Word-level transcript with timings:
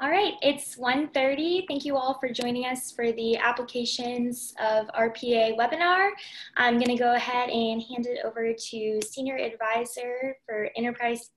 All 0.00 0.10
right, 0.10 0.34
it's 0.42 0.74
1.30. 0.74 1.68
Thank 1.68 1.84
you 1.84 1.96
all 1.96 2.18
for 2.18 2.28
joining 2.28 2.66
us 2.66 2.90
for 2.90 3.12
the 3.12 3.36
applications 3.36 4.52
of 4.60 4.88
RPA 4.88 5.56
webinar. 5.56 6.10
I'm 6.56 6.80
gonna 6.80 6.98
go 6.98 7.14
ahead 7.14 7.48
and 7.48 7.80
hand 7.80 8.06
it 8.06 8.18
over 8.24 8.52
to 8.52 9.00
Senior 9.08 9.36
Advisor 9.36 10.36
for 10.46 10.68
Enterprise 10.76 11.30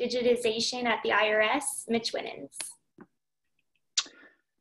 Digitization 0.00 0.84
at 0.84 1.00
the 1.02 1.10
IRS, 1.10 1.88
Mitch 1.88 2.12
Winans. 2.12 2.56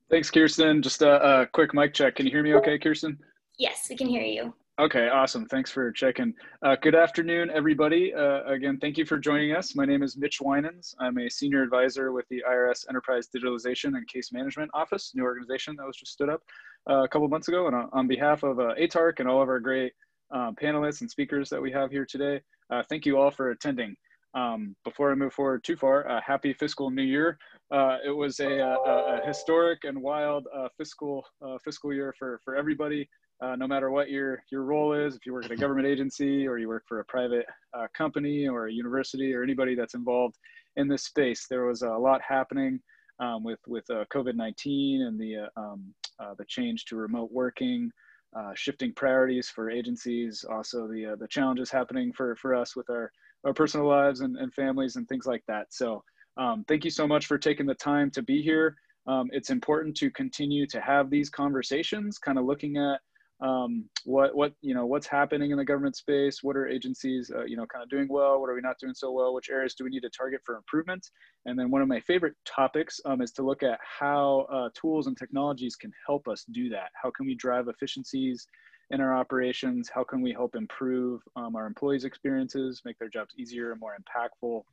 Thanks, 0.09 0.31
Kirsten. 0.31 0.81
Just 0.81 1.03
a, 1.03 1.41
a 1.41 1.45
quick 1.45 1.75
mic 1.75 1.93
check. 1.93 2.15
Can 2.15 2.25
you 2.25 2.31
hear 2.31 2.43
me 2.43 2.55
okay, 2.55 2.79
Kirsten? 2.79 3.19
Yes, 3.59 3.85
we 3.87 3.95
can 3.95 4.07
hear 4.07 4.23
you. 4.23 4.51
Okay, 4.79 5.09
awesome. 5.09 5.47
Thanks 5.47 5.71
for 5.71 5.91
checking. 5.91 6.35
Uh, 6.61 6.75
good 6.79 6.93
afternoon, 6.93 7.49
everybody. 7.49 8.13
Uh, 8.13 8.43
again, 8.43 8.77
thank 8.77 8.95
you 8.95 9.05
for 9.05 9.17
joining 9.17 9.55
us. 9.55 9.73
My 9.75 9.85
name 9.85 10.03
is 10.03 10.15
Mitch 10.15 10.39
Winans. 10.39 10.93
I'm 10.99 11.17
a 11.17 11.27
senior 11.31 11.63
advisor 11.63 12.11
with 12.11 12.27
the 12.29 12.43
IRS 12.47 12.85
Enterprise 12.87 13.27
Digitalization 13.35 13.97
and 13.97 14.07
Case 14.07 14.31
Management 14.31 14.69
Office, 14.75 15.13
new 15.15 15.23
organization 15.23 15.75
that 15.77 15.87
was 15.87 15.97
just 15.97 16.11
stood 16.11 16.29
up 16.29 16.43
uh, 16.87 17.01
a 17.01 17.07
couple 17.07 17.27
months 17.27 17.47
ago. 17.47 17.65
And 17.65 17.89
on, 17.91 18.07
behalf 18.07 18.43
of 18.43 18.59
uh, 18.59 18.75
ATARC 18.79 19.19
and 19.19 19.27
all 19.27 19.41
of 19.41 19.49
our 19.49 19.59
great 19.59 19.93
um, 20.29 20.55
panelists 20.55 21.01
and 21.01 21.09
speakers 21.09 21.49
that 21.49 21.59
we 21.59 21.71
have 21.71 21.89
here 21.89 22.05
today, 22.05 22.39
uh, 22.69 22.83
thank 22.87 23.03
you 23.03 23.17
all 23.17 23.31
for 23.31 23.49
attending. 23.49 23.95
Um, 24.35 24.75
before 24.83 25.11
I 25.11 25.15
move 25.15 25.33
forward 25.33 25.63
too 25.63 25.75
far, 25.75 26.07
uh, 26.07 26.21
happy 26.21 26.53
fiscal 26.53 26.91
new 26.91 27.01
year. 27.01 27.39
it 27.71 28.15
was 28.15 28.39
a, 28.41 28.59
a, 28.59 28.73
a, 28.75 29.21
historic 29.25 29.85
and 29.85 29.99
wild 29.99 30.45
fiscal 30.77 31.25
fiscal 31.63 31.91
year 31.91 32.13
for, 32.19 32.39
for 32.45 32.55
everybody 32.55 33.09
uh, 33.41 33.55
no 33.55 33.67
matter 33.67 33.91
what 33.91 34.09
your 34.09 34.43
your 34.51 34.63
role 34.63 34.93
is, 34.93 35.15
if 35.15 35.25
you 35.25 35.33
work 35.33 35.45
at 35.45 35.51
a 35.51 35.55
government 35.55 35.87
agency 35.87 36.47
or 36.47 36.57
you 36.57 36.67
work 36.67 36.83
for 36.87 36.99
a 36.99 37.05
private 37.05 37.45
uh, 37.73 37.87
company 37.95 38.47
or 38.47 38.67
a 38.67 38.71
university 38.71 39.33
or 39.33 39.43
anybody 39.43 39.75
that's 39.75 39.93
involved 39.93 40.35
in 40.75 40.87
this 40.87 41.03
space, 41.03 41.45
there 41.49 41.65
was 41.65 41.83
a 41.83 41.89
lot 41.89 42.21
happening 42.27 42.79
um, 43.19 43.43
with 43.43 43.59
with 43.67 43.87
uh, 43.89 44.05
COVID-19 44.13 45.01
and 45.01 45.19
the 45.19 45.49
uh, 45.55 45.59
um, 45.61 45.93
uh, 46.19 46.33
the 46.37 46.45
change 46.45 46.85
to 46.85 46.95
remote 46.95 47.31
working, 47.31 47.91
uh, 48.35 48.51
shifting 48.55 48.91
priorities 48.93 49.49
for 49.49 49.69
agencies, 49.69 50.43
also 50.49 50.87
the 50.87 51.15
the 51.19 51.27
challenges 51.27 51.69
happening 51.69 52.11
for 52.13 52.35
for 52.37 52.55
us 52.55 52.75
with 52.75 52.89
our 52.89 53.11
our 53.45 53.53
personal 53.53 53.87
lives 53.87 54.21
and, 54.21 54.35
and 54.37 54.53
families 54.53 54.95
and 54.95 55.07
things 55.07 55.27
like 55.27 55.43
that. 55.47 55.67
So 55.69 56.03
um, 56.37 56.65
thank 56.67 56.83
you 56.83 56.91
so 56.91 57.07
much 57.07 57.27
for 57.27 57.37
taking 57.37 57.65
the 57.65 57.75
time 57.75 58.09
to 58.11 58.21
be 58.21 58.41
here. 58.41 58.75
Um, 59.07 59.29
it's 59.31 59.51
important 59.51 59.95
to 59.97 60.11
continue 60.11 60.67
to 60.67 60.81
have 60.81 61.09
these 61.09 61.29
conversations, 61.29 62.17
kind 62.17 62.37
of 62.37 62.45
looking 62.45 62.77
at 62.77 62.99
um, 63.39 63.87
what 64.05 64.35
what 64.35 64.53
you 64.61 64.73
know 64.73 64.85
what's 64.85 65.05
happening 65.05 65.51
in 65.51 65.57
the 65.57 65.65
government 65.65 65.95
space? 65.95 66.41
What 66.41 66.57
are 66.57 66.67
agencies 66.67 67.31
uh, 67.33 67.45
you 67.45 67.55
know 67.55 67.67
kind 67.67 67.83
of 67.83 67.89
doing 67.89 68.07
well? 68.09 68.39
What 68.41 68.49
are 68.49 68.55
we 68.55 68.61
not 68.61 68.79
doing 68.79 68.95
so 68.95 69.11
well? 69.11 69.33
Which 69.33 69.49
areas 69.49 69.75
do 69.75 69.83
we 69.83 69.91
need 69.91 70.01
to 70.01 70.09
target 70.09 70.41
for 70.43 70.55
improvement? 70.55 71.09
And 71.45 71.57
then 71.57 71.69
one 71.69 71.81
of 71.81 71.87
my 71.87 71.99
favorite 71.99 72.33
topics 72.45 72.99
um, 73.05 73.21
is 73.21 73.31
to 73.33 73.43
look 73.43 73.61
at 73.61 73.79
how 73.81 74.47
uh, 74.51 74.69
tools 74.73 75.07
and 75.07 75.15
technologies 75.15 75.75
can 75.75 75.91
help 76.05 76.27
us 76.27 76.45
do 76.51 76.69
that. 76.69 76.89
How 77.01 77.11
can 77.11 77.27
we 77.27 77.35
drive 77.35 77.67
efficiencies 77.67 78.47
in 78.89 79.01
our 79.01 79.15
operations? 79.15 79.89
How 79.93 80.03
can 80.03 80.21
we 80.21 80.31
help 80.31 80.55
improve 80.55 81.21
um, 81.35 81.55
our 81.55 81.67
employees 81.67 82.05
experiences 82.05 82.81
make 82.85 82.97
their 82.97 83.09
jobs 83.09 83.35
easier 83.37 83.71
and 83.71 83.79
more 83.79 83.95
impactful? 83.95 84.63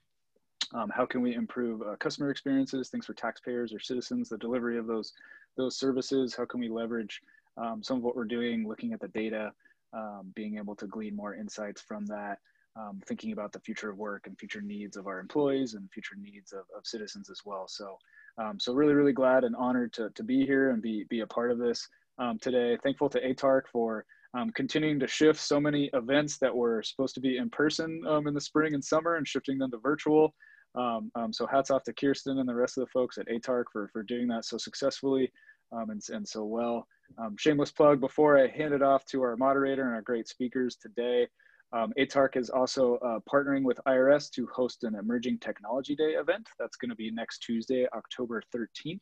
Um, 0.73 0.91
how 0.91 1.05
can 1.05 1.20
we 1.20 1.35
improve 1.35 1.83
uh, 1.83 1.97
customer 1.97 2.31
experiences 2.31 2.89
things 2.89 3.05
for 3.05 3.12
taxpayers 3.12 3.75
or 3.75 3.81
citizens 3.81 4.31
the 4.31 4.39
delivery 4.39 4.79
of 4.79 4.87
those 4.87 5.12
those 5.59 5.77
services? 5.77 6.35
How 6.35 6.47
can 6.47 6.61
we 6.61 6.69
leverage 6.69 7.20
um, 7.56 7.83
some 7.83 7.98
of 7.98 8.02
what 8.02 8.16
we're 8.16 8.24
doing, 8.24 8.66
looking 8.66 8.92
at 8.92 9.00
the 9.00 9.08
data, 9.08 9.52
um, 9.92 10.33
being 10.34 10.56
able 10.56 10.74
to 10.77 10.86
glean 10.86 11.14
more 11.14 11.34
insights 11.34 11.80
from 11.80 12.06
that, 12.06 12.38
um, 12.77 13.00
thinking 13.06 13.33
about 13.33 13.52
the 13.52 13.61
future 13.61 13.91
of 13.91 13.98
work 13.98 14.27
and 14.27 14.38
future 14.38 14.61
needs 14.61 14.96
of 14.96 15.06
our 15.06 15.20
employees 15.20 15.74
and 15.74 15.91
future 15.92 16.16
needs 16.20 16.52
of, 16.52 16.64
of 16.77 16.86
citizens 16.86 17.30
as 17.30 17.42
well. 17.44 17.66
So, 17.69 17.98
um, 18.38 18.58
so 18.58 18.74
really, 18.74 18.94
really 18.94 19.12
glad 19.12 19.44
and 19.44 19.55
honored 19.55 19.92
to, 19.94 20.11
to 20.11 20.22
be 20.24 20.44
here 20.44 20.70
and 20.70 20.83
be, 20.83 21.05
be 21.08 21.20
a 21.20 21.27
part 21.27 21.52
of 21.52 21.58
this 21.58 21.88
um, 22.19 22.38
today. 22.38 22.77
Thankful 22.83 23.08
to 23.11 23.20
ATARC 23.20 23.62
for 23.73 24.05
um, 24.34 24.50
continuing 24.50 24.98
to 24.98 25.06
shift 25.06 25.39
so 25.39 25.61
many 25.61 25.89
events 25.92 26.39
that 26.39 26.55
were 26.55 26.83
supposed 26.83 27.14
to 27.14 27.20
be 27.20 27.36
in 27.36 27.48
person 27.50 28.02
in 28.27 28.34
the 28.34 28.40
spring 28.40 28.74
and 28.74 28.84
summer 28.84 29.14
and 29.14 29.29
shifting 29.29 29.58
them 29.58 29.70
to 29.70 29.79
virtual. 29.79 30.34
Um, 30.74 31.12
um, 31.14 31.33
so 31.33 31.46
hats 31.46 31.70
off 31.70 31.84
to 31.84 31.92
Kirsten 31.92 32.39
and 32.39 32.48
the 32.48 32.55
rest 32.55 32.77
of 32.77 32.83
the 32.83 32.90
folks 32.90 33.17
at 33.18 33.29
ATARC 33.29 33.64
for, 33.73 33.89
for 33.92 34.02
doing 34.02 34.27
that 34.29 34.45
so 34.45 34.58
successfully 34.58 35.30
um, 35.73 35.90
and, 35.90 36.02
and 36.08 36.27
so 36.27 36.45
well. 36.45 36.89
Um, 37.19 37.37
shameless 37.37 37.70
plug 37.70 38.01
before 38.01 38.39
I 38.39 38.48
hand 38.48 38.75
it 38.75 38.83
off 38.83 39.05
to 39.07 39.23
our 39.23 39.37
moderator 39.37 39.83
and 39.85 39.95
our 39.95 40.03
great 40.03 40.29
speakers 40.29 40.77
today. 40.77 41.29
Um, 41.73 41.92
ATARC 41.98 42.37
is 42.37 42.51
also 42.51 42.97
uh, 42.97 43.19
partnering 43.31 43.65
with 43.65 43.81
IRS 43.87 44.31
to 44.33 44.47
host 44.55 44.85
an 44.85 44.95
Emerging 44.95 45.39
Technology 45.39 45.97
Day 45.97 46.13
event. 46.13 46.48
That's 46.59 46.77
going 46.77 46.91
to 46.91 46.95
be 46.95 47.11
next 47.11 47.41
Tuesday, 47.41 47.87
October 47.95 48.42
13th. 48.55 49.01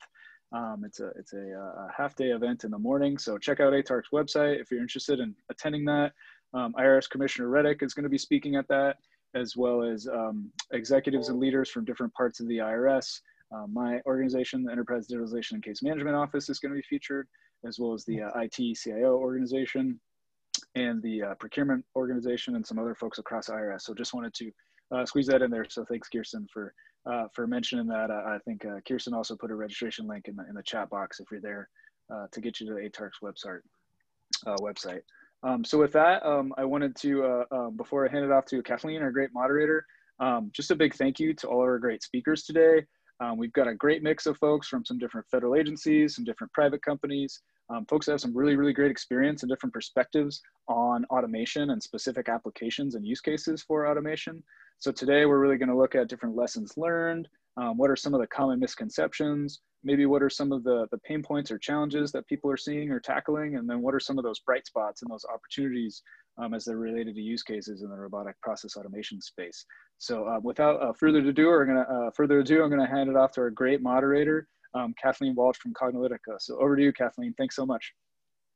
Um, 0.52 0.82
it's 0.84 1.00
a 1.00 1.08
it's 1.16 1.32
a, 1.32 1.54
uh, 1.54 1.86
a, 1.86 1.90
half 1.96 2.14
day 2.14 2.30
event 2.30 2.64
in 2.64 2.70
the 2.70 2.78
morning. 2.78 3.16
So 3.16 3.38
check 3.38 3.60
out 3.60 3.72
ATARC's 3.72 4.10
website 4.12 4.60
if 4.60 4.70
you're 4.70 4.82
interested 4.82 5.18
in 5.18 5.34
attending 5.50 5.84
that. 5.86 6.12
Um, 6.54 6.74
IRS 6.78 7.08
Commissioner 7.08 7.48
Rettig 7.48 7.82
is 7.82 7.94
going 7.94 8.04
to 8.04 8.10
be 8.10 8.18
speaking 8.18 8.56
at 8.56 8.68
that, 8.68 8.98
as 9.34 9.56
well 9.56 9.82
as 9.82 10.06
um, 10.08 10.50
executives 10.72 11.30
and 11.30 11.38
leaders 11.38 11.70
from 11.70 11.86
different 11.86 12.12
parts 12.12 12.40
of 12.40 12.48
the 12.48 12.58
IRS. 12.58 13.20
Uh, 13.54 13.66
my 13.70 14.00
organization, 14.06 14.64
the 14.64 14.72
Enterprise 14.72 15.06
Digitalization 15.08 15.52
and 15.52 15.62
Case 15.62 15.82
Management 15.82 16.16
Office, 16.16 16.48
is 16.48 16.58
going 16.58 16.72
to 16.72 16.76
be 16.76 16.86
featured, 16.88 17.28
as 17.66 17.78
well 17.78 17.92
as 17.92 18.04
the 18.04 18.22
uh, 18.22 18.30
IT 18.36 18.76
CIO 18.76 19.16
organization 19.16 20.00
and 20.74 21.02
the 21.02 21.22
uh, 21.22 21.34
procurement 21.34 21.84
organization 21.96 22.56
and 22.56 22.66
some 22.66 22.78
other 22.78 22.94
folks 22.94 23.18
across 23.18 23.48
IRS. 23.48 23.82
So 23.82 23.94
just 23.94 24.14
wanted 24.14 24.34
to 24.34 24.50
uh, 24.94 25.06
squeeze 25.06 25.26
that 25.26 25.42
in 25.42 25.50
there. 25.50 25.66
So 25.68 25.84
thanks, 25.84 26.08
Kirsten, 26.08 26.46
for 26.52 26.74
uh, 27.04 27.24
for 27.34 27.46
mentioning 27.46 27.88
that. 27.88 28.12
I 28.12 28.38
think 28.44 28.64
uh, 28.64 28.78
Kirsten 28.86 29.12
also 29.12 29.34
put 29.34 29.50
a 29.50 29.54
registration 29.54 30.06
link 30.06 30.28
in 30.28 30.36
the, 30.36 30.44
in 30.48 30.54
the 30.54 30.62
chat 30.62 30.88
box 30.88 31.18
if 31.18 31.26
you're 31.32 31.40
there 31.40 31.68
to 32.30 32.40
get 32.42 32.60
you 32.60 32.66
to 32.66 32.74
the 32.74 32.80
ATARC's 32.80 33.18
website. 33.24 33.60
website. 34.60 35.00
Um, 35.42 35.64
so 35.64 35.78
with 35.78 35.92
that, 35.92 36.24
um, 36.24 36.52
I 36.58 36.64
wanted 36.64 36.94
to, 36.96 37.44
before 37.76 38.06
I 38.06 38.12
hand 38.12 38.24
it 38.24 38.30
off 38.30 38.44
to 38.46 38.62
Kathleen, 38.62 39.02
our 39.02 39.10
great 39.10 39.30
moderator, 39.32 39.86
um, 40.20 40.50
just 40.52 40.70
a 40.70 40.76
big 40.76 40.94
thank 40.94 41.18
you 41.18 41.34
to 41.34 41.48
all 41.48 41.60
our 41.60 41.78
great 41.78 42.02
speakers 42.02 42.44
today. 42.44 42.84
Um, 43.22 43.38
we've 43.38 43.52
got 43.52 43.68
a 43.68 43.74
great 43.74 44.02
mix 44.02 44.26
of 44.26 44.36
folks 44.38 44.66
from 44.66 44.84
some 44.84 44.98
different 44.98 45.28
federal 45.30 45.54
agencies, 45.54 46.16
some 46.16 46.24
different 46.24 46.52
private 46.52 46.82
companies, 46.82 47.40
um, 47.70 47.86
folks 47.86 48.06
that 48.06 48.12
have 48.12 48.20
some 48.20 48.36
really, 48.36 48.56
really 48.56 48.72
great 48.72 48.90
experience 48.90 49.42
and 49.42 49.50
different 49.50 49.72
perspectives 49.72 50.42
on 50.66 51.04
automation 51.04 51.70
and 51.70 51.80
specific 51.80 52.28
applications 52.28 52.96
and 52.96 53.06
use 53.06 53.20
cases 53.20 53.62
for 53.62 53.86
automation. 53.86 54.42
So 54.80 54.90
today 54.90 55.24
we're 55.24 55.38
really 55.38 55.56
gonna 55.56 55.76
look 55.76 55.94
at 55.94 56.08
different 56.08 56.34
lessons 56.34 56.76
learned, 56.76 57.28
um, 57.56 57.76
what 57.76 57.90
are 57.90 57.96
some 57.96 58.14
of 58.14 58.20
the 58.20 58.26
common 58.26 58.58
misconceptions, 58.58 59.60
maybe 59.84 60.06
what 60.06 60.22
are 60.22 60.30
some 60.30 60.52
of 60.52 60.64
the, 60.64 60.86
the 60.90 60.98
pain 60.98 61.22
points 61.22 61.50
or 61.50 61.58
challenges 61.58 62.12
that 62.12 62.26
people 62.26 62.50
are 62.50 62.56
seeing 62.56 62.90
or 62.90 63.00
tackling, 63.00 63.56
and 63.56 63.68
then 63.68 63.82
what 63.82 63.94
are 63.94 64.00
some 64.00 64.18
of 64.18 64.24
those 64.24 64.40
bright 64.40 64.66
spots 64.66 65.02
and 65.02 65.10
those 65.10 65.26
opportunities 65.32 66.02
um, 66.38 66.54
as 66.54 66.64
they're 66.64 66.76
related 66.76 67.14
to 67.14 67.20
use 67.20 67.42
cases 67.42 67.82
in 67.82 67.90
the 67.90 67.96
robotic 67.96 68.40
process 68.40 68.76
automation 68.76 69.20
space. 69.20 69.66
So 69.98 70.26
uh, 70.26 70.40
without 70.42 70.82
uh, 70.82 70.92
further 70.92 71.18
ado, 71.18 71.46
we're 71.46 71.66
gonna 71.66 71.80
uh, 71.80 72.10
further 72.10 72.40
ado, 72.40 72.62
I'm 72.62 72.70
gonna 72.70 72.86
hand 72.86 73.10
it 73.10 73.16
off 73.16 73.32
to 73.32 73.42
our 73.42 73.50
great 73.50 73.82
moderator, 73.82 74.48
um, 74.74 74.94
Kathleen 75.00 75.34
Walch 75.34 75.56
from 75.58 75.74
Cognilytica. 75.74 76.40
So 76.40 76.58
over 76.58 76.76
to 76.76 76.82
you, 76.82 76.92
Kathleen. 76.92 77.34
Thanks 77.36 77.56
so 77.56 77.66
much. 77.66 77.92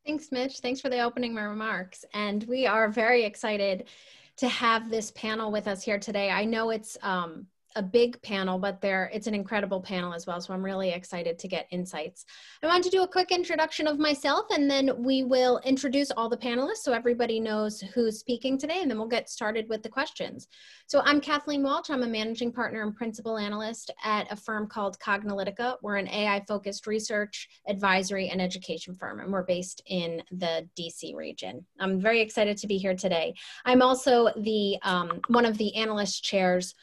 Thanks, 0.07 0.31
Mitch. 0.31 0.61
Thanks 0.61 0.81
for 0.81 0.89
the 0.89 1.01
opening 1.01 1.35
remarks. 1.35 2.05
And 2.15 2.45
we 2.45 2.67
are 2.67 2.89
very 2.89 3.25
excited 3.25 3.89
to 4.37 4.49
have 4.49 4.89
this 4.89 5.11
panel 5.13 5.51
with 5.51 5.67
us 5.67 5.83
here 5.83 5.99
today. 5.99 6.31
I 6.31 6.45
know 6.45 6.71
it's 6.71 6.97
um, 7.03 7.47
a 7.77 7.83
big 7.83 8.21
panel, 8.23 8.59
but 8.59 8.81
there 8.81 9.11
it's 9.13 9.27
an 9.27 9.35
incredible 9.35 9.81
panel 9.81 10.13
as 10.13 10.27
well. 10.27 10.41
So 10.41 10.53
I'm 10.53 10.65
really 10.65 10.91
excited 10.91 11.39
to 11.39 11.47
get 11.47 11.69
insights. 11.71 12.25
I 12.63 12.67
want 12.67 12.83
to 12.85 12.91
do 12.91 13.03
a 13.03 13.09
quick 13.09 13.31
introduction 13.31 13.87
of 13.87 13.99
myself 13.99 14.47
and 14.51 14.69
then 14.69 14.91
we 14.97 15.23
will 15.23 15.61
introduce 15.65 16.11
all 16.11 16.29
the 16.29 16.37
panelists 16.37 16.79
so 16.79 16.93
everybody 16.93 17.39
knows 17.39 17.81
who's 17.95 18.19
speaking 18.19 18.59
today 18.59 18.81
and 18.81 18.91
then 18.91 18.99
we'll 18.99 19.07
get 19.07 19.29
started 19.29 19.69
with 19.69 19.83
the 19.83 19.89
questions. 19.89 20.49
So 20.87 21.03
I'm 21.05 21.21
Kathleen 21.21 21.63
Walch. 21.63 21.91
I'm 21.91 22.03
a 22.03 22.07
managing 22.07 22.51
partner 22.51 22.83
and 22.83 22.97
principal 22.97 23.37
analyst 23.37 23.91
at 24.03 24.31
a 24.33 24.37
firm 24.37 24.67
called 24.67 24.99
Cognilytica. 24.99 25.77
We're 25.83 25.97
an 25.97 26.09
AI 26.09 26.43
focused 26.49 26.87
research, 26.87 27.49
advisory, 27.69 28.31
and 28.31 28.41
education 28.41 28.95
firm 28.95 29.21
and 29.21 29.31
we're 29.31 29.45
based 29.45 29.83
in 29.87 30.23
the 30.31 30.67
DC 30.79 31.15
region. 31.15 31.65
I'm 31.79 32.01
very 32.01 32.21
excited 32.21 32.57
to 32.59 32.67
be 32.67 32.79
here 32.79 32.95
today. 32.95 33.35
I'm 33.67 33.83
also 33.83 34.31
the 34.39 34.79
um, 34.83 35.21
one 35.29 35.45
of 35.45 35.59
the 35.59 35.75
analyst 35.77 36.25
chairs 36.25 36.75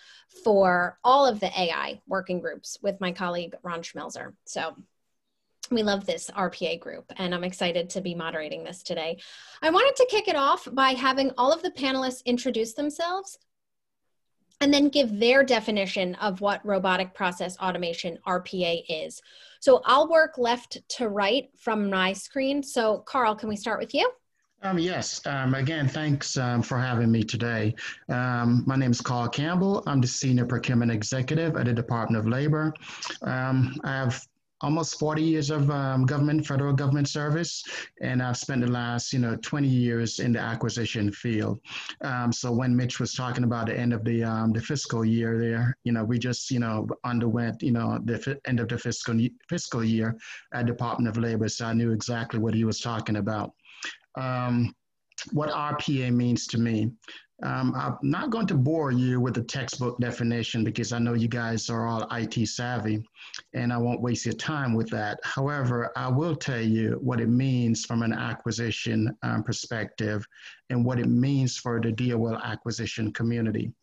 for 0.43 0.97
all 1.03 1.25
of 1.25 1.39
the 1.39 1.51
AI 1.59 2.01
working 2.07 2.39
groups 2.39 2.77
with 2.81 2.99
my 3.01 3.11
colleague 3.11 3.55
Ron 3.63 3.81
Schmelzer. 3.81 4.33
So 4.45 4.75
we 5.71 5.83
love 5.83 6.05
this 6.05 6.29
RPA 6.35 6.79
group, 6.79 7.11
and 7.17 7.33
I'm 7.33 7.43
excited 7.43 7.89
to 7.91 8.01
be 8.01 8.15
moderating 8.15 8.63
this 8.63 8.83
today. 8.83 9.19
I 9.61 9.69
wanted 9.69 9.95
to 9.95 10.07
kick 10.09 10.27
it 10.27 10.35
off 10.35 10.67
by 10.71 10.91
having 10.91 11.31
all 11.37 11.51
of 11.51 11.63
the 11.63 11.71
panelists 11.71 12.25
introduce 12.25 12.73
themselves 12.73 13.37
and 14.61 14.73
then 14.73 14.89
give 14.89 15.19
their 15.19 15.43
definition 15.43 16.15
of 16.15 16.41
what 16.41 16.65
robotic 16.65 17.13
process 17.13 17.57
automation 17.59 18.17
RPA 18.25 18.83
is. 18.87 19.21
So 19.59 19.81
I'll 19.85 20.09
work 20.09 20.37
left 20.37 20.77
to 20.97 21.09
right 21.09 21.49
from 21.57 21.89
my 21.89 22.13
screen. 22.13 22.63
So 22.63 22.99
Carl, 22.99 23.35
can 23.35 23.49
we 23.49 23.55
start 23.55 23.79
with 23.79 23.93
you? 23.93 24.09
Um, 24.63 24.79
yes. 24.79 25.19
Um, 25.25 25.55
again, 25.55 25.89
thanks 25.89 26.37
um, 26.37 26.61
for 26.61 26.79
having 26.79 27.11
me 27.11 27.21
today. 27.21 27.75
Um, 28.07 28.63
my 28.65 28.77
name 28.77 28.91
is 28.91 29.01
Carl 29.01 29.27
Campbell. 29.27 29.83
I'm 29.85 29.99
the 29.99 30.07
Senior 30.07 30.45
Procurement 30.45 30.89
Executive 30.89 31.57
at 31.57 31.65
the 31.65 31.73
Department 31.73 32.17
of 32.17 32.29
Labor. 32.29 32.73
Um, 33.23 33.75
I 33.83 33.91
have 33.91 34.25
almost 34.61 34.97
40 34.97 35.21
years 35.21 35.49
of 35.49 35.69
um, 35.69 36.05
government, 36.05 36.47
federal 36.47 36.71
government 36.71 37.09
service, 37.09 37.61
and 38.01 38.23
I've 38.23 38.37
spent 38.37 38.61
the 38.61 38.71
last, 38.71 39.11
you 39.11 39.19
know, 39.19 39.35
20 39.35 39.67
years 39.67 40.19
in 40.19 40.31
the 40.31 40.39
acquisition 40.39 41.11
field. 41.11 41.59
So 42.31 42.49
when 42.53 42.73
Mitch 42.73 43.01
was 43.01 43.13
talking 43.13 43.43
about 43.43 43.65
the 43.65 43.77
end 43.77 43.91
of 43.91 44.05
the 44.05 44.21
the 44.53 44.61
fiscal 44.61 45.03
year 45.03 45.37
there, 45.37 45.77
you 45.83 45.91
know, 45.91 46.05
we 46.05 46.17
just, 46.17 46.49
you 46.49 46.59
know, 46.59 46.87
underwent, 47.03 47.61
you 47.61 47.73
know, 47.73 47.99
the 48.05 48.39
end 48.47 48.61
of 48.61 48.69
the 48.69 48.77
fiscal 48.77 49.19
fiscal 49.49 49.83
year 49.83 50.15
at 50.53 50.67
Department 50.67 51.09
of 51.09 51.21
Labor, 51.21 51.49
so 51.49 51.65
I 51.65 51.73
knew 51.73 51.91
exactly 51.91 52.39
what 52.39 52.53
he 52.53 52.63
was 52.63 52.79
talking 52.79 53.17
about 53.17 53.51
um, 54.15 54.73
what 55.31 55.49
RPA 55.49 56.11
means 56.13 56.47
to 56.47 56.57
me. 56.57 56.91
Um, 57.41 57.73
I'm 57.75 57.97
not 58.01 58.29
going 58.29 58.47
to 58.47 58.55
bore 58.55 58.91
you 58.91 59.19
with 59.19 59.33
the 59.33 59.43
textbook 59.43 59.99
definition 59.99 60.63
because 60.63 60.93
I 60.93 60.99
know 60.99 61.13
you 61.13 61.27
guys 61.27 61.69
are 61.69 61.87
all 61.87 62.07
IT 62.11 62.47
savvy 62.47 63.03
and 63.53 63.73
I 63.73 63.77
won't 63.77 64.01
waste 64.01 64.25
your 64.25 64.35
time 64.35 64.73
with 64.73 64.89
that. 64.91 65.19
However, 65.23 65.91
I 65.97 66.07
will 66.07 66.35
tell 66.35 66.61
you 66.61 66.99
what 67.01 67.19
it 67.19 67.27
means 67.27 67.85
from 67.85 68.01
an 68.01 68.13
acquisition 68.13 69.17
um, 69.23 69.43
perspective 69.43 70.25
and 70.69 70.85
what 70.85 70.99
it 70.99 71.09
means 71.09 71.57
for 71.57 71.81
the 71.81 71.91
DOL 71.91 72.37
acquisition 72.37 73.11
community. 73.11 73.73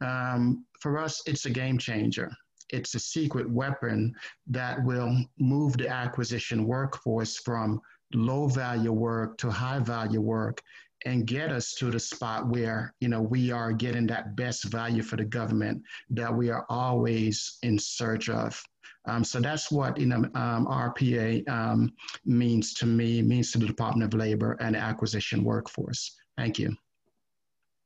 Um, 0.00 0.64
for 0.80 0.98
us, 0.98 1.22
it's 1.26 1.46
a 1.46 1.50
game 1.50 1.78
changer. 1.78 2.30
It's 2.68 2.94
a 2.94 3.00
secret 3.00 3.50
weapon 3.50 4.14
that 4.46 4.84
will 4.84 5.16
move 5.38 5.76
the 5.76 5.88
acquisition 5.88 6.64
workforce 6.64 7.38
from 7.38 7.80
low 8.14 8.46
value 8.48 8.92
work 8.92 9.38
to 9.38 9.50
high 9.50 9.78
value 9.78 10.20
work 10.20 10.62
and 11.06 11.26
get 11.26 11.50
us 11.50 11.74
to 11.74 11.90
the 11.90 11.98
spot 11.98 12.48
where 12.48 12.94
you 13.00 13.08
know 13.08 13.20
we 13.20 13.50
are 13.50 13.72
getting 13.72 14.06
that 14.06 14.36
best 14.36 14.64
value 14.64 15.02
for 15.02 15.16
the 15.16 15.24
government 15.24 15.82
that 16.10 16.34
we 16.34 16.50
are 16.50 16.66
always 16.68 17.58
in 17.62 17.78
search 17.78 18.28
of. 18.28 18.62
Um, 19.06 19.24
so 19.24 19.40
that's 19.40 19.70
what 19.70 19.98
you 19.98 20.06
know 20.06 20.24
um, 20.34 20.66
rpa 20.66 21.48
um, 21.48 21.92
means 22.24 22.74
to 22.74 22.86
me 22.86 23.22
means 23.22 23.50
to 23.52 23.58
the 23.58 23.66
department 23.66 24.12
of 24.12 24.18
labor 24.18 24.56
and 24.60 24.76
acquisition 24.76 25.42
workforce. 25.42 26.16
Thank 26.36 26.58
you. 26.58 26.76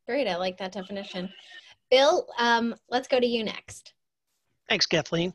Great 0.07 0.27
i 0.27 0.35
like 0.35 0.57
that 0.57 0.71
definition. 0.71 1.29
Bill 1.89 2.27
um, 2.37 2.75
let's 2.89 3.07
go 3.07 3.19
to 3.19 3.27
you 3.27 3.43
next 3.43 3.94
Thanks, 4.67 4.87
Kathleen. 4.87 5.31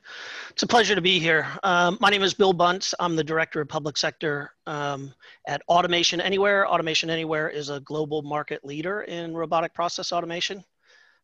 It's 0.50 0.64
a 0.64 0.66
pleasure 0.66 0.96
to 0.96 1.00
be 1.00 1.20
here. 1.20 1.46
Um, 1.62 1.98
my 2.00 2.10
name 2.10 2.24
is 2.24 2.34
Bill 2.34 2.52
Bunce. 2.52 2.94
I'm 2.98 3.14
the 3.14 3.22
Director 3.22 3.60
of 3.60 3.68
Public 3.68 3.96
Sector 3.96 4.50
um, 4.66 5.14
at 5.46 5.62
Automation 5.68 6.20
Anywhere. 6.20 6.66
Automation 6.66 7.10
Anywhere 7.10 7.48
is 7.48 7.68
a 7.68 7.78
global 7.80 8.22
market 8.22 8.64
leader 8.64 9.02
in 9.02 9.32
robotic 9.32 9.72
process 9.72 10.10
automation. 10.10 10.64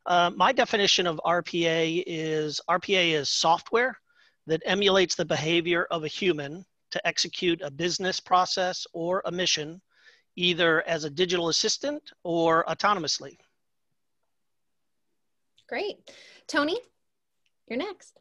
Uh, 0.07 0.31
my 0.37 0.53
definition 0.53 1.09
of 1.09 1.21
RPA 1.27 2.05
is 2.07 2.61
RPA 2.71 3.13
is 3.13 3.29
software 3.29 3.99
that 4.47 4.63
emulates 4.65 5.17
the 5.17 5.25
behavior 5.25 5.89
of 5.91 6.05
a 6.05 6.09
human 6.09 6.65
to 6.93 7.05
execute 7.05 7.61
a 7.61 7.73
business 7.73 8.21
process 8.21 8.87
or 8.93 9.21
a 9.25 9.33
mission, 9.33 9.83
either 10.37 10.87
as 10.87 11.03
a 11.03 11.11
digital 11.11 11.49
assistant 11.49 12.01
or 12.23 12.65
autonomously. 12.69 13.37
Great. 15.69 15.97
Tony? 16.47 16.79
You're 17.69 17.79
next. 17.79 18.19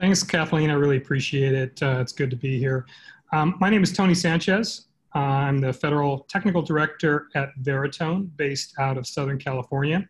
Thanks, 0.00 0.22
Kathleen. 0.22 0.70
I 0.70 0.74
really 0.74 0.96
appreciate 0.96 1.54
it. 1.54 1.82
Uh, 1.82 1.98
it's 2.00 2.12
good 2.12 2.30
to 2.30 2.36
be 2.36 2.58
here. 2.58 2.86
Um, 3.32 3.56
my 3.60 3.68
name 3.68 3.82
is 3.82 3.92
Tony 3.92 4.14
Sanchez. 4.14 4.86
Uh, 5.14 5.18
I'm 5.18 5.60
the 5.60 5.72
Federal 5.72 6.20
Technical 6.28 6.62
Director 6.62 7.28
at 7.34 7.50
Veritone, 7.62 8.30
based 8.36 8.78
out 8.78 8.96
of 8.96 9.06
Southern 9.06 9.38
California. 9.38 10.08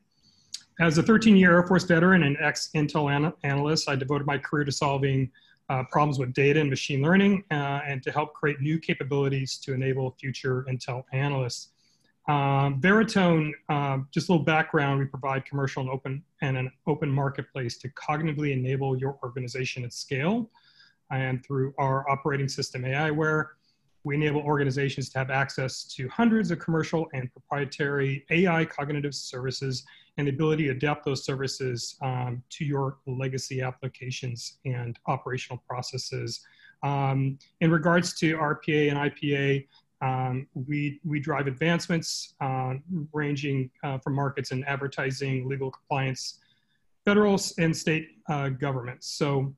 As 0.80 0.98
a 0.98 1.02
13-year 1.02 1.52
Air 1.54 1.66
Force 1.66 1.84
veteran 1.84 2.24
and 2.24 2.36
ex-Intel 2.40 3.14
an 3.14 3.32
analyst, 3.44 3.88
I 3.88 3.96
devoted 3.96 4.26
my 4.26 4.38
career 4.38 4.64
to 4.64 4.72
solving 4.72 5.30
uh, 5.70 5.84
problems 5.90 6.18
with 6.18 6.32
data 6.32 6.60
and 6.60 6.70
machine 6.70 7.02
learning 7.02 7.44
uh, 7.50 7.80
and 7.86 8.02
to 8.02 8.12
help 8.12 8.34
create 8.34 8.60
new 8.60 8.78
capabilities 8.78 9.58
to 9.58 9.72
enable 9.72 10.14
future 10.20 10.66
Intel 10.70 11.04
analysts. 11.12 11.70
Um, 12.28 12.78
Veritone, 12.82 13.52
uh, 13.70 13.98
just 14.10 14.28
a 14.28 14.32
little 14.32 14.44
background, 14.44 15.00
we 15.00 15.06
provide 15.06 15.46
commercial 15.46 15.80
and 15.80 15.90
open 15.90 16.22
and 16.42 16.58
an 16.58 16.70
open 16.86 17.10
marketplace 17.10 17.78
to 17.78 17.88
cognitively 17.90 18.52
enable 18.52 18.98
your 18.98 19.18
organization 19.22 19.82
at 19.82 19.94
scale. 19.94 20.50
And 21.10 21.42
through 21.42 21.74
our 21.78 22.08
operating 22.10 22.46
system 22.46 22.82
aiWARE, 22.82 23.46
we 24.04 24.14
enable 24.14 24.42
organizations 24.42 25.08
to 25.10 25.18
have 25.18 25.30
access 25.30 25.84
to 25.84 26.06
hundreds 26.08 26.50
of 26.50 26.58
commercial 26.58 27.08
and 27.14 27.32
proprietary 27.32 28.26
AI 28.30 28.64
cognitive 28.66 29.14
services 29.14 29.84
and 30.18 30.26
the 30.26 30.32
ability 30.32 30.64
to 30.64 30.70
adapt 30.70 31.06
those 31.06 31.24
services 31.24 31.96
um, 32.02 32.42
to 32.50 32.64
your 32.64 32.98
legacy 33.06 33.62
applications 33.62 34.58
and 34.66 34.98
operational 35.06 35.62
processes. 35.66 36.40
Um, 36.82 37.38
in 37.60 37.70
regards 37.70 38.12
to 38.20 38.36
RPA 38.36 38.90
and 38.90 38.98
IPA, 38.98 39.66
um, 40.00 40.46
we, 40.54 41.00
we 41.04 41.20
drive 41.20 41.46
advancements 41.46 42.34
uh, 42.40 42.74
ranging 43.12 43.70
uh, 43.82 43.98
from 43.98 44.14
markets 44.14 44.52
in 44.52 44.64
advertising, 44.64 45.48
legal 45.48 45.70
compliance, 45.70 46.38
federal 47.04 47.40
and 47.58 47.76
state 47.76 48.08
uh, 48.28 48.50
governments. 48.50 49.08
So 49.08 49.54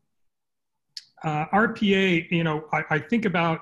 uh, 1.24 1.46
RPA, 1.46 2.30
you 2.30 2.44
know, 2.44 2.64
I, 2.72 2.84
I 2.90 2.98
think 2.98 3.24
about 3.24 3.60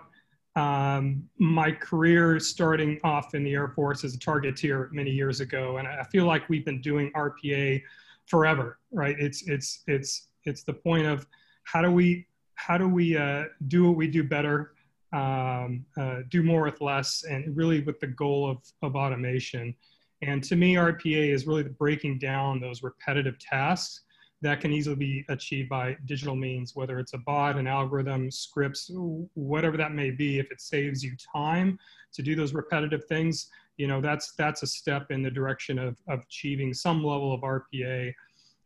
um, 0.57 1.29
my 1.39 1.71
career 1.71 2.39
starting 2.41 3.01
off 3.05 3.35
in 3.35 3.45
the 3.45 3.55
Air 3.55 3.69
Force 3.69 4.05
as 4.05 4.15
a 4.15 4.19
targeteer 4.19 4.91
many 4.93 5.11
years 5.11 5.41
ago, 5.41 5.79
and 5.79 5.87
I 5.87 6.03
feel 6.05 6.27
like 6.27 6.49
we've 6.49 6.65
been 6.65 6.81
doing 6.81 7.13
RPA 7.13 7.81
forever, 8.27 8.79
right? 8.91 9.17
It's 9.19 9.47
it's 9.49 9.83
it's 9.87 10.29
it's 10.45 10.65
the 10.65 10.73
point 10.73 11.07
of 11.07 11.27
how 11.65 11.81
do 11.83 11.91
we 11.91 12.27
how 12.55 12.77
do 12.77 12.89
we 12.89 13.17
uh, 13.17 13.45
do 13.69 13.87
what 13.87 13.97
we 13.97 14.09
do 14.09 14.25
better 14.25 14.73
um, 15.13 15.85
uh, 15.97 16.21
do 16.29 16.43
more 16.43 16.65
with 16.65 16.81
less, 16.81 17.25
and 17.29 17.57
really 17.57 17.81
with 17.81 17.99
the 18.01 18.07
goal 18.07 18.51
of, 18.51 18.59
of 18.83 18.97
automation. 18.97 19.75
And 20.23 20.43
to 20.45 20.57
me, 20.57 20.75
RPA 20.75 21.33
is 21.33 21.47
really 21.47 21.63
breaking 21.63 22.19
down 22.19 22.61
those 22.61 22.83
repetitive 22.83 23.39
tasks 23.39 24.03
that 24.41 24.61
can 24.61 24.73
easily 24.73 24.97
be 24.97 25.25
achieved 25.29 25.69
by 25.69 25.97
digital 26.05 26.37
means, 26.37 26.77
whether 26.77 26.99
it's 26.99 27.15
a 27.15 27.19
bot, 27.19 27.57
an 27.57 27.67
algorithm, 27.67 28.31
scripts, 28.31 28.91
whatever 29.35 29.77
that 29.77 29.93
may 29.93 30.11
be. 30.11 30.39
If 30.39 30.53
it 30.53 30.61
saves 30.61 31.03
you 31.03 31.13
time 31.33 31.79
to 32.13 32.23
do 32.23 32.37
those 32.37 32.55
repetitive 32.55 33.05
things, 33.07 33.49
you 33.77 33.87
know 33.87 34.01
that's 34.01 34.33
that's 34.33 34.63
a 34.63 34.67
step 34.67 35.11
in 35.11 35.23
the 35.23 35.31
direction 35.31 35.79
of, 35.79 35.97
of 36.09 36.21
achieving 36.23 36.73
some 36.73 37.03
level 37.03 37.33
of 37.33 37.41
RPA. 37.41 38.13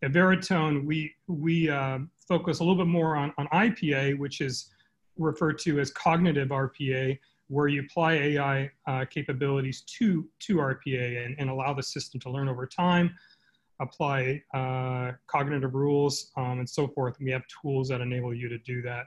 At 0.02 0.12
Veritone, 0.12 0.84
we 0.84 1.14
we 1.26 1.70
uh, 1.70 2.00
focus 2.28 2.60
a 2.60 2.64
little 2.64 2.76
bit 2.76 2.90
more 2.90 3.16
on, 3.16 3.32
on 3.38 3.46
IPA, 3.48 4.18
which 4.18 4.40
is 4.40 4.70
referred 5.22 5.58
to 5.60 5.80
as 5.80 5.90
cognitive 5.90 6.48
RPA, 6.48 7.18
where 7.48 7.68
you 7.68 7.82
apply 7.82 8.14
AI 8.14 8.70
uh, 8.86 9.04
capabilities 9.10 9.82
to, 9.82 10.28
to 10.40 10.56
RPA 10.56 11.26
and, 11.26 11.36
and 11.38 11.50
allow 11.50 11.74
the 11.74 11.82
system 11.82 12.20
to 12.20 12.30
learn 12.30 12.48
over 12.48 12.66
time, 12.66 13.14
apply 13.80 14.42
uh, 14.54 15.12
cognitive 15.26 15.74
rules, 15.74 16.30
um, 16.36 16.58
and 16.58 16.68
so 16.68 16.88
forth. 16.88 17.16
And 17.18 17.26
we 17.26 17.32
have 17.32 17.42
tools 17.62 17.88
that 17.88 18.00
enable 18.00 18.34
you 18.34 18.48
to 18.48 18.58
do 18.58 18.82
that. 18.82 19.04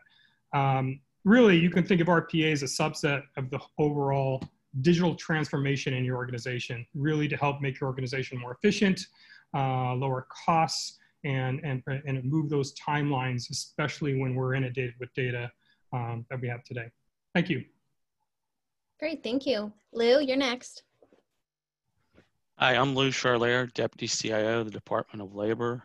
Um, 0.53 0.99
really, 1.23 1.57
you 1.57 1.69
can 1.69 1.85
think 1.85 2.01
of 2.01 2.07
RPA 2.07 2.51
as 2.51 2.61
a 2.61 2.65
subset 2.65 3.23
of 3.37 3.49
the 3.49 3.59
overall 3.79 4.43
digital 4.81 5.15
transformation 5.15 5.93
in 5.93 6.03
your 6.03 6.17
organization, 6.17 6.85
really 6.93 7.27
to 7.27 7.37
help 7.37 7.61
make 7.61 7.79
your 7.79 7.89
organization 7.89 8.39
more 8.39 8.51
efficient, 8.51 9.07
uh, 9.55 9.93
lower 9.95 10.27
costs, 10.45 10.99
and, 11.23 11.59
and, 11.63 11.81
and 11.87 12.23
move 12.23 12.49
those 12.49 12.73
timelines, 12.75 13.49
especially 13.49 14.19
when 14.19 14.35
we're 14.35 14.53
inundated 14.53 14.93
with 14.99 15.11
data 15.15 15.51
um, 15.93 16.25
that 16.29 16.41
we 16.41 16.47
have 16.47 16.63
today. 16.63 16.89
Thank 17.33 17.49
you. 17.49 17.63
Great, 18.99 19.23
thank 19.23 19.45
you. 19.45 19.71
Lou, 19.91 20.19
you're 20.21 20.37
next. 20.37 20.83
Hi, 22.57 22.75
I'm 22.75 22.95
Lou 22.95 23.09
Charlier, 23.11 23.71
Deputy 23.73 24.07
CIO 24.07 24.61
of 24.61 24.65
the 24.65 24.71
Department 24.71 25.21
of 25.21 25.35
Labor. 25.35 25.83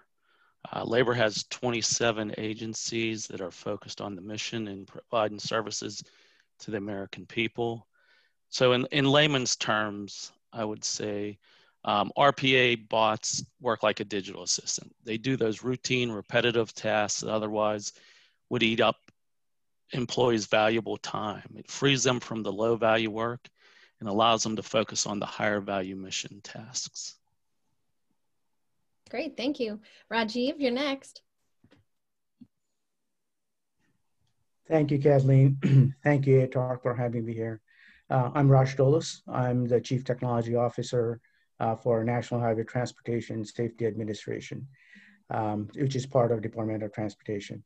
Uh, 0.73 0.85
Labor 0.85 1.14
has 1.14 1.45
27 1.50 2.35
agencies 2.38 3.26
that 3.26 3.40
are 3.40 3.50
focused 3.50 4.00
on 4.00 4.14
the 4.14 4.23
mission 4.23 4.69
and 4.69 4.87
providing 4.87 5.38
services 5.38 6.04
to 6.61 6.71
the 6.71 6.76
American 6.76 7.26
people. 7.26 7.87
So 8.50 8.73
in, 8.73 8.87
in 8.92 9.07
layman's 9.07 9.57
terms, 9.57 10.33
I 10.52 10.64
would 10.64 10.85
say 10.85 11.38
um, 11.85 12.12
RPA 12.16 12.88
bots 12.88 13.45
work 13.61 13.83
like 13.83 14.00
a 14.00 14.04
digital 14.04 14.42
assistant. 14.42 14.95
They 15.04 15.16
do 15.16 15.37
those 15.37 15.62
routine, 15.62 16.11
repetitive 16.11 16.75
tasks 16.75 17.21
that 17.21 17.30
otherwise 17.30 17.92
would 18.50 18.62
eat 18.62 18.80
up 18.80 18.97
employees 19.92 20.47
valuable 20.47 20.97
time. 20.97 21.54
It 21.56 21.70
frees 21.70 22.02
them 22.02 22.20
from 22.20 22.42
the 22.42 22.52
low 22.52 22.76
value 22.76 23.11
work 23.11 23.49
and 24.00 24.09
allows 24.09 24.42
them 24.42 24.56
to 24.56 24.62
focus 24.62 25.06
on 25.06 25.18
the 25.18 25.26
higher 25.26 25.61
value 25.61 25.97
mission 25.97 26.40
tasks. 26.42 27.16
Great, 29.11 29.37
thank 29.37 29.59
you. 29.59 29.80
Rajiv, 30.12 30.54
you're 30.59 30.70
next. 30.70 31.23
Thank 34.68 34.92
you, 34.92 35.00
Kathleen. 35.00 35.94
thank 36.04 36.26
you, 36.26 36.47
ATARC, 36.47 36.82
for 36.82 36.94
having 36.94 37.25
me 37.25 37.35
here. 37.35 37.61
Uh, 38.09 38.30
I'm 38.35 38.49
Raj 38.49 38.76
Dolis. 38.76 39.23
I'm 39.28 39.66
the 39.66 39.80
Chief 39.80 40.04
Technology 40.04 40.54
Officer 40.54 41.20
uh, 41.59 41.75
for 41.75 42.04
National 42.04 42.40
Highway 42.40 42.62
Transportation 42.64 43.44
Safety 43.44 43.87
Administration, 43.87 44.66
um, 45.28 45.68
which 45.75 45.97
is 45.97 46.06
part 46.06 46.30
of 46.30 46.40
Department 46.40 46.85
of 46.85 46.92
Transportation. 46.92 47.64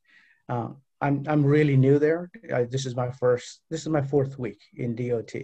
Uh, 0.49 0.69
I'm, 1.05 1.23
I'm 1.29 1.45
really 1.45 1.77
new 1.77 1.99
there. 1.99 2.31
this 2.71 2.87
is 2.87 2.97
my 2.97 3.11
first, 3.11 3.61
this 3.71 3.83
is 3.83 3.89
my 3.89 4.01
fourth 4.01 4.39
week 4.39 4.61
in 4.75 4.97
DOT. 4.97 5.35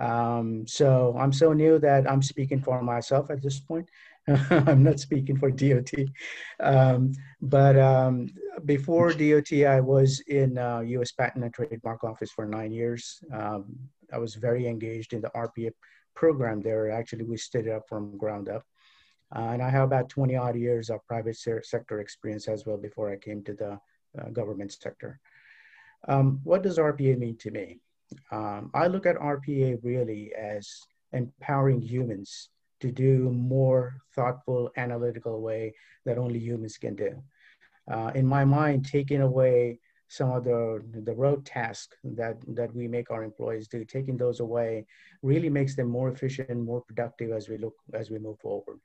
Um, 0.00 0.66
so 0.66 1.14
I'm 1.18 1.32
so 1.32 1.52
new 1.52 1.78
that 1.80 2.10
I'm 2.10 2.22
speaking 2.22 2.62
for 2.62 2.80
myself 2.82 3.30
at 3.30 3.42
this 3.42 3.60
point. 3.60 3.86
I'm 4.50 4.82
not 4.82 4.98
speaking 4.98 5.36
for 5.36 5.50
DOT. 5.50 5.92
Um, 6.60 7.12
but 7.42 7.78
um, 7.78 8.28
before 8.64 9.12
DOT, 9.12 9.52
I 9.76 9.80
was 9.80 10.20
in 10.20 10.56
uh, 10.56 10.80
US 10.80 11.12
Patent 11.12 11.44
and 11.44 11.52
Trademark 11.52 12.02
Office 12.02 12.30
for 12.30 12.46
nine 12.46 12.72
years. 12.72 13.20
Um, 13.30 13.76
I 14.10 14.16
was 14.16 14.36
very 14.36 14.66
engaged 14.66 15.12
in 15.12 15.20
the 15.20 15.30
RPA 15.36 15.70
program 16.14 16.62
there. 16.62 16.90
Actually, 16.90 17.24
we 17.24 17.36
stood 17.36 17.66
it 17.66 17.72
up 17.72 17.86
from 17.90 18.16
ground 18.16 18.48
up. 18.48 18.64
Uh, 19.36 19.50
and 19.52 19.62
I 19.62 19.68
have 19.68 19.84
about 19.84 20.08
20 20.08 20.34
odd 20.36 20.56
years 20.56 20.88
of 20.88 21.06
private 21.06 21.36
sector 21.36 22.00
experience 22.00 22.48
as 22.48 22.64
well 22.64 22.78
before 22.78 23.10
I 23.12 23.16
came 23.16 23.44
to 23.44 23.52
the 23.52 23.78
uh, 24.18 24.28
government 24.30 24.72
sector. 24.72 25.20
Um, 26.06 26.40
what 26.44 26.62
does 26.62 26.78
RPA 26.78 27.18
mean 27.18 27.36
to 27.38 27.50
me? 27.50 27.80
Um, 28.30 28.70
I 28.74 28.86
look 28.86 29.06
at 29.06 29.16
RPA 29.16 29.78
really 29.82 30.32
as 30.34 30.68
empowering 31.12 31.80
humans 31.80 32.50
to 32.80 32.90
do 32.92 33.30
more 33.30 33.96
thoughtful, 34.14 34.70
analytical 34.76 35.40
way 35.40 35.74
that 36.04 36.18
only 36.18 36.38
humans 36.38 36.78
can 36.78 36.94
do. 36.94 37.22
Uh, 37.90 38.12
in 38.14 38.26
my 38.26 38.44
mind, 38.44 38.86
taking 38.86 39.22
away 39.22 39.80
some 40.08 40.30
of 40.30 40.44
the, 40.44 40.82
the 41.04 41.14
road 41.14 41.44
tasks 41.44 41.96
that, 42.02 42.36
that 42.54 42.74
we 42.74 42.88
make 42.88 43.10
our 43.10 43.22
employees 43.22 43.68
do, 43.68 43.84
taking 43.84 44.16
those 44.16 44.40
away 44.40 44.86
really 45.22 45.50
makes 45.50 45.74
them 45.76 45.88
more 45.88 46.10
efficient 46.10 46.48
and 46.48 46.64
more 46.64 46.80
productive 46.82 47.30
as 47.32 47.48
we 47.48 47.58
look, 47.58 47.74
as 47.92 48.10
we 48.10 48.18
move 48.18 48.38
forward. 48.38 48.78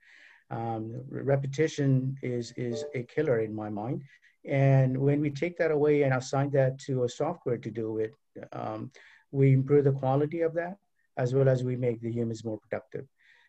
Um, 0.50 1.02
repetition 1.10 2.18
is, 2.22 2.54
is 2.58 2.84
a 2.94 3.04
killer 3.04 3.40
in 3.40 3.56
my 3.56 3.70
mind. 3.70 4.04
And 4.46 4.98
when 4.98 5.22
we 5.22 5.30
take 5.30 5.58
that 5.58 5.72
away 5.72 6.04
and 6.04 6.14
assign 6.14 6.50
that 6.52 6.80
to 6.80 7.04
a 7.04 7.10
software 7.10 7.58
to 7.58 7.72
do 7.72 7.98
it, 8.00 8.14
um, 8.52 8.92
we 9.32 9.54
improve 9.54 9.86
the 9.86 9.92
quality 9.92 10.42
of 10.42 10.54
that 10.56 10.78
as 11.18 11.34
well 11.34 11.48
as 11.48 11.64
we 11.64 11.76
make 11.76 12.02
the 12.02 12.12
humans 12.12 12.44
more 12.44 12.60
productive. 12.60 13.06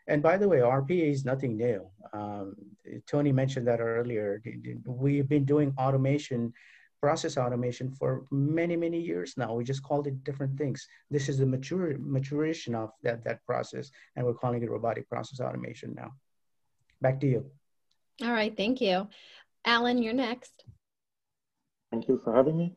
And 0.06 0.22
by 0.22 0.36
the 0.36 0.48
way, 0.48 0.58
RPA 0.58 1.10
is 1.10 1.24
nothing 1.24 1.56
new. 1.56 1.86
Um, 2.12 2.56
Tony 3.06 3.32
mentioned 3.32 3.66
that 3.68 3.80
earlier. 3.80 4.42
We've 4.84 5.28
been 5.28 5.46
doing 5.46 5.74
automation, 5.78 6.52
process 7.00 7.38
automation 7.38 7.90
for 7.90 8.26
many, 8.30 8.76
many 8.76 9.00
years 9.00 9.34
now. 9.38 9.54
We 9.54 9.64
just 9.64 9.82
called 9.82 10.06
it 10.06 10.22
different 10.22 10.58
things. 10.58 10.86
This 11.10 11.28
is 11.30 11.38
the 11.38 11.46
mature, 11.46 11.96
maturation 11.98 12.74
of 12.74 12.90
that, 13.02 13.24
that 13.24 13.44
process, 13.46 13.90
and 14.16 14.26
we're 14.26 14.34
calling 14.34 14.62
it 14.62 14.70
robotic 14.70 15.08
process 15.08 15.40
automation 15.40 15.94
now. 15.94 16.12
Back 17.00 17.18
to 17.20 17.26
you. 17.26 17.50
All 18.22 18.32
right, 18.32 18.54
thank 18.54 18.80
you. 18.82 19.08
Alan, 19.64 20.02
you're 20.02 20.12
next. 20.12 20.64
Thank 21.94 22.08
you 22.08 22.20
for 22.24 22.34
having 22.34 22.58
me. 22.58 22.72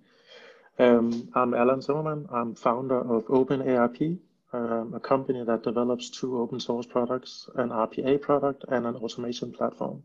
Um, 0.77 1.31
I'm 1.33 1.55
Alan 1.55 1.81
Zimmerman. 1.81 2.27
I'm 2.31 2.53
founder 2.53 2.99
of 2.99 3.25
OpenIAP, 3.25 4.19
um, 4.53 4.93
a 4.93 4.99
company 4.99 5.43
that 5.43 5.63
develops 5.63 6.11
two 6.11 6.37
open 6.37 6.59
source 6.59 6.85
products, 6.85 7.49
an 7.55 7.69
RPA 7.69 8.21
product 8.21 8.65
and 8.69 8.85
an 8.85 8.95
automation 8.95 9.51
platform. 9.51 10.03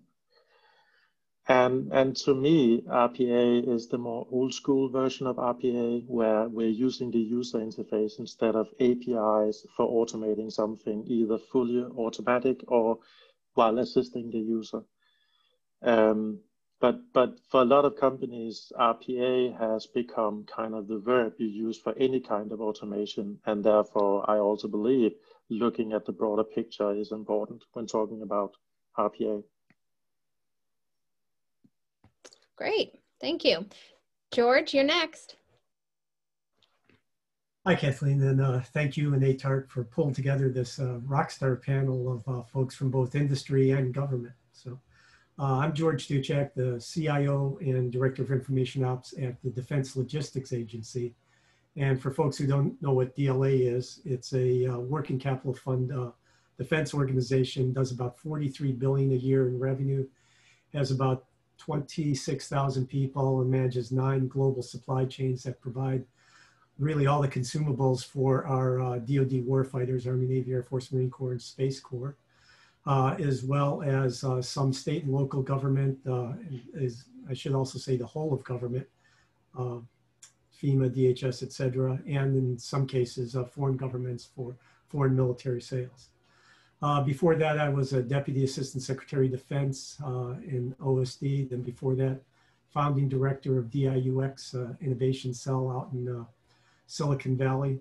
And, 1.46 1.92
and 1.92 2.16
to 2.24 2.34
me, 2.34 2.80
RPA 2.88 3.68
is 3.68 3.88
the 3.88 3.98
more 3.98 4.26
old 4.30 4.54
school 4.54 4.88
version 4.88 5.26
of 5.26 5.36
RPA 5.36 6.06
where 6.06 6.48
we're 6.48 6.68
using 6.86 7.10
the 7.10 7.20
user 7.20 7.58
interface 7.58 8.18
instead 8.18 8.56
of 8.56 8.68
APIs 8.80 9.66
for 9.76 9.86
automating 9.86 10.50
something 10.50 11.04
either 11.06 11.36
fully 11.36 11.84
automatic 11.84 12.60
or 12.66 13.00
while 13.52 13.78
assisting 13.78 14.30
the 14.30 14.38
user. 14.38 14.80
Um, 15.82 16.40
but 16.82 17.00
but 17.12 17.38
for 17.48 17.62
a 17.62 17.64
lot 17.64 17.84
of 17.84 17.96
companies, 17.96 18.72
RPA 18.78 19.56
has 19.56 19.86
become 19.86 20.44
kind 20.44 20.74
of 20.74 20.88
the 20.88 20.98
verb 20.98 21.34
you 21.38 21.46
use 21.46 21.78
for 21.78 21.94
any 21.96 22.18
kind 22.18 22.50
of 22.50 22.60
automation, 22.60 23.38
and 23.46 23.64
therefore 23.64 24.28
I 24.28 24.38
also 24.38 24.66
believe 24.66 25.12
looking 25.48 25.92
at 25.92 26.04
the 26.04 26.12
broader 26.12 26.42
picture 26.42 26.92
is 26.92 27.12
important 27.12 27.62
when 27.72 27.86
talking 27.86 28.22
about 28.22 28.56
RPA. 28.98 29.44
Great, 32.56 32.98
thank 33.20 33.44
you, 33.44 33.66
George. 34.32 34.74
You're 34.74 34.82
next. 34.82 35.36
Hi, 37.64 37.76
Kathleen, 37.76 38.20
and 38.22 38.40
uh, 38.40 38.60
thank 38.74 38.96
you 38.96 39.14
and 39.14 39.22
ATARC 39.22 39.70
for 39.70 39.84
pulling 39.84 40.14
together 40.14 40.48
this 40.48 40.80
uh, 40.80 40.98
rockstar 41.06 41.62
panel 41.62 42.12
of 42.12 42.26
uh, 42.26 42.42
folks 42.42 42.74
from 42.74 42.90
both 42.90 43.14
industry 43.14 43.70
and 43.70 43.94
government. 43.94 44.34
Uh, 45.38 45.56
I'm 45.60 45.72
George 45.72 46.08
Duchak, 46.08 46.52
the 46.54 46.78
CIO 46.78 47.56
and 47.62 47.90
Director 47.90 48.22
of 48.22 48.30
Information 48.30 48.84
Ops 48.84 49.14
at 49.18 49.42
the 49.42 49.48
Defense 49.48 49.96
Logistics 49.96 50.52
Agency. 50.52 51.14
And 51.74 52.00
for 52.00 52.10
folks 52.10 52.36
who 52.36 52.46
don't 52.46 52.80
know 52.82 52.92
what 52.92 53.16
DLA 53.16 53.74
is, 53.74 54.00
it's 54.04 54.34
a 54.34 54.66
uh, 54.66 54.78
working 54.78 55.18
capital 55.18 55.54
fund 55.54 55.90
uh, 55.90 56.10
defense 56.58 56.92
organization, 56.92 57.72
does 57.72 57.92
about 57.92 58.18
43 58.18 58.72
billion 58.72 59.12
a 59.12 59.16
year 59.16 59.48
in 59.48 59.58
revenue, 59.58 60.06
has 60.74 60.90
about 60.90 61.24
26,000 61.56 62.86
people 62.86 63.40
and 63.40 63.50
manages 63.50 63.90
nine 63.90 64.28
global 64.28 64.62
supply 64.62 65.06
chains 65.06 65.44
that 65.44 65.62
provide 65.62 66.04
really 66.78 67.06
all 67.06 67.22
the 67.22 67.28
consumables 67.28 68.04
for 68.04 68.44
our 68.46 68.80
uh, 68.80 68.98
DoD 68.98 69.46
warfighters, 69.46 70.06
Army, 70.06 70.26
Navy, 70.26 70.52
Air 70.52 70.62
Force, 70.62 70.92
Marine 70.92 71.10
Corps, 71.10 71.32
and 71.32 71.40
Space 71.40 71.80
Corps 71.80 72.16
uh, 72.86 73.14
as 73.18 73.44
well 73.44 73.82
as 73.82 74.24
uh, 74.24 74.42
some 74.42 74.72
state 74.72 75.04
and 75.04 75.12
local 75.12 75.42
government, 75.42 75.98
uh, 76.08 76.32
is, 76.74 77.04
I 77.28 77.34
should 77.34 77.54
also 77.54 77.78
say 77.78 77.96
the 77.96 78.06
whole 78.06 78.32
of 78.32 78.42
government, 78.44 78.86
uh, 79.56 79.78
FEMA, 80.60 80.90
DHS, 80.90 81.42
et 81.42 81.52
cetera, 81.52 82.00
and 82.06 82.36
in 82.36 82.58
some 82.58 82.86
cases, 82.86 83.36
uh, 83.36 83.44
foreign 83.44 83.76
governments 83.76 84.28
for 84.34 84.56
foreign 84.88 85.16
military 85.16 85.60
sales. 85.60 86.08
Uh, 86.82 87.00
before 87.00 87.36
that, 87.36 87.58
I 87.58 87.68
was 87.68 87.92
a 87.92 88.02
Deputy 88.02 88.42
Assistant 88.42 88.82
Secretary 88.82 89.26
of 89.26 89.32
Defense 89.32 89.98
in 90.00 90.74
OSD. 90.80 91.50
Then 91.50 91.62
before 91.62 91.94
that, 91.94 92.20
founding 92.70 93.08
director 93.08 93.58
of 93.58 93.66
DIUX 93.66 94.80
Innovation 94.80 95.32
Cell 95.32 95.70
out 95.70 95.90
in 95.92 96.26
Silicon 96.88 97.36
Valley 97.36 97.78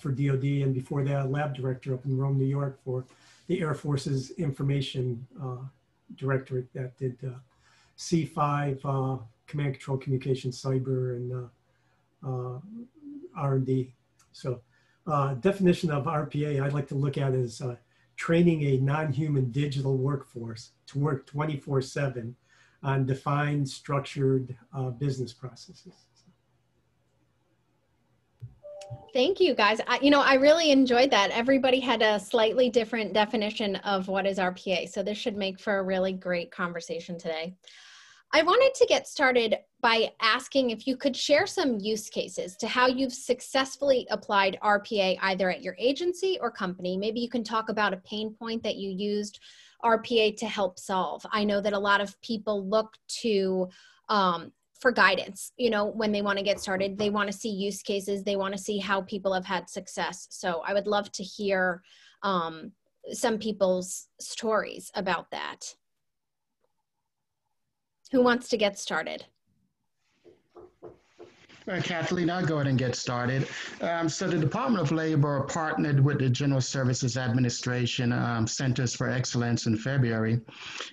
for 0.00 0.10
DoD. 0.10 0.44
And 0.62 0.74
before 0.74 1.04
that, 1.04 1.30
lab 1.30 1.54
director 1.54 1.94
up 1.94 2.04
in 2.04 2.16
Rome, 2.16 2.38
New 2.38 2.46
York 2.46 2.78
for 2.84 3.04
the 3.46 3.60
Air 3.60 3.74
Force's 3.74 4.30
information 4.32 5.26
uh, 5.42 5.58
directorate 6.16 6.72
that 6.72 6.96
did 6.98 7.16
uh, 7.26 7.30
C5, 7.98 8.80
uh, 8.84 9.22
command 9.46 9.74
control 9.74 9.98
communication, 9.98 10.50
cyber, 10.50 11.16
and 11.16 11.48
uh, 12.24 12.58
R&D. 13.36 13.92
So 14.32 14.60
definition 15.40 15.90
of 15.90 16.04
RPA 16.04 16.62
I'd 16.62 16.72
like 16.72 16.88
to 16.88 16.94
look 16.94 17.18
at 17.18 17.32
is 17.34 17.62
training 18.16 18.62
a 18.62 18.78
non-human 18.78 19.50
digital 19.50 19.96
workforce 19.96 20.70
to 20.88 20.98
work 20.98 21.26
24 21.26 21.82
seven 21.82 22.34
on 22.82 23.06
defined 23.06 23.68
structured 23.68 24.56
business 24.98 25.32
processes. 25.32 26.06
Thank 29.12 29.40
you 29.40 29.54
guys. 29.54 29.80
I, 29.86 29.98
you 30.02 30.10
know, 30.10 30.20
I 30.20 30.34
really 30.34 30.70
enjoyed 30.70 31.10
that. 31.10 31.30
Everybody 31.30 31.80
had 31.80 32.02
a 32.02 32.20
slightly 32.20 32.68
different 32.68 33.14
definition 33.14 33.76
of 33.76 34.08
what 34.08 34.26
is 34.26 34.38
RPA. 34.38 34.88
So 34.90 35.02
this 35.02 35.16
should 35.16 35.36
make 35.36 35.58
for 35.58 35.78
a 35.78 35.82
really 35.82 36.12
great 36.12 36.50
conversation 36.50 37.18
today. 37.18 37.56
I 38.32 38.42
wanted 38.42 38.74
to 38.74 38.86
get 38.86 39.06
started 39.06 39.56
by 39.80 40.12
asking 40.20 40.70
if 40.70 40.86
you 40.86 40.96
could 40.96 41.16
share 41.16 41.46
some 41.46 41.78
use 41.78 42.10
cases 42.10 42.56
to 42.56 42.66
how 42.66 42.86
you've 42.88 43.12
successfully 43.12 44.06
applied 44.10 44.58
RPA 44.62 45.16
either 45.22 45.50
at 45.50 45.62
your 45.62 45.76
agency 45.78 46.38
or 46.40 46.50
company. 46.50 46.96
Maybe 46.96 47.20
you 47.20 47.30
can 47.30 47.44
talk 47.44 47.68
about 47.68 47.94
a 47.94 47.98
pain 47.98 48.34
point 48.34 48.62
that 48.64 48.76
you 48.76 48.90
used 48.90 49.40
RPA 49.84 50.36
to 50.38 50.46
help 50.46 50.78
solve. 50.78 51.24
I 51.30 51.44
know 51.44 51.60
that 51.60 51.72
a 51.72 51.78
lot 51.78 52.00
of 52.00 52.20
people 52.20 52.68
look 52.68 52.92
to 53.22 53.68
um, 54.08 54.52
for 54.80 54.92
guidance 54.92 55.52
you 55.56 55.70
know 55.70 55.86
when 55.86 56.12
they 56.12 56.22
want 56.22 56.38
to 56.38 56.44
get 56.44 56.60
started. 56.60 56.98
They 56.98 57.10
want 57.10 57.30
to 57.30 57.36
see 57.36 57.50
use 57.50 57.82
cases. 57.82 58.22
They 58.22 58.36
want 58.36 58.54
to 58.54 58.62
see 58.62 58.78
how 58.78 59.02
people 59.02 59.32
have 59.32 59.46
had 59.46 59.68
success. 59.68 60.26
So 60.30 60.62
i 60.66 60.74
would 60.74 60.86
love 60.86 61.10
to 61.12 61.22
hear 61.22 61.82
um, 62.22 62.72
some 63.12 63.38
people's 63.38 64.08
stories 64.20 64.90
about 64.94 65.30
that. 65.30 65.74
Who 68.12 68.22
wants 68.22 68.48
to 68.48 68.56
get 68.56 68.78
started 68.78 69.26
Uh, 71.68 71.80
Kathleen, 71.80 72.30
I'll 72.30 72.46
go 72.46 72.56
ahead 72.56 72.68
and 72.68 72.78
get 72.78 72.94
started. 72.94 73.48
Um, 73.80 74.08
so 74.08 74.28
the 74.28 74.38
Department 74.38 74.80
of 74.80 74.92
Labor 74.92 75.42
partnered 75.48 75.98
with 75.98 76.20
the 76.20 76.30
General 76.30 76.60
Services 76.60 77.16
Administration 77.16 78.12
um, 78.12 78.46
Centers 78.46 78.94
for 78.94 79.08
Excellence 79.08 79.66
in 79.66 79.76
February 79.76 80.40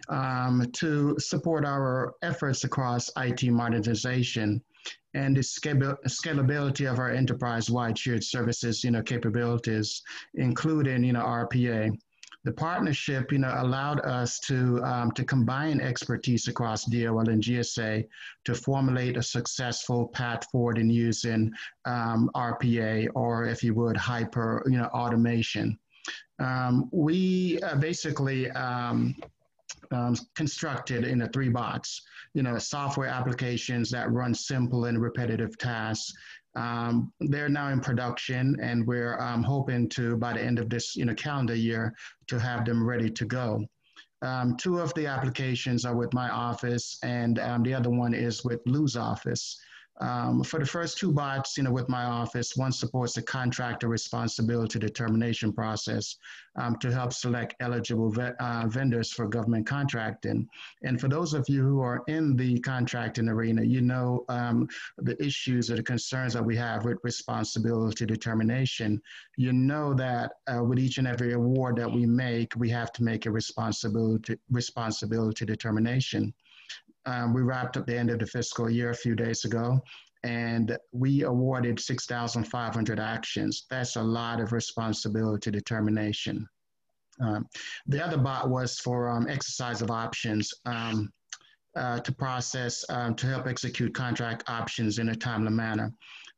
um, 0.09 0.65
to 0.73 1.15
support 1.19 1.63
our 1.63 2.15
efforts 2.23 2.63
across 2.63 3.11
IT 3.17 3.43
modernization 3.51 4.63
and 5.13 5.37
the 5.37 5.41
scalability 5.41 6.91
of 6.91 6.97
our 6.97 7.11
enterprise-wide 7.11 7.97
shared 7.97 8.23
services, 8.23 8.83
you 8.83 8.89
know, 8.89 9.03
capabilities, 9.03 10.01
including, 10.33 11.03
you 11.03 11.13
know, 11.13 11.23
RPA 11.23 11.95
the 12.43 12.51
partnership, 12.51 13.31
you 13.31 13.39
know, 13.39 13.53
allowed 13.57 14.01
us 14.01 14.39
to 14.41 14.83
um, 14.83 15.11
to 15.13 15.23
combine 15.23 15.79
expertise 15.79 16.47
across 16.47 16.85
DOL 16.85 17.29
and 17.29 17.41
GSA 17.41 18.05
to 18.45 18.55
formulate 18.55 19.15
a 19.17 19.23
successful 19.23 20.07
path 20.09 20.45
forward 20.51 20.77
in 20.77 20.89
using 20.89 21.51
um, 21.85 22.29
RPA 22.35 23.07
or, 23.15 23.45
if 23.45 23.63
you 23.63 23.73
would, 23.75 23.95
hyper, 23.95 24.63
you 24.65 24.77
know, 24.77 24.87
automation. 24.87 25.77
Um, 26.39 26.89
we 26.91 27.61
uh, 27.61 27.75
basically 27.75 28.51
um, 28.51 29.15
um, 29.91 30.15
constructed 30.35 31.05
in 31.05 31.19
the 31.19 31.29
three 31.29 31.49
bots, 31.49 32.01
you 32.33 32.43
know, 32.43 32.57
software 32.57 33.07
applications 33.07 33.89
that 33.91 34.11
run 34.11 34.33
simple 34.33 34.85
and 34.85 35.01
repetitive 35.01 35.57
tasks 35.57 36.13
um, 36.55 37.11
they're 37.19 37.49
now 37.49 37.69
in 37.69 37.79
production, 37.79 38.57
and 38.61 38.85
we're 38.85 39.19
um, 39.19 39.43
hoping 39.43 39.89
to, 39.89 40.17
by 40.17 40.33
the 40.33 40.41
end 40.41 40.59
of 40.59 40.69
this 40.69 40.95
you 40.95 41.05
know, 41.05 41.13
calendar 41.15 41.55
year, 41.55 41.93
to 42.27 42.39
have 42.39 42.65
them 42.65 42.85
ready 42.85 43.09
to 43.09 43.25
go. 43.25 43.65
Um, 44.21 44.55
two 44.55 44.79
of 44.79 44.93
the 44.93 45.05
applications 45.07 45.83
are 45.83 45.95
with 45.95 46.13
my 46.13 46.29
office, 46.29 46.97
and 47.03 47.39
um, 47.39 47.63
the 47.63 47.73
other 47.73 47.89
one 47.89 48.13
is 48.13 48.43
with 48.45 48.61
Lou's 48.65 48.95
office. 48.95 49.59
Um, 50.01 50.43
for 50.43 50.59
the 50.59 50.65
first 50.65 50.97
two 50.97 51.11
bots, 51.11 51.57
you 51.57 51.63
know, 51.63 51.71
with 51.71 51.87
my 51.87 52.05
office, 52.05 52.57
one 52.57 52.71
supports 52.71 53.13
the 53.13 53.21
contractor 53.21 53.87
responsibility 53.87 54.79
determination 54.79 55.53
process 55.53 56.17
um, 56.55 56.75
to 56.77 56.91
help 56.91 57.13
select 57.13 57.55
eligible 57.59 58.09
ve 58.09 58.31
uh, 58.39 58.67
vendors 58.67 59.11
for 59.11 59.27
government 59.27 59.67
contracting. 59.67 60.47
And 60.83 60.99
for 60.99 61.07
those 61.07 61.33
of 61.33 61.47
you 61.47 61.63
who 61.63 61.79
are 61.81 62.03
in 62.07 62.35
the 62.35 62.59
contracting 62.59 63.29
arena, 63.29 63.63
you 63.63 63.81
know 63.81 64.25
um, 64.29 64.67
the 64.97 65.21
issues 65.23 65.69
or 65.69 65.75
the 65.75 65.83
concerns 65.83 66.33
that 66.33 66.45
we 66.45 66.55
have 66.55 66.85
with 66.85 66.97
responsibility 67.03 68.05
determination. 68.05 69.01
You 69.37 69.53
know 69.53 69.93
that 69.93 70.31
uh, 70.47 70.63
with 70.63 70.79
each 70.79 70.97
and 70.97 71.07
every 71.07 71.33
award 71.33 71.75
that 71.77 71.91
we 71.91 72.05
make, 72.05 72.53
we 72.55 72.69
have 72.69 72.91
to 72.93 73.03
make 73.03 73.25
a 73.25 73.31
responsibility 73.31 74.37
responsibility 74.49 75.45
determination. 75.45 76.33
Um, 77.05 77.33
we 77.33 77.41
wrapped 77.41 77.77
up 77.77 77.85
the 77.85 77.97
end 77.97 78.09
of 78.09 78.19
the 78.19 78.25
fiscal 78.25 78.69
year 78.69 78.91
a 78.91 78.95
few 78.95 79.15
days 79.15 79.45
ago, 79.45 79.81
and 80.23 80.77
we 80.91 81.23
awarded 81.23 81.79
6,500 81.79 82.99
actions. 82.99 83.65
That's 83.69 83.97
a 83.97 84.01
lot 84.01 84.39
of 84.39 84.53
responsibility 84.53 85.51
determination. 85.51 86.47
Um, 87.21 87.45
the 87.87 88.03
other 88.03 88.17
bot 88.17 88.49
was 88.49 88.79
for 88.79 89.09
um, 89.09 89.27
exercise 89.29 89.81
of 89.81 89.91
options 89.91 90.51
um, 90.65 91.11
uh, 91.75 91.99
to 91.99 92.11
process, 92.11 92.85
um, 92.89 93.15
to 93.15 93.27
help 93.27 93.47
execute 93.47 93.93
contract 93.93 94.43
options 94.47 94.99
in 94.99 95.09
a 95.09 95.15
timely 95.15 95.51
manner 95.51 95.91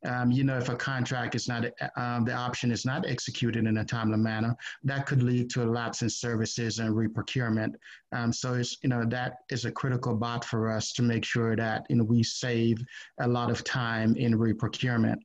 um, 0.06 0.32
you 0.32 0.44
know, 0.44 0.58
if 0.58 0.70
a 0.70 0.76
contract 0.76 1.36
is 1.36 1.48
not, 1.48 1.66
um, 1.98 2.26
the 2.26 2.34
option 2.34 2.72
is 2.72 2.86
not 2.86 3.06
executed 3.06 3.66
in 3.66 3.78
a 3.78 3.86
timely 3.86 4.18
manner, 4.18 4.56
that 4.84 5.06
could 5.06 5.24
lead 5.24 5.50
to 5.52 5.64
a 5.64 5.66
lapse 5.66 6.02
in 6.02 6.10
services 6.10 6.80
and 6.80 6.94
reprocurement. 6.94 7.74
Um, 8.12 8.32
so 8.32 8.54
it's, 8.54 8.78
you 8.84 8.90
know, 8.90 9.04
that 9.06 9.38
is 9.50 9.66
a 9.66 9.72
critical 9.72 10.16
bot 10.16 10.46
for 10.46 10.72
us 10.72 10.92
to 10.94 11.02
make 11.02 11.26
sure 11.26 11.56
that, 11.56 11.86
you 11.90 11.96
know, 11.96 12.04
we 12.04 12.24
save 12.24 12.84
a 13.20 13.28
lot 13.28 13.50
of 13.50 13.64
time 13.64 14.16
in 14.16 14.38
reprocurement. 14.38 15.18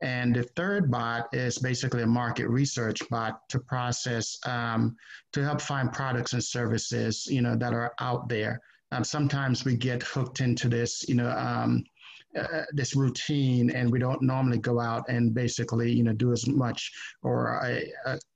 And 0.00 0.34
the 0.34 0.44
third 0.44 0.90
bot 0.90 1.28
is 1.32 1.58
basically 1.58 2.02
a 2.02 2.06
market 2.06 2.48
research 2.48 3.00
bot 3.10 3.48
to 3.48 3.58
process, 3.58 4.38
um, 4.46 4.96
to 5.32 5.42
help 5.42 5.60
find 5.60 5.92
products 5.92 6.32
and 6.32 6.42
services, 6.42 7.26
you 7.26 7.42
know, 7.42 7.56
that 7.56 7.72
are 7.72 7.92
out 8.00 8.28
there. 8.28 8.60
Um, 8.92 9.04
sometimes 9.04 9.64
we 9.64 9.76
get 9.76 10.02
hooked 10.02 10.40
into 10.40 10.68
this, 10.68 11.06
you 11.08 11.14
know, 11.14 11.30
um, 11.30 11.84
uh, 12.36 12.62
this 12.72 12.94
routine 12.94 13.70
and 13.70 13.90
we 13.90 13.98
don't 13.98 14.22
normally 14.22 14.58
go 14.58 14.80
out 14.80 15.08
and 15.08 15.34
basically 15.34 15.90
you 15.90 16.02
know 16.02 16.12
do 16.12 16.32
as 16.32 16.46
much 16.46 16.92
or 17.22 17.60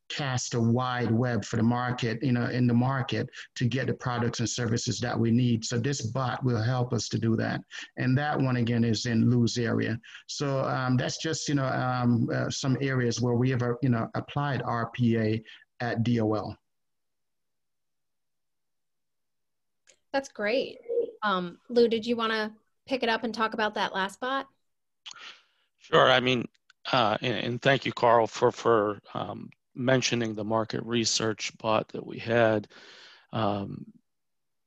cast 0.09 0.55
a 0.55 0.61
wide 0.61 1.11
web 1.11 1.43
for 1.45 1.57
the 1.57 1.63
market 1.63 2.23
you 2.23 2.33
know 2.33 2.45
in 2.47 2.67
the 2.67 2.75
market 2.75 3.29
to 3.55 3.65
get 3.65 3.87
the 3.87 3.95
products 3.95 4.41
and 4.41 4.49
services 4.49 5.01
that 5.01 5.19
we 5.19 5.31
need. 5.31 5.65
So 5.65 5.79
this 5.79 6.03
bot 6.03 6.45
will 6.45 6.63
help 6.63 6.93
us 6.93 7.09
to 7.11 7.19
do 7.19 7.35
that. 7.37 7.61
And 7.97 8.17
that 8.19 8.39
one 8.39 8.57
again 8.57 8.85
is 8.85 9.07
in 9.07 9.31
Lou's 9.31 9.57
area. 9.57 9.99
So 10.27 10.61
um, 10.65 10.97
that's 10.97 11.17
just 11.17 11.49
you 11.49 11.55
know 11.55 11.67
um, 11.67 12.29
uh, 12.33 12.51
some 12.51 12.77
areas 12.81 13.21
where 13.21 13.35
we 13.35 13.51
have 13.51 13.63
uh, 13.63 13.75
you 13.83 13.89
know 13.89 14.09
applied 14.15 14.63
RPA 14.63 15.43
at 15.81 16.03
DOL 16.03 16.57
that's 20.13 20.29
great. 20.29 20.79
Um, 21.23 21.59
Lou 21.69 21.89
did 21.89 22.05
you 22.05 22.17
want 22.17 22.33
to 22.33 22.53
pick 22.87 23.03
it 23.03 23.09
up 23.09 23.25
and 23.25 23.35
talk 23.35 23.55
about 23.55 23.75
that 23.75 23.95
last 23.95 24.21
bot? 24.21 24.47
Sure. 25.79 26.11
I 26.11 26.21
mean, 26.21 26.47
uh, 26.91 27.17
and, 27.21 27.35
and, 27.35 27.63
thank 27.63 27.87
you, 27.87 27.93
Carl, 27.93 28.27
for 28.27 28.51
for 28.51 29.01
um, 29.15 29.51
mentioning 29.75 30.35
the 30.35 30.45
market 30.45 30.83
research 30.85 31.57
bot 31.59 31.89
that 31.89 32.07
we 32.07 32.19
had. 32.19 32.69
Um, 33.33 33.87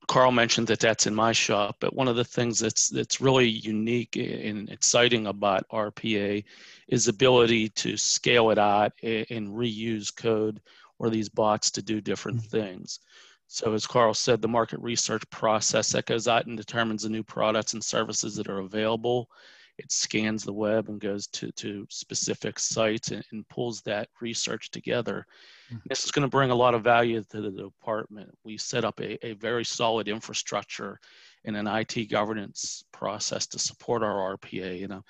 Carl 0.08 0.30
mentioned 0.30 0.68
that 0.68 0.80
that's 0.80 1.06
in 1.06 1.14
my 1.14 1.32
shop, 1.32 1.76
but 1.80 1.94
one 1.94 2.08
of 2.08 2.16
the 2.16 2.24
things 2.24 2.58
that's 2.60 2.88
that's 2.88 3.20
really 3.20 3.48
unique 3.48 4.16
and 4.16 4.70
exciting 4.70 5.26
about 5.26 5.68
RPA 5.68 6.44
is 6.88 7.08
ability 7.08 7.70
to 7.70 7.96
scale 7.96 8.50
it 8.50 8.58
out 8.58 8.92
and 9.02 9.48
reuse 9.48 10.14
code 10.14 10.60
or 10.98 11.10
these 11.10 11.28
bots 11.28 11.70
to 11.72 11.82
do 11.82 12.00
different 12.00 12.38
mm-hmm. 12.38 12.56
things. 12.56 13.00
So 13.48 13.72
as 13.72 13.86
Carl 13.86 14.14
said, 14.14 14.42
the 14.42 14.48
market 14.48 14.80
research 14.80 15.28
process 15.30 15.90
that 15.90 16.06
goes 16.06 16.28
out 16.28 16.46
and 16.46 16.56
determines 16.56 17.02
the 17.02 17.08
new 17.08 17.22
products 17.22 17.74
and 17.74 17.84
services 17.84 18.34
that 18.36 18.48
are 18.48 18.58
available. 18.58 19.30
It 19.78 19.92
scans 19.92 20.42
the 20.42 20.52
web 20.52 20.88
and 20.88 20.98
goes 20.98 21.26
to, 21.28 21.52
to 21.52 21.86
specific 21.90 22.58
sites 22.58 23.10
and, 23.10 23.22
and 23.30 23.46
pulls 23.48 23.82
that 23.82 24.08
research 24.20 24.70
together. 24.70 25.26
Mm-hmm. 25.70 25.88
This 25.88 26.04
is 26.04 26.10
going 26.10 26.22
to 26.22 26.30
bring 26.30 26.50
a 26.50 26.54
lot 26.54 26.74
of 26.74 26.82
value 26.82 27.22
to 27.30 27.40
the 27.40 27.50
department. 27.50 28.30
We 28.42 28.56
set 28.56 28.84
up 28.84 28.98
a, 29.00 29.24
a 29.24 29.34
very 29.34 29.64
solid 29.64 30.08
infrastructure 30.08 30.98
and 31.44 31.56
an 31.56 31.66
IT 31.66 32.10
governance 32.10 32.84
process 32.90 33.46
to 33.48 33.58
support 33.58 34.02
our 34.02 34.36
RPA. 34.36 34.78
You 34.78 34.88
know, 34.88 35.04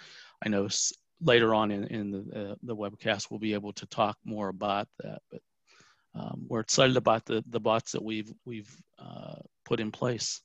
I 0.45 0.49
know 0.49 0.69
later 1.21 1.55
on 1.55 1.71
in, 1.71 1.85
in 1.85 2.11
the, 2.11 2.51
uh, 2.51 2.55
the 2.63 2.77
webcast, 2.77 3.31
we'll 3.31 3.41
be 3.41 3.55
able 3.55 3.73
to 3.75 3.87
talk 3.87 4.19
more 4.25 4.49
about 4.49 4.89
that, 5.03 5.23
but 5.31 5.41
um, 6.19 6.47
we're 6.49 6.61
excited 6.61 6.97
about 6.97 7.25
the, 7.27 7.45
the 7.49 7.61
bots 7.61 7.93
that 7.93 8.03
we've, 8.03 8.33
we've 8.45 8.75
uh, 8.99 9.37
put 9.65 9.81
in 9.81 9.91
place. 9.91 10.41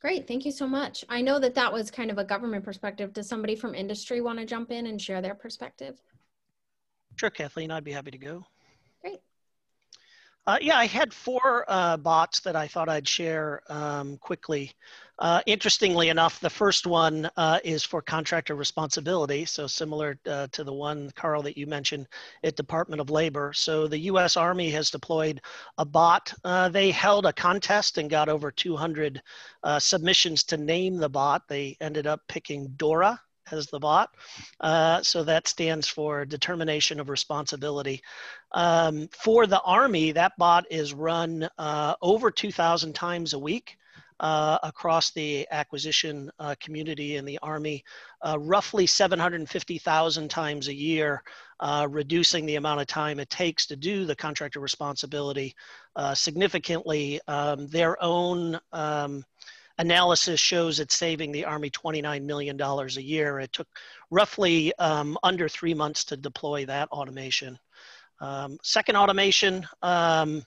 Great, 0.00 0.26
thank 0.26 0.44
you 0.44 0.52
so 0.52 0.66
much. 0.66 1.04
I 1.08 1.22
know 1.22 1.38
that 1.38 1.54
that 1.54 1.72
was 1.72 1.90
kind 1.90 2.10
of 2.10 2.18
a 2.18 2.24
government 2.24 2.64
perspective. 2.64 3.12
Does 3.12 3.28
somebody 3.28 3.56
from 3.56 3.74
industry 3.74 4.20
want 4.20 4.38
to 4.38 4.44
jump 4.44 4.70
in 4.70 4.86
and 4.86 5.00
share 5.00 5.22
their 5.22 5.34
perspective? 5.34 5.98
Sure, 7.16 7.30
Kathleen, 7.30 7.70
I'd 7.70 7.84
be 7.84 7.92
happy 7.92 8.10
to 8.10 8.18
go. 8.18 8.44
Uh, 10.46 10.58
yeah, 10.60 10.76
I 10.76 10.86
had 10.86 11.14
four 11.14 11.64
uh, 11.68 11.96
bots 11.96 12.40
that 12.40 12.54
I 12.54 12.68
thought 12.68 12.90
I'd 12.90 13.08
share 13.08 13.62
um, 13.68 14.18
quickly. 14.18 14.72
Uh, 15.18 15.40
interestingly 15.46 16.10
enough, 16.10 16.38
the 16.38 16.50
first 16.50 16.86
one 16.86 17.30
uh, 17.38 17.60
is 17.64 17.82
for 17.82 18.02
contractor 18.02 18.54
responsibility, 18.54 19.46
so 19.46 19.66
similar 19.66 20.18
uh, 20.26 20.48
to 20.52 20.62
the 20.62 20.72
one, 20.72 21.10
Carl, 21.16 21.40
that 21.42 21.56
you 21.56 21.66
mentioned 21.66 22.08
at 22.42 22.56
Department 22.56 23.00
of 23.00 23.08
Labor. 23.08 23.54
So 23.54 23.88
the 23.88 24.00
U.S. 24.00 24.36
Army 24.36 24.68
has 24.70 24.90
deployed 24.90 25.40
a 25.78 25.84
bot. 25.86 26.34
Uh, 26.44 26.68
they 26.68 26.90
held 26.90 27.24
a 27.24 27.32
contest 27.32 27.96
and 27.96 28.10
got 28.10 28.28
over 28.28 28.50
200 28.50 29.22
submissions 29.78 30.44
to 30.44 30.58
name 30.58 30.98
the 30.98 31.08
bot. 31.08 31.48
They 31.48 31.78
ended 31.80 32.06
up 32.06 32.20
picking 32.28 32.68
Dora 32.76 33.18
as 33.50 33.66
the 33.66 33.78
bot. 33.78 34.10
Uh, 34.60 35.02
so 35.02 35.24
that 35.24 35.48
stands 35.48 35.88
for 35.88 36.24
determination 36.24 37.00
of 37.00 37.08
responsibility. 37.08 38.02
Um, 38.52 39.08
for 39.12 39.46
the 39.46 39.60
Army, 39.62 40.12
that 40.12 40.32
bot 40.38 40.66
is 40.70 40.94
run 40.94 41.48
uh, 41.58 41.94
over 42.02 42.30
2,000 42.30 42.94
times 42.94 43.32
a 43.32 43.38
week. 43.38 43.76
Uh, 44.20 44.58
across 44.62 45.10
the 45.10 45.46
acquisition 45.50 46.30
uh, 46.38 46.54
community 46.60 47.16
in 47.16 47.24
the 47.24 47.36
Army, 47.42 47.84
uh, 48.24 48.38
roughly 48.38 48.86
750,000 48.86 50.30
times 50.30 50.68
a 50.68 50.74
year, 50.74 51.20
uh, 51.58 51.88
reducing 51.90 52.46
the 52.46 52.54
amount 52.54 52.80
of 52.80 52.86
time 52.86 53.18
it 53.18 53.28
takes 53.28 53.66
to 53.66 53.74
do 53.74 54.04
the 54.04 54.14
contractor 54.14 54.60
responsibility 54.60 55.52
significantly. 56.14 57.20
Um, 57.26 57.66
their 57.66 58.00
own 58.02 58.58
um, 58.72 59.24
analysis 59.78 60.40
shows 60.40 60.80
it's 60.80 60.94
saving 60.94 61.32
the 61.32 61.44
Army 61.44 61.70
$29 61.70 62.22
million 62.22 62.60
a 62.60 62.86
year. 63.00 63.40
It 63.40 63.52
took 63.52 63.68
roughly 64.10 64.74
um, 64.78 65.18
under 65.22 65.48
three 65.48 65.74
months 65.74 66.04
to 66.04 66.16
deploy 66.16 66.66
that 66.66 66.88
automation. 66.90 67.58
Um, 68.20 68.58
second 68.62 68.96
automation, 68.96 69.66
um, 69.82 70.44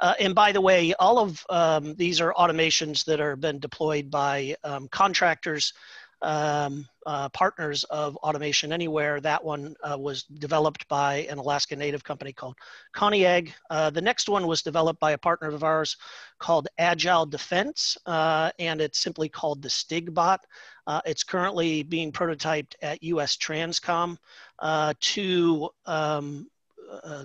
uh, 0.00 0.14
and 0.18 0.34
by 0.34 0.50
the 0.50 0.60
way, 0.60 0.94
all 0.94 1.18
of 1.18 1.44
um, 1.50 1.94
these 1.94 2.20
are 2.20 2.32
automations 2.38 3.04
that 3.04 3.20
are 3.20 3.36
been 3.36 3.58
deployed 3.58 4.10
by 4.10 4.56
um, 4.64 4.88
contractors 4.88 5.74
um, 6.22 6.86
uh, 7.06 7.28
partners 7.30 7.84
of 7.84 8.16
Automation 8.16 8.72
Anywhere. 8.72 9.20
That 9.20 9.42
one 9.42 9.74
uh, 9.82 9.96
was 9.98 10.24
developed 10.24 10.86
by 10.88 11.26
an 11.30 11.38
Alaska 11.38 11.76
Native 11.76 12.04
company 12.04 12.32
called 12.32 12.56
Koniag. 12.94 13.52
Uh, 13.70 13.90
the 13.90 14.00
next 14.00 14.28
one 14.28 14.46
was 14.46 14.62
developed 14.62 15.00
by 15.00 15.12
a 15.12 15.18
partner 15.18 15.48
of 15.48 15.64
ours 15.64 15.96
called 16.38 16.68
Agile 16.78 17.26
Defense, 17.26 17.96
uh, 18.06 18.50
and 18.58 18.80
it's 18.80 18.98
simply 18.98 19.28
called 19.28 19.62
the 19.62 19.68
StigBot. 19.68 20.38
Uh, 20.86 21.00
it's 21.06 21.24
currently 21.24 21.82
being 21.82 22.12
prototyped 22.12 22.74
at 22.82 23.02
US 23.02 23.36
Transcom 23.36 24.16
uh, 24.58 24.92
to 25.00 25.70
um, 25.86 26.48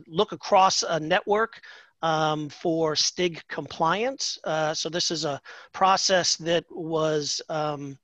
look 0.07 0.31
across 0.31 0.83
a 0.83 0.99
network 0.99 1.61
um, 2.01 2.49
for 2.49 2.95
STIG 2.95 3.41
compliance. 3.47 4.37
so 4.73 4.89
this 4.89 5.11
is 5.11 5.25
a 5.25 5.41
process 5.73 6.35
that 6.37 6.63
was 6.69 7.41
um, 7.49 7.97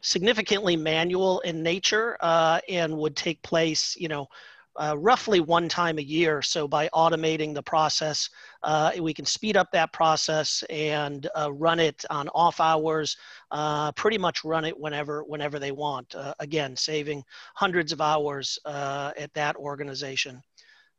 significantly 0.00 0.76
manual 0.76 1.40
in 1.40 1.62
nature 1.62 2.16
uh, 2.20 2.60
and 2.68 2.96
would 2.96 3.16
take 3.16 3.42
place, 3.42 3.96
you 3.96 4.08
know, 4.08 4.26
uh, 4.78 4.94
roughly 4.98 5.40
one 5.40 5.68
time 5.68 5.98
a 5.98 6.02
year. 6.02 6.42
So 6.42 6.68
by 6.68 6.88
automating 6.94 7.54
the 7.54 7.62
process, 7.62 8.28
uh, 8.62 8.92
we 9.00 9.14
can 9.14 9.24
speed 9.24 9.56
up 9.56 9.68
that 9.72 9.92
process 9.92 10.62
and 10.68 11.26
uh, 11.38 11.52
run 11.52 11.80
it 11.80 12.04
on 12.10 12.28
off 12.28 12.60
hours. 12.60 13.16
Uh, 13.50 13.92
pretty 13.92 14.18
much 14.18 14.44
run 14.44 14.64
it 14.64 14.78
whenever 14.78 15.22
whenever 15.24 15.58
they 15.58 15.72
want. 15.72 16.14
Uh, 16.14 16.34
again, 16.40 16.76
saving 16.76 17.22
hundreds 17.54 17.92
of 17.92 18.00
hours 18.00 18.58
at 18.66 19.32
that 19.34 19.56
organization. 19.56 20.42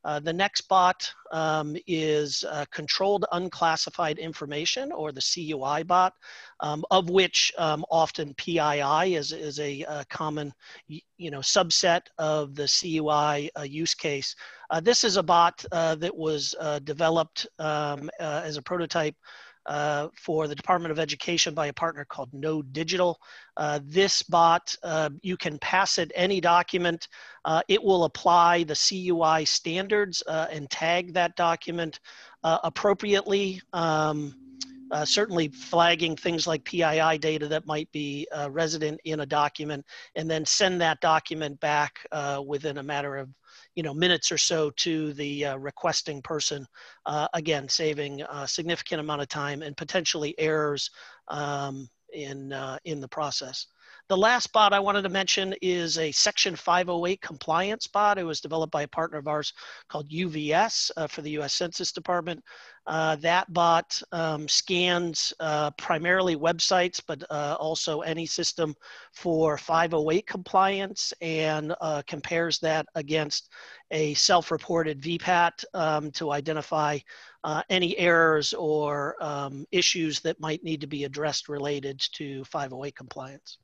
Uh, 0.07 0.21
the 0.21 0.31
next 0.31 0.61
bot 0.69 1.13
um, 1.33 1.75
is 1.85 2.45
uh, 2.49 2.63
controlled 2.71 3.25
unclassified 3.33 4.17
information 4.17 4.89
or 4.93 5.11
the 5.11 5.19
CUI 5.21 5.83
bot, 5.83 6.13
um, 6.61 6.85
of 6.91 7.09
which 7.09 7.51
um, 7.57 7.83
often 7.91 8.33
PII 8.35 9.15
is, 9.15 9.33
is 9.33 9.59
a, 9.59 9.81
a, 9.81 10.05
common 10.09 10.53
you 10.87 11.29
know, 11.29 11.39
subset 11.39 12.03
of 12.19 12.55
the 12.55 12.67
CUI 12.67 13.51
uh, 13.59 13.63
use 13.63 13.93
case. 13.93 14.33
Uh, 14.69 14.79
this 14.79 15.03
is 15.03 15.17
a 15.17 15.23
bot 15.23 15.65
uh, 15.73 15.95
that 15.95 16.15
was 16.15 16.55
developed 16.85 17.45
um, 17.59 18.09
as 18.17 18.55
a 18.55 18.61
prototype 18.61 19.15
uh, 19.67 20.07
for 20.15 20.47
the 20.47 20.55
Department 20.55 20.91
of 20.91 20.99
Education 20.99 21.53
by 21.53 21.67
a 21.67 21.73
partner 21.73 22.05
called 22.05 22.33
Node 22.33 22.71
Digital. 22.73 23.19
Uh, 23.55 23.79
this 23.83 24.23
bot, 24.23 24.75
uh, 24.83 25.09
you 25.21 25.37
can 25.37 25.57
pass 25.59 25.97
it 25.97 26.11
any 26.15 26.41
document. 26.41 27.07
Uh, 27.45 27.61
it 27.67 27.83
will 27.83 28.05
apply 28.05 28.63
the 28.63 28.75
CUI 28.75 29.45
standards 29.45 30.23
uh, 30.27 30.47
and 30.51 30.69
tag 30.69 31.13
that 31.13 31.35
document 31.35 31.99
appropriately. 32.43 33.61
Um, 33.73 34.33
uh, 34.91 35.05
certainly 35.05 35.49
flagging 35.49 36.15
things 36.15 36.47
like 36.47 36.63
PII 36.63 37.17
data 37.17 37.47
that 37.47 37.65
might 37.65 37.91
be 37.91 38.27
uh, 38.35 38.49
resident 38.49 38.99
in 39.03 39.21
a 39.21 39.25
document, 39.25 39.85
and 40.15 40.29
then 40.29 40.45
send 40.45 40.79
that 40.81 41.01
document 41.01 41.59
back 41.59 42.05
uh, 42.11 42.41
within 42.45 42.77
a 42.77 42.83
matter 42.83 43.17
of 43.17 43.29
you 43.77 43.83
know, 43.83 43.93
minutes 43.93 44.31
or 44.31 44.39
so 44.39 44.71
to 44.71 45.13
the 45.13 45.45
uh, 45.45 45.57
requesting 45.57 46.19
person. 46.23 46.65
Uh, 47.05 47.27
again, 47.35 47.69
saving 47.69 48.23
a 48.23 48.47
significant 48.47 48.99
amount 48.99 49.21
of 49.21 49.29
time 49.29 49.61
and 49.61 49.77
potentially 49.77 50.33
errors 50.39 50.89
um, 51.27 51.87
in, 52.11 52.51
uh, 52.51 52.79
in 52.85 52.99
the 52.99 53.07
process. 53.07 53.67
The 54.09 54.17
last 54.17 54.51
bot 54.51 54.73
I 54.73 54.79
wanted 54.79 55.03
to 55.03 55.09
mention 55.09 55.53
is 55.61 55.99
a 55.99 56.11
Section 56.11 56.55
508 56.55 57.21
compliance 57.21 57.85
bot. 57.85 58.17
It 58.17 58.23
was 58.23 58.41
developed 58.41 58.71
by 58.71 58.81
a 58.81 58.87
partner 58.87 59.19
of 59.19 59.27
ours 59.27 59.53
called 59.89 60.09
UVS 60.09 60.89
uh, 60.97 61.05
for 61.05 61.21
the 61.21 61.37
US 61.41 61.53
Census 61.53 61.91
Department. 61.91 62.43
Uh, 62.87 63.17
that 63.17 63.51
bot 63.51 64.01
um, 64.13 64.47
scans 64.47 65.33
uh, 65.41 65.69
primarily 65.71 66.37
websites, 66.37 67.01
but 67.05 67.21
uh, 67.29 67.57
also 67.59 67.99
any 68.01 68.25
system 68.25 68.73
for 69.13 69.57
508 69.57 70.25
compliance 70.25 71.13
and 71.21 71.75
compares 72.07 72.59
that 72.59 72.85
against 72.95 73.49
a 73.91 74.13
self-reported 74.13 75.01
VPAT 75.01 75.65
um, 75.73 76.11
to 76.11 76.31
identify 76.31 76.97
uh, 77.43 77.61
any 77.69 77.97
errors 77.97 78.53
or 78.53 79.21
um, 79.21 79.65
issues 79.71 80.21
that 80.21 80.39
might 80.39 80.63
need 80.63 80.81
to 80.81 80.87
be 80.87 81.03
addressed 81.03 81.49
related 81.49 81.99
to 82.13 82.43
508 82.45 82.95
compliance 82.95 83.57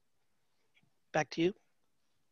back 1.14 1.30
to 1.30 1.42
you. 1.42 1.54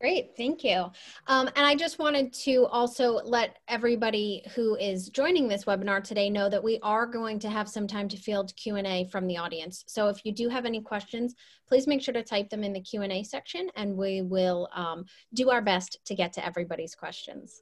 Great, 0.01 0.35
thank 0.35 0.63
you. 0.63 0.89
Um, 1.27 1.47
and 1.55 1.63
I 1.63 1.75
just 1.75 1.99
wanted 1.99 2.33
to 2.45 2.65
also 2.65 3.21
let 3.23 3.59
everybody 3.67 4.41
who 4.55 4.75
is 4.77 5.09
joining 5.09 5.47
this 5.47 5.65
webinar 5.65 6.03
today 6.03 6.27
know 6.27 6.49
that 6.49 6.63
we 6.63 6.79
are 6.81 7.05
going 7.05 7.37
to 7.37 7.51
have 7.51 7.69
some 7.69 7.85
time 7.85 8.09
to 8.09 8.17
field 8.17 8.51
Q&A 8.55 9.07
from 9.11 9.27
the 9.27 9.37
audience. 9.37 9.83
So 9.85 10.07
if 10.07 10.25
you 10.25 10.31
do 10.31 10.49
have 10.49 10.65
any 10.65 10.81
questions, 10.81 11.35
please 11.67 11.85
make 11.85 12.01
sure 12.01 12.15
to 12.15 12.23
type 12.23 12.49
them 12.49 12.63
in 12.63 12.73
the 12.73 12.81
Q&A 12.81 13.21
section 13.21 13.69
and 13.75 13.95
we 13.95 14.23
will 14.23 14.69
um, 14.73 15.05
do 15.35 15.51
our 15.51 15.61
best 15.61 15.99
to 16.05 16.15
get 16.15 16.33
to 16.33 16.43
everybody's 16.43 16.95
questions. 16.95 17.61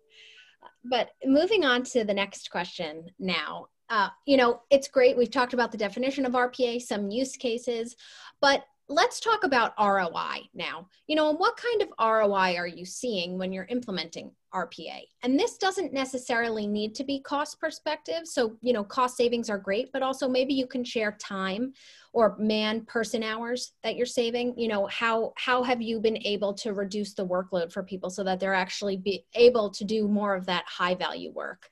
But 0.85 1.09
moving 1.25 1.65
on 1.65 1.83
to 1.83 2.05
the 2.05 2.13
next 2.13 2.49
question 2.51 3.07
now, 3.19 3.65
uh, 3.89 4.09
you 4.25 4.37
know, 4.37 4.61
it's 4.69 4.87
great. 4.87 5.17
We've 5.17 5.31
talked 5.31 5.53
about 5.53 5.73
the 5.73 5.77
definition 5.77 6.25
of 6.25 6.33
RPA, 6.33 6.81
some 6.81 7.09
use 7.09 7.35
cases, 7.35 7.97
but 8.39 8.63
let's 8.89 9.19
talk 9.19 9.43
about 9.43 9.73
ROI 9.79 10.49
now. 10.55 10.87
You 11.07 11.15
know, 11.15 11.31
what 11.31 11.55
kind 11.57 11.81
of 11.83 11.89
ROI 11.99 12.55
are 12.57 12.67
you 12.67 12.85
seeing 12.85 13.37
when 13.37 13.53
you're 13.53 13.67
implementing 13.69 14.31
RPA? 14.53 15.01
And 15.21 15.39
this 15.39 15.57
doesn't 15.57 15.93
necessarily 15.93 16.65
need 16.65 16.95
to 16.95 17.03
be 17.03 17.19
cost 17.19 17.59
perspective. 17.59 18.21
So, 18.25 18.57
you 18.61 18.73
know, 18.73 18.83
cost 18.83 19.15
savings 19.15 19.49
are 19.49 19.59
great, 19.59 19.91
but 19.93 20.01
also 20.01 20.27
maybe 20.27 20.55
you 20.55 20.65
can 20.65 20.83
share 20.83 21.15
time 21.19 21.73
or 22.13 22.35
man 22.39 22.81
person 22.85 23.21
hours 23.21 23.73
that 23.83 23.95
you're 23.95 24.07
saving. 24.07 24.57
You 24.57 24.67
know, 24.67 24.87
how 24.87 25.33
how 25.37 25.61
have 25.61 25.81
you 25.81 25.99
been 25.99 26.17
able 26.25 26.53
to 26.55 26.73
reduce 26.73 27.13
the 27.13 27.25
workload 27.25 27.71
for 27.71 27.83
people 27.83 28.09
so 28.09 28.23
that 28.23 28.39
they're 28.39 28.55
actually 28.55 28.97
be 28.97 29.23
able 29.35 29.69
to 29.69 29.83
do 29.83 30.07
more 30.07 30.35
of 30.35 30.47
that 30.47 30.65
high 30.67 30.95
value 30.95 31.31
work? 31.31 31.69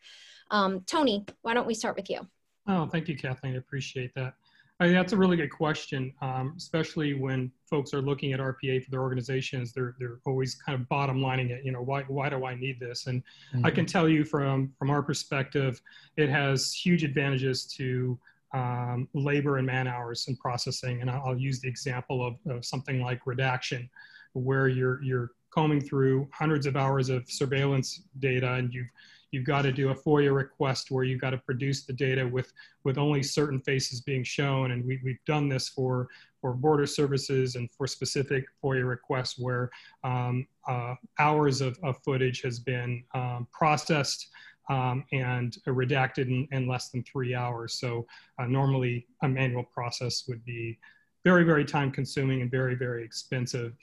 Um, 0.51 0.81
Tony, 0.81 1.25
why 1.41 1.55
don't 1.55 1.67
we 1.67 1.73
start 1.73 1.95
with 1.95 2.11
you? 2.11 2.21
Oh, 2.67 2.85
thank 2.85 3.07
you, 3.07 3.17
Kathleen. 3.17 3.55
I 3.55 3.57
appreciate 3.57 4.13
that. 4.15 4.35
I 4.79 4.85
mean, 4.85 4.93
that's 4.93 5.13
a 5.13 5.17
really 5.17 5.37
good 5.37 5.51
question, 5.51 6.13
um, 6.21 6.53
especially 6.55 7.15
when 7.15 7.51
folks 7.67 7.95
are 7.95 8.01
looking 8.01 8.33
at 8.33 8.39
RPA 8.39 8.83
for 8.83 8.91
their 8.91 9.01
organizations. 9.01 9.73
They're 9.73 9.95
they're 9.99 10.19
always 10.25 10.53
kind 10.53 10.79
of 10.79 10.87
bottom 10.87 11.19
lining 11.19 11.49
it. 11.49 11.65
You 11.65 11.71
know, 11.71 11.81
why 11.81 12.03
why 12.03 12.29
do 12.29 12.45
I 12.45 12.53
need 12.53 12.79
this? 12.79 13.07
And 13.07 13.23
mm-hmm. 13.53 13.65
I 13.65 13.71
can 13.71 13.85
mm-hmm. 13.85 13.91
tell 13.91 14.07
you 14.07 14.23
from 14.23 14.71
from 14.77 14.91
our 14.91 15.01
perspective, 15.01 15.81
it 16.15 16.29
has 16.29 16.73
huge 16.73 17.03
advantages 17.03 17.65
to 17.77 18.19
um, 18.53 19.07
labor 19.13 19.57
and 19.57 19.65
man 19.65 19.87
hours 19.87 20.27
and 20.27 20.37
processing. 20.39 21.01
And 21.01 21.09
I'll, 21.09 21.23
I'll 21.25 21.37
use 21.37 21.59
the 21.59 21.67
example 21.67 22.25
of, 22.25 22.35
of 22.47 22.63
something 22.63 23.01
like 23.01 23.25
redaction, 23.25 23.89
where 24.33 24.67
you're 24.67 25.01
you're 25.01 25.31
combing 25.49 25.81
through 25.81 26.29
hundreds 26.33 26.67
of 26.67 26.75
hours 26.75 27.09
of 27.09 27.27
surveillance 27.27 28.03
data 28.19 28.53
and 28.53 28.71
you've 28.71 28.89
you've 29.31 29.45
got 29.45 29.63
to 29.63 29.71
do 29.71 29.89
a 29.89 29.95
FOIA 29.95 30.33
request 30.33 30.91
where 30.91 31.03
you've 31.03 31.21
got 31.21 31.31
to 31.31 31.37
produce 31.37 31.83
the 31.85 31.93
data 31.93 32.27
with, 32.27 32.53
with 32.83 32.97
only 32.97 33.21
certain 33.21 33.59
faces 33.61 34.01
being 34.01 34.23
shown. 34.23 34.71
And 34.71 34.85
we, 34.85 34.99
we've 35.03 35.23
done 35.25 35.49
this 35.49 35.69
for, 35.69 36.07
for 36.41 36.53
border 36.53 36.85
services 36.85 37.55
and 37.55 37.69
for 37.71 37.87
specific 37.87 38.45
FOIA 38.63 38.87
requests 38.87 39.37
where 39.37 39.69
um, 40.03 40.47
uh, 40.67 40.95
hours 41.19 41.61
of, 41.61 41.77
of 41.83 41.97
footage 42.03 42.41
has 42.41 42.59
been 42.59 43.03
um, 43.13 43.47
processed 43.51 44.29
um, 44.69 45.05
and 45.13 45.57
redacted 45.67 46.27
in, 46.27 46.47
in, 46.51 46.67
less 46.67 46.89
than 46.89 47.03
three 47.03 47.33
hours. 47.33 47.79
So 47.79 48.05
uh, 48.37 48.45
normally 48.45 49.07
a 49.23 49.27
manual 49.27 49.63
process 49.63 50.25
would 50.27 50.43
be 50.43 50.77
very, 51.23 51.43
very 51.43 51.65
time 51.65 51.91
consuming 51.91 52.41
and 52.41 52.51
very, 52.51 52.75
very 52.75 53.03
expensive. 53.03 53.73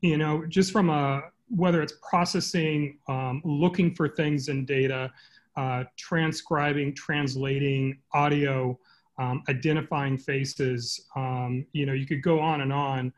You 0.00 0.16
know, 0.16 0.44
just 0.46 0.72
from 0.72 0.90
a, 0.90 1.22
whether 1.48 1.82
it's 1.82 1.94
processing, 2.08 2.98
um, 3.08 3.42
looking 3.44 3.94
for 3.94 4.08
things 4.08 4.48
in 4.48 4.64
data, 4.64 5.10
uh, 5.56 5.84
transcribing, 5.96 6.94
translating 6.94 7.98
audio, 8.12 8.78
um, 9.18 9.42
identifying 9.48 10.18
faces. 10.18 11.06
Um, 11.14 11.66
you 11.72 11.86
know, 11.86 11.92
you 11.92 12.06
could 12.06 12.22
go 12.22 12.40
on 12.40 12.62
and 12.62 12.72
on 12.72 13.12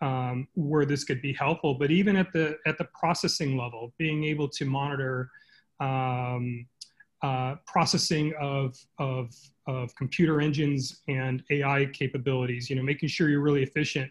um, 0.00 0.48
where 0.54 0.84
this 0.84 1.04
could 1.04 1.22
be 1.22 1.32
helpful. 1.32 1.74
But 1.74 1.90
even 1.90 2.16
at 2.16 2.32
the 2.32 2.58
at 2.66 2.78
the 2.78 2.88
processing 2.98 3.56
level, 3.56 3.94
being 3.98 4.24
able 4.24 4.48
to 4.48 4.64
monitor 4.64 5.30
um, 5.80 6.66
uh, 7.22 7.56
processing 7.66 8.32
of, 8.40 8.76
of 8.98 9.34
of 9.66 9.94
computer 9.96 10.40
engines 10.40 11.02
and 11.08 11.42
AI 11.50 11.86
capabilities. 11.92 12.70
You 12.70 12.76
know, 12.76 12.82
making 12.82 13.08
sure 13.08 13.28
you're 13.28 13.42
really 13.42 13.62
efficient 13.62 14.10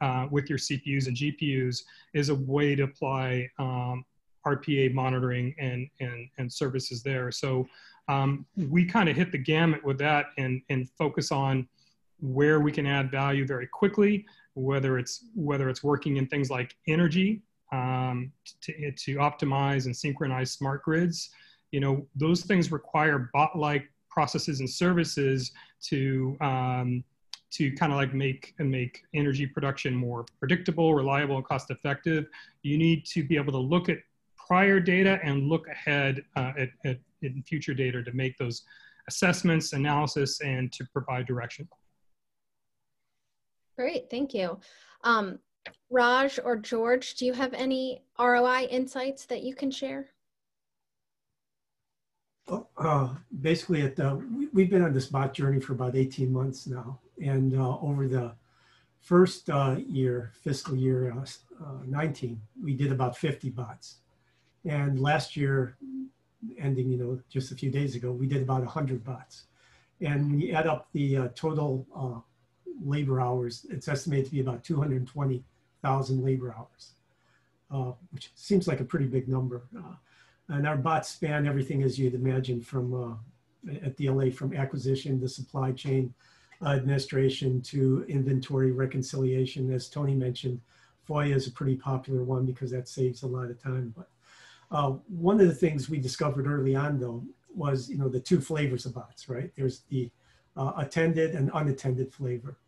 uh, 0.00 0.26
with 0.30 0.48
your 0.48 0.58
CPUs 0.58 1.06
and 1.06 1.16
GPUs 1.16 1.82
is 2.14 2.28
a 2.28 2.34
way 2.34 2.74
to 2.74 2.84
apply 2.84 3.50
um, 3.58 4.04
RPA 4.46 4.92
monitoring 4.94 5.54
and, 5.58 5.88
and, 6.00 6.28
and 6.38 6.52
services 6.52 7.02
there. 7.02 7.30
So 7.30 7.66
um, 8.08 8.46
we 8.56 8.84
kind 8.84 9.08
of 9.08 9.16
hit 9.16 9.32
the 9.32 9.38
gamut 9.38 9.84
with 9.84 9.98
that 9.98 10.26
and, 10.38 10.62
and 10.70 10.88
focus 10.90 11.30
on 11.32 11.68
where 12.20 12.60
we 12.60 12.72
can 12.72 12.86
add 12.86 13.10
value 13.10 13.46
very 13.46 13.66
quickly, 13.66 14.24
whether 14.54 14.98
it's, 14.98 15.26
whether 15.34 15.68
it's 15.68 15.82
working 15.82 16.16
in 16.16 16.26
things 16.26 16.50
like 16.50 16.74
energy 16.86 17.42
um, 17.72 18.32
to, 18.62 18.90
to 18.92 19.16
optimize 19.16 19.86
and 19.86 19.96
synchronize 19.96 20.52
smart 20.52 20.82
grids. 20.82 21.30
You 21.70 21.80
know, 21.80 22.06
those 22.16 22.42
things 22.42 22.72
require 22.72 23.30
bot-like 23.34 23.84
processes 24.08 24.60
and 24.60 24.68
services 24.68 25.52
to 25.82 26.36
um, 26.40 27.04
to 27.50 27.72
kind 27.72 27.92
of 27.92 27.98
like 27.98 28.14
make 28.14 28.54
and 28.58 28.70
make 28.70 29.02
energy 29.14 29.46
production 29.46 29.94
more 29.94 30.24
predictable, 30.38 30.94
reliable, 30.94 31.36
and 31.36 31.44
cost 31.44 31.70
effective, 31.70 32.26
you 32.62 32.76
need 32.76 33.04
to 33.06 33.24
be 33.24 33.36
able 33.36 33.52
to 33.52 33.58
look 33.58 33.88
at 33.88 33.98
prior 34.36 34.80
data 34.80 35.18
and 35.22 35.48
look 35.48 35.66
ahead 35.68 36.22
uh, 36.36 36.52
at, 36.58 36.68
at 36.84 36.98
in 37.22 37.42
future 37.42 37.74
data 37.74 38.02
to 38.02 38.12
make 38.12 38.36
those 38.38 38.62
assessments, 39.08 39.72
analysis, 39.72 40.40
and 40.40 40.72
to 40.72 40.84
provide 40.92 41.26
direction. 41.26 41.68
Great, 43.76 44.10
thank 44.10 44.34
you. 44.34 44.58
Um, 45.04 45.38
Raj 45.90 46.38
or 46.44 46.56
George, 46.56 47.14
do 47.14 47.26
you 47.26 47.32
have 47.32 47.54
any 47.54 48.02
ROI 48.18 48.66
insights 48.70 49.26
that 49.26 49.42
you 49.42 49.54
can 49.54 49.70
share? 49.70 50.10
Uh, 52.78 53.08
basically, 53.42 53.82
at 53.82 53.96
the, 53.96 54.16
we, 54.52 54.62
have 54.62 54.70
been 54.70 54.82
on 54.82 54.94
this 54.94 55.06
bot 55.06 55.34
journey 55.34 55.60
for 55.60 55.74
about 55.74 55.94
18 55.96 56.32
months 56.32 56.66
now. 56.66 56.98
And 57.22 57.54
uh, 57.54 57.78
over 57.80 58.08
the 58.08 58.32
first 59.00 59.50
uh, 59.50 59.76
year, 59.86 60.32
fiscal 60.42 60.74
year 60.74 61.12
uh, 61.12 61.24
uh, 61.62 61.78
19, 61.86 62.40
we 62.62 62.74
did 62.74 62.92
about 62.92 63.16
50 63.16 63.50
bots. 63.50 63.96
And 64.64 65.00
last 65.00 65.36
year, 65.36 65.76
ending, 66.58 66.90
you 66.90 66.98
know, 66.98 67.20
just 67.28 67.52
a 67.52 67.54
few 67.54 67.70
days 67.70 67.94
ago, 67.94 68.12
we 68.12 68.26
did 68.26 68.42
about 68.42 68.60
100 68.60 69.04
bots. 69.04 69.44
And 70.00 70.36
we 70.36 70.52
add 70.52 70.66
up 70.66 70.88
the 70.92 71.16
uh, 71.16 71.28
total 71.34 72.24
labor 72.84 73.20
hours, 73.20 73.66
it's 73.70 73.88
estimated 73.88 74.26
to 74.26 74.30
be 74.30 74.40
about 74.40 74.62
220,000 74.62 76.24
labor 76.24 76.54
hours, 76.56 77.96
which 78.12 78.30
seems 78.36 78.68
like 78.68 78.78
a 78.78 78.84
pretty 78.84 79.06
big 79.06 79.28
number. 79.28 79.62
And 80.48 80.66
our 80.66 80.76
bots 80.76 81.10
span 81.10 81.46
everything 81.46 81.82
as 81.82 81.98
you'd 81.98 82.14
imagine 82.14 82.60
from 82.60 82.94
uh, 82.94 83.70
at 83.82 83.96
DLA 83.96 84.34
from 84.34 84.54
acquisition 84.54 85.20
to 85.20 85.28
supply 85.28 85.72
chain 85.72 86.14
uh, 86.62 86.70
administration 86.70 87.60
to 87.62 88.04
inventory 88.08 88.72
reconciliation. 88.72 89.72
As 89.72 89.88
Tony 89.88 90.14
mentioned, 90.14 90.60
FOIA 91.08 91.34
is 91.34 91.46
a 91.46 91.52
pretty 91.52 91.76
popular 91.76 92.24
one 92.24 92.46
because 92.46 92.70
that 92.70 92.88
saves 92.88 93.22
a 93.22 93.26
lot 93.26 93.50
of 93.50 93.62
time. 93.62 93.92
But 93.96 94.08
uh, 94.70 94.92
one 95.08 95.40
of 95.40 95.48
the 95.48 95.54
things 95.54 95.88
we 95.88 95.98
discovered 95.98 96.46
early 96.46 96.74
on 96.74 96.98
though 96.98 97.24
was, 97.54 97.88
you 97.88 97.98
know, 97.98 98.08
the 98.08 98.20
two 98.20 98.40
flavors 98.40 98.86
of 98.86 98.94
bots, 98.94 99.28
right? 99.28 99.50
There's 99.56 99.80
the 99.88 100.10
uh, 100.56 100.72
attended 100.76 101.34
and 101.34 101.50
unattended 101.54 102.12
flavor. 102.12 102.58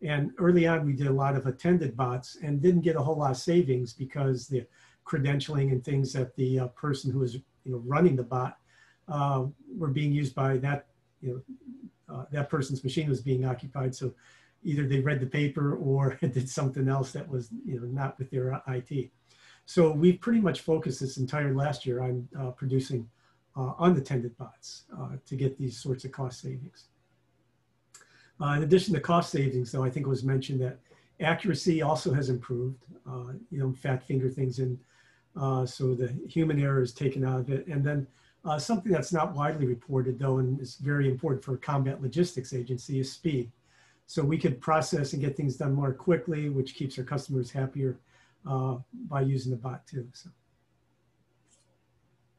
And 0.00 0.32
early 0.38 0.66
on, 0.66 0.86
we 0.86 0.92
did 0.92 1.08
a 1.08 1.12
lot 1.12 1.34
of 1.34 1.46
attended 1.46 1.96
bots 1.96 2.38
and 2.42 2.62
didn't 2.62 2.82
get 2.82 2.96
a 2.96 3.02
whole 3.02 3.16
lot 3.16 3.32
of 3.32 3.36
savings 3.36 3.92
because 3.92 4.46
the 4.46 4.64
credentialing 5.08 5.72
and 5.72 5.84
things 5.84 6.12
that 6.12 6.36
the 6.36 6.60
uh, 6.60 6.66
person 6.68 7.10
who 7.10 7.20
was 7.20 7.34
you 7.34 7.72
know 7.72 7.82
running 7.86 8.16
the 8.16 8.22
bot 8.22 8.58
uh, 9.08 9.44
were 9.76 9.88
being 9.88 10.12
used 10.12 10.34
by 10.34 10.56
that 10.58 10.86
you 11.20 11.42
know 12.08 12.14
uh, 12.14 12.24
that 12.30 12.48
person's 12.48 12.84
machine 12.84 13.08
was 13.08 13.20
being 13.20 13.44
occupied. 13.44 13.94
So 13.94 14.14
either 14.62 14.86
they 14.86 15.00
read 15.00 15.20
the 15.20 15.26
paper 15.26 15.76
or 15.76 16.14
did 16.20 16.48
something 16.48 16.88
else 16.88 17.12
that 17.12 17.28
was 17.28 17.48
you 17.64 17.80
know 17.80 17.86
not 17.86 18.18
with 18.18 18.30
their 18.30 18.54
uh, 18.54 18.60
IT. 18.68 19.10
So 19.64 19.92
we've 19.92 20.20
pretty 20.20 20.40
much 20.40 20.60
focused 20.60 21.00
this 21.00 21.18
entire 21.18 21.54
last 21.54 21.84
year 21.84 22.02
on 22.02 22.26
uh, 22.38 22.50
producing 22.50 23.08
uh, 23.54 23.72
unattended 23.80 24.36
bots 24.38 24.84
to 25.26 25.36
get 25.36 25.58
these 25.58 25.76
sorts 25.76 26.04
of 26.04 26.12
cost 26.12 26.40
savings. 26.40 26.86
in 28.40 28.62
addition 28.62 28.94
to 28.94 29.00
cost 29.00 29.30
savings, 29.30 29.72
though, 29.72 29.84
I 29.84 29.90
think 29.90 30.06
it 30.06 30.08
was 30.08 30.24
mentioned 30.24 30.62
that 30.62 30.78
accuracy 31.20 31.82
also 31.82 32.14
has 32.14 32.30
improved. 32.30 32.84
you 33.50 33.58
know, 33.58 33.74
fat 33.74 34.02
finger 34.02 34.30
things 34.30 34.58
in 34.58 34.78
uh, 35.40 35.64
so 35.64 35.94
the 35.94 36.12
human 36.28 36.60
error 36.60 36.82
is 36.82 36.92
taken 36.92 37.24
out 37.24 37.40
of 37.40 37.50
it. 37.50 37.66
And 37.66 37.84
then 37.84 38.06
uh, 38.44 38.58
something 38.58 38.90
that's 38.90 39.12
not 39.12 39.34
widely 39.34 39.66
reported 39.66 40.18
though, 40.18 40.38
and 40.38 40.60
is 40.60 40.76
very 40.76 41.08
important 41.08 41.44
for 41.44 41.54
a 41.54 41.58
combat 41.58 42.02
logistics 42.02 42.52
agency 42.52 43.00
is 43.00 43.12
speed. 43.12 43.50
So 44.06 44.22
we 44.24 44.38
could 44.38 44.60
process 44.60 45.12
and 45.12 45.20
get 45.20 45.36
things 45.36 45.56
done 45.56 45.74
more 45.74 45.92
quickly, 45.92 46.48
which 46.48 46.74
keeps 46.74 46.98
our 46.98 47.04
customers 47.04 47.50
happier 47.50 47.98
uh, 48.48 48.76
by 49.08 49.20
using 49.20 49.50
the 49.50 49.58
bot 49.58 49.86
too. 49.86 50.08
So. 50.12 50.30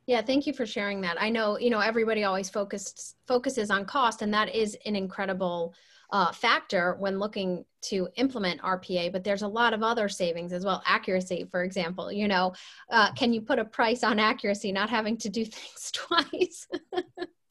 Yeah, 0.08 0.24
thank 0.24 0.48
you 0.48 0.54
for 0.54 0.66
sharing 0.66 1.02
that. 1.02 1.22
I 1.22 1.30
know, 1.30 1.60
you 1.60 1.70
know, 1.70 1.80
everybody 1.80 2.24
always 2.24 2.50
focused 2.50 3.18
focuses 3.28 3.70
on 3.70 3.86
cost, 3.86 4.24
and 4.24 4.34
that 4.34 4.54
is 4.56 4.76
an 4.88 4.96
incredible 4.96 5.76
uh, 6.12 6.32
factor 6.32 6.96
when 7.00 7.20
looking 7.20 7.66
to 7.82 8.10
implement 8.16 8.62
RPA, 8.62 9.12
but 9.12 9.24
there's 9.24 9.42
a 9.42 9.48
lot 9.48 9.74
of 9.74 9.84
other 9.84 10.10
savings 10.10 10.52
as 10.54 10.66
well. 10.66 10.82
Accuracy, 10.86 11.48
for 11.50 11.64
example, 11.64 12.12
you 12.12 12.28
know, 12.28 12.54
uh, 12.90 13.12
can 13.14 13.32
you 13.32 13.42
put 13.42 13.60
a 13.60 13.66
price 13.66 14.04
on 14.04 14.20
accuracy, 14.20 14.72
not 14.72 14.90
having 14.90 15.18
to 15.18 15.30
do 15.30 15.46
things 15.46 15.92
twice? 15.92 16.68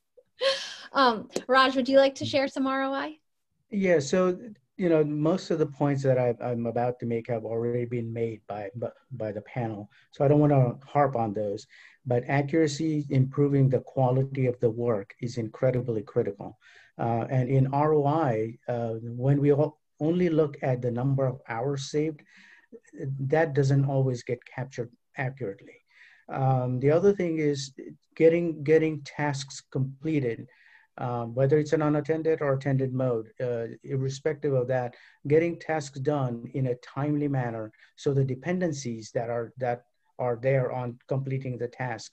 um, 0.93 1.29
Raj, 1.47 1.77
would 1.77 1.89
you 1.89 1.99
like 1.99 2.17
to 2.17 2.25
share 2.25 2.49
some 2.49 2.67
ROI? 2.67 3.19
Yeah, 3.71 4.01
so 4.01 4.37
you 4.79 4.89
know 4.89 5.05
most 5.05 5.51
of 5.51 5.59
the 5.59 5.67
points 5.67 6.03
that 6.05 6.19
i 6.19 6.33
am 6.41 6.67
about 6.67 6.99
to 7.01 7.05
make 7.05 7.27
have 7.27 7.45
already 7.45 7.85
been 7.85 8.11
made 8.13 8.41
by 8.47 8.71
by 9.11 9.33
the 9.33 9.41
panel 9.43 9.91
so 10.13 10.25
i 10.25 10.29
don't 10.29 10.39
want 10.39 10.53
to 10.53 10.87
harp 10.87 11.17
on 11.17 11.35
those 11.35 11.67
but 12.07 12.23
accuracy 12.29 13.05
improving 13.11 13.69
the 13.69 13.81
quality 13.81 14.47
of 14.47 14.59
the 14.61 14.71
work 14.71 15.15
is 15.21 15.37
incredibly 15.37 16.01
critical 16.01 16.57
uh, 16.99 17.27
and 17.31 17.49
in 17.49 17.71
ROI, 17.71 18.59
uh, 18.69 18.95
when 19.03 19.41
we 19.41 19.55
only 20.01 20.29
look 20.29 20.57
at 20.63 20.83
the 20.83 20.91
number 20.91 21.27
of 21.27 21.41
hours 21.49 21.91
saved, 21.91 22.23
that 23.21 23.55
doesn't 23.55 23.85
always 23.85 24.23
get 24.23 24.45
captured 24.45 24.91
accurately. 25.17 25.85
Um, 26.29 26.79
the 26.81 26.91
other 26.91 27.13
thing 27.13 27.39
is 27.39 27.73
getting 28.15 28.63
getting 28.63 29.03
tasks 29.03 29.63
completed, 29.73 30.47
um, 30.99 31.35
whether 31.35 31.59
it's 31.59 31.73
an 31.73 31.83
unattended 31.83 32.43
or 32.43 32.55
attended 32.55 32.93
mode, 32.93 33.29
uh, 33.41 33.67
irrespective 33.83 34.53
of 34.53 34.69
that, 34.69 34.95
getting 35.27 35.59
tasks 35.59 35.99
done 36.01 36.51
in 36.53 36.67
a 36.67 36.75
timely 36.77 37.29
manner 37.29 37.73
so 37.97 38.13
the 38.13 38.25
dependencies 38.25 39.11
that 39.13 39.31
are 39.31 39.53
that 39.57 39.85
are 40.19 40.39
there 40.43 40.73
on 40.73 40.99
completing 41.07 41.57
the 41.57 41.69
task 41.69 42.13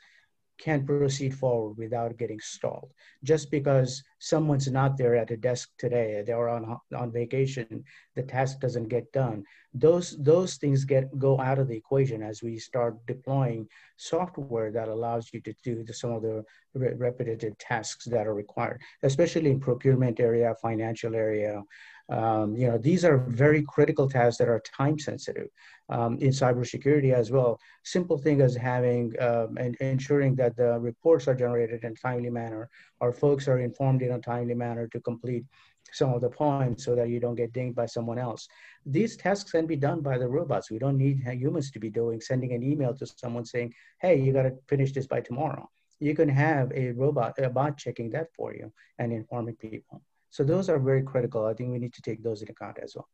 can't 0.57 0.85
proceed 0.85 1.35
forward 1.35 1.77
without 1.77 2.17
getting 2.17 2.39
stalled. 2.39 2.91
Just 3.23 3.51
because 3.51 4.03
someone's 4.19 4.69
not 4.69 4.97
there 4.97 5.15
at 5.15 5.31
a 5.31 5.37
desk 5.37 5.69
today, 5.77 6.23
they're 6.25 6.49
on 6.49 6.77
on 6.95 7.11
vacation, 7.11 7.83
the 8.15 8.23
task 8.23 8.59
doesn't 8.59 8.87
get 8.87 9.11
done. 9.11 9.43
Those 9.73 10.17
those 10.19 10.55
things 10.55 10.85
get 10.85 11.17
go 11.17 11.39
out 11.39 11.59
of 11.59 11.67
the 11.67 11.77
equation 11.77 12.23
as 12.23 12.41
we 12.41 12.57
start 12.57 13.05
deploying 13.05 13.67
software 13.97 14.71
that 14.71 14.87
allows 14.87 15.29
you 15.33 15.41
to 15.41 15.53
do 15.63 15.83
the, 15.83 15.93
some 15.93 16.11
of 16.11 16.21
the 16.21 16.43
re 16.73 16.93
repetitive 16.95 17.57
tasks 17.57 18.05
that 18.05 18.27
are 18.27 18.33
required, 18.33 18.81
especially 19.03 19.51
in 19.51 19.59
procurement 19.59 20.19
area, 20.19 20.55
financial 20.61 21.15
area, 21.15 21.63
um, 22.09 22.55
you 22.55 22.67
know, 22.67 22.77
these 22.77 23.03
are 23.03 23.17
very 23.17 23.63
critical 23.63 24.07
tasks 24.07 24.37
that 24.37 24.47
are 24.47 24.61
time 24.61 24.99
sensitive 24.99 25.47
um, 25.89 26.17
in 26.19 26.29
cybersecurity 26.29 27.13
as 27.13 27.31
well. 27.31 27.59
Simple 27.83 28.17
thing 28.17 28.41
as 28.41 28.55
having 28.55 29.13
um, 29.19 29.57
and 29.57 29.75
ensuring 29.77 30.35
that 30.35 30.55
the 30.55 30.79
reports 30.79 31.27
are 31.27 31.35
generated 31.35 31.83
in 31.83 31.95
timely 31.95 32.29
manner, 32.29 32.69
our 33.01 33.11
folks 33.11 33.47
are 33.47 33.59
informed 33.59 34.01
in 34.01 34.11
a 34.11 34.19
timely 34.19 34.53
manner 34.53 34.87
to 34.89 34.99
complete 34.99 35.45
some 35.93 36.13
of 36.13 36.21
the 36.21 36.29
points 36.29 36.83
so 36.83 36.95
that 36.95 37.09
you 37.09 37.19
don't 37.19 37.35
get 37.35 37.53
dinged 37.53 37.75
by 37.75 37.85
someone 37.85 38.19
else. 38.19 38.47
These 38.85 39.17
tasks 39.17 39.51
can 39.51 39.65
be 39.65 39.75
done 39.75 40.01
by 40.01 40.17
the 40.17 40.27
robots. 40.27 40.69
We 40.69 40.79
don't 40.79 40.97
need 40.97 41.23
humans 41.25 41.71
to 41.71 41.79
be 41.79 41.89
doing, 41.89 42.21
sending 42.21 42.53
an 42.53 42.63
email 42.63 42.93
to 42.95 43.07
someone 43.07 43.45
saying, 43.45 43.73
hey, 44.01 44.19
you 44.19 44.33
got 44.33 44.43
to 44.43 44.53
finish 44.67 44.91
this 44.91 45.07
by 45.07 45.21
tomorrow. 45.21 45.69
You 45.99 46.13
can 46.13 46.29
have 46.29 46.71
a 46.73 46.91
robot, 46.91 47.39
a 47.39 47.49
bot 47.49 47.77
checking 47.77 48.09
that 48.11 48.27
for 48.35 48.53
you 48.53 48.71
and 48.99 49.13
informing 49.13 49.55
people. 49.55 50.01
So 50.35 50.43
those 50.43 50.67
are 50.67 50.77
very 50.77 51.01
critical. 51.01 51.45
I 51.45 51.53
think 51.53 51.71
we 51.71 51.79
need 51.79 51.93
to 51.93 52.01
take 52.01 52.21
those 52.21 52.41
into 52.41 52.51
account 52.51 52.77
as 52.83 52.93
well. 52.93 53.07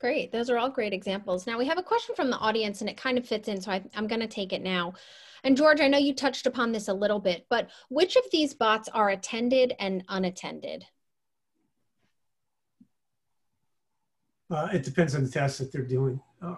Great. 0.00 0.30
Those 0.30 0.48
are 0.48 0.58
all 0.58 0.70
great 0.70 0.92
examples. 0.92 1.44
Now 1.44 1.58
we 1.58 1.66
have 1.66 1.76
a 1.76 1.82
question 1.82 2.14
from 2.14 2.30
the 2.30 2.36
audience 2.36 2.82
and 2.82 2.88
it 2.88 2.96
kind 2.96 3.18
of 3.18 3.26
fits 3.26 3.48
in, 3.48 3.60
so 3.60 3.72
I, 3.72 3.82
am 3.94 4.06
going 4.06 4.20
to 4.20 4.28
take 4.28 4.52
it 4.52 4.62
now. 4.62 4.94
And 5.42 5.56
George, 5.56 5.80
I 5.80 5.88
know 5.88 5.98
you 5.98 6.14
touched 6.14 6.46
upon 6.46 6.70
this 6.70 6.86
a 6.86 6.94
little 6.94 7.18
bit, 7.18 7.46
but 7.50 7.70
which 7.88 8.14
of 8.14 8.22
these 8.30 8.54
bots 8.54 8.88
are 8.90 9.08
attended 9.08 9.74
and 9.80 10.04
unattended? 10.08 10.84
Uh, 14.48 14.68
it 14.72 14.84
depends 14.84 15.16
on 15.16 15.24
the 15.24 15.30
tasks 15.30 15.58
that 15.58 15.72
they're 15.72 15.82
doing. 15.82 16.20
Uh, 16.40 16.54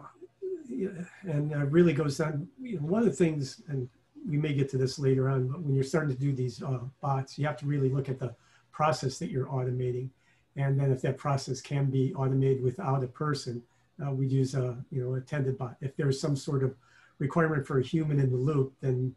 and 1.22 1.54
uh, 1.54 1.64
really 1.64 1.94
goes 1.94 2.18
down, 2.18 2.46
you 2.60 2.76
know, 2.76 2.86
one 2.86 3.00
of 3.00 3.06
the 3.06 3.24
things, 3.24 3.62
and 3.68 3.88
we 4.28 4.36
may 4.36 4.52
get 4.52 4.68
to 4.68 4.76
this 4.76 4.98
later 4.98 5.30
on, 5.30 5.48
but 5.48 5.62
when 5.62 5.74
you're 5.74 5.82
starting 5.82 6.14
to 6.14 6.20
do 6.20 6.34
these 6.34 6.62
uh, 6.62 6.80
bots, 7.00 7.38
you 7.38 7.46
have 7.46 7.56
to 7.56 7.64
really 7.64 7.88
look 7.88 8.10
at 8.10 8.18
the 8.18 8.34
process 8.78 9.18
that 9.18 9.28
you're 9.28 9.46
automating. 9.46 10.08
And 10.54 10.78
then 10.78 10.92
if 10.92 11.02
that 11.02 11.18
process 11.18 11.60
can 11.60 11.86
be 11.90 12.14
automated 12.14 12.62
without 12.62 13.02
a 13.02 13.08
person, 13.08 13.60
uh, 14.00 14.12
we 14.12 14.28
use 14.28 14.54
a 14.54 14.66
you 14.92 15.02
know 15.02 15.14
attended 15.14 15.58
bot. 15.58 15.74
If 15.80 15.96
there's 15.96 16.20
some 16.20 16.36
sort 16.36 16.62
of 16.62 16.76
requirement 17.18 17.66
for 17.66 17.80
a 17.80 17.82
human 17.82 18.20
in 18.20 18.30
the 18.30 18.36
loop, 18.36 18.72
then 18.80 19.12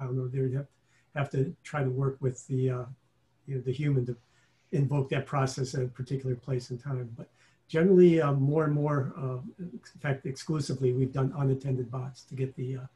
I 0.00 0.04
don't 0.04 0.16
know, 0.16 0.26
they'd 0.26 0.54
have, 0.54 0.66
have 1.14 1.30
to 1.30 1.54
try 1.62 1.84
to 1.84 1.90
work 1.90 2.16
with 2.18 2.44
the 2.48 2.70
uh, 2.70 2.86
you 3.46 3.54
know 3.54 3.60
the 3.60 3.72
human 3.72 4.04
to 4.06 4.16
invoke 4.72 5.08
that 5.10 5.24
process 5.24 5.76
at 5.76 5.84
a 5.84 5.94
particular 6.00 6.34
place 6.34 6.70
and 6.70 6.82
time. 6.82 7.08
But 7.16 7.28
generally, 7.68 8.20
uh, 8.20 8.32
more 8.32 8.64
and 8.64 8.74
more, 8.74 9.12
uh, 9.16 9.38
in 9.60 10.00
fact, 10.00 10.26
exclusively, 10.26 10.92
we've 10.92 11.12
done 11.12 11.32
unattended 11.38 11.92
bots 11.92 12.24
to 12.24 12.34
get 12.34 12.56
the 12.56 12.78
uh, 12.78 12.86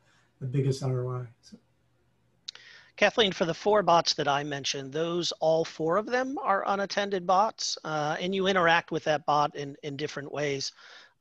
the 0.41 0.47
biggest 0.47 0.83
ROI. 0.83 1.29
So. 1.41 1.57
Kathleen, 2.97 3.33
for 3.33 3.47
the 3.47 3.55
four 3.55 3.83
bots 3.83 4.15
that 4.15 4.29
I 4.29 4.45
mentioned, 4.45 4.93
those 4.93 5.33
all 5.41 5.65
four 5.65 5.97
of 5.97 6.07
them 6.07 6.37
are 6.39 6.65
unattended 6.67 7.27
bots, 7.27 7.79
uh, 7.85 8.17
and 8.21 8.35
you 8.35 8.47
interact 8.47 8.91
with 8.91 9.05
that 9.05 9.25
bot 9.27 9.57
in, 9.57 9.77
in 9.83 9.97
different 9.97 10.31
ways. 10.31 10.73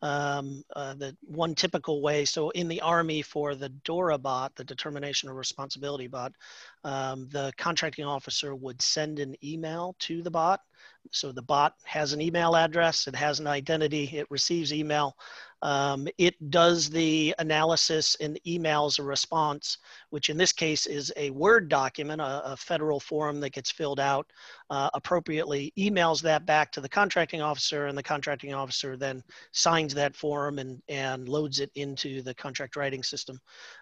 Um, 0.04 0.64
uh, 0.76 0.96
the 0.96 1.16
one 1.22 1.54
typical 1.54 2.02
way, 2.02 2.26
so 2.26 2.50
in 2.50 2.68
the 2.68 2.82
Army 2.82 3.22
for 3.22 3.54
the 3.54 3.70
DORA 3.70 4.18
bot, 4.18 4.56
the 4.56 4.64
Determination 4.64 5.30
of 5.30 5.36
Responsibility 5.36 6.08
bot, 6.08 6.34
um, 6.84 7.30
the 7.30 7.54
contracting 7.58 8.06
officer 8.06 8.56
would 8.56 8.82
send 8.82 9.20
an 9.20 9.36
email 9.44 9.96
to 10.00 10.24
the 10.24 10.32
bot. 10.32 10.62
So 11.12 11.32
the 11.32 11.44
bot 11.44 11.76
has 11.84 12.14
an 12.14 12.22
email 12.22 12.56
address, 12.56 13.08
it 13.08 13.16
has 13.16 13.40
an 13.40 13.48
identity, 13.48 14.10
it 14.14 14.26
receives 14.32 14.74
email. 14.74 15.16
Um, 15.62 16.08
it 16.18 16.50
does 16.50 16.90
the 16.90 17.36
analysis 17.40 18.16
and 18.20 18.40
emails 18.48 19.00
a 19.00 19.04
response, 19.04 19.78
which 20.10 20.30
in 20.30 20.38
this 20.38 20.52
case 20.52 20.86
is 20.86 21.12
a 21.18 21.30
Word 21.32 21.70
document, 21.70 22.22
a, 22.22 22.52
a 22.52 22.58
federal 22.58 23.00
form 23.00 23.40
that 23.42 23.52
gets 23.54 23.72
filled 23.72 24.00
out 24.00 24.32
uh, 24.72 24.90
appropriately, 24.94 25.74
emails 25.78 26.22
that 26.22 26.46
back 26.46 26.72
to 26.72 26.80
the 26.80 26.88
contracting 26.88 27.42
officer, 27.42 27.88
and 27.88 27.98
the 27.98 28.02
contracting 28.02 28.54
officer 28.54 28.96
then 28.96 29.22
signs 29.52 29.94
that 29.94 30.16
form 30.16 30.60
and, 30.60 30.82
and 30.88 31.28
loads 31.28 31.60
it 31.60 31.70
into 31.76 32.22
the 32.22 32.34
contract 32.34 32.78
writing 32.78 33.04
system. 33.04 33.38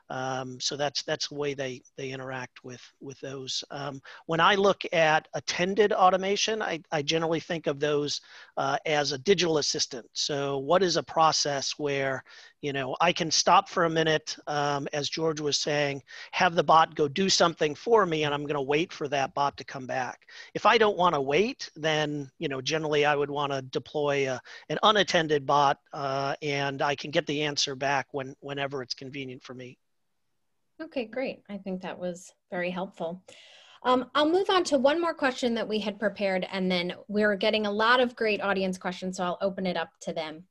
Um, 0.09 0.59
so 0.59 0.75
that's 0.75 1.03
that's 1.03 1.27
the 1.27 1.35
way 1.35 1.53
they 1.53 1.83
they 1.95 2.09
interact 2.09 2.63
with 2.63 2.81
with 2.99 3.19
those. 3.19 3.63
Um, 3.69 4.01
when 4.25 4.39
I 4.39 4.55
look 4.55 4.81
at 4.91 5.27
attended 5.35 5.93
automation, 5.93 6.63
I, 6.63 6.81
I 6.91 7.03
generally 7.03 7.39
think 7.39 7.67
of 7.67 7.79
those 7.79 8.19
uh, 8.57 8.77
as 8.87 9.11
a 9.11 9.19
digital 9.19 9.59
assistant. 9.59 10.07
So 10.13 10.57
what 10.57 10.81
is 10.81 10.97
a 10.97 11.03
process 11.03 11.75
where 11.77 12.23
you 12.61 12.73
know 12.73 12.95
I 12.99 13.13
can 13.13 13.31
stop 13.31 13.69
for 13.69 13.85
a 13.85 13.89
minute, 13.89 14.35
um, 14.47 14.87
as 14.93 15.09
George 15.09 15.39
was 15.39 15.57
saying, 15.57 16.03
have 16.31 16.55
the 16.55 16.63
bot 16.63 16.95
go 16.95 17.07
do 17.07 17.29
something 17.29 17.75
for 17.75 18.05
me, 18.05 18.23
and 18.23 18.33
I'm 18.33 18.43
going 18.43 18.55
to 18.55 18.61
wait 18.61 18.91
for 18.91 19.07
that 19.09 19.33
bot 19.33 19.57
to 19.57 19.63
come 19.63 19.85
back. 19.85 20.27
If 20.53 20.65
I 20.65 20.77
don't 20.77 20.97
want 20.97 21.15
to 21.15 21.21
wait, 21.21 21.69
then 21.75 22.29
you 22.39 22.47
know 22.47 22.61
generally 22.61 23.05
I 23.05 23.15
would 23.15 23.29
want 23.29 23.51
to 23.51 23.61
deploy 23.61 24.29
a, 24.29 24.41
an 24.69 24.79
unattended 24.83 25.45
bot, 25.45 25.79
uh, 25.93 26.35
and 26.41 26.81
I 26.81 26.95
can 26.95 27.11
get 27.11 27.25
the 27.27 27.43
answer 27.43 27.75
back 27.75 28.07
when 28.11 28.35
whenever 28.39 28.81
it's 28.81 28.93
convenient 28.93 29.43
for 29.43 29.53
me. 29.53 29.77
Okay, 30.81 31.05
great. 31.05 31.43
I 31.49 31.57
think 31.57 31.81
that 31.81 31.99
was 31.99 32.31
very 32.49 32.69
helpful. 32.69 33.21
Um, 33.83 34.09
I'll 34.13 34.29
move 34.29 34.49
on 34.49 34.63
to 34.65 34.77
one 34.77 34.99
more 34.99 35.13
question 35.13 35.53
that 35.55 35.67
we 35.67 35.79
had 35.79 35.99
prepared, 35.99 36.45
and 36.51 36.71
then 36.71 36.93
we're 37.07 37.35
getting 37.35 37.65
a 37.65 37.71
lot 37.71 37.99
of 37.99 38.15
great 38.15 38.41
audience 38.41 38.77
questions, 38.77 39.17
so 39.17 39.23
I'll 39.23 39.37
open 39.41 39.65
it 39.65 39.77
up 39.77 39.89
to 40.01 40.13
them. 40.13 40.43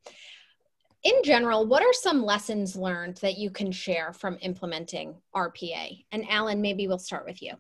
In 1.05 1.15
general, 1.23 1.67
what 1.67 1.83
are 1.83 1.93
some 1.93 2.25
lessons 2.25 2.75
learned 2.75 3.17
that 3.19 3.39
you 3.39 3.51
can 3.51 3.71
share 3.71 4.13
from 4.13 4.37
implementing 4.41 5.15
RPA? 5.35 6.05
And 6.11 6.29
Alan, 6.29 6.61
maybe 6.61 6.89
we'll 6.89 6.99
start 6.99 7.25
with 7.25 7.41
you. 7.41 7.55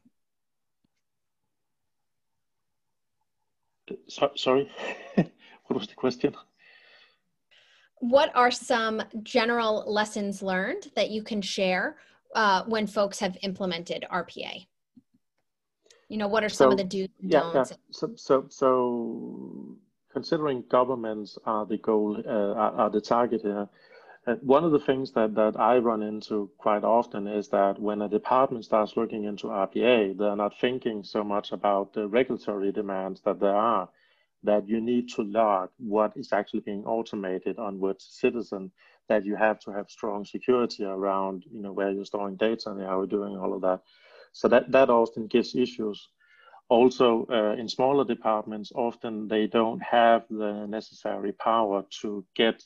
So, 4.08 4.30
sorry, 4.34 4.70
what 5.14 5.30
was 5.70 5.86
the 5.86 5.94
question? 5.94 6.34
What 8.00 8.34
are 8.34 8.50
some 8.50 9.02
general 9.22 9.84
lessons 9.86 10.42
learned 10.42 10.90
that 10.94 11.10
you 11.10 11.22
can 11.22 11.40
share 11.40 11.96
uh, 12.34 12.64
when 12.64 12.86
folks 12.86 13.18
have 13.20 13.36
implemented 13.42 14.04
RPA? 14.12 14.66
You 16.08 16.16
know, 16.16 16.28
what 16.28 16.42
are 16.42 16.48
some 16.48 16.68
so, 16.68 16.72
of 16.72 16.78
the 16.78 16.84
do's 16.84 17.08
and 17.22 17.32
yeah, 17.32 17.40
don'ts? 17.40 17.70
Yeah. 17.70 17.76
So, 17.90 18.10
so, 18.16 18.46
so 18.48 19.76
considering 20.18 20.64
governments 20.68 21.38
are 21.46 21.64
the 21.64 21.78
goal, 21.78 22.20
uh, 22.26 22.80
are, 22.82 22.90
the 22.90 23.00
target 23.00 23.40
here, 23.40 23.68
uh, 24.26 24.34
one 24.54 24.64
of 24.64 24.72
the 24.72 24.84
things 24.88 25.12
that, 25.12 25.32
that 25.36 25.54
I 25.56 25.78
run 25.78 26.02
into 26.02 26.50
quite 26.58 26.82
often 26.82 27.28
is 27.28 27.46
that 27.50 27.80
when 27.80 28.02
a 28.02 28.08
department 28.08 28.64
starts 28.64 28.96
looking 28.96 29.22
into 29.30 29.46
RPA, 29.46 30.18
they're 30.18 30.42
not 30.44 30.58
thinking 30.60 31.04
so 31.04 31.22
much 31.22 31.52
about 31.52 31.92
the 31.92 32.08
regulatory 32.08 32.72
demands 32.72 33.20
that 33.20 33.38
there 33.38 33.54
are, 33.54 33.88
that 34.42 34.68
you 34.68 34.80
need 34.80 35.08
to 35.10 35.22
log 35.22 35.70
what 35.78 36.16
is 36.16 36.32
actually 36.32 36.64
being 36.70 36.84
automated 36.84 37.56
on 37.60 37.78
which 37.78 38.00
citizen 38.00 38.72
that 39.08 39.24
you 39.24 39.36
have 39.36 39.60
to 39.60 39.70
have 39.70 39.88
strong 39.88 40.24
security 40.24 40.84
around, 40.84 41.44
you 41.48 41.62
know, 41.62 41.72
where 41.72 41.92
you're 41.92 42.04
storing 42.04 42.34
data 42.34 42.70
and 42.70 42.82
how 42.82 42.96
you're 42.96 43.06
doing 43.06 43.36
all 43.36 43.54
of 43.54 43.60
that. 43.60 43.82
So 44.32 44.48
that, 44.48 44.72
that 44.72 44.90
often 44.90 45.28
gives 45.28 45.54
issues. 45.54 46.08
Also, 46.68 47.26
uh, 47.30 47.54
in 47.58 47.68
smaller 47.68 48.04
departments, 48.04 48.72
often 48.74 49.26
they 49.28 49.46
don't 49.46 49.82
have 49.82 50.24
the 50.28 50.66
necessary 50.66 51.32
power 51.32 51.84
to 52.02 52.24
get 52.36 52.62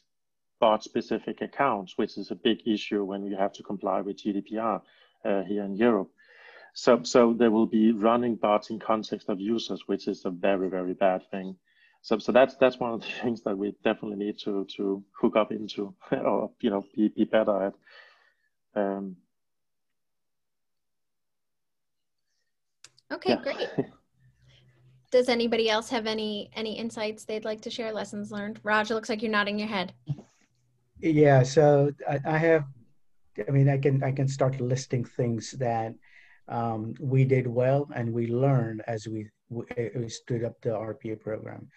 bot 0.60 0.82
specific 0.82 1.40
accounts, 1.40 1.96
which 1.96 2.18
is 2.18 2.30
a 2.30 2.34
big 2.34 2.66
issue 2.66 3.04
when 3.04 3.24
you 3.24 3.36
have 3.36 3.52
to 3.52 3.62
comply 3.62 4.00
with 4.00 4.16
GDPR 4.16 4.80
uh, 5.24 5.42
here 5.42 5.64
in 5.64 5.76
Europe. 5.76 6.10
So, 6.74 7.02
so 7.02 7.32
they 7.32 7.48
will 7.48 7.66
be 7.66 7.92
running 7.92 8.36
bots 8.36 8.70
in 8.70 8.80
context 8.80 9.28
of 9.28 9.40
users, 9.40 9.82
which 9.86 10.08
is 10.08 10.24
a 10.24 10.30
very, 10.30 10.68
very 10.68 10.94
bad 10.94 11.22
thing 11.30 11.56
so 12.02 12.18
so 12.18 12.32
that's 12.32 12.56
that's 12.56 12.78
one 12.78 12.92
of 12.92 13.00
the 13.00 13.06
things 13.22 13.42
that 13.42 13.56
we 13.56 13.74
definitely 13.82 14.16
need 14.16 14.38
to 14.40 14.66
to 14.76 15.02
hook 15.18 15.36
up 15.36 15.52
into 15.52 15.94
or 16.12 16.50
you 16.60 16.70
know 16.70 16.84
be, 16.94 17.08
be 17.08 17.24
better 17.24 17.66
at 17.66 17.74
um, 18.74 19.16
okay 23.12 23.30
yeah. 23.30 23.42
great 23.42 23.68
does 25.10 25.28
anybody 25.28 25.68
else 25.68 25.88
have 25.88 26.06
any 26.06 26.50
any 26.54 26.78
insights 26.78 27.24
they'd 27.24 27.44
like 27.44 27.60
to 27.60 27.70
share 27.70 27.92
lessons 27.92 28.32
learned 28.32 28.58
raj 28.62 28.90
looks 28.90 29.08
like 29.08 29.22
you're 29.22 29.30
nodding 29.30 29.58
your 29.58 29.68
head 29.68 29.92
yeah 31.00 31.42
so 31.42 31.90
I, 32.08 32.18
I 32.24 32.38
have 32.38 32.64
i 33.46 33.50
mean 33.50 33.68
i 33.68 33.78
can 33.78 34.02
i 34.02 34.12
can 34.12 34.28
start 34.28 34.60
listing 34.60 35.04
things 35.04 35.52
that 35.52 35.94
um, 36.48 36.94
we 37.00 37.24
did 37.24 37.46
well 37.46 37.88
and 37.94 38.12
we 38.12 38.26
learned 38.26 38.82
as 38.86 39.06
we 39.06 39.28
we 39.50 40.08
stood 40.08 40.44
up 40.44 40.60
the 40.60 40.70
RPA 40.70 41.20
program. 41.20 41.68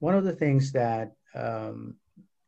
One 0.00 0.14
of 0.14 0.24
the 0.24 0.34
things 0.34 0.72
that 0.72 1.12
um, 1.34 1.96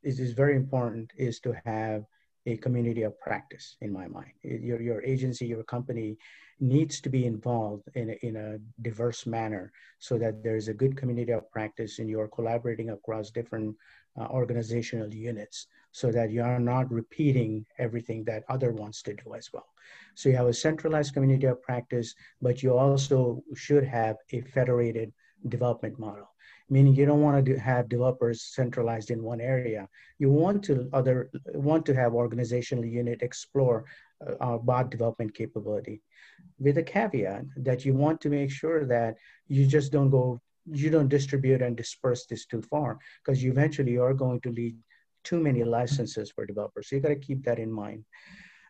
is, 0.03 0.21
is 0.21 0.33
very 0.33 0.57
important 0.57 1.11
is 1.17 1.41
to 1.41 1.55
have 1.65 2.05
a 2.47 2.57
community 2.59 3.03
of 3.03 3.19
practice 3.21 3.77
in 3.81 3.93
my 3.93 4.07
mind. 4.07 4.33
Your, 4.43 4.81
your 4.81 5.03
agency, 5.03 5.47
your 5.47 5.65
company 5.65 6.19
needs 6.61 7.01
to 7.01 7.09
be 7.09 7.27
involved 7.27 7.89
in 7.95 8.11
a, 8.11 8.27
in 8.27 8.37
a 8.37 8.59
diverse 8.83 9.27
manner 9.27 9.73
so 9.99 10.19
that 10.19 10.43
there's 10.43 10.69
a 10.69 10.75
good 10.75 10.97
community 10.97 11.33
of 11.33 11.51
practice 11.51 11.99
and 11.99 12.09
you're 12.09 12.29
collaborating 12.29 12.91
across 12.91 13.31
different 13.31 13.75
uh, 14.21 14.27
organizational 14.27 15.13
units 15.13 15.67
so 15.91 16.13
that 16.13 16.31
you 16.31 16.43
are 16.43 16.61
not 16.61 16.91
repeating 16.91 17.65
everything 17.79 18.25
that 18.25 18.45
other 18.49 18.73
wants 18.73 19.03
to 19.03 19.15
do 19.15 19.35
as 19.35 19.53
well. 19.53 19.67
So 20.15 20.29
you 20.29 20.37
have 20.37 20.47
a 20.47 20.55
centralized 20.55 21.15
community 21.15 21.47
of 21.47 21.63
practice, 21.63 22.15
but 22.41 22.63
you 22.63 22.77
also 22.77 23.43
should 23.55 23.85
have 23.85 24.17
a 24.33 24.41
federated 24.43 25.13
development 25.49 25.99
model 25.99 26.34
meaning 26.71 26.95
you 26.95 27.07
don't 27.07 27.21
want 27.21 27.45
to 27.45 27.59
have 27.59 27.89
developers 27.89 28.43
centralized 28.43 29.11
in 29.11 29.23
one 29.23 29.41
area. 29.41 29.89
You 30.19 30.31
want 30.31 30.63
to 30.65 30.89
other 30.93 31.31
want 31.55 31.85
to 31.87 31.95
have 31.95 32.15
organizational 32.15 32.85
unit 32.85 33.23
explore 33.23 33.85
uh, 34.27 34.35
our 34.41 34.59
bot 34.59 34.91
development 34.91 35.35
capability, 35.35 36.03
with 36.59 36.79
a 36.79 36.83
caveat 36.83 37.45
that 37.57 37.85
you 37.85 37.95
want 37.95 38.21
to 38.23 38.31
make 38.31 38.51
sure 38.51 38.85
that 38.87 39.17
you 39.49 39.67
just 39.67 39.93
don't 39.93 40.11
go 40.11 40.41
you 40.67 40.89
don't 40.89 41.09
distribute 41.09 41.61
and 41.61 41.77
disperse 41.77 42.25
this 42.27 42.47
too 42.47 42.63
far 42.63 42.99
because 43.23 43.43
you 43.43 43.51
eventually 43.51 43.93
you 43.93 44.03
are 44.03 44.15
going 44.15 44.41
to 44.41 44.51
lead 44.51 44.77
too 45.23 45.41
many 45.41 45.65
licenses 45.65 46.31
for 46.31 46.47
developers. 46.47 46.89
So 46.89 46.97
you 46.97 47.03
got 47.03 47.09
to 47.09 47.17
keep 47.17 47.45
that 47.45 47.59
in 47.59 47.71
mind. 47.71 48.05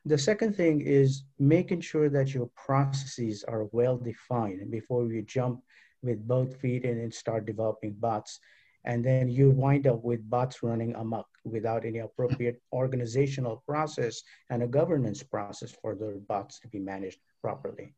The 0.06 0.18
second 0.18 0.54
thing 0.54 0.82
is 0.82 1.24
making 1.38 1.80
sure 1.80 2.08
that 2.10 2.34
your 2.34 2.50
processes 2.54 3.44
are 3.44 3.64
well 3.72 3.96
defined 3.96 4.70
before 4.70 5.10
you 5.10 5.22
jump 5.22 5.60
with 6.04 6.26
both 6.26 6.56
feet 6.60 6.84
and 6.84 7.00
then 7.00 7.10
start 7.10 7.46
developing 7.46 7.94
bots. 7.98 8.38
And 8.84 9.04
then 9.04 9.28
you 9.28 9.50
wind 9.50 9.86
up 9.86 10.04
with 10.04 10.28
bots 10.28 10.62
running 10.62 10.94
amok 10.94 11.26
without 11.44 11.84
any 11.84 12.00
appropriate 12.00 12.60
organizational 12.72 13.62
process 13.66 14.22
and 14.50 14.62
a 14.62 14.66
governance 14.66 15.22
process 15.22 15.72
for 15.80 15.94
the 15.94 16.22
bots 16.28 16.60
to 16.60 16.68
be 16.68 16.78
managed 16.78 17.18
properly. 17.42 17.94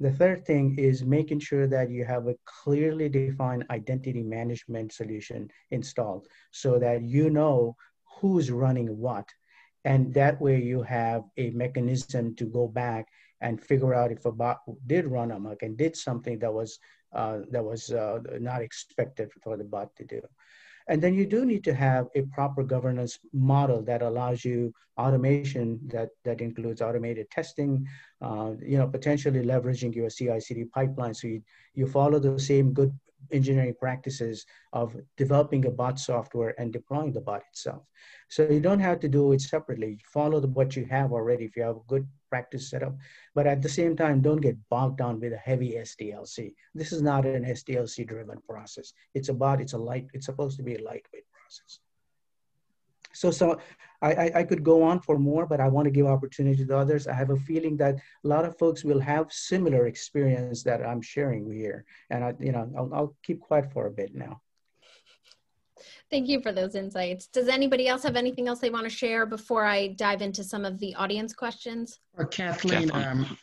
The 0.00 0.10
third 0.10 0.44
thing 0.44 0.76
is 0.78 1.04
making 1.04 1.38
sure 1.40 1.66
that 1.68 1.90
you 1.90 2.04
have 2.04 2.26
a 2.26 2.36
clearly 2.44 3.08
defined 3.08 3.64
identity 3.70 4.22
management 4.22 4.92
solution 4.92 5.50
installed 5.70 6.26
so 6.50 6.78
that 6.78 7.02
you 7.02 7.30
know 7.30 7.76
who's 8.18 8.50
running 8.50 8.98
what. 8.98 9.28
And 9.84 10.12
that 10.14 10.40
way 10.40 10.60
you 10.60 10.82
have 10.82 11.24
a 11.36 11.50
mechanism 11.50 12.34
to 12.36 12.46
go 12.46 12.66
back 12.66 13.06
and 13.40 13.62
figure 13.62 13.94
out 13.94 14.10
if 14.10 14.24
a 14.24 14.32
bot 14.32 14.60
did 14.86 15.06
run 15.06 15.30
amok 15.30 15.62
and 15.62 15.76
did 15.76 15.94
something 15.94 16.38
that 16.38 16.52
was 16.52 16.78
that 17.14 17.64
was 17.64 17.90
uh, 17.90 18.18
not 18.40 18.62
expected 18.62 19.30
for 19.42 19.56
the 19.56 19.64
bot 19.64 19.94
to 19.96 20.04
do. 20.04 20.20
And 20.86 21.00
then 21.02 21.14
you 21.14 21.26
do 21.26 21.46
need 21.46 21.64
to 21.64 21.74
have 21.74 22.08
a 22.14 22.22
proper 22.22 22.62
governance 22.62 23.18
model 23.32 23.82
that 23.82 24.02
allows 24.02 24.44
you 24.44 24.74
automation 24.98 25.80
that, 25.88 26.10
that 26.24 26.40
includes 26.40 26.82
automated 26.82 27.30
testing, 27.30 27.86
uh, 28.20 28.52
you 28.60 28.76
know, 28.78 28.86
potentially 28.86 29.42
leveraging 29.42 29.94
your 29.94 30.10
CI/CD 30.10 30.66
pipeline. 30.66 31.14
So 31.14 31.28
you, 31.28 31.42
you 31.74 31.86
follow 31.86 32.18
the 32.18 32.38
same 32.38 32.72
good 32.72 32.92
engineering 33.32 33.74
practices 33.80 34.44
of 34.72 34.94
developing 35.16 35.64
a 35.64 35.70
bot 35.70 35.98
software 35.98 36.54
and 36.58 36.72
deploying 36.72 37.12
the 37.12 37.20
bot 37.20 37.42
itself. 37.50 37.82
So 38.28 38.42
you 38.48 38.60
don't 38.60 38.80
have 38.80 39.00
to 39.00 39.08
do 39.08 39.32
it 39.32 39.40
separately. 39.40 40.00
Follow 40.12 40.40
the, 40.40 40.48
what 40.48 40.76
you 40.76 40.84
have 40.86 41.12
already. 41.12 41.46
If 41.46 41.56
you 41.56 41.62
have 41.62 41.76
a 41.76 41.88
good 41.88 42.06
practice 42.34 42.68
setup. 42.70 42.94
But 43.36 43.46
at 43.46 43.62
the 43.62 43.74
same 43.78 43.94
time, 44.02 44.16
don't 44.20 44.46
get 44.48 44.56
bogged 44.74 44.98
down 45.02 45.20
with 45.20 45.32
a 45.32 45.42
heavy 45.48 45.70
SDLC. 45.88 46.36
This 46.80 46.90
is 46.96 47.00
not 47.10 47.22
an 47.26 47.44
SDLC 47.58 47.96
driven 48.12 48.38
process. 48.48 48.92
It's 49.18 49.28
about, 49.34 49.60
it's 49.60 49.76
a 49.78 49.82
light, 49.90 50.06
it's 50.14 50.26
supposed 50.26 50.56
to 50.58 50.64
be 50.68 50.74
a 50.74 50.82
lightweight 50.88 51.28
process. 51.38 51.72
So, 53.20 53.30
so 53.30 53.46
I, 54.02 54.32
I, 54.40 54.42
could 54.42 54.64
go 54.64 54.82
on 54.82 54.98
for 55.06 55.16
more, 55.30 55.46
but 55.46 55.60
I 55.60 55.68
want 55.68 55.84
to 55.86 55.96
give 55.96 56.06
opportunity 56.06 56.66
to 56.66 56.76
others. 56.76 57.06
I 57.06 57.14
have 57.22 57.30
a 57.30 57.44
feeling 57.50 57.76
that 57.76 57.94
a 58.24 58.28
lot 58.34 58.44
of 58.44 58.58
folks 58.58 58.82
will 58.82 58.98
have 59.12 59.32
similar 59.32 59.86
experience 59.86 60.64
that 60.64 60.84
I'm 60.84 61.00
sharing 61.00 61.44
here. 61.48 61.84
And 62.10 62.24
I, 62.24 62.34
you 62.40 62.50
know, 62.50 62.64
I'll, 62.76 62.90
I'll 62.96 63.16
keep 63.22 63.38
quiet 63.48 63.72
for 63.72 63.86
a 63.86 63.96
bit 64.00 64.12
now. 64.26 64.40
Thank 66.10 66.28
you 66.28 66.40
for 66.40 66.52
those 66.52 66.74
insights. 66.74 67.26
Does 67.26 67.48
anybody 67.48 67.88
else 67.88 68.02
have 68.02 68.16
anything 68.16 68.46
else 68.46 68.60
they 68.60 68.70
want 68.70 68.84
to 68.84 68.90
share 68.90 69.26
before 69.26 69.64
I 69.64 69.88
dive 69.88 70.22
into 70.22 70.44
some 70.44 70.64
of 70.64 70.78
the 70.78 70.94
audience 70.94 71.32
questions? 71.32 71.98
Or 72.16 72.26
Kathleen, 72.26 72.90
um, 72.92 73.36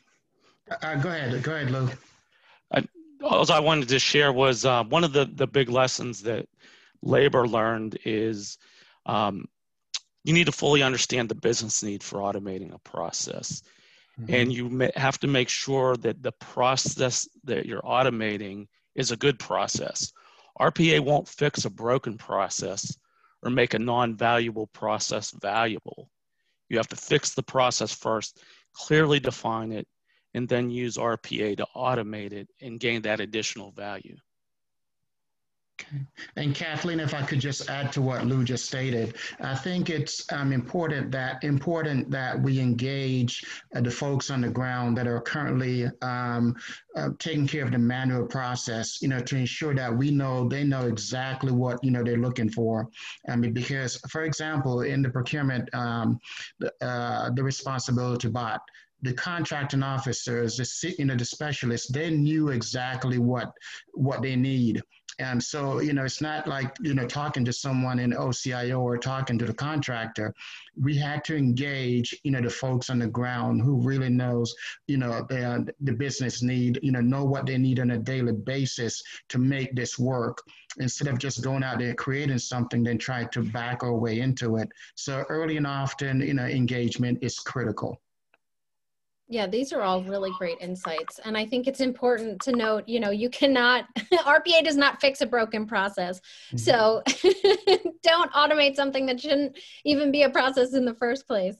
uh, 0.69 0.95
go 0.95 1.09
ahead. 1.09 1.43
Go 1.43 1.55
ahead, 1.55 1.71
Lou. 1.71 1.89
I, 2.71 2.83
all 3.23 3.51
I 3.51 3.59
wanted 3.59 3.89
to 3.89 3.99
share 3.99 4.31
was 4.31 4.65
uh, 4.65 4.83
one 4.85 5.03
of 5.03 5.11
the, 5.11 5.25
the 5.25 5.47
big 5.47 5.69
lessons 5.69 6.21
that 6.23 6.47
labor 7.01 7.47
learned 7.47 7.97
is 8.05 8.57
um, 9.05 9.47
you 10.23 10.33
need 10.33 10.45
to 10.45 10.51
fully 10.51 10.83
understand 10.83 11.29
the 11.29 11.35
business 11.35 11.83
need 11.83 12.03
for 12.03 12.19
automating 12.19 12.73
a 12.73 12.79
process. 12.79 13.63
Mm-hmm. 14.19 14.33
And 14.33 14.53
you 14.53 14.91
have 14.95 15.19
to 15.19 15.27
make 15.27 15.49
sure 15.49 15.95
that 15.97 16.21
the 16.21 16.31
process 16.33 17.27
that 17.43 17.65
you're 17.65 17.81
automating 17.81 18.67
is 18.95 19.11
a 19.11 19.17
good 19.17 19.39
process. 19.39 20.13
RPA 20.61 20.99
won't 20.99 21.27
fix 21.27 21.65
a 21.65 21.71
broken 21.71 22.19
process 22.19 22.95
or 23.41 23.49
make 23.49 23.73
a 23.73 23.79
non 23.79 24.15
valuable 24.15 24.67
process 24.67 25.31
valuable. 25.31 26.09
You 26.69 26.77
have 26.77 26.87
to 26.89 26.95
fix 26.95 27.33
the 27.33 27.43
process 27.43 27.91
first, 27.91 28.39
clearly 28.73 29.19
define 29.19 29.71
it, 29.71 29.87
and 30.35 30.47
then 30.47 30.69
use 30.69 30.97
RPA 30.97 31.57
to 31.57 31.67
automate 31.75 32.31
it 32.31 32.47
and 32.61 32.79
gain 32.79 33.01
that 33.01 33.19
additional 33.19 33.71
value. 33.71 34.15
And 36.35 36.55
Kathleen, 36.55 36.99
if 36.99 37.13
I 37.13 37.21
could 37.23 37.39
just 37.39 37.69
add 37.69 37.91
to 37.93 38.01
what 38.01 38.25
Lou 38.25 38.43
just 38.43 38.65
stated, 38.65 39.15
I 39.39 39.55
think 39.55 39.89
it's 39.89 40.31
um, 40.31 40.51
important 40.51 41.11
that 41.11 41.43
important 41.43 42.09
that 42.11 42.41
we 42.41 42.59
engage 42.59 43.45
uh, 43.75 43.81
the 43.81 43.91
folks 43.91 44.29
on 44.29 44.41
the 44.41 44.49
ground 44.49 44.97
that 44.97 45.07
are 45.07 45.21
currently 45.21 45.87
um, 46.01 46.55
uh, 46.95 47.09
taking 47.19 47.47
care 47.47 47.63
of 47.63 47.71
the 47.71 47.77
manual 47.77 48.25
process. 48.25 49.01
You 49.01 49.09
know, 49.09 49.19
to 49.19 49.35
ensure 49.35 49.75
that 49.75 49.95
we 49.95 50.11
know 50.11 50.47
they 50.47 50.63
know 50.63 50.87
exactly 50.87 51.51
what 51.51 51.83
you 51.83 51.91
know 51.91 52.03
they're 52.03 52.17
looking 52.17 52.49
for. 52.49 52.87
I 53.29 53.35
mean, 53.35 53.53
because 53.53 53.97
for 54.09 54.23
example, 54.23 54.81
in 54.81 55.01
the 55.01 55.09
procurement, 55.09 55.73
um, 55.73 56.19
the, 56.59 56.73
uh, 56.81 57.29
the 57.31 57.43
responsibility 57.43 58.29
bot 58.29 58.61
the 59.01 59.13
contracting 59.13 59.83
officers, 59.83 60.57
the 60.57 60.95
you 60.97 61.05
know 61.05 61.15
the 61.15 61.25
specialists, 61.25 61.91
they 61.91 62.09
knew 62.09 62.49
exactly 62.49 63.17
what 63.17 63.51
what 63.93 64.21
they 64.21 64.35
need. 64.35 64.81
And 65.19 65.43
so, 65.43 65.79
you 65.81 65.93
know, 65.93 66.03
it's 66.03 66.21
not 66.21 66.47
like, 66.47 66.75
you 66.81 66.95
know, 66.95 67.05
talking 67.05 67.45
to 67.45 67.53
someone 67.53 67.99
in 67.99 68.11
OCIO 68.11 68.79
or 68.79 68.97
talking 68.97 69.37
to 69.37 69.45
the 69.45 69.53
contractor. 69.53 70.33
We 70.79 70.97
had 70.97 71.23
to 71.25 71.35
engage, 71.35 72.19
you 72.23 72.31
know, 72.31 72.41
the 72.41 72.49
folks 72.49 72.89
on 72.89 72.99
the 72.99 73.07
ground 73.07 73.61
who 73.61 73.81
really 73.81 74.09
knows, 74.09 74.55
you 74.87 74.97
know, 74.97 75.25
the, 75.29 75.71
the 75.81 75.91
business 75.91 76.41
need, 76.41 76.79
you 76.81 76.91
know, 76.91 77.01
know 77.01 77.23
what 77.25 77.45
they 77.45 77.57
need 77.57 77.79
on 77.79 77.91
a 77.91 77.99
daily 77.99 78.31
basis 78.31 79.03
to 79.29 79.37
make 79.37 79.75
this 79.75 79.99
work 79.99 80.41
instead 80.79 81.07
of 81.07 81.19
just 81.19 81.43
going 81.43 81.63
out 81.63 81.79
there 81.79 81.93
creating 81.93 82.39
something, 82.39 82.81
then 82.81 82.97
try 82.97 83.25
to 83.25 83.43
back 83.43 83.83
our 83.83 83.93
way 83.93 84.21
into 84.21 84.55
it. 84.57 84.69
So 84.95 85.23
early 85.29 85.57
and 85.57 85.67
often, 85.67 86.21
you 86.21 86.33
know, 86.33 86.45
engagement 86.45 87.19
is 87.21 87.37
critical. 87.37 88.01
Yeah, 89.31 89.47
these 89.47 89.71
are 89.71 89.81
all 89.81 90.03
really 90.03 90.29
great 90.37 90.57
insights. 90.59 91.21
And 91.23 91.37
I 91.37 91.45
think 91.45 91.65
it's 91.65 91.79
important 91.79 92.41
to 92.41 92.51
note, 92.51 92.83
you 92.85 92.99
know, 92.99 93.11
you 93.11 93.29
cannot, 93.29 93.85
RPA 94.13 94.61
does 94.61 94.75
not 94.75 94.99
fix 94.99 95.21
a 95.21 95.25
broken 95.25 95.65
process. 95.65 96.19
Mm-hmm. 96.53 96.57
So 96.57 97.01
don't 98.03 98.29
automate 98.33 98.75
something 98.75 99.05
that 99.05 99.21
shouldn't 99.21 99.57
even 99.85 100.11
be 100.11 100.23
a 100.23 100.29
process 100.29 100.73
in 100.73 100.83
the 100.83 100.95
first 100.95 101.27
place. 101.27 101.55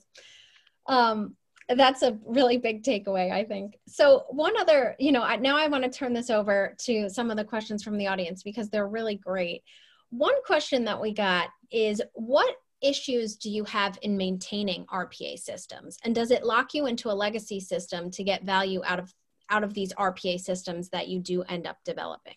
Um, 0.86 1.34
that's 1.74 2.02
a 2.02 2.18
really 2.26 2.58
big 2.58 2.82
takeaway, 2.82 3.32
I 3.32 3.42
think. 3.42 3.78
So, 3.88 4.24
one 4.28 4.52
other, 4.58 4.94
you 4.98 5.10
know, 5.10 5.22
I, 5.22 5.36
now 5.36 5.56
I 5.56 5.68
want 5.68 5.84
to 5.84 5.90
turn 5.90 6.12
this 6.12 6.28
over 6.28 6.76
to 6.80 7.08
some 7.08 7.30
of 7.30 7.38
the 7.38 7.44
questions 7.44 7.82
from 7.82 7.96
the 7.96 8.06
audience 8.06 8.42
because 8.42 8.68
they're 8.68 8.88
really 8.88 9.16
great. 9.16 9.62
One 10.10 10.34
question 10.44 10.84
that 10.84 11.00
we 11.00 11.14
got 11.14 11.48
is 11.70 12.02
what 12.12 12.54
issues 12.82 13.36
do 13.36 13.50
you 13.50 13.64
have 13.64 13.98
in 14.02 14.16
maintaining 14.16 14.84
RPA 14.86 15.38
systems? 15.38 15.98
And 16.04 16.14
does 16.14 16.30
it 16.30 16.44
lock 16.44 16.74
you 16.74 16.86
into 16.86 17.10
a 17.10 17.14
legacy 17.14 17.60
system 17.60 18.10
to 18.12 18.24
get 18.24 18.44
value 18.44 18.82
out 18.84 18.98
of 18.98 19.14
out 19.50 19.64
of 19.64 19.74
these 19.74 19.92
RPA 19.94 20.40
systems 20.40 20.88
that 20.90 21.08
you 21.08 21.20
do 21.20 21.42
end 21.42 21.66
up 21.66 21.76
developing? 21.84 22.34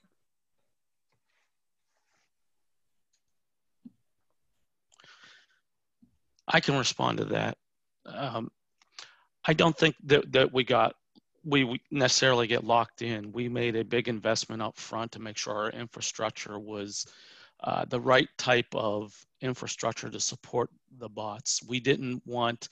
I 6.48 6.60
can 6.60 6.78
respond 6.78 7.18
to 7.20 7.26
that. 7.26 7.58
Um, 8.06 8.52
I 9.46 9.54
don't 9.54 9.78
think 9.78 9.96
that, 10.06 10.32
that 10.32 10.54
we 10.54 10.64
got 10.64 10.94
we 11.44 11.80
necessarily 11.92 12.48
get 12.48 12.64
locked 12.64 13.04
in. 13.04 13.32
We 13.32 13.48
made 13.48 13.76
a 13.76 13.86
big 13.86 14.08
investment 14.08 14.64
up 14.64 14.78
front 14.78 15.12
to 15.12 15.20
make 15.20 15.38
sure 15.38 15.54
our 15.54 15.70
infrastructure 15.70 16.58
was 16.58 17.06
uh, 17.64 17.86
the 17.86 18.00
right 18.00 18.30
type 18.38 18.74
of 18.74 19.14
infrastructure 19.42 20.10
to 20.10 20.20
support 20.20 20.70
the 20.98 21.10
bots. 21.10 21.62
We 21.68 21.80
didn't 21.80 22.22
want 22.26 22.70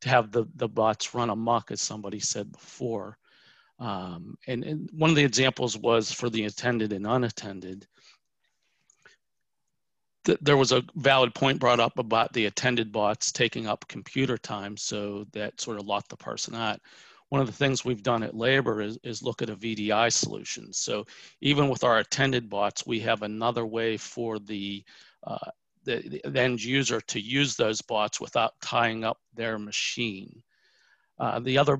to 0.00 0.08
have 0.08 0.32
the, 0.32 0.46
the 0.56 0.68
bots 0.68 1.14
run 1.14 1.30
amok, 1.30 1.70
as 1.70 1.80
somebody 1.80 2.20
said 2.20 2.50
before. 2.52 3.18
Um, 3.78 4.36
and, 4.46 4.64
and 4.64 4.90
one 4.92 5.10
of 5.10 5.16
the 5.16 5.24
examples 5.24 5.76
was 5.76 6.12
for 6.12 6.30
the 6.30 6.44
attended 6.44 6.92
and 6.92 7.06
unattended. 7.06 7.86
Th 10.24 10.38
there 10.42 10.58
was 10.58 10.72
a 10.72 10.84
valid 10.96 11.34
point 11.34 11.58
brought 11.58 11.80
up 11.80 11.98
about 11.98 12.32
the 12.34 12.44
attended 12.44 12.92
bots 12.92 13.32
taking 13.32 13.66
up 13.66 13.88
computer 13.88 14.36
time, 14.36 14.76
so 14.76 15.24
that 15.32 15.58
sort 15.60 15.78
of 15.78 15.86
locked 15.86 16.10
the 16.10 16.16
person 16.16 16.54
out 16.54 16.80
one 17.30 17.40
of 17.40 17.46
the 17.46 17.52
things 17.52 17.84
we've 17.84 18.02
done 18.02 18.22
at 18.22 18.36
Labor 18.36 18.82
is, 18.82 18.98
is 19.04 19.22
look 19.22 19.40
at 19.40 19.50
a 19.50 19.56
VDI 19.56 20.12
solution. 20.12 20.72
So 20.72 21.06
even 21.40 21.68
with 21.68 21.84
our 21.84 21.98
attended 21.98 22.50
bots, 22.50 22.86
we 22.86 23.00
have 23.00 23.22
another 23.22 23.64
way 23.64 23.96
for 23.96 24.40
the, 24.40 24.84
uh, 25.24 25.50
the, 25.84 26.20
the, 26.24 26.40
end 26.40 26.62
user 26.62 27.00
to 27.00 27.20
use 27.20 27.54
those 27.54 27.80
bots 27.80 28.20
without 28.20 28.54
tying 28.60 29.04
up 29.04 29.18
their 29.32 29.58
machine. 29.58 30.42
Uh, 31.20 31.38
the 31.38 31.56
other 31.56 31.78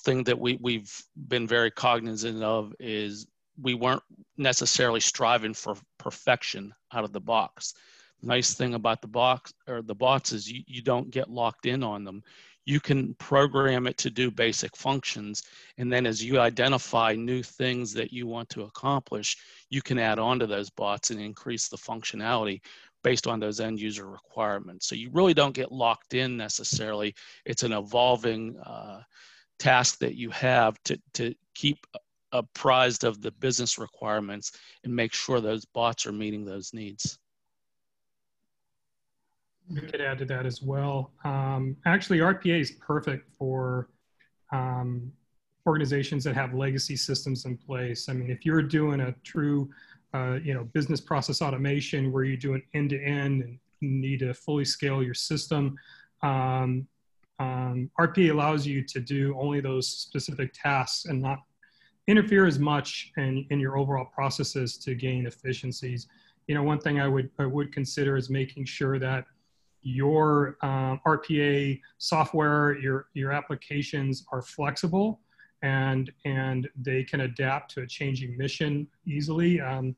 thing 0.00 0.24
that 0.24 0.38
we, 0.38 0.58
we've 0.62 0.92
been 1.28 1.46
very 1.46 1.70
cognizant 1.70 2.42
of 2.42 2.74
is 2.80 3.26
we 3.60 3.74
weren't 3.74 4.02
necessarily 4.38 5.00
striving 5.00 5.52
for 5.52 5.76
perfection 5.98 6.72
out 6.94 7.04
of 7.04 7.12
the 7.12 7.20
box. 7.20 7.74
nice 8.22 8.54
thing 8.54 8.72
about 8.72 9.02
the 9.02 9.08
box 9.08 9.52
or 9.66 9.82
the 9.82 9.94
bots 9.94 10.32
is 10.32 10.50
you, 10.50 10.62
you 10.66 10.80
don't 10.80 11.10
get 11.10 11.28
locked 11.28 11.66
in 11.66 11.82
on 11.82 12.04
them 12.04 12.22
you 12.68 12.80
can 12.80 13.14
program 13.14 13.86
it 13.86 13.96
to 13.96 14.10
do 14.10 14.30
basic 14.30 14.76
functions. 14.76 15.42
And 15.78 15.90
then 15.90 16.04
as 16.04 16.22
you 16.22 16.38
identify 16.38 17.14
new 17.14 17.42
things 17.42 17.94
that 17.94 18.12
you 18.12 18.26
want 18.26 18.50
to 18.50 18.64
accomplish, 18.64 19.38
you 19.70 19.80
can 19.80 19.98
add 19.98 20.18
on 20.18 20.38
to 20.38 20.46
those 20.46 20.68
bots 20.68 21.10
and 21.10 21.18
increase 21.18 21.68
the 21.68 21.78
functionality 21.78 22.60
based 23.02 23.26
on 23.26 23.40
those 23.40 23.58
end 23.58 23.80
user 23.80 24.06
requirements. 24.06 24.86
So 24.86 24.96
you 24.96 25.08
really 25.14 25.32
don't 25.32 25.54
get 25.54 25.72
locked 25.72 26.12
in 26.12 26.36
necessarily. 26.36 27.14
It's 27.46 27.62
an 27.62 27.72
evolving 27.72 28.58
uh, 28.58 29.00
task 29.58 29.98
that 30.00 30.16
you 30.16 30.28
have 30.28 30.76
to, 30.84 31.00
to 31.14 31.34
keep 31.54 31.78
apprised 32.32 33.04
of 33.04 33.22
the 33.22 33.30
business 33.30 33.78
requirements 33.78 34.52
and 34.84 34.94
make 34.94 35.14
sure 35.14 35.40
those 35.40 35.64
bots 35.64 36.04
are 36.04 36.12
meeting 36.12 36.44
those 36.44 36.74
needs. 36.74 37.18
We 39.70 39.80
could 39.82 40.00
add 40.00 40.18
to 40.18 40.24
that 40.26 40.46
as 40.46 40.62
well. 40.62 41.12
Um, 41.24 41.76
actually, 41.84 42.18
RPA 42.18 42.60
is 42.60 42.72
perfect 42.72 43.28
for 43.38 43.88
um, 44.50 45.12
organizations 45.66 46.24
that 46.24 46.34
have 46.34 46.54
legacy 46.54 46.96
systems 46.96 47.44
in 47.44 47.56
place. 47.56 48.08
I 48.08 48.14
mean, 48.14 48.30
if 48.30 48.46
you're 48.46 48.62
doing 48.62 49.00
a 49.00 49.12
true, 49.24 49.68
uh, 50.14 50.38
you 50.42 50.54
know, 50.54 50.64
business 50.72 51.00
process 51.00 51.42
automation 51.42 52.10
where 52.12 52.24
you 52.24 52.36
do 52.36 52.54
an 52.54 52.62
end 52.74 52.90
to 52.90 53.02
end 53.02 53.42
and 53.42 53.58
need 53.80 54.20
to 54.20 54.32
fully 54.32 54.64
scale 54.64 55.02
your 55.02 55.14
system, 55.14 55.76
um, 56.22 56.86
um 57.40 57.88
RPA 58.00 58.32
allows 58.32 58.66
you 58.66 58.82
to 58.82 58.98
do 58.98 59.36
only 59.38 59.60
those 59.60 59.86
specific 59.86 60.52
tasks 60.52 61.04
and 61.04 61.22
not 61.22 61.38
interfere 62.08 62.46
as 62.46 62.58
much 62.58 63.12
in, 63.16 63.46
in 63.50 63.60
your 63.60 63.78
overall 63.78 64.06
processes 64.06 64.78
to 64.78 64.94
gain 64.94 65.26
efficiencies. 65.26 66.08
You 66.48 66.54
know, 66.54 66.62
one 66.62 66.80
thing 66.80 66.98
I 67.00 67.06
would 67.06 67.30
I 67.38 67.44
would 67.44 67.72
consider 67.72 68.16
is 68.16 68.30
making 68.30 68.64
sure 68.64 68.98
that 68.98 69.26
your 69.82 70.56
um, 70.62 71.00
RPA 71.06 71.80
software, 71.98 72.78
your, 72.78 73.06
your 73.14 73.32
applications 73.32 74.24
are 74.32 74.42
flexible 74.42 75.20
and, 75.62 76.12
and 76.24 76.68
they 76.80 77.02
can 77.02 77.22
adapt 77.22 77.72
to 77.74 77.82
a 77.82 77.86
changing 77.86 78.36
mission 78.36 78.86
easily, 79.06 79.60
um, 79.60 79.94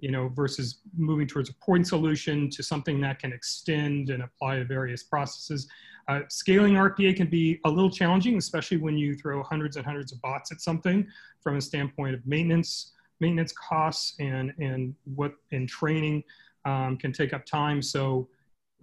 you 0.00 0.10
know, 0.10 0.28
versus 0.28 0.78
moving 0.96 1.26
towards 1.26 1.50
a 1.50 1.54
point 1.54 1.86
solution 1.86 2.50
to 2.50 2.62
something 2.62 3.00
that 3.00 3.18
can 3.18 3.32
extend 3.32 4.10
and 4.10 4.22
apply 4.22 4.58
to 4.58 4.64
various 4.64 5.02
processes. 5.02 5.68
Uh, 6.08 6.20
scaling 6.28 6.74
RPA 6.74 7.16
can 7.16 7.28
be 7.28 7.60
a 7.64 7.70
little 7.70 7.90
challenging, 7.90 8.36
especially 8.36 8.76
when 8.76 8.98
you 8.98 9.14
throw 9.14 9.42
hundreds 9.42 9.76
and 9.76 9.86
hundreds 9.86 10.12
of 10.12 10.20
bots 10.20 10.52
at 10.52 10.60
something 10.60 11.06
from 11.40 11.56
a 11.56 11.60
standpoint 11.60 12.14
of 12.14 12.26
maintenance, 12.26 12.92
maintenance 13.20 13.52
costs 13.52 14.14
and, 14.18 14.52
and 14.58 14.94
what 15.14 15.34
in 15.52 15.66
training 15.66 16.22
um, 16.64 16.96
can 16.96 17.12
take 17.12 17.32
up 17.32 17.46
time. 17.46 17.80
So 17.80 18.28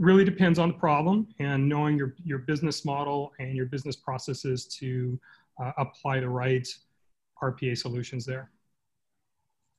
really 0.02 0.26
depends 0.26 0.58
on 0.58 0.70
the 0.70 0.74
problem 0.74 1.28
and 1.40 1.70
knowing 1.70 1.96
your, 1.96 2.16
your 2.26 2.40
business 2.40 2.84
model 2.84 3.32
and 3.40 3.56
your 3.56 3.68
business 3.68 3.96
processes 3.96 4.66
to 4.66 5.20
uh, 5.62 5.72
apply 5.78 6.20
the 6.20 6.28
right 6.28 6.68
RPA 7.42 7.78
solutions 7.78 8.26
there. 8.26 8.50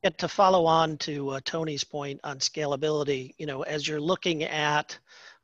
Yeah, 0.05 0.11
to 0.11 0.29
follow 0.29 0.64
on 0.64 0.97
to 0.99 1.31
uh, 1.31 1.41
Tony's 1.45 1.83
point 1.83 2.20
on 2.23 2.39
scalability, 2.39 3.35
you 3.39 3.47
know, 3.47 3.62
as 3.62 3.87
you're 3.87 4.01
looking 4.01 4.45
at 4.45 4.97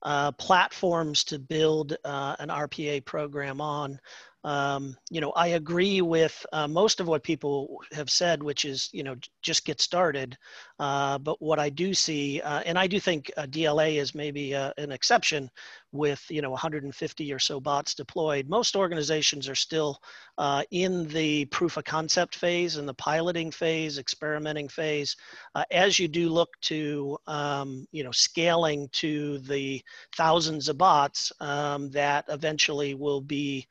uh, 0.05 0.31
platforms 0.33 1.25
to 1.25 1.41
build 1.41 1.97
uh, 2.05 2.37
an 2.39 2.49
RPA 2.49 3.05
program 3.05 3.61
on, 3.61 4.01
um, 4.45 4.97
you 5.11 5.21
know, 5.21 5.33
I 5.33 5.49
agree 5.49 6.01
with 6.01 6.47
uh, 6.53 6.69
most 6.69 7.01
of 7.01 7.09
what 7.09 7.23
people 7.23 7.81
have 7.93 8.09
said, 8.11 8.43
which 8.43 8.65
is, 8.65 8.89
you 8.93 9.03
know, 9.03 9.17
just 9.43 9.65
get 9.65 9.81
started. 9.81 10.37
Uh, 10.79 11.19
but 11.19 11.43
what 11.43 11.59
I 11.59 11.71
do 11.71 11.93
see, 11.93 12.41
uh, 12.41 12.61
and 12.61 12.79
I 12.79 12.87
do 12.87 13.01
think 13.01 13.31
DLA 13.37 13.97
is 13.97 14.15
maybe 14.15 14.55
uh, 14.55 14.73
an 14.79 14.93
exception 14.93 15.51
with, 15.93 16.25
you 16.31 16.43
know, 16.43 16.51
150 16.51 17.33
or 17.33 17.39
so 17.39 17.61
bots 17.61 17.95
deployed. 17.95 18.49
Most 18.49 18.77
organizations 18.77 19.49
are 19.49 19.55
still 19.55 19.99
uh, 20.37 20.63
in 20.71 21.09
the 21.09 21.45
proof 21.47 21.77
of 21.77 21.85
concept 21.85 22.37
phase 22.37 22.77
and 22.77 22.89
the 22.89 22.95
piloting 22.95 23.51
phase, 23.51 23.99
experimenting 23.99 24.69
phase. 24.69 25.17
Uh, 25.55 25.65
as 25.71 25.99
you 25.99 26.09
do 26.09 26.29
look 26.29 26.51
to, 26.63 27.17
um, 27.27 27.87
you 27.93 28.05
know, 28.05 28.13
scaling 28.13 28.89
to 28.93 29.39
the 29.41 29.83
thousands 30.17 30.69
of 30.69 30.79
bots 30.79 31.33
um, 31.41 31.91
that 31.91 32.25
eventually 32.29 32.95
will 32.95 33.21
be 33.21 33.67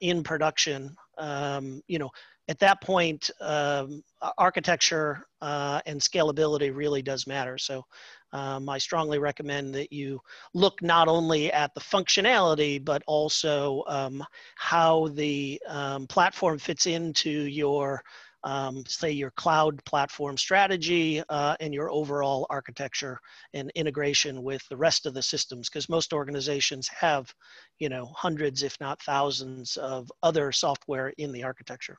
in 0.00 0.22
production, 0.22 0.94
um, 1.18 1.82
you 1.86 1.98
know, 1.98 2.10
at 2.50 2.58
that 2.58 2.80
point, 2.80 3.30
um, 3.40 4.02
architecture 4.36 5.24
uh, 5.40 5.80
and 5.86 6.00
scalability 6.00 6.74
really 6.74 7.00
does 7.00 7.26
matter. 7.28 7.56
So 7.56 7.84
um, 8.32 8.68
I 8.68 8.78
strongly 8.78 9.18
recommend 9.18 9.74
that 9.74 9.92
you 9.92 10.20
look 10.54 10.82
not 10.82 11.08
only 11.08 11.52
at 11.52 11.74
the 11.74 11.80
functionality, 11.80 12.82
but 12.84 13.02
also 13.06 13.84
um, 13.88 14.24
how 14.56 15.08
the 15.08 15.60
um, 15.66 16.06
platform 16.06 16.58
fits 16.58 16.86
into 16.86 17.30
your 17.30 18.02
um, 18.42 18.84
say 18.86 19.10
your 19.10 19.32
cloud 19.32 19.84
platform 19.84 20.38
strategy 20.38 21.22
uh, 21.28 21.56
and 21.60 21.74
your 21.74 21.90
overall 21.90 22.46
architecture 22.48 23.20
and 23.52 23.70
integration 23.74 24.42
with 24.42 24.66
the 24.68 24.76
rest 24.76 25.04
of 25.04 25.12
the 25.12 25.22
systems 25.22 25.68
because 25.68 25.90
most 25.90 26.12
organizations 26.14 26.88
have 26.88 27.32
you 27.78 27.90
know 27.90 28.06
hundreds 28.16 28.62
if 28.62 28.80
not 28.80 29.02
thousands 29.02 29.76
of 29.76 30.10
other 30.22 30.52
software 30.52 31.12
in 31.18 31.32
the 31.32 31.42
architecture 31.42 31.98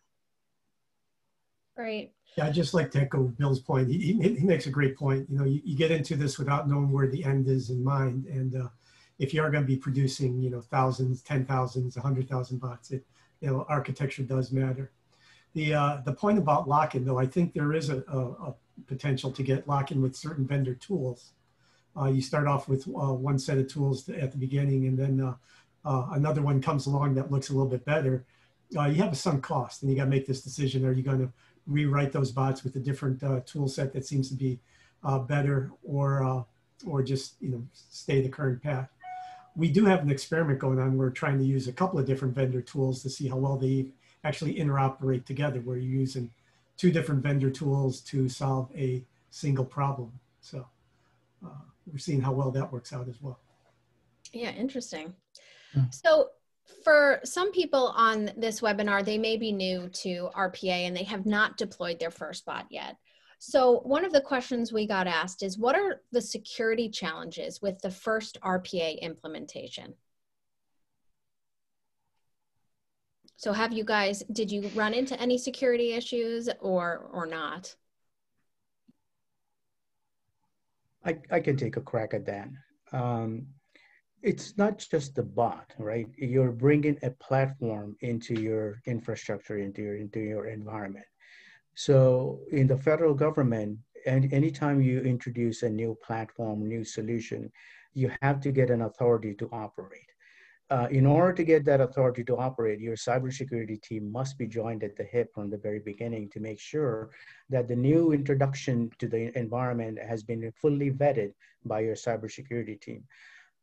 Great. 1.76 2.12
Yeah, 2.38 2.46
I'd 2.46 2.54
just 2.54 2.74
like 2.74 2.92
to 2.92 3.02
echo 3.02 3.24
Bill's 3.24 3.60
point. 3.60 3.90
He, 3.90 3.98
he, 3.98 4.36
he 4.36 4.46
makes 4.46 4.66
a 4.66 4.70
great 4.70 4.96
point. 4.98 5.28
You 5.30 5.38
know, 5.38 5.46
you, 5.46 5.62
you, 5.66 5.76
get 5.76 5.92
into 5.92 6.16
this 6.16 6.40
without 6.40 6.70
knowing 6.70 6.92
where 6.92 7.08
the 7.08 7.24
end 7.26 7.48
is 7.48 7.70
in 7.70 7.84
mind. 7.84 8.26
And 8.26 8.56
uh, 8.56 8.70
if 9.20 9.34
you 9.34 9.42
are 9.42 9.52
going 9.52 9.64
to 9.64 9.68
be 9.68 9.76
producing, 9.76 10.40
you 10.40 10.50
know, 10.50 10.62
thousands, 10.62 11.22
ten 11.22 11.46
thousands, 11.46 11.98
a 11.98 12.02
hundred 12.02 12.30
thousand 12.30 12.60
bots, 12.60 12.92
it, 12.92 13.06
you 13.42 13.50
know, 13.50 13.66
architecture 13.68 14.24
does 14.24 14.52
matter. 14.52 14.92
The, 15.54 15.74
uh, 15.74 16.02
the 16.06 16.14
point 16.14 16.38
about 16.38 16.70
lock-in, 16.70 17.04
though, 17.04 17.20
I 17.20 17.26
think 17.26 17.54
there 17.54 17.74
is 17.74 17.90
a, 17.90 18.02
a, 18.08 18.20
a 18.50 18.56
potential 18.88 19.32
to 19.32 19.44
get 19.44 19.68
lock-in 19.68 20.02
with 20.02 20.16
certain 20.16 20.48
vendor 20.48 20.76
tools. 20.76 21.32
Uh, 22.00 22.06
you 22.06 22.22
start 22.22 22.48
off 22.48 22.70
with 22.70 22.88
uh, 22.88 23.14
one 23.14 23.38
set 23.38 23.58
of 23.58 23.68
tools 23.68 24.08
at 24.08 24.32
the 24.32 24.38
beginning, 24.38 24.88
and 24.88 24.98
then 24.98 25.20
uh, 25.20 25.36
uh, 25.84 26.08
another 26.14 26.42
one 26.42 26.62
comes 26.62 26.86
along 26.86 27.16
that 27.16 27.30
looks 27.30 27.50
a 27.50 27.54
little 27.54 27.68
bit 27.68 27.84
better. 27.84 28.26
You 28.70 28.80
have 29.04 29.12
a 29.12 29.16
sunk 29.16 29.44
cost, 29.44 29.82
and 29.82 29.92
you 29.92 29.98
got 29.98 30.06
to 30.06 30.10
make 30.10 30.26
this 30.26 30.42
decision: 30.42 30.86
Are 30.86 30.94
you 30.94 31.04
going 31.04 31.20
to 31.20 31.30
rewrite 31.68 32.12
those 32.12 32.32
bots 32.32 32.64
with 32.64 32.76
a 32.76 32.80
different 32.80 33.22
tool 33.46 33.68
set 33.68 33.94
that 33.94 34.06
seems 34.06 34.30
to 34.30 34.36
be 34.36 34.60
better, 35.28 35.72
or 35.84 36.46
or 36.86 37.04
just 37.04 37.36
you 37.42 37.50
know 37.50 37.64
stay 37.74 38.22
the 38.22 38.30
current 38.30 38.62
path? 38.62 38.90
We 39.56 39.70
do 39.70 39.86
have 39.86 40.02
an 40.02 40.10
experiment 40.10 40.60
going 40.60 40.80
on. 40.80 40.98
We're 40.98 41.10
trying 41.10 41.38
to 41.38 41.44
use 41.44 41.68
a 41.68 41.74
couple 41.74 42.00
of 42.00 42.06
different 42.06 42.34
vendor 42.34 42.62
tools 42.62 43.04
to 43.04 43.10
see 43.10 43.28
how 43.28 43.36
well 43.36 43.58
they 43.58 43.88
actually 44.24 44.56
interoperate 44.56 45.26
together 45.26 45.60
where 45.62 45.78
you're 45.78 46.00
using 46.00 46.30
two 46.78 46.92
different 46.92 47.22
vendor 47.22 47.50
tools 47.50 48.02
to 48.02 48.30
solve 48.30 48.70
a 48.76 49.04
single 49.30 49.66
problem. 49.66 50.12
So 50.42 50.66
uh, 51.46 51.50
we're 51.92 51.98
seeing 51.98 52.22
how 52.22 52.32
well 52.32 52.52
that 52.52 52.72
works 52.72 52.94
out 52.94 53.08
as 53.08 53.22
well. 53.22 53.40
Yeah, 54.32 54.52
interesting. 54.52 55.14
Hmm. 55.74 55.84
So 55.92 56.30
for 56.84 57.20
some 57.24 57.52
people 57.52 57.94
on 57.96 58.32
this 58.38 58.62
webinar, 58.62 59.04
they 59.04 59.18
may 59.18 59.38
be 59.38 59.52
new 59.52 59.90
to 59.90 60.30
RPA 60.36 60.88
and 60.88 60.96
they 60.96 61.04
have 61.04 61.26
not 61.26 61.58
deployed 61.58 62.00
their 62.00 62.12
first 62.12 62.46
bot 62.46 62.68
yet. 62.70 62.98
So 63.40 63.80
one 63.80 64.06
of 64.06 64.14
the 64.14 64.22
questions 64.22 64.72
we 64.72 64.86
got 64.86 65.08
asked 65.08 65.42
is, 65.42 65.58
what 65.58 65.76
are 65.76 66.02
the 66.12 66.22
security 66.22 66.90
challenges 66.90 67.62
with 67.62 67.80
the 67.82 67.90
first 67.90 68.38
RPA 68.42 69.02
implementation? 69.02 69.96
So 73.38 73.52
have 73.52 73.74
you 73.74 73.84
guys, 73.84 74.22
did 74.32 74.52
you 74.52 74.70
run 74.76 74.94
into 74.94 75.20
any 75.20 75.40
security 75.40 75.94
issues 75.94 76.50
or, 76.60 77.10
or 77.12 77.26
not? 77.26 77.76
I, 81.04 81.18
I 81.32 81.40
can 81.40 81.58
take 81.58 81.78
a 81.78 81.82
crack 81.82 82.14
at 82.14 82.28
that. 82.28 82.50
Um, 82.92 83.48
it's 84.24 84.58
not 84.58 84.78
just 84.78 85.16
the 85.16 85.24
bot, 85.24 85.74
right? 85.78 86.08
You're 86.18 86.52
bringing 86.52 86.98
a 87.04 87.12
platform 87.12 87.96
into 88.02 88.40
your 88.40 88.82
infrastructure, 88.86 89.58
into 89.58 89.82
your, 89.82 89.96
into 89.96 90.20
your 90.20 90.48
environment. 90.48 91.06
So 91.76 92.42
in 92.52 92.68
the 92.68 92.78
federal 92.78 93.14
government, 93.14 93.80
and 94.06 94.32
anytime 94.34 94.82
you 94.82 95.00
introduce 95.02 95.64
a 95.64 95.70
new 95.70 95.98
platform, 96.04 96.68
new 96.68 96.84
solution, 96.84 97.52
you 97.94 98.12
have 98.22 98.40
to 98.42 98.52
get 98.52 98.70
an 98.70 98.82
authority 98.82 99.34
to 99.36 99.50
operate 99.52 100.12
uh, 100.72 100.88
in 100.90 101.06
order 101.06 101.34
to 101.34 101.44
get 101.44 101.66
that 101.66 101.82
authority 101.82 102.24
to 102.24 102.38
operate, 102.38 102.80
your 102.80 102.96
cybersecurity 102.96 103.82
team 103.82 104.10
must 104.10 104.38
be 104.38 104.48
joined 104.48 104.84
at 104.86 104.96
the 104.96 105.04
hip 105.04 105.30
from 105.34 105.50
the 105.50 105.58
very 105.58 105.80
beginning 105.80 106.30
to 106.30 106.40
make 106.40 106.60
sure 106.60 107.10
that 107.50 107.68
the 107.68 107.76
new 107.76 108.14
introduction 108.14 108.90
to 108.98 109.10
the 109.10 109.38
environment 109.38 110.00
has 110.00 110.24
been 110.24 110.50
fully 110.56 110.90
vetted 110.90 111.34
by 111.66 111.82
your 111.82 111.96
cybersecurity 111.96 112.80
team. 112.80 113.04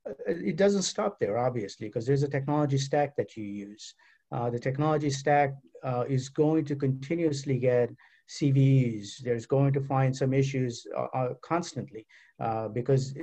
Uh, 0.09 0.13
it 0.27 0.57
doesn't 0.57 0.83
stop 0.83 1.19
there, 1.19 1.39
obviously, 1.39 1.89
because 1.89 2.07
there's 2.07 2.23
a 2.23 2.29
technology 2.29 2.79
stack 2.79 3.17
that 3.17 3.37
you 3.37 3.45
use. 3.45 3.95
Uh, 4.31 4.51
the 4.51 4.59
technology 4.59 5.11
stack 5.11 5.55
uh, 5.85 6.05
is 6.09 6.29
going 6.29 6.65
to 6.65 6.77
continuously 6.77 7.59
get 7.59 7.91
CVEs. 8.29 9.19
There's 9.19 9.47
going 9.47 9.73
to 9.73 9.81
find 9.81 10.15
some 10.15 10.35
issues 10.35 10.87
uh, 10.97 11.07
uh, 11.15 11.35
constantly 11.43 12.07
because 12.73 13.15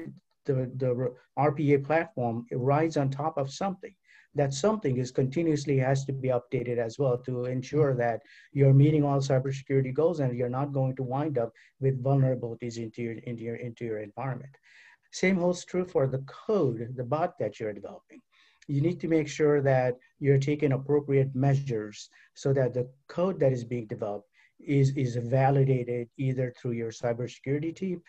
the, 0.46 0.72
the 0.78 1.14
RPA 1.38 1.84
platform 1.84 2.46
rides 2.52 2.98
on 2.98 3.10
top 3.10 3.38
of 3.38 3.52
something. 3.52 3.94
That 4.34 4.54
something 4.54 4.98
is 4.98 5.12
continuously 5.12 5.78
has 5.78 6.04
to 6.06 6.12
be 6.12 6.28
updated 6.28 6.78
as 6.78 7.00
well 7.00 7.18
to 7.20 7.46
ensure 7.46 7.92
mm-hmm. 7.92 8.00
that 8.00 8.22
you're 8.52 8.74
meeting 8.74 9.06
all 9.06 9.20
cybersecurity 9.20 9.94
goals 9.94 10.20
and 10.20 10.36
you're 10.38 10.50
not 10.50 10.74
going 10.74 10.98
to 10.98 11.04
wind 11.04 11.38
up 11.38 11.54
with 11.80 12.04
vulnerabilities 12.04 12.78
into 12.78 13.02
your, 13.02 13.14
into 13.14 13.44
your, 13.44 13.56
into 13.56 13.86
your 13.86 14.00
environment. 14.00 14.54
Same 15.22 15.38
holds 15.38 15.64
true 15.64 15.86
for 15.86 16.08
the 16.08 16.24
code, 16.46 16.94
the 16.98 17.04
bot 17.14 17.40
that 17.40 17.58
you're 17.58 17.72
developing. 17.72 18.22
You 18.68 18.82
need 18.82 19.00
to 19.00 19.08
make 19.08 19.30
sure 19.30 19.62
that 19.62 19.94
you're 20.20 20.46
taking 20.50 20.74
appropriate 20.74 21.34
measures 21.34 22.10
so 22.34 22.52
that 22.52 22.74
the 22.74 22.90
code 23.08 23.40
that 23.40 23.54
is 23.54 23.64
being 23.64 23.88
developed 23.88 24.28
is, 24.60 24.90
is 24.98 25.16
validated 25.16 26.10
either 26.18 26.54
through 26.58 26.74
your 26.82 26.92
cybersecurity 26.92 27.74
team 27.74 28.02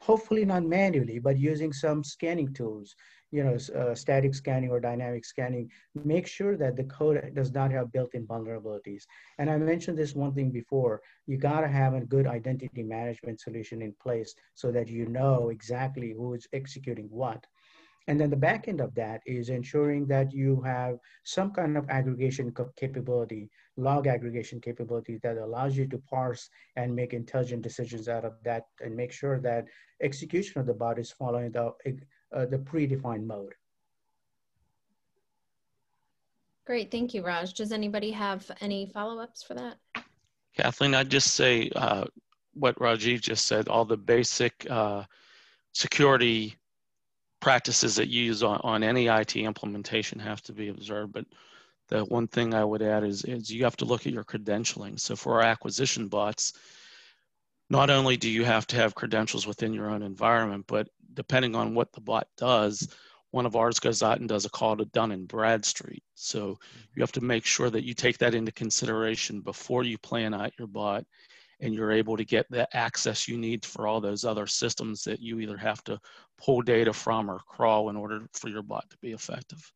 hopefully 0.00 0.44
not 0.44 0.64
manually, 0.64 1.18
but 1.18 1.38
using 1.38 1.72
some 1.72 2.02
scanning 2.02 2.52
tools, 2.52 2.94
you 3.30 3.44
know, 3.44 3.56
uh, 3.78 3.94
static 3.94 4.34
scanning 4.34 4.70
or 4.70 4.80
dynamic 4.80 5.24
scanning, 5.24 5.70
make 6.04 6.26
sure 6.26 6.56
that 6.56 6.76
the 6.76 6.84
code 6.84 7.32
does 7.34 7.52
not 7.52 7.70
have 7.70 7.92
built-in 7.92 8.26
vulnerabilities. 8.26 9.04
And 9.38 9.50
I 9.50 9.58
mentioned 9.58 9.98
this 9.98 10.14
one 10.14 10.34
thing 10.34 10.50
before, 10.50 11.02
you 11.26 11.36
gotta 11.36 11.68
have 11.68 11.94
a 11.94 12.00
good 12.00 12.26
identity 12.26 12.82
management 12.82 13.40
solution 13.40 13.82
in 13.82 13.94
place 14.02 14.34
so 14.54 14.70
that 14.72 14.88
you 14.88 15.06
know 15.06 15.50
exactly 15.50 16.12
who 16.12 16.34
is 16.34 16.46
executing 16.52 17.06
what. 17.10 17.46
And 18.08 18.18
then 18.18 18.30
the 18.30 18.36
back 18.36 18.68
end 18.68 18.80
of 18.80 18.94
that 18.94 19.20
is 19.26 19.50
ensuring 19.50 20.06
that 20.06 20.32
you 20.32 20.62
have 20.62 20.96
some 21.24 21.50
kind 21.50 21.76
of 21.76 21.84
aggregation 21.90 22.54
capability, 22.74 23.50
log 23.76 24.06
aggregation 24.06 24.62
capability 24.62 25.20
that 25.22 25.36
allows 25.36 25.76
you 25.76 25.86
to 25.88 25.98
parse 25.98 26.48
and 26.76 26.96
make 26.96 27.12
intelligent 27.12 27.60
decisions 27.60 28.08
out 28.08 28.24
of 28.24 28.32
that 28.44 28.64
and 28.80 28.96
make 28.96 29.12
sure 29.12 29.38
that 29.40 29.66
execution 30.02 30.58
of 30.58 30.66
the 30.66 30.72
bot 30.72 30.98
is 30.98 31.10
following 31.10 31.52
the, 31.52 31.70
uh, 32.32 32.46
the 32.46 32.58
predefined 32.58 33.26
mode. 33.26 33.54
Great, 36.66 36.90
thank 36.90 37.14
you, 37.14 37.24
Raj. 37.24 37.54
Does 37.54 37.72
anybody 37.72 38.10
have 38.10 38.50
any 38.60 38.86
follow-ups 38.86 39.42
for 39.42 39.54
that? 39.54 39.78
Kathleen, 40.56 40.94
I'd 40.94 41.08
just 41.08 41.34
say 41.34 41.70
uh, 41.74 42.04
what 42.52 42.78
Rajiv 42.78 43.20
just 43.20 43.46
said, 43.46 43.68
all 43.68 43.84
the 43.84 43.96
basic 43.96 44.66
uh, 44.68 45.04
security 45.72 46.56
practices 47.40 47.96
that 47.96 48.08
you 48.08 48.24
use 48.24 48.42
on, 48.42 48.60
on 48.64 48.82
any 48.82 49.06
IT 49.06 49.36
implementation 49.36 50.18
have 50.18 50.42
to 50.42 50.52
be 50.52 50.68
observed. 50.68 51.12
But 51.12 51.24
the 51.88 52.04
one 52.04 52.26
thing 52.26 52.52
I 52.52 52.64
would 52.64 52.82
add 52.82 53.04
is, 53.04 53.24
is 53.24 53.50
you 53.50 53.64
have 53.64 53.76
to 53.76 53.84
look 53.84 54.06
at 54.06 54.12
your 54.12 54.24
credentialing. 54.24 55.00
So 55.00 55.16
for 55.16 55.34
our 55.34 55.42
acquisition 55.42 56.08
bots, 56.08 56.52
not 57.70 57.90
only 57.90 58.16
do 58.16 58.28
you 58.28 58.44
have 58.44 58.66
to 58.68 58.76
have 58.76 58.94
credentials 58.94 59.46
within 59.46 59.72
your 59.72 59.90
own 59.90 60.02
environment, 60.02 60.64
but 60.66 60.88
depending 61.18 61.56
on 61.56 61.74
what 61.74 61.92
the 61.92 62.00
bot 62.00 62.28
does, 62.36 62.94
one 63.32 63.44
of 63.44 63.56
ours 63.56 63.80
goes 63.80 64.04
out 64.04 64.20
and 64.20 64.28
does 64.28 64.44
a 64.44 64.50
call 64.50 64.76
to 64.76 64.84
Dun 64.84 65.10
and 65.10 65.26
Bradstreet. 65.26 66.04
So 66.14 66.52
mm-hmm. 66.52 66.78
you 66.94 67.02
have 67.02 67.10
to 67.12 67.20
make 67.20 67.44
sure 67.44 67.70
that 67.70 67.82
you 67.82 67.92
take 67.92 68.18
that 68.18 68.36
into 68.36 68.52
consideration 68.52 69.40
before 69.40 69.82
you 69.82 69.98
plan 69.98 70.32
out 70.32 70.52
your 70.60 70.68
bot 70.68 71.04
and 71.58 71.74
you're 71.74 71.90
able 71.90 72.16
to 72.16 72.24
get 72.24 72.46
the 72.50 72.68
access 72.74 73.26
you 73.26 73.36
need 73.36 73.66
for 73.66 73.88
all 73.88 74.00
those 74.00 74.24
other 74.24 74.46
systems 74.46 75.02
that 75.02 75.20
you 75.20 75.40
either 75.40 75.56
have 75.56 75.82
to 75.82 75.98
pull 76.40 76.62
data 76.62 76.92
from 76.92 77.28
or 77.28 77.40
crawl 77.48 77.90
in 77.90 77.96
order 77.96 78.20
for 78.32 78.48
your 78.48 78.62
bot 78.62 78.88
to 78.88 78.96
be 78.98 79.10
effective. 79.10 79.72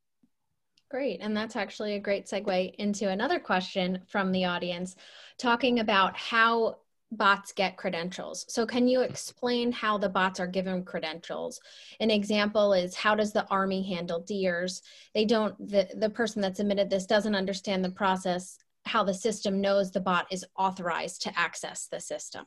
Great. 0.93 1.19
And 1.21 1.37
that's 1.37 1.57
actually 1.57 1.97
a 1.97 2.01
great 2.01 2.27
segue 2.27 2.73
into 2.77 3.09
another 3.09 3.41
question 3.41 3.99
from 4.07 4.31
the 4.31 4.45
audience 4.45 4.95
talking 5.39 5.81
about 5.81 6.17
how 6.17 6.77
bots 7.13 7.53
get 7.53 7.77
credentials. 7.77 8.47
So 8.49 8.67
can 8.67 8.89
you 8.89 9.03
explain 9.03 9.71
how 9.71 9.99
the 9.99 10.09
bots 10.09 10.41
are 10.41 10.47
given 10.47 10.83
credentials? 10.85 11.61
An 12.01 12.11
example 12.11 12.73
is 12.73 12.97
how 12.97 13.15
does 13.15 13.33
the 13.33 13.47
Army 13.49 13.83
handle 13.83 14.21
DEERS? 14.21 14.83
They 15.15 15.25
don't, 15.25 15.57
the, 15.69 15.89
the 15.95 16.11
person 16.11 16.43
that 16.43 16.57
submitted 16.57 16.91
this 16.91 17.07
doesn't 17.07 17.35
understand 17.35 17.85
the 17.85 17.91
process 17.91 18.59
how 18.85 19.05
the 19.05 19.15
system 19.15 19.61
knows 19.61 19.91
the 19.91 20.01
bot 20.01 20.27
is 20.33 20.45
authorized 20.57 21.23
to 21.23 21.39
access 21.39 21.87
the 21.87 22.01
system. 22.01 22.47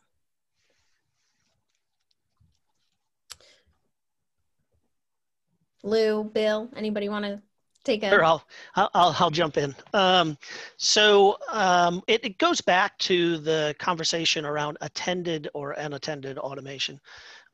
Lou, 5.83 6.23
Bill, 6.23 6.69
anybody 6.75 7.09
want 7.09 7.25
to 7.25 7.41
take 7.85 8.03
a? 8.03 8.09
Sure, 8.09 8.23
I'll, 8.23 8.43
I'll, 8.75 8.89
I'll 8.93 9.31
jump 9.31 9.57
in. 9.57 9.75
Um, 9.93 10.37
so 10.77 11.37
um, 11.51 12.01
it, 12.07 12.25
it 12.25 12.37
goes 12.37 12.61
back 12.61 12.97
to 12.99 13.37
the 13.37 13.75
conversation 13.79 14.45
around 14.45 14.77
attended 14.81 15.49
or 15.53 15.71
unattended 15.71 16.37
automation. 16.37 16.99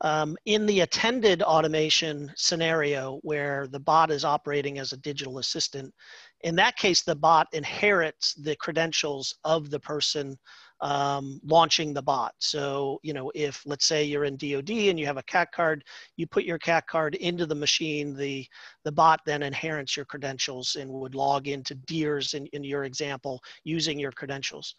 Um, 0.00 0.36
in 0.46 0.66
the 0.66 0.80
attended 0.80 1.42
automation 1.42 2.32
scenario 2.36 3.20
where 3.22 3.68
the 3.68 3.78
bot 3.78 4.10
is 4.10 4.24
operating 4.24 4.80
as 4.80 4.92
a 4.92 4.96
digital 4.96 5.38
assistant, 5.38 5.94
in 6.40 6.56
that 6.56 6.76
case, 6.76 7.02
the 7.02 7.14
bot 7.14 7.46
inherits 7.52 8.34
the 8.34 8.56
credentials 8.56 9.32
of 9.44 9.70
the 9.70 9.78
person 9.78 10.36
um, 10.82 11.40
launching 11.44 11.94
the 11.94 12.02
bot. 12.02 12.34
So, 12.38 12.98
you 13.02 13.14
know, 13.14 13.30
if 13.34 13.62
let's 13.64 13.86
say 13.86 14.04
you're 14.04 14.24
in 14.24 14.36
DoD 14.36 14.70
and 14.70 14.98
you 14.98 15.06
have 15.06 15.16
a 15.16 15.22
CAC 15.22 15.52
card, 15.52 15.84
you 16.16 16.26
put 16.26 16.44
your 16.44 16.58
CAC 16.58 16.86
card 16.86 17.14
into 17.14 17.46
the 17.46 17.54
machine, 17.54 18.16
the, 18.16 18.44
the 18.84 18.92
bot 18.92 19.20
then 19.24 19.44
inherits 19.44 19.96
your 19.96 20.04
credentials 20.04 20.76
and 20.78 20.90
would 20.90 21.14
log 21.14 21.46
into 21.46 21.76
DEERS 21.76 22.34
in, 22.34 22.46
in 22.46 22.64
your 22.64 22.84
example 22.84 23.40
using 23.62 23.98
your 23.98 24.12
credentials. 24.12 24.74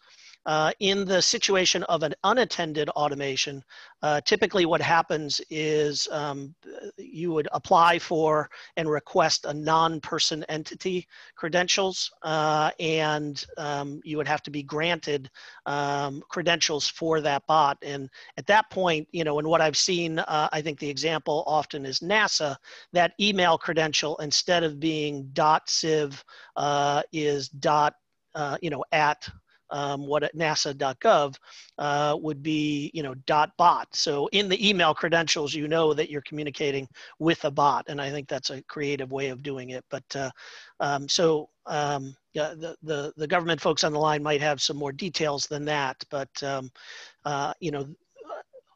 Uh, 0.46 0.72
in 0.80 1.06
the 1.06 1.22
situation 1.22 1.82
of 1.84 2.02
an 2.02 2.14
unattended 2.24 2.88
automation, 2.90 3.64
uh, 4.02 4.20
typically 4.20 4.66
what 4.66 4.80
happens 4.80 5.40
is 5.48 6.06
um, 6.12 6.54
you 6.98 7.32
would 7.32 7.48
apply 7.52 7.98
for 7.98 8.50
and 8.76 8.90
request 8.90 9.46
a 9.46 9.54
non-person 9.54 10.44
entity 10.48 11.06
credentials, 11.34 12.10
uh, 12.22 12.70
and 12.78 13.46
um, 13.56 14.00
you 14.04 14.16
would 14.18 14.28
have 14.28 14.42
to 14.42 14.50
be 14.50 14.62
granted 14.62 15.30
um, 15.66 16.22
credentials 16.28 16.86
for 16.88 17.20
that 17.20 17.46
bot. 17.46 17.78
And 17.82 18.10
at 18.36 18.46
that 18.46 18.68
point, 18.70 19.08
you 19.12 19.24
know, 19.24 19.38
and 19.38 19.48
what 19.48 19.62
I've 19.62 19.76
seen, 19.76 20.18
uh, 20.18 20.48
I 20.52 20.60
think 20.60 20.78
the 20.78 20.90
example 20.90 21.42
often 21.46 21.86
is 21.86 22.00
NASA, 22.00 22.56
that 22.92 23.12
email 23.18 23.56
credential 23.56 24.16
instead 24.18 24.62
of 24.62 24.78
being 24.78 25.32
.civ 25.66 26.22
uh, 26.56 27.02
is 27.12 27.48
dot, 27.48 27.94
uh, 28.34 28.58
you 28.60 28.70
know, 28.70 28.84
at 28.92 29.28
um, 29.70 30.06
what 30.06 30.22
at 30.22 30.34
nasa.gov 30.36 31.34
uh, 31.78 32.16
would 32.20 32.42
be, 32.42 32.90
you 32.94 33.02
know, 33.02 33.14
dot 33.26 33.50
bot. 33.56 33.88
So 33.94 34.28
in 34.32 34.48
the 34.48 34.68
email 34.68 34.94
credentials, 34.94 35.54
you 35.54 35.68
know 35.68 35.94
that 35.94 36.10
you're 36.10 36.22
communicating 36.22 36.88
with 37.18 37.44
a 37.44 37.50
bot. 37.50 37.84
And 37.88 38.00
I 38.00 38.10
think 38.10 38.28
that's 38.28 38.50
a 38.50 38.62
creative 38.64 39.10
way 39.10 39.28
of 39.28 39.42
doing 39.42 39.70
it. 39.70 39.84
But 39.90 40.04
uh, 40.16 40.30
um, 40.80 41.08
so 41.08 41.48
um, 41.66 42.14
yeah, 42.32 42.54
the, 42.56 42.76
the, 42.82 43.12
the 43.16 43.26
government 43.26 43.60
folks 43.60 43.84
on 43.84 43.92
the 43.92 43.98
line 43.98 44.22
might 44.22 44.40
have 44.40 44.60
some 44.60 44.76
more 44.76 44.92
details 44.92 45.46
than 45.46 45.64
that. 45.64 46.02
But, 46.10 46.42
um, 46.42 46.70
uh, 47.24 47.54
you 47.60 47.70
know, 47.70 47.86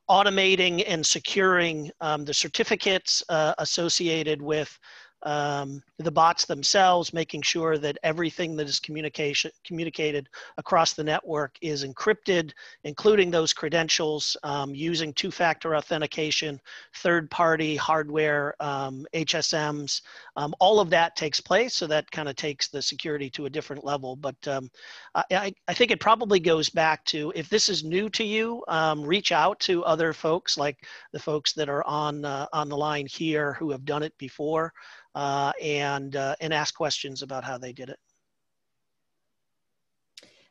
automating 0.08 0.84
and 0.86 1.04
securing 1.04 1.90
um, 2.00 2.24
the 2.24 2.32
certificates 2.32 3.22
uh, 3.28 3.54
associated 3.58 4.40
with 4.40 4.78
um, 5.22 5.82
the 5.98 6.10
bots 6.10 6.44
themselves, 6.44 7.12
making 7.12 7.42
sure 7.42 7.76
that 7.78 7.98
everything 8.02 8.56
that 8.56 8.68
is 8.68 8.78
communication 8.78 9.50
communicated 9.64 10.28
across 10.58 10.92
the 10.92 11.02
network 11.02 11.56
is 11.60 11.84
encrypted, 11.84 12.52
including 12.84 13.30
those 13.30 13.52
credentials 13.52 14.36
um, 14.44 14.74
using 14.74 15.12
two-factor 15.12 15.74
authentication, 15.74 16.60
third-party 16.96 17.76
hardware, 17.76 18.54
um, 18.60 19.06
HSMs. 19.14 20.02
Um, 20.36 20.54
all 20.60 20.78
of 20.78 20.90
that 20.90 21.16
takes 21.16 21.40
place, 21.40 21.74
so 21.74 21.86
that 21.88 22.10
kind 22.10 22.28
of 22.28 22.36
takes 22.36 22.68
the 22.68 22.80
security 22.80 23.28
to 23.30 23.46
a 23.46 23.50
different 23.50 23.84
level. 23.84 24.14
But 24.14 24.36
um, 24.46 24.70
I, 25.14 25.52
I, 25.66 25.74
think 25.74 25.90
it 25.90 26.00
probably 26.00 26.38
goes 26.38 26.68
back 26.70 27.04
to 27.06 27.32
if 27.34 27.48
this 27.48 27.68
is 27.68 27.82
new 27.82 28.08
to 28.10 28.24
you, 28.24 28.62
um, 28.68 29.02
reach 29.02 29.32
out 29.32 29.58
to 29.60 29.84
other 29.84 30.12
folks 30.12 30.56
like 30.56 30.86
the 31.12 31.18
folks 31.18 31.52
that 31.54 31.68
are 31.68 31.84
on 31.84 32.24
uh, 32.24 32.46
on 32.52 32.68
the 32.68 32.76
line 32.76 33.06
here 33.06 33.54
who 33.54 33.70
have 33.70 33.84
done 33.84 34.02
it 34.02 34.16
before 34.18 34.72
uh, 35.18 35.50
and 35.60 36.14
uh, 36.14 36.36
and 36.40 36.54
ask 36.54 36.76
questions 36.76 37.22
about 37.22 37.42
how 37.42 37.58
they 37.58 37.72
did 37.72 37.88
it. 37.88 37.98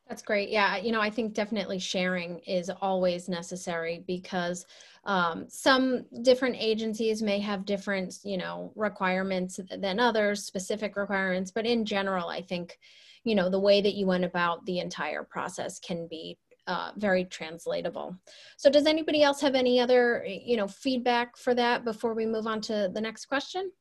That's 0.09 0.22
great. 0.22 0.49
Yeah, 0.49 0.76
you 0.76 0.91
know, 0.91 0.99
I 0.99 1.09
think 1.09 1.34
definitely 1.34 1.80
sharing 1.80 2.39
is 2.39 2.70
always 2.82 3.30
necessary 3.30 4.03
because 4.07 4.65
um, 5.05 5.45
some 5.47 6.05
different 6.22 6.57
agencies 6.59 7.22
may 7.22 7.39
have 7.39 7.65
different, 7.65 8.20
you 8.24 8.38
know, 8.38 8.74
requirements 8.76 9.59
than 9.78 10.01
others, 10.01 10.43
specific 10.43 10.97
requirements. 10.97 11.51
But 11.51 11.65
in 11.65 11.86
general, 11.86 12.28
I 12.28 12.41
think, 12.41 12.78
you 13.24 13.36
know, 13.36 13.49
the 13.49 13.59
way 13.59 13.80
that 13.82 13.95
you 13.95 14.05
went 14.05 14.26
about 14.26 14.65
the 14.65 14.80
entire 14.80 15.24
process 15.24 15.80
can 15.80 16.07
be 16.07 16.38
uh, 16.68 16.91
very 16.97 17.24
translatable. 17.24 18.15
So 18.57 18.70
does 18.70 18.86
anybody 18.86 19.24
else 19.24 19.39
have 19.41 19.55
any 19.55 19.80
other, 19.80 20.26
you 20.26 20.57
know, 20.57 20.68
feedback 20.68 21.38
for 21.38 21.53
that 21.55 21.86
before 21.86 22.13
we 22.13 22.26
move 22.26 22.47
on 22.47 22.59
to 22.61 22.89
the 22.93 23.01
next 23.01 23.26
question? 23.26 23.72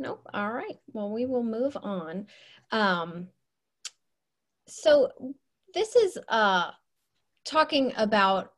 Nope. 0.00 0.26
All 0.32 0.50
right. 0.50 0.78
Well, 0.94 1.12
we 1.12 1.26
will 1.26 1.44
move 1.44 1.76
on. 1.82 2.26
Um, 2.72 3.28
so 4.66 5.10
this 5.74 5.94
is 5.94 6.16
uh, 6.26 6.70
talking 7.44 7.92
about 7.98 8.52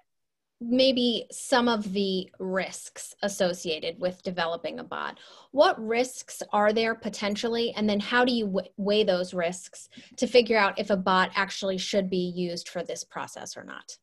maybe 0.60 1.26
some 1.32 1.66
of 1.66 1.92
the 1.92 2.30
risks 2.38 3.16
associated 3.24 3.98
with 3.98 4.22
developing 4.22 4.78
a 4.78 4.84
bot. 4.84 5.18
What 5.50 5.84
risks 5.84 6.44
are 6.52 6.72
there 6.72 6.94
potentially? 6.94 7.72
And 7.76 7.90
then 7.90 7.98
how 7.98 8.24
do 8.24 8.32
you 8.32 8.62
weigh 8.76 9.02
those 9.02 9.34
risks 9.34 9.88
to 10.18 10.28
figure 10.28 10.56
out 10.56 10.78
if 10.78 10.90
a 10.90 10.96
bot 10.96 11.32
actually 11.34 11.78
should 11.78 12.08
be 12.08 12.32
used 12.36 12.68
for 12.68 12.84
this 12.84 13.02
process 13.02 13.56
or 13.56 13.64
not? 13.64 13.98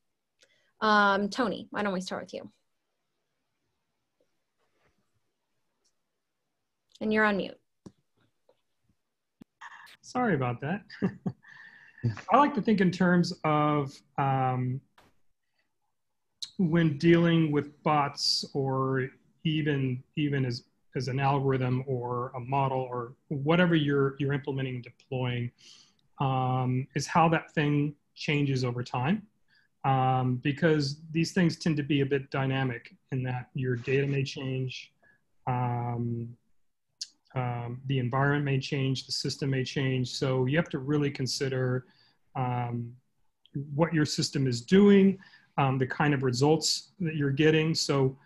Um, 0.81 1.29
Tony, 1.29 1.69
why 1.71 1.83
don't 1.83 1.93
we 1.93 2.01
start 2.01 2.23
with 2.23 2.33
you? 2.33 2.51
And 7.01 7.13
you're 7.13 7.25
on 7.25 7.37
mute. 7.37 7.57
Sorry 10.01 10.35
about 10.35 10.59
that. 10.61 10.81
I 12.31 12.37
like 12.37 12.53
to 12.55 12.61
think 12.61 12.81
in 12.81 12.91
terms 12.91 13.33
of 13.43 13.93
um, 14.17 14.81
when 16.57 16.97
dealing 16.97 17.51
with 17.51 17.81
bots 17.83 18.45
or 18.53 19.09
even 19.43 20.03
even 20.15 20.45
as 20.45 20.63
as 20.95 21.07
an 21.07 21.19
algorithm 21.19 21.83
or 21.87 22.31
a 22.35 22.39
model 22.39 22.79
or 22.79 23.13
whatever 23.27 23.75
you're 23.75 24.15
you're 24.19 24.33
implementing 24.33 24.75
and 24.75 24.83
deploying 24.83 25.51
um, 26.19 26.87
is 26.95 27.05
how 27.07 27.29
that 27.29 27.51
thing 27.53 27.95
changes 28.15 28.63
over 28.65 28.83
time 28.83 29.25
um, 29.85 30.35
because 30.37 31.01
these 31.11 31.31
things 31.31 31.57
tend 31.57 31.77
to 31.77 31.83
be 31.83 32.01
a 32.01 32.05
bit 32.05 32.29
dynamic 32.31 32.95
in 33.11 33.23
that 33.23 33.49
your 33.53 33.75
data 33.75 34.07
may 34.07 34.23
change 34.23 34.91
um, 35.47 36.27
um, 37.35 37.81
the 37.85 37.99
environment 37.99 38.45
may 38.45 38.59
change, 38.59 39.05
the 39.05 39.11
system 39.11 39.49
may 39.49 39.63
change. 39.63 40.09
So 40.09 40.45
you 40.45 40.57
have 40.57 40.69
to 40.69 40.79
really 40.79 41.11
consider 41.11 41.85
um, 42.35 42.93
what 43.75 43.93
your 43.93 44.05
system 44.05 44.47
is 44.47 44.61
doing, 44.61 45.17
um, 45.57 45.77
the 45.77 45.87
kind 45.87 46.13
of 46.13 46.23
results 46.23 46.91
that 46.99 47.15
you're 47.15 47.31
getting. 47.31 47.75
So 47.75 48.17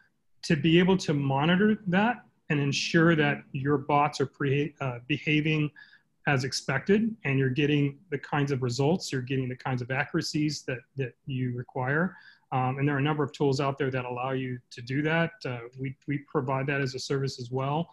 to 0.44 0.56
be 0.56 0.80
able 0.80 0.98
to 0.98 1.14
monitor 1.14 1.80
that 1.88 2.24
and 2.50 2.60
ensure 2.60 3.16
that 3.16 3.44
your 3.52 3.78
bots 3.78 4.20
are 4.22 4.26
pre- 4.26 4.74
uh, 4.82 5.00
behaving 5.08 5.72
as 6.28 6.44
expected 6.44 7.16
and 7.26 7.38
you're 7.40 7.50
getting 7.50 7.98
the 8.10 8.18
kinds 8.18 8.52
of 8.52 8.62
results, 8.64 9.12
you're 9.12 9.22
getting 9.22 9.50
the 9.50 9.56
kinds 9.56 9.82
of 9.82 9.92
accuracies 9.92 10.64
that, 10.64 10.80
that 10.96 11.14
you 11.26 11.54
require, 11.56 12.16
Um, 12.54 12.78
and 12.78 12.88
there 12.88 12.96
are 12.96 13.00
a 13.00 13.02
number 13.02 13.24
of 13.24 13.32
tools 13.32 13.60
out 13.60 13.78
there 13.80 13.90
that 13.90 14.06
allow 14.06 14.32
you 14.32 14.60
to 14.70 14.82
do 14.82 15.02
that. 15.02 15.32
Uh, 15.44 15.62
we, 15.80 15.96
we 16.08 16.20
provide 16.20 16.68
that 16.68 16.82
as 16.82 16.94
a 16.94 17.00
service 17.00 17.40
as 17.40 17.50
well. 17.50 17.90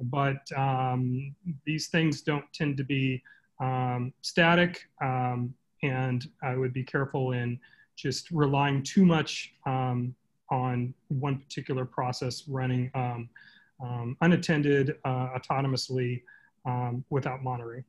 But 0.00 0.50
um, 0.56 1.34
these 1.64 1.88
things 1.88 2.22
don't 2.22 2.44
tend 2.52 2.76
to 2.78 2.84
be 2.84 3.22
um, 3.60 4.12
static. 4.22 4.88
Um, 5.02 5.54
and 5.82 6.26
I 6.42 6.56
would 6.56 6.72
be 6.72 6.82
careful 6.82 7.32
in 7.32 7.60
just 7.96 8.30
relying 8.30 8.82
too 8.82 9.04
much 9.04 9.54
um, 9.66 10.14
on 10.50 10.94
one 11.08 11.38
particular 11.38 11.84
process 11.84 12.44
running 12.48 12.90
um, 12.94 13.28
unattended 14.20 14.96
uh, 15.04 15.28
autonomously 15.36 16.22
without 17.10 17.42
monitoring. 17.42 17.84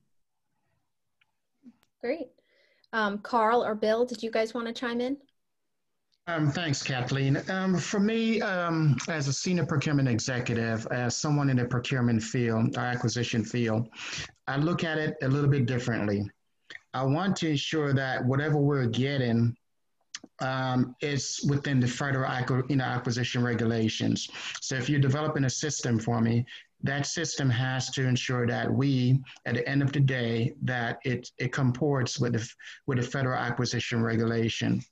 Great. 2.01 2.29
Carl 3.23 3.63
or 3.63 3.75
Bill, 3.75 4.05
did 4.05 4.21
you 4.21 4.29
guys 4.29 4.53
want 4.53 4.67
to 4.67 4.73
chime 4.73 5.01
in? 5.01 5.17
Um, 6.27 6.49
thanks, 6.49 6.81
Kathleen. 6.81 7.39
Um, 7.49 7.77
for 7.77 7.99
me, 7.99 8.41
um, 8.41 8.97
as 9.09 9.27
a 9.27 9.33
senior 9.33 9.65
procurement 9.65 10.07
executive, 10.07 10.87
as 10.87 11.15
someone 11.15 11.51
in 11.51 11.57
the 11.57 11.65
procurement 11.65 12.23
field, 12.23 12.75
or 12.75 12.81
acquisition 12.81 13.43
field, 13.43 13.89
I 14.47 14.57
look 14.57 14.83
at 14.83 14.97
it 14.97 15.17
a 15.21 15.27
little 15.27 15.49
bit 15.49 15.67
differently. 15.67 16.27
I 16.95 17.03
want 17.03 17.35
to 17.37 17.49
ensure 17.49 17.93
that 17.93 18.25
whatever 18.25 18.57
we're 18.57 18.87
getting 18.87 19.55
um, 20.39 20.95
is 20.99 21.45
within 21.47 21.79
the 21.79 21.87
federal 21.87 22.27
you 22.69 22.77
know, 22.77 22.85
acquisition 22.85 23.43
regulations. 23.43 24.27
So 24.61 24.75
if 24.75 24.89
you're 24.89 24.99
developing 24.99 25.43
a 25.43 25.49
system 25.49 25.99
for 25.99 26.21
me, 26.21 26.43
that 26.81 27.05
system 27.05 27.51
has 27.51 27.91
to 27.91 28.07
ensure 28.07 28.47
that 28.47 28.71
we, 28.71 29.19
at 29.45 29.53
the 29.53 29.69
end 29.69 29.83
of 29.83 29.91
the 29.91 29.99
day, 29.99 30.53
that 30.63 30.97
it, 31.05 31.29
it 31.37 31.53
comports 31.53 32.19
with 32.19 32.33
the, 32.33 32.49
with 32.87 32.97
the 32.97 33.03
federal 33.03 33.37
acquisition 33.37 34.01
regulation. 34.01 34.83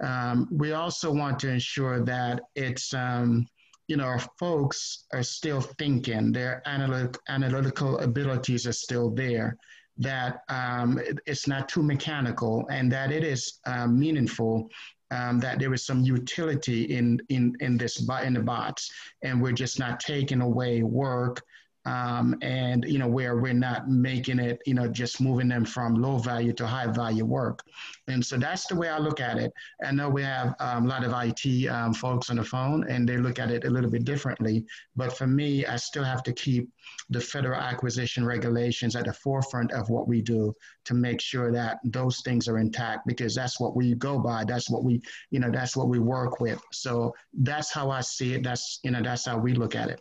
Um, 0.00 0.48
we 0.50 0.72
also 0.72 1.10
want 1.10 1.38
to 1.40 1.50
ensure 1.50 2.04
that 2.04 2.40
it's, 2.54 2.92
um, 2.92 3.46
you 3.88 3.96
know, 3.96 4.04
our 4.04 4.20
folks 4.38 5.04
are 5.12 5.22
still 5.22 5.60
thinking, 5.60 6.32
their 6.32 6.62
analytic, 6.66 7.18
analytical 7.28 7.98
abilities 7.98 8.66
are 8.66 8.72
still 8.72 9.10
there, 9.10 9.56
that 9.98 10.40
um, 10.48 11.00
it's 11.26 11.46
not 11.46 11.68
too 11.68 11.82
mechanical 11.82 12.66
and 12.70 12.92
that 12.92 13.10
it 13.10 13.24
is 13.24 13.60
uh, 13.66 13.86
meaningful 13.86 14.68
um, 15.10 15.38
that 15.40 15.58
there 15.58 15.72
is 15.72 15.86
some 15.86 16.02
utility 16.02 16.84
in 16.84 17.20
in 17.28 17.54
in 17.60 17.76
this 17.76 18.08
in 18.24 18.34
the 18.34 18.40
bots, 18.40 18.90
and 19.22 19.40
we're 19.40 19.52
just 19.52 19.78
not 19.78 20.00
taking 20.00 20.40
away 20.40 20.82
work 20.82 21.42
um, 21.86 22.36
and 22.42 22.84
you 22.86 22.98
know 22.98 23.06
where 23.06 23.36
we're 23.36 23.52
not 23.52 23.88
making 23.88 24.40
it 24.40 24.60
you 24.66 24.74
know 24.74 24.88
just 24.88 25.20
moving 25.20 25.48
them 25.48 25.64
from 25.64 25.94
low 25.94 26.18
value 26.18 26.52
to 26.52 26.66
high 26.66 26.86
value 26.88 27.24
work. 27.24 27.62
And 28.08 28.24
so 28.24 28.36
that's 28.36 28.66
the 28.66 28.76
way 28.76 28.88
i 28.88 28.98
look 28.98 29.20
at 29.20 29.38
it. 29.38 29.52
I 29.84 29.92
know 29.92 30.08
we 30.08 30.22
have 30.22 30.54
um, 30.60 30.86
a 30.86 30.88
lot 30.88 31.04
of 31.04 31.12
it 31.12 31.68
um, 31.68 31.94
folks 31.94 32.28
on 32.30 32.36
the 32.36 32.44
phone 32.44 32.88
and 32.88 33.08
they 33.08 33.16
look 33.16 33.38
at 33.38 33.50
it 33.50 33.64
a 33.64 33.70
little 33.70 33.90
bit 33.90 34.04
differently. 34.04 34.66
But 34.96 35.16
for 35.16 35.26
me 35.26 35.64
i 35.64 35.76
still 35.76 36.04
have 36.04 36.22
to 36.24 36.32
keep 36.32 36.68
the 37.10 37.20
federal 37.20 37.60
acquisition 37.60 38.24
regulations 38.24 38.96
at 38.96 39.04
the 39.04 39.12
forefront 39.12 39.72
of 39.72 39.88
what 39.88 40.08
we 40.08 40.20
do 40.20 40.54
to 40.84 40.94
make 40.94 41.20
sure 41.20 41.52
that 41.52 41.78
those 41.84 42.20
things 42.22 42.48
are 42.48 42.58
intact 42.58 43.06
because 43.06 43.34
that's 43.34 43.60
what 43.60 43.76
we 43.76 43.94
go 43.94 44.18
by. 44.18 44.44
That's 44.44 44.68
what 44.70 44.82
we 44.84 45.00
you 45.30 45.38
know 45.38 45.50
that's 45.50 45.76
what 45.76 45.88
we 45.88 46.00
work 46.00 46.40
with. 46.40 46.60
So 46.72 47.14
that's 47.32 47.72
how 47.72 47.90
i 47.90 48.00
see 48.00 48.34
it. 48.34 48.42
That's 48.42 48.80
you 48.82 48.90
know 48.90 49.02
that's 49.02 49.26
how 49.26 49.38
we 49.38 49.54
look 49.54 49.76
at 49.76 49.88
it 49.88 50.00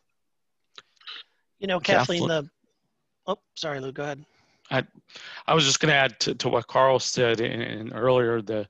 you 1.60 1.68
know, 1.68 1.80
Kathleen, 1.80 2.28
the, 2.28 2.50
oh, 3.28 3.40
sorry, 3.56 3.80
Lou, 3.80 3.92
go 3.92 4.04
ahead. 4.04 4.26
I, 4.72 4.84
I 5.48 5.54
was 5.54 5.66
just 5.66 5.80
going 5.80 5.92
to 5.92 5.96
add 5.96 6.20
to, 6.22 6.36
to 6.36 6.50
what 6.50 6.68
Carl 6.68 7.00
said 7.00 7.40
in, 7.40 7.62
in 7.62 7.94
earlier, 7.94 8.42
the, 8.42 8.68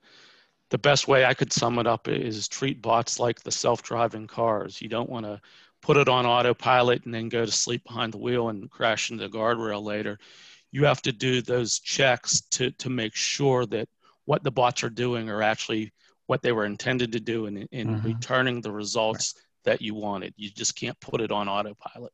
the 0.70 0.78
best 0.78 1.08
way 1.08 1.24
I 1.24 1.34
could 1.34 1.52
sum 1.52 1.78
it 1.78 1.86
up 1.86 2.08
is 2.08 2.48
treat 2.48 2.82
bots 2.82 3.18
like 3.18 3.40
the 3.42 3.52
self-driving 3.52 4.26
cars. 4.26 4.82
You 4.82 4.88
don't 4.88 5.08
want 5.08 5.24
to 5.26 5.40
put 5.80 5.96
it 5.96 6.08
on 6.08 6.26
autopilot 6.26 7.04
and 7.04 7.14
then 7.14 7.28
go 7.28 7.44
to 7.46 7.52
sleep 7.52 7.84
behind 7.84 8.12
the 8.12 8.18
wheel 8.18 8.48
and 8.48 8.70
crash 8.70 9.10
into 9.10 9.28
the 9.28 9.30
guardrail 9.30 9.82
later. 9.82 10.18
You 10.72 10.84
have 10.84 11.00
to 11.02 11.12
do 11.12 11.40
those 11.40 11.78
checks 11.78 12.40
to, 12.52 12.70
to 12.72 12.90
make 12.90 13.14
sure 13.14 13.64
that 13.66 13.88
what 14.24 14.42
the 14.42 14.50
bots 14.50 14.82
are 14.82 14.90
doing 14.90 15.30
are 15.30 15.42
actually 15.42 15.92
what 16.26 16.42
they 16.42 16.52
were 16.52 16.66
intended 16.66 17.12
to 17.12 17.20
do 17.20 17.46
and 17.46 17.58
in, 17.58 17.68
in 17.70 17.88
mm-hmm. 17.88 18.06
returning 18.06 18.60
the 18.60 18.72
results 18.72 19.34
right. 19.36 19.72
that 19.72 19.82
you 19.82 19.94
wanted. 19.94 20.34
You 20.36 20.50
just 20.50 20.74
can't 20.74 20.98
put 21.00 21.20
it 21.20 21.30
on 21.30 21.48
autopilot. 21.48 22.12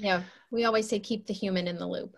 Yeah, 0.00 0.22
we 0.50 0.64
always 0.64 0.88
say 0.88 0.98
keep 1.00 1.26
the 1.26 1.34
human 1.34 1.68
in 1.68 1.78
the 1.78 1.86
loop. 1.86 2.16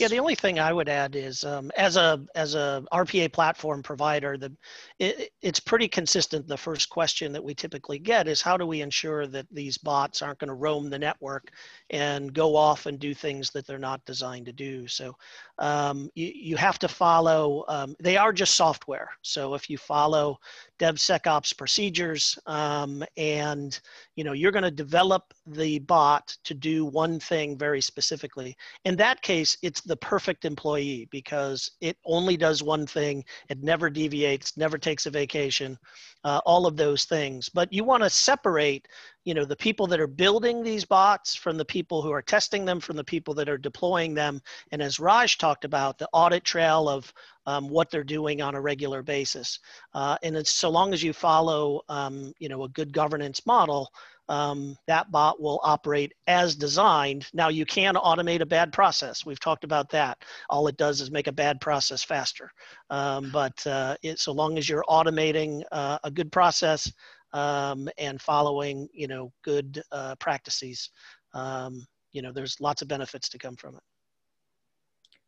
Yeah, 0.00 0.08
the 0.08 0.18
only 0.18 0.34
thing 0.34 0.58
I 0.58 0.72
would 0.72 0.88
add 0.88 1.14
is 1.14 1.44
um, 1.44 1.70
as 1.76 1.96
a 1.96 2.24
as 2.34 2.54
a 2.54 2.84
RPA 2.92 3.32
platform 3.32 3.82
provider, 3.82 4.36
the 4.36 4.52
it, 4.98 5.30
it's 5.42 5.60
pretty 5.60 5.88
consistent. 5.88 6.48
The 6.48 6.56
first 6.56 6.88
question 6.88 7.32
that 7.32 7.44
we 7.44 7.54
typically 7.54 7.98
get 7.98 8.28
is 8.28 8.40
how 8.40 8.56
do 8.56 8.66
we 8.66 8.80
ensure 8.80 9.26
that 9.26 9.46
these 9.50 9.76
bots 9.78 10.22
aren't 10.22 10.38
going 10.38 10.48
to 10.48 10.54
roam 10.54 10.88
the 10.88 10.98
network 10.98 11.50
and 11.90 12.32
go 12.32 12.56
off 12.56 12.86
and 12.86 12.98
do 12.98 13.14
things 13.14 13.50
that 13.50 13.66
they're 13.66 13.78
not 13.78 14.04
designed 14.04 14.46
to 14.46 14.52
do. 14.52 14.88
So 14.88 15.14
um, 15.58 16.10
you, 16.14 16.32
you 16.34 16.56
have 16.56 16.78
to 16.80 16.88
follow. 16.88 17.64
Um, 17.68 17.94
they 18.00 18.16
are 18.16 18.32
just 18.32 18.54
software. 18.54 19.10
So 19.22 19.54
if 19.54 19.68
you 19.68 19.76
follow 19.76 20.38
DevSecOps 20.78 21.56
procedures, 21.56 22.38
um, 22.46 23.04
and 23.16 23.78
you 24.16 24.24
know 24.24 24.32
you're 24.32 24.52
going 24.52 24.62
to 24.62 24.70
develop 24.70 25.34
the 25.46 25.78
bot 25.80 26.36
to 26.44 26.54
do 26.54 26.84
one 26.84 27.18
thing 27.18 27.56
very 27.56 27.80
specifically. 27.80 28.56
In 28.84 28.96
that 28.96 29.22
case, 29.22 29.56
it's 29.62 29.80
the 29.80 29.96
perfect 29.96 30.44
employee 30.44 31.08
because 31.10 31.70
it 31.80 31.96
only 32.04 32.36
does 32.36 32.62
one 32.62 32.86
thing. 32.86 33.24
It 33.48 33.62
never 33.62 33.90
deviates, 33.90 34.56
never 34.56 34.78
takes 34.78 35.06
a 35.06 35.10
vacation, 35.10 35.78
uh, 36.24 36.40
all 36.46 36.66
of 36.66 36.76
those 36.76 37.04
things. 37.04 37.48
But 37.48 37.72
you 37.72 37.84
want 37.84 38.02
to 38.02 38.10
separate 38.10 38.88
you 39.28 39.34
know 39.34 39.44
the 39.44 39.54
people 39.54 39.86
that 39.86 40.00
are 40.00 40.06
building 40.06 40.62
these 40.62 40.86
bots 40.86 41.34
from 41.34 41.58
the 41.58 41.64
people 41.64 42.00
who 42.00 42.10
are 42.10 42.22
testing 42.22 42.64
them 42.64 42.80
from 42.80 42.96
the 42.96 43.04
people 43.04 43.34
that 43.34 43.46
are 43.46 43.58
deploying 43.58 44.14
them 44.14 44.40
and 44.72 44.80
as 44.80 44.98
raj 44.98 45.36
talked 45.36 45.66
about 45.66 45.98
the 45.98 46.08
audit 46.14 46.44
trail 46.44 46.88
of 46.88 47.12
um, 47.44 47.68
what 47.68 47.90
they're 47.90 48.02
doing 48.02 48.40
on 48.40 48.54
a 48.54 48.60
regular 48.60 49.02
basis 49.02 49.58
uh, 49.92 50.16
and 50.22 50.46
so 50.46 50.70
long 50.70 50.94
as 50.94 51.02
you 51.02 51.12
follow 51.12 51.82
um, 51.90 52.32
you 52.38 52.48
know 52.48 52.64
a 52.64 52.68
good 52.70 52.90
governance 52.90 53.44
model 53.44 53.90
um, 54.30 54.76
that 54.86 55.10
bot 55.10 55.40
will 55.40 55.60
operate 55.62 56.12
as 56.26 56.54
designed. 56.54 57.26
Now 57.32 57.48
you 57.48 57.64
can 57.64 57.94
automate 57.94 58.40
a 58.40 58.46
bad 58.46 58.72
process. 58.72 59.24
We've 59.24 59.40
talked 59.40 59.64
about 59.64 59.88
that. 59.90 60.18
All 60.50 60.68
it 60.68 60.76
does 60.76 61.00
is 61.00 61.10
make 61.10 61.28
a 61.28 61.32
bad 61.32 61.60
process 61.60 62.04
faster. 62.04 62.50
Um, 62.90 63.30
but 63.32 63.66
uh, 63.66 63.96
it, 64.02 64.18
so 64.18 64.32
long 64.32 64.58
as 64.58 64.68
you're 64.68 64.84
automating 64.88 65.62
uh, 65.72 65.98
a 66.04 66.10
good 66.10 66.30
process, 66.30 66.92
um, 67.32 67.88
and 67.98 68.20
following, 68.20 68.88
you 68.92 69.08
know, 69.08 69.32
good 69.42 69.82
uh, 69.92 70.14
practices. 70.16 70.90
Um, 71.34 71.86
you 72.12 72.22
know, 72.22 72.32
there's 72.32 72.60
lots 72.60 72.82
of 72.82 72.88
benefits 72.88 73.28
to 73.30 73.38
come 73.38 73.56
from 73.56 73.76
it. 73.76 73.82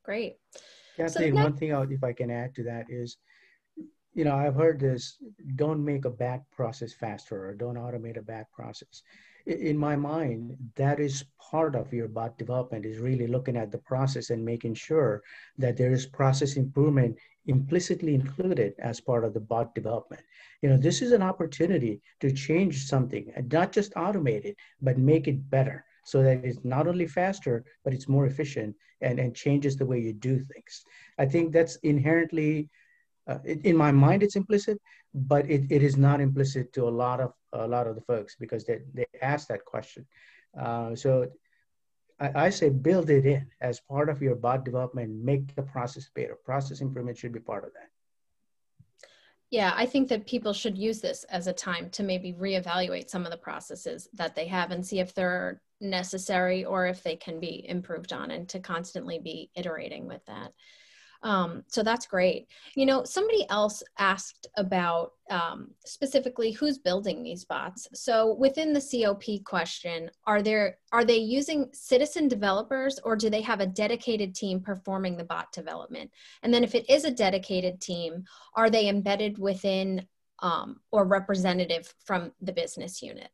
Great. 0.05 0.37
Kathleen, 0.97 1.37
so 1.37 1.43
one 1.43 1.57
thing 1.57 1.73
out, 1.73 1.93
if 1.93 2.03
I 2.03 2.13
can 2.13 2.31
add 2.31 2.55
to 2.57 2.63
that 2.65 2.87
is, 2.89 3.17
you 4.13 4.25
know, 4.25 4.35
I've 4.35 4.57
heard 4.57 4.81
this, 4.81 5.17
don't 5.57 5.85
make 5.85 6.05
a 6.05 6.11
back 6.11 6.43
process 6.51 6.93
faster 6.93 7.49
or 7.49 7.55
don't 7.55 7.77
automate 7.77 8.19
a 8.19 8.23
back 8.23 8.51
process. 8.53 9.03
In 9.47 9.77
my 9.79 9.97
mind, 9.97 10.57
that 10.77 11.01
is 11.01 11.25
part 11.51 11.75
of 11.75 11.93
your 11.93 12.09
bot 12.09 12.37
development 12.37 12.85
is 12.85 12.99
really 12.99 13.27
looking 13.27 13.57
at 13.57 13.71
the 13.71 13.79
process 13.79 14.31
and 14.31 14.45
making 14.45 14.75
sure 14.75 15.23
that 15.59 15.77
there 15.77 15.93
is 15.93 16.07
process 16.07 16.57
improvement 16.57 17.19
implicitly 17.47 18.15
included 18.15 18.75
as 18.79 19.01
part 19.01 19.25
of 19.25 19.35
the 19.35 19.41
bot 19.41 19.75
development. 19.75 20.23
You 20.63 20.69
know, 20.71 20.77
this 20.77 21.03
is 21.03 21.13
an 21.13 21.23
opportunity 21.23 22.01
to 22.21 22.33
change 22.33 22.85
something 22.87 23.33
and 23.35 23.51
not 23.53 23.73
just 23.73 23.95
automate 23.95 24.45
it, 24.45 24.57
but 24.81 24.99
make 24.99 25.27
it 25.27 25.51
better 25.51 25.85
so 26.05 26.23
that 26.23 26.45
it's 26.45 26.65
not 26.65 26.87
only 26.87 27.07
faster, 27.07 27.65
but 27.85 27.95
it's 27.95 28.09
more 28.09 28.27
efficient 28.27 28.75
and, 29.01 29.19
and 29.19 29.35
changes 29.35 29.77
the 29.77 29.87
way 29.87 30.01
you 30.01 30.13
do 30.13 30.39
things. 30.39 30.85
I 31.19 31.27
think 31.27 31.53
that's 31.53 31.77
inherently, 31.77 32.71
uh, 33.27 33.39
in 33.45 33.77
my 33.77 33.93
mind, 33.93 34.23
it's 34.23 34.37
implicit, 34.37 34.79
but 35.15 35.49
it, 35.51 35.71
it 35.71 35.83
is 35.83 35.97
not 35.97 36.21
implicit 36.21 36.73
to 36.75 36.89
a 36.89 36.91
lot 36.91 37.21
of 37.21 37.33
a 37.53 37.67
lot 37.67 37.89
of 37.89 37.97
the 37.97 38.01
folks 38.03 38.37
because 38.39 38.65
they, 38.65 38.79
they 38.95 39.07
ask 39.23 39.49
that 39.49 39.65
question. 39.65 40.07
Uh, 40.59 40.95
so 40.95 41.27
I, 42.21 42.47
I, 42.47 42.51
say 42.51 42.69
build 42.69 43.11
it 43.11 43.27
in 43.27 43.47
as 43.61 43.81
part 43.81 44.09
of 44.09 44.21
your 44.21 44.35
bot 44.35 44.65
development, 44.65 45.11
make 45.25 45.55
the 45.55 45.63
process 45.63 46.11
better. 46.15 46.37
Process 46.45 46.81
improvement 46.81 47.17
should 47.17 47.33
be 47.33 47.41
part 47.41 47.65
of 47.65 47.73
that. 47.73 47.89
Yeah, 49.51 49.73
I 49.75 49.87
think 49.87 50.09
that 50.09 50.29
people 50.29 50.53
should 50.53 50.79
use 50.79 51.01
this 51.01 51.25
as 51.25 51.49
a 51.49 51.53
time 51.53 51.91
to 51.91 52.05
maybe 52.05 52.33
reevaluate 52.33 53.11
some 53.11 53.25
of 53.25 53.33
the 53.33 53.37
processes 53.37 54.09
that 54.15 54.37
they 54.37 54.47
have 54.47 54.71
and 54.71 54.87
see 54.87 55.01
if 55.01 55.13
they're 55.13 55.61
necessary 55.81 56.65
or 56.65 56.87
if 56.87 57.03
they 57.03 57.17
can 57.17 57.41
be 57.41 57.67
improved 57.69 58.13
on 58.13 58.31
and 58.31 58.49
to 58.51 58.61
constantly 58.61 59.19
be 59.19 59.51
iterating 59.57 60.07
with 60.07 60.25
that. 60.27 60.53
Um, 61.23 61.65
so 61.69 61.83
that's 61.83 62.07
great. 62.07 62.49
You 62.75 62.87
know, 62.87 63.05
somebody 63.05 63.47
else 63.51 63.83
asked 63.99 64.47
about 64.57 65.13
um, 65.31 65.71
specifically 65.85 66.51
who's 66.51 66.79
building 66.79 67.23
these 67.23 67.45
bots. 67.45 67.89
So 67.93 68.35
within 68.35 68.73
the 68.73 68.81
COP 68.81 69.45
question, 69.45 70.11
are 70.27 70.43
there 70.43 70.79
are 70.93 71.05
they 71.05 71.19
using 71.19 71.69
citizen 71.73 72.27
developers 72.27 72.99
or 73.05 73.17
do 73.17 73.29
they 73.29 73.43
have 73.43 73.61
a 73.61 73.67
dedicated 73.67 74.35
team 74.35 74.61
performing 74.61 75.17
the 75.17 75.25
bot 75.25 75.53
development? 75.53 76.11
And 76.43 76.53
then 76.53 76.65
if 76.65 76.75
it 76.75 76.89
is 76.89 77.05
a 77.05 77.11
dedicated 77.11 77.81
team, 77.81 78.25
are 78.55 78.71
they 78.71 78.89
embedded 78.89 79.39
within 79.39 80.07
um, 80.41 80.81
or 80.91 81.05
representative 81.05 81.95
from 82.03 82.33
the 82.41 82.53
business 82.53 83.03
unit? 83.03 83.31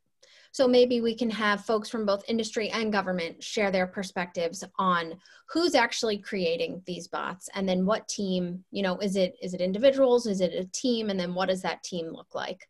So 0.51 0.67
maybe 0.67 1.01
we 1.01 1.15
can 1.15 1.29
have 1.29 1.65
folks 1.65 1.89
from 1.89 2.05
both 2.05 2.23
industry 2.27 2.69
and 2.69 2.91
government 2.91 3.43
share 3.43 3.71
their 3.71 3.87
perspectives 3.87 4.63
on 4.77 5.15
who's 5.49 5.75
actually 5.75 6.17
creating 6.17 6.81
these 6.85 7.07
bots 7.07 7.49
and 7.55 7.67
then 7.67 7.85
what 7.85 8.07
team, 8.07 8.63
you 8.71 8.83
know, 8.83 8.97
is 8.99 9.15
it 9.15 9.35
is 9.41 9.53
it 9.53 9.61
individuals, 9.61 10.27
is 10.27 10.41
it 10.41 10.53
a 10.53 10.65
team, 10.65 11.09
and 11.09 11.19
then 11.19 11.33
what 11.33 11.49
does 11.49 11.61
that 11.61 11.83
team 11.83 12.07
look 12.07 12.33
like? 12.33 12.67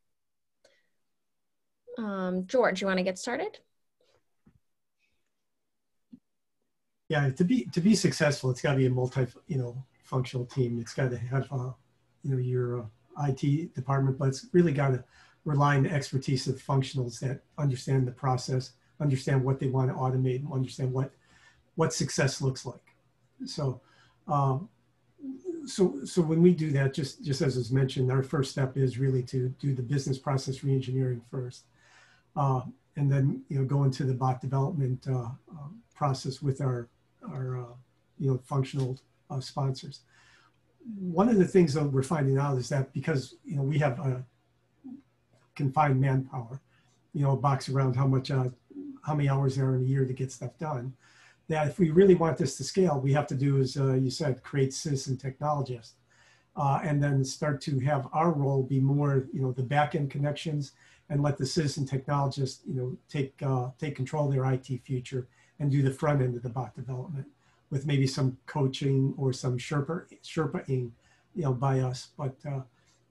Um, 1.97 2.45
George, 2.45 2.81
you 2.81 2.87
want 2.87 2.99
to 2.99 3.03
get 3.03 3.17
started? 3.17 3.57
Yeah, 7.09 7.29
to 7.29 7.43
be 7.43 7.65
to 7.73 7.81
be 7.81 7.95
successful, 7.95 8.51
it's 8.51 8.61
got 8.61 8.71
to 8.71 8.77
be 8.77 8.85
a 8.85 8.89
multi, 8.89 9.27
you 9.47 9.57
know, 9.57 9.83
functional 10.03 10.45
team. 10.45 10.79
It's 10.79 10.93
got 10.93 11.09
to 11.11 11.17
have, 11.17 11.47
uh, 11.51 11.71
you 12.23 12.31
know, 12.31 12.37
your 12.37 12.81
uh, 12.81 13.27
IT 13.29 13.73
department, 13.73 14.17
but 14.17 14.29
it's 14.29 14.47
really 14.51 14.73
got 14.73 14.89
to 14.89 15.03
rely 15.47 15.77
on 15.77 15.83
the 15.83 15.91
expertise 15.91 16.45
of 16.47 16.61
functionals 16.61 17.19
that 17.21 17.39
understand 17.57 18.05
the 18.05 18.11
process, 18.11 18.73
understand 18.99 19.41
what 19.41 19.59
they 19.59 19.67
want 19.67 19.89
to 19.89 19.95
automate, 19.95 20.41
and 20.41 20.51
understand 20.51 20.91
what 20.91 21.11
what 21.75 21.93
success 21.93 22.41
looks 22.41 22.65
like. 22.65 22.87
So, 23.45 23.79
um, 24.27 24.67
so 25.65 26.03
so 26.03 26.21
when 26.21 26.41
we 26.41 26.53
do 26.53 26.69
that, 26.71 26.93
just 26.93 27.23
just 27.23 27.41
as 27.41 27.55
was 27.55 27.71
mentioned, 27.71 28.11
our 28.11 28.23
first 28.23 28.51
step 28.51 28.75
is 28.75 28.99
really 28.99 29.23
to 29.23 29.47
do 29.59 29.73
the 29.73 29.81
business 29.81 30.17
process 30.17 30.59
reengineering 30.59 31.21
first, 31.31 31.63
uh, 32.35 32.61
and 32.97 33.09
then 33.09 33.41
you 33.47 33.57
know 33.57 33.65
go 33.65 33.85
into 33.85 34.03
the 34.03 34.13
bot 34.13 34.41
development 34.41 35.07
uh, 35.09 35.29
uh, 35.55 35.69
process 35.95 36.41
with 36.41 36.59
our 36.59 36.89
our 37.31 37.57
uh, 37.59 37.75
you 38.19 38.29
know 38.29 38.37
functional 38.43 38.99
uh, 39.29 39.39
sponsors. 39.39 40.01
One 40.99 41.29
of 41.29 41.37
the 41.37 41.47
things 41.47 41.73
that 41.73 41.85
we're 41.85 42.03
finding 42.03 42.37
out 42.37 42.57
is 42.57 42.67
that 42.67 42.91
because 42.91 43.35
you 43.45 43.55
know 43.55 43.63
we 43.63 43.79
have 43.79 43.97
a 43.99 44.25
confined 45.57 45.99
manpower, 45.99 46.61
you 47.13 47.23
know, 47.23 47.35
box 47.35 47.67
around 47.67 47.95
how 47.95 48.07
much, 48.07 48.31
uh, 48.31 48.45
how 49.05 49.13
many 49.13 49.27
hours 49.27 49.55
there 49.55 49.65
are 49.65 49.75
in 49.75 49.81
a 49.81 49.85
year 49.85 50.05
to 50.05 50.13
get 50.13 50.31
stuff 50.31 50.57
done. 50.57 50.93
That 51.49 51.67
if 51.67 51.79
we 51.79 51.89
really 51.89 52.15
want 52.15 52.37
this 52.37 52.55
to 52.57 52.63
scale, 52.63 52.99
we 52.99 53.13
have 53.13 53.27
to 53.27 53.35
do, 53.35 53.59
as 53.59 53.77
uh, 53.77 53.93
you 53.93 54.09
said, 54.09 54.43
create 54.43 54.73
citizen 54.73 55.17
technologists, 55.17 55.95
uh, 56.55 56.79
and 56.83 57.01
then 57.01 57.23
start 57.23 57.61
to 57.61 57.79
have 57.79 58.07
our 58.13 58.31
role 58.31 58.63
be 58.63 58.79
more, 58.79 59.27
you 59.33 59.41
know, 59.41 59.51
the 59.51 59.63
back 59.63 59.95
end 59.95 60.11
connections, 60.11 60.73
and 61.09 61.21
let 61.21 61.37
the 61.37 61.45
citizen 61.45 61.85
technologists, 61.85 62.63
you 62.67 62.73
know, 62.73 62.97
take 63.09 63.33
uh, 63.41 63.69
take 63.79 63.95
control 63.95 64.27
of 64.27 64.33
their 64.33 64.45
IT 64.53 64.67
future 64.83 65.27
and 65.59 65.71
do 65.71 65.81
the 65.81 65.91
front 65.91 66.21
end 66.21 66.35
of 66.35 66.43
the 66.43 66.49
bot 66.49 66.75
development 66.75 67.27
with 67.69 67.85
maybe 67.85 68.07
some 68.07 68.37
coaching 68.45 69.13
or 69.17 69.33
some 69.33 69.57
Sherpa 69.57 70.05
you 71.37 71.43
know, 71.43 71.53
by 71.53 71.79
us, 71.79 72.09
but 72.17 72.35
uh, 72.47 72.61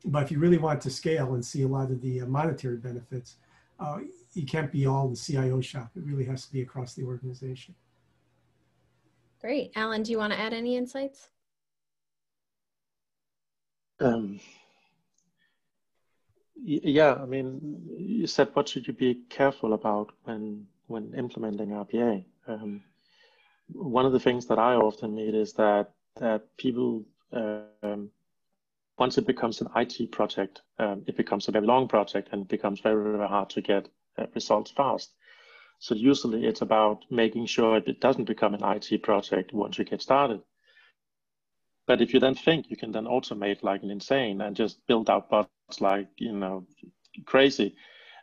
but 0.05 0.23
if 0.23 0.31
you 0.31 0.39
really 0.39 0.59
want 0.59 0.81
to 0.83 0.91
scale 0.91 1.35
and 1.35 1.45
see 1.45 1.63
a 1.63 1.69
lot 1.69 1.91
of 1.91 2.01
the 2.01 2.21
uh, 2.21 2.27
monetary 2.27 2.77
benefits, 2.77 3.37
uh, 3.81 3.99
you 4.35 4.47
can't 4.47 4.71
be 4.71 4.87
all 4.87 5.09
the 5.09 5.17
CIO 5.17 5.61
shop. 5.61 5.91
It 5.97 6.05
really 6.05 6.25
has 6.25 6.47
to 6.47 6.53
be 6.53 6.63
across 6.63 6.95
the 6.95 7.05
organization. 7.05 7.75
Great. 9.41 9.73
Alan, 9.77 10.03
do 10.03 10.13
you 10.13 10.19
want 10.19 10.33
to 10.33 10.39
add 10.39 10.53
any 10.53 10.77
insights? 10.77 11.29
Um, 14.01 14.41
yeah, 16.63 17.15
I 17.15 17.27
mean, 17.27 17.81
you 17.97 18.27
said 18.27 18.49
what 18.55 18.69
should 18.69 18.87
you 18.87 18.93
be 18.93 19.23
careful 19.29 19.73
about 19.73 20.13
when 20.25 20.67
when 20.87 21.15
implementing 21.15 21.69
RPA? 21.71 22.25
Um, 22.47 22.83
one 23.73 24.07
of 24.07 24.13
the 24.13 24.21
things 24.21 24.47
that 24.47 24.59
I 24.59 24.75
often 24.75 25.15
meet 25.15 25.35
is 25.35 25.53
that 25.55 25.93
that 26.17 26.43
people 26.57 27.05
um, 27.33 28.11
once 28.99 29.19
it 29.19 29.27
becomes 29.27 29.61
an 29.61 29.69
IT 29.77 30.11
project, 30.11 30.63
um, 30.79 31.05
it 31.07 31.17
becomes 31.17 31.49
a 31.49 31.53
very 31.53 31.67
long 31.67 31.87
project 31.87 32.31
and 32.33 32.49
becomes 32.49 32.81
very, 32.81 33.13
very 33.13 33.29
hard 33.29 33.51
to 33.51 33.61
get 33.61 33.89
uh, 34.19 34.27
results 34.35 34.71
fast. 34.71 35.13
So 35.79 35.95
usually 35.95 36.47
it's 36.47 36.63
about 36.63 37.05
making 37.11 37.47
sure 37.47 37.77
it 37.77 38.01
doesn't 38.01 38.25
become 38.25 38.55
an 38.55 38.65
IT 38.65 39.03
project 39.03 39.53
once 39.53 39.79
you 39.79 39.85
get 39.85 40.01
started. 40.01 40.41
But 41.87 42.01
if 42.01 42.15
you 42.15 42.21
then 42.21 42.35
think 42.35 42.71
you 42.71 42.77
can 42.77 42.91
then 42.91 43.05
automate 43.05 43.63
like 43.63 43.83
an 43.83 43.91
insane 43.91 44.41
and 44.41 44.57
just 44.57 44.85
build 44.87 45.11
out 45.11 45.29
bots 45.29 45.81
like, 45.81 46.09
you 46.17 46.33
know, 46.33 46.67
crazy, 47.27 47.77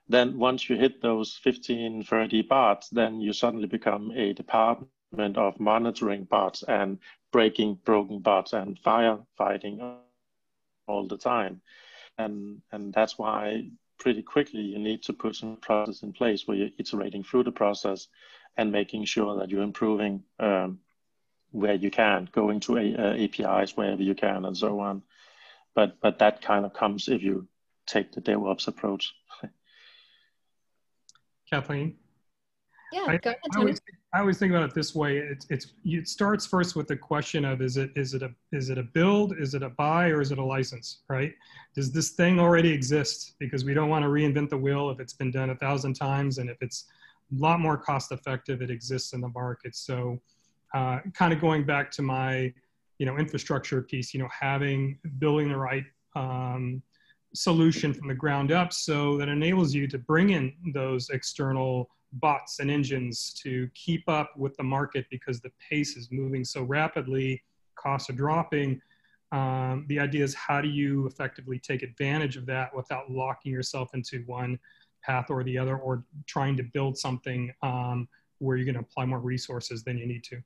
then 0.10 0.38
once 0.38 0.70
you 0.70 0.76
hit 0.76 1.02
those 1.02 1.40
15, 1.44 2.04
30 2.04 2.42
bots, 2.42 2.90
then 2.90 3.22
you 3.22 3.32
suddenly 3.32 3.68
become 3.68 4.12
a 4.12 4.34
department 4.34 5.38
of 5.38 5.60
monitoring 5.60 6.26
bots 6.26 6.64
and 6.64 6.98
breaking 7.32 7.80
broken 7.86 8.20
bots 8.20 8.54
and 8.54 8.82
firefighting 8.82 9.98
all 10.88 11.08
the 11.08 11.18
time. 11.18 11.62
And, 12.18 12.62
and 12.72 12.94
that's 12.94 13.18
why 13.18 13.70
pretty 14.00 14.22
quickly 14.22 14.62
you 14.62 14.80
need 14.80 15.04
to 15.04 15.14
put 15.14 15.36
some 15.36 15.58
process 15.58 16.04
in 16.04 16.14
place 16.14 16.48
where 16.48 16.58
you're 16.58 16.70
iterating 16.78 17.24
through 17.24 17.44
the 17.44 17.52
process 17.52 18.08
and 18.58 18.72
making 18.72 19.06
sure 19.06 19.40
that 19.40 19.50
you're 19.50 19.64
improving 19.64 20.24
um, 20.40 20.80
where 21.52 21.74
you 21.74 21.90
can, 21.90 22.30
going 22.32 22.60
to 22.60 22.78
a, 22.78 22.96
uh, 22.96 23.14
APIs 23.24 23.76
wherever 23.78 24.02
you 24.02 24.16
can 24.16 24.46
and 24.46 24.58
so 24.58 24.80
on. 24.80 25.04
But, 25.76 26.00
but 26.02 26.20
that 26.20 26.42
kind 26.42 26.66
of 26.66 26.74
comes 26.74 27.08
if 27.08 27.24
you 27.24 27.48
take 27.88 28.12
the 28.12 28.22
DevOps 28.22 28.68
approach. 28.68 29.14
Kathleen? 31.50 31.98
Yeah, 32.94 33.06
I, 33.08 33.18
go 33.18 33.32
ahead, 33.32 33.40
I 33.56 33.60
always, 33.60 33.82
I 34.14 34.20
always 34.20 34.38
think 34.38 34.52
about 34.52 34.70
it 34.70 34.76
this 34.76 34.94
way. 34.94 35.18
It's, 35.18 35.48
it's, 35.50 35.74
it 35.84 36.08
starts 36.08 36.46
first 36.46 36.76
with 36.76 36.88
the 36.88 36.96
question 36.96 37.44
of, 37.44 37.60
is 37.60 37.76
it, 37.76 37.90
is 37.96 38.14
it 38.14 38.22
a, 38.22 38.30
is 38.52 38.70
it 38.70 38.78
a 38.78 38.84
build? 38.84 39.34
Is 39.40 39.56
it 39.56 39.64
a 39.64 39.70
buy 39.70 40.10
or 40.10 40.22
is 40.22 40.32
it 40.32 40.38
a 40.38 40.44
license, 40.44 41.00
right? 41.10 41.34
Does 41.74 41.92
this 41.92 42.12
thing 42.12 42.40
already 42.40 42.70
exist? 42.70 43.34
Because 43.40 43.66
we 43.66 43.74
don't 43.74 43.90
want 43.90 44.04
to 44.04 44.10
reinvent 44.10 44.50
the 44.50 44.58
wheel 44.58 44.92
if 44.92 45.00
it's 45.00 45.14
been 45.14 45.32
done 45.32 45.50
a 45.50 45.56
thousand 45.56 45.96
times 45.96 46.38
and 46.38 46.52
if 46.52 46.58
it's 46.62 46.86
a 47.36 47.42
lot 47.42 47.60
more 47.60 47.78
cost 47.78 48.12
effective, 48.12 48.62
it 48.62 48.70
exists 48.70 49.14
in 49.14 49.22
the 49.22 49.30
market. 49.30 49.76
So 49.76 50.20
uh, 50.76 51.00
kind 51.16 51.34
of 51.34 51.42
going 51.42 51.66
back 51.66 51.90
to 51.92 52.04
my, 52.04 52.54
you 53.00 53.08
know, 53.08 53.18
infrastructure 53.18 53.82
piece, 53.82 54.14
you 54.14 54.20
know, 54.20 54.30
having, 54.40 55.00
building 55.18 55.50
the 55.50 55.58
right 55.58 55.86
um, 56.16 56.84
solution 57.34 57.92
from 57.92 58.08
the 58.08 58.14
ground 58.14 58.52
up 58.52 58.72
so 58.72 59.18
that 59.18 59.30
enables 59.30 59.74
you 59.74 59.88
to 59.88 59.98
bring 59.98 60.30
in 60.30 60.54
those 60.76 61.10
external 61.10 61.90
bots 62.14 62.60
and 62.60 62.70
engines 62.70 63.34
to 63.44 63.68
keep 63.74 64.08
up 64.08 64.32
with 64.38 64.56
the 64.58 64.64
market 64.64 65.06
because 65.10 65.42
the 65.42 65.52
pace 65.70 65.96
is 65.98 66.10
moving 66.12 66.44
so 66.46 66.64
rapidly, 66.64 67.44
costs 67.76 68.10
are 68.10 68.14
dropping. 68.14 68.82
Um, 69.32 69.86
the 69.88 70.00
idea 70.00 70.24
is 70.24 70.36
how 70.36 70.62
do 70.62 70.68
you 70.68 71.08
effectively 71.08 71.58
take 71.58 71.82
advantage 71.82 72.38
of 72.38 72.46
that 72.46 72.76
without 72.76 73.10
locking 73.10 73.52
yourself 73.52 73.90
into 73.94 74.24
one 74.28 74.60
path 75.04 75.26
or 75.30 75.44
the 75.44 75.58
other 75.58 75.78
or 75.78 76.06
trying 76.28 76.56
to 76.58 76.64
build 76.64 76.98
something 76.98 77.52
um, 77.64 78.08
where 78.38 78.58
you're 78.58 78.66
going 78.66 78.76
to 78.76 78.82
apply 78.82 79.06
more 79.06 79.20
resources 79.20 79.84
than 79.84 79.98
you 79.98 80.06
need 80.06 80.24
to. 80.24 80.42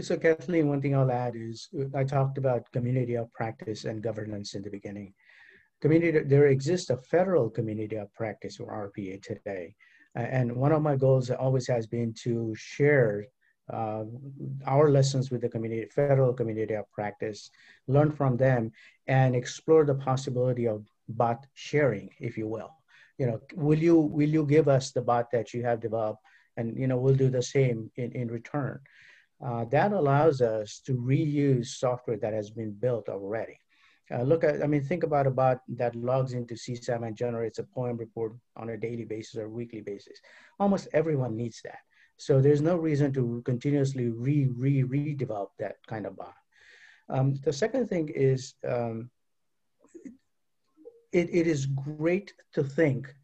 So 0.00 0.16
Kathleen, 0.16 0.68
one 0.68 0.80
thing 0.80 0.96
I'll 0.96 1.10
add 1.10 1.34
is 1.36 1.68
I 1.94 2.04
talked 2.04 2.36
about 2.38 2.70
community 2.72 3.16
of 3.16 3.32
practice 3.32 3.84
and 3.84 4.02
governance 4.02 4.54
in 4.54 4.62
the 4.62 4.70
beginning 4.70 5.14
community, 5.80 6.20
there 6.20 6.46
exists 6.48 6.90
a 6.90 6.96
federal 6.96 7.50
community 7.50 7.96
of 7.96 8.12
practice 8.14 8.58
or 8.60 8.92
RPA 8.92 9.22
today. 9.22 9.74
And 10.14 10.56
one 10.56 10.72
of 10.72 10.82
my 10.82 10.96
goals 10.96 11.30
always 11.30 11.68
has 11.68 11.86
been 11.86 12.12
to 12.24 12.54
share 12.56 13.26
uh, 13.72 14.04
our 14.66 14.90
lessons 14.90 15.30
with 15.30 15.42
the 15.42 15.48
community, 15.48 15.86
federal 15.94 16.32
community 16.32 16.74
of 16.74 16.90
practice, 16.90 17.50
learn 17.86 18.10
from 18.10 18.36
them, 18.36 18.72
and 19.06 19.36
explore 19.36 19.84
the 19.84 19.94
possibility 19.94 20.66
of 20.66 20.86
bot 21.08 21.46
sharing, 21.54 22.10
if 22.18 22.38
you 22.38 22.48
will. 22.48 22.70
You 23.18 23.26
know, 23.26 23.40
will 23.54 23.78
you 23.78 23.96
will 23.96 24.28
you 24.28 24.46
give 24.46 24.68
us 24.68 24.92
the 24.92 25.02
bot 25.02 25.30
that 25.32 25.52
you 25.52 25.62
have 25.64 25.80
developed, 25.80 26.22
and 26.56 26.78
you 26.78 26.86
know 26.86 26.96
we'll 26.96 27.14
do 27.14 27.30
the 27.30 27.42
same 27.42 27.90
in 27.96 28.12
in 28.12 28.28
return. 28.28 28.80
Uh, 29.44 29.64
that 29.66 29.92
allows 29.92 30.40
us 30.40 30.80
to 30.86 30.94
reuse 30.94 31.66
software 31.66 32.16
that 32.16 32.32
has 32.32 32.50
been 32.50 32.72
built 32.72 33.08
already. 33.08 33.58
Uh, 34.10 34.22
look 34.22 34.42
at, 34.42 34.62
I 34.62 34.66
mean, 34.66 34.82
think 34.82 35.02
about 35.02 35.26
a 35.26 35.30
bot 35.30 35.60
that 35.68 35.94
logs 35.94 36.32
into 36.32 36.54
CSAM 36.54 37.06
and 37.06 37.16
generates 37.16 37.58
a 37.58 37.64
POA&M 37.64 37.96
report 37.98 38.32
on 38.56 38.70
a 38.70 38.76
daily 38.76 39.04
basis 39.04 39.36
or 39.36 39.48
weekly 39.48 39.82
basis. 39.82 40.18
Almost 40.58 40.88
everyone 40.92 41.36
needs 41.36 41.60
that. 41.62 41.80
So 42.16 42.40
there's 42.40 42.62
no 42.62 42.76
reason 42.76 43.12
to 43.12 43.42
continuously 43.44 44.08
re, 44.08 44.48
re, 44.56 44.82
redevelop 44.82 45.48
that 45.58 45.76
kind 45.86 46.06
of 46.06 46.16
bot. 46.16 46.34
Um, 47.10 47.34
the 47.44 47.52
second 47.52 47.88
thing 47.88 48.08
is, 48.08 48.54
um, 48.66 49.10
it, 51.12 51.28
it 51.30 51.46
is 51.46 51.66
great 51.66 52.34
to 52.54 52.62
think 52.62 53.14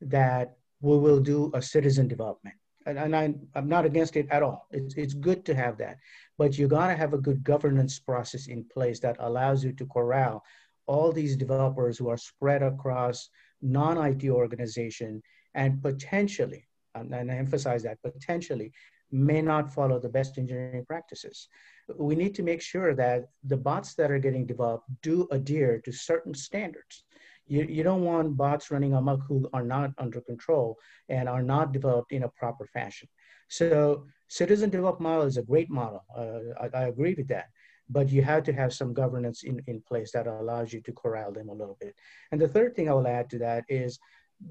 that 0.00 0.56
we 0.80 0.96
will 0.98 1.20
do 1.20 1.50
a 1.54 1.62
citizen 1.62 2.08
development. 2.08 2.56
And, 2.86 2.98
and 2.98 3.16
I, 3.16 3.34
I'm 3.54 3.68
not 3.68 3.86
against 3.86 4.16
it 4.16 4.28
at 4.30 4.42
all. 4.42 4.66
It's, 4.70 4.94
it's 4.94 5.14
good 5.14 5.44
to 5.46 5.54
have 5.54 5.78
that. 5.78 5.96
But 6.38 6.58
you 6.58 6.68
got 6.68 6.88
to 6.88 6.96
have 6.96 7.14
a 7.14 7.18
good 7.18 7.44
governance 7.44 7.98
process 7.98 8.46
in 8.46 8.64
place 8.72 9.00
that 9.00 9.16
allows 9.20 9.64
you 9.64 9.72
to 9.72 9.86
corral 9.86 10.42
all 10.86 11.12
these 11.12 11.36
developers 11.36 11.96
who 11.98 12.08
are 12.08 12.16
spread 12.16 12.62
across 12.62 13.28
non-IT 13.62 14.28
organization 14.28 15.22
and 15.54 15.82
potentially, 15.82 16.66
and 16.94 17.14
I 17.14 17.34
emphasize 17.34 17.82
that, 17.84 18.02
potentially 18.02 18.72
may 19.10 19.40
not 19.40 19.72
follow 19.72 20.00
the 20.00 20.08
best 20.08 20.38
engineering 20.38 20.84
practices. 20.84 21.48
We 21.96 22.16
need 22.16 22.34
to 22.34 22.42
make 22.42 22.60
sure 22.60 22.94
that 22.94 23.26
the 23.44 23.56
bots 23.56 23.94
that 23.94 24.10
are 24.10 24.18
getting 24.18 24.46
developed 24.46 24.88
do 25.02 25.28
adhere 25.30 25.80
to 25.84 25.92
certain 25.92 26.34
standards. 26.34 27.04
You, 27.46 27.64
you 27.64 27.82
don't 27.82 28.02
want 28.02 28.36
bots 28.36 28.70
running 28.70 28.94
amok 28.94 29.20
who 29.28 29.48
are 29.52 29.62
not 29.62 29.92
under 29.98 30.20
control 30.20 30.78
and 31.08 31.28
are 31.28 31.42
not 31.42 31.72
developed 31.72 32.10
in 32.10 32.24
a 32.24 32.28
proper 32.28 32.66
fashion. 32.66 33.08
So 33.48 34.06
citizen 34.28 34.70
developed 34.70 35.00
model 35.00 35.26
is 35.26 35.36
a 35.36 35.42
great 35.42 35.70
model. 35.70 36.04
Uh, 36.16 36.38
I, 36.60 36.82
I 36.82 36.82
agree 36.88 37.14
with 37.14 37.28
that 37.28 37.46
but 37.90 38.08
you 38.08 38.22
have 38.22 38.42
to 38.44 38.52
have 38.52 38.72
some 38.72 38.94
governance 38.94 39.42
in, 39.42 39.62
in 39.66 39.80
place 39.82 40.10
that 40.12 40.26
allows 40.26 40.72
you 40.72 40.80
to 40.80 40.92
corral 40.92 41.32
them 41.32 41.48
a 41.48 41.52
little 41.54 41.76
bit. 41.80 41.94
And 42.32 42.40
the 42.40 42.48
third 42.48 42.74
thing 42.74 42.88
I 42.88 42.94
will 42.94 43.06
add 43.06 43.28
to 43.30 43.38
that 43.38 43.64
is 43.68 43.98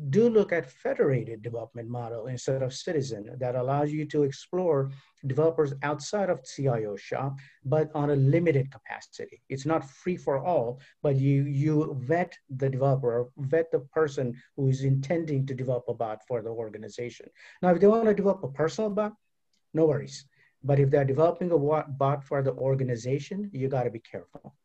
do 0.10 0.30
look 0.30 0.52
at 0.52 0.70
federated 0.70 1.42
development 1.42 1.90
model 1.90 2.28
instead 2.28 2.64
of 2.64 2.74
citizen 2.74 3.36
that 3.40 3.56
allows 3.56 3.92
you 3.92 4.06
to 4.06 4.24
explore 4.24 4.90
developers 5.28 5.74
outside 5.84 6.30
of 6.30 6.44
CIO 6.44 6.96
shop, 6.96 7.38
but 7.66 7.92
on 7.94 8.10
a 8.10 8.16
limited 8.16 8.72
capacity. 8.72 9.42
It's 9.50 9.66
not 9.66 9.90
free 9.90 10.18
for 10.18 10.44
all, 10.44 10.80
but 11.02 11.16
you, 11.18 11.44
you 11.44 11.96
vet 12.00 12.36
the 12.50 12.70
developer, 12.70 13.30
vet 13.38 13.72
the 13.72 13.80
person 13.80 14.36
who 14.56 14.70
is 14.70 14.84
intending 14.84 15.46
to 15.48 15.54
develop 15.54 15.86
a 15.88 15.94
bot 15.94 16.22
for 16.28 16.42
the 16.42 16.50
organization. 16.50 17.28
Now, 17.62 17.70
if 17.70 17.80
they 17.80 17.88
want 17.88 18.06
to 18.06 18.14
develop 18.14 18.44
a 18.44 18.50
personal 18.50 18.90
bot, 18.90 19.14
no 19.74 19.86
worries. 19.86 20.26
But 20.64 20.80
if 20.80 20.90
they're 20.90 21.06
developing 21.06 21.52
a 21.52 21.58
bot 21.58 22.24
for 22.24 22.42
the 22.42 22.54
organization, 22.54 23.50
you 23.54 23.68
got 23.68 23.84
to 23.84 23.92
be 23.92 24.00
careful. 24.00 24.56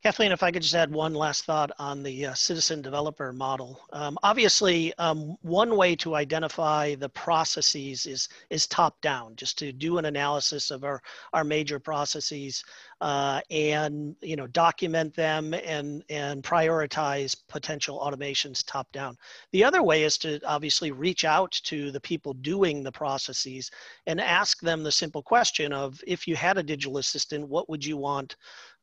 Kathleen, 0.00 0.30
if 0.30 0.44
I 0.44 0.52
could 0.52 0.62
just 0.62 0.76
add 0.76 0.92
one 0.92 1.12
last 1.12 1.44
thought 1.44 1.72
on 1.80 2.04
the 2.04 2.26
uh, 2.26 2.34
citizen 2.34 2.80
developer 2.80 3.32
model. 3.32 3.80
Um, 3.92 4.16
obviously, 4.22 4.94
um, 4.94 5.36
one 5.42 5.76
way 5.76 5.96
to 5.96 6.14
identify 6.14 6.94
the 6.94 7.08
processes 7.08 8.06
is, 8.06 8.28
is 8.48 8.68
top 8.68 9.00
down, 9.00 9.34
just 9.34 9.58
to 9.58 9.72
do 9.72 9.98
an 9.98 10.04
analysis 10.04 10.70
of 10.70 10.84
our, 10.84 11.02
our 11.32 11.42
major 11.42 11.80
processes 11.80 12.62
uh, 13.00 13.40
and 13.50 14.14
you 14.20 14.36
know 14.36 14.46
document 14.46 15.14
them 15.14 15.52
and, 15.52 16.04
and 16.10 16.44
prioritize 16.44 17.36
potential 17.48 17.98
automations 17.98 18.64
top 18.64 18.90
down. 18.92 19.16
The 19.50 19.64
other 19.64 19.82
way 19.82 20.04
is 20.04 20.16
to 20.18 20.40
obviously 20.46 20.92
reach 20.92 21.24
out 21.24 21.50
to 21.64 21.90
the 21.90 22.00
people 22.00 22.34
doing 22.34 22.84
the 22.84 22.92
processes 22.92 23.70
and 24.06 24.20
ask 24.20 24.60
them 24.60 24.84
the 24.84 24.92
simple 24.92 25.22
question 25.22 25.72
of 25.72 26.00
if 26.06 26.28
you 26.28 26.36
had 26.36 26.56
a 26.56 26.62
digital 26.62 26.98
assistant, 26.98 27.48
what 27.48 27.68
would 27.68 27.84
you 27.84 27.96
want 27.96 28.36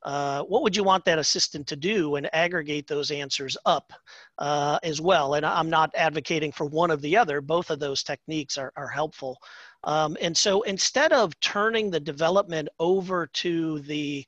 uh, 0.05 0.43
what 0.43 0.61
would 0.61 0.75
you 0.75 0.83
want 0.83 1.03
that 1.03 1.17
assistant 1.17 1.65
to 1.65 1.75
do 1.75 2.15
and 2.15 2.29
aggregate 2.33 2.85
those 2.85 3.09
answers 3.09 3.57
up 3.65 3.91
uh, 4.37 4.77
as 4.83 5.01
well. 5.01 5.33
And 5.33 5.43
I'm 5.43 5.69
not 5.69 5.89
advocating 5.95 6.51
for 6.51 6.65
one 6.65 6.91
of 6.91 7.01
the 7.01 7.17
other, 7.17 7.41
both 7.41 7.71
of 7.71 7.79
those 7.79 8.03
techniques 8.03 8.55
are, 8.55 8.71
are 8.77 8.87
helpful. 8.87 9.39
Um, 9.83 10.15
and 10.21 10.37
so 10.37 10.61
instead 10.61 11.11
of 11.11 11.37
turning 11.39 11.89
the 11.89 11.99
development 11.99 12.69
over 12.79 13.25
to 13.27 13.79
the 13.79 14.23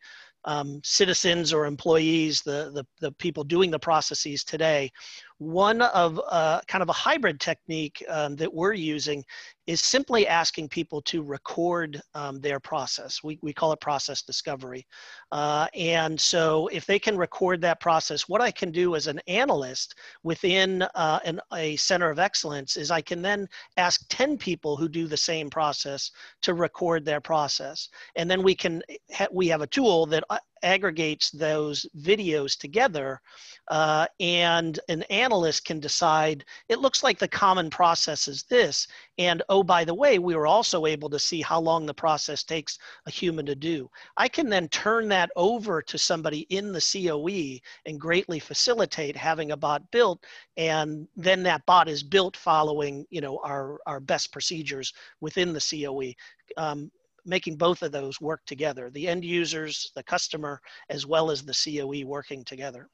um, 0.46 0.82
citizens 0.84 1.54
or 1.54 1.66
employees, 1.66 2.42
the, 2.42 2.72
the, 2.74 2.86
the 3.00 3.12
people 3.14 3.44
doing 3.44 3.70
the 3.70 3.78
processes 3.78 4.44
today, 4.44 4.90
one 5.38 5.82
of 5.82 6.20
uh, 6.28 6.62
kind 6.68 6.82
of 6.82 6.90
a 6.90 6.94
hybrid 6.94 7.40
technique 7.40 8.04
um, 8.10 8.36
that 8.38 8.52
we're 8.52 8.74
using 8.74 9.24
is 9.68 9.82
simply 9.82 10.26
asking 10.26 10.70
people 10.70 11.02
to 11.02 11.22
record 11.22 12.02
um, 12.16 12.40
their 12.40 12.60
process. 12.60 13.22
We, 13.22 13.38
we 13.42 13.54
call 13.54 13.74
it 13.74 13.82
process 13.82 14.22
discovery. 14.22 14.88
Uh, 15.34 15.68
and 15.76 16.20
so 16.20 16.68
if 16.68 16.86
they 16.86 16.98
can 16.98 17.18
record 17.18 17.60
that 17.62 17.82
process, 17.82 18.30
what 18.30 18.42
I 18.42 18.50
can 18.50 18.72
do 18.72 18.96
as 18.96 19.08
an 19.08 19.20
analyst 19.28 19.96
within 20.24 20.84
uh, 20.96 21.20
an, 21.26 21.42
a 21.54 21.76
center 21.76 22.10
of 22.10 22.18
excellence 22.18 22.78
is 22.78 22.92
I 22.92 23.02
can 23.02 23.22
then 23.22 23.48
ask 23.76 24.06
10 24.08 24.38
people 24.38 24.78
who 24.78 24.88
do 24.88 25.06
the 25.06 25.18
same 25.18 25.50
process 25.50 26.12
to 26.44 26.54
record 26.54 27.04
their 27.04 27.22
process. 27.22 27.90
And 28.16 28.32
then 28.32 28.42
we 28.42 28.56
can, 28.56 28.82
ha 29.14 29.28
we 29.32 29.48
have 29.50 29.62
a 29.62 29.68
tool 29.68 30.06
that 30.08 30.24
uh, 30.30 30.40
aggregates 30.64 31.30
those 31.32 31.86
videos 32.00 32.58
together 32.58 33.22
uh, 33.70 34.08
and 34.20 34.80
an 34.90 35.04
analyst 35.04 35.66
can 35.66 35.80
decide 35.80 36.46
it 36.70 36.80
looks 36.80 37.04
like 37.04 37.20
the 37.20 37.28
common 37.28 37.70
process 37.70 38.28
is 38.28 38.44
this 38.44 38.88
and 39.18 39.42
oh 39.50 39.64
by 39.64 39.84
the 39.84 39.94
way 39.94 40.20
we 40.20 40.36
were 40.36 40.48
also 40.48 40.86
able 40.86 41.10
to 41.10 41.20
see 41.20 41.42
how 41.42 41.60
long 41.60 41.86
the 41.86 41.94
process 41.94 42.44
takes 42.44 42.78
a 43.06 43.12
human 43.12 43.46
to 43.46 43.56
do 43.56 43.90
i 44.18 44.28
can 44.28 44.50
then 44.50 44.68
turn 44.70 45.08
that 45.08 45.30
over 45.36 45.82
to 45.82 45.98
somebody 45.98 46.42
in 46.50 46.72
the 46.72 46.82
coe 46.82 47.60
and 47.86 48.00
greatly 48.00 48.40
facilitate 48.40 49.16
having 49.16 49.52
a 49.52 49.58
bot 49.58 49.82
built 49.92 50.24
and 50.58 51.08
then 51.16 51.44
that 51.44 51.66
bot 51.66 51.88
is 51.88 52.04
built 52.04 52.36
following 52.36 53.06
you 53.10 53.22
know 53.22 53.40
our 53.44 53.80
our 53.86 54.00
best 54.00 54.32
procedures 54.32 54.94
within 55.22 55.54
the 55.54 55.60
coe 55.84 56.14
um, 56.58 56.92
making 57.28 57.58
both 57.58 57.84
of 57.84 57.92
those 57.92 58.22
work 58.22 58.42
together, 58.46 58.90
the 58.90 59.08
end 59.08 59.24
users, 59.24 59.92
the 59.96 60.04
customer, 60.04 60.62
as 60.90 61.06
well 61.06 61.30
as 61.30 61.44
the 61.44 61.54
COE 61.54 62.08
working 62.08 62.44
together. 62.44 62.90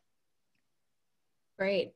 Great. 1.57 1.93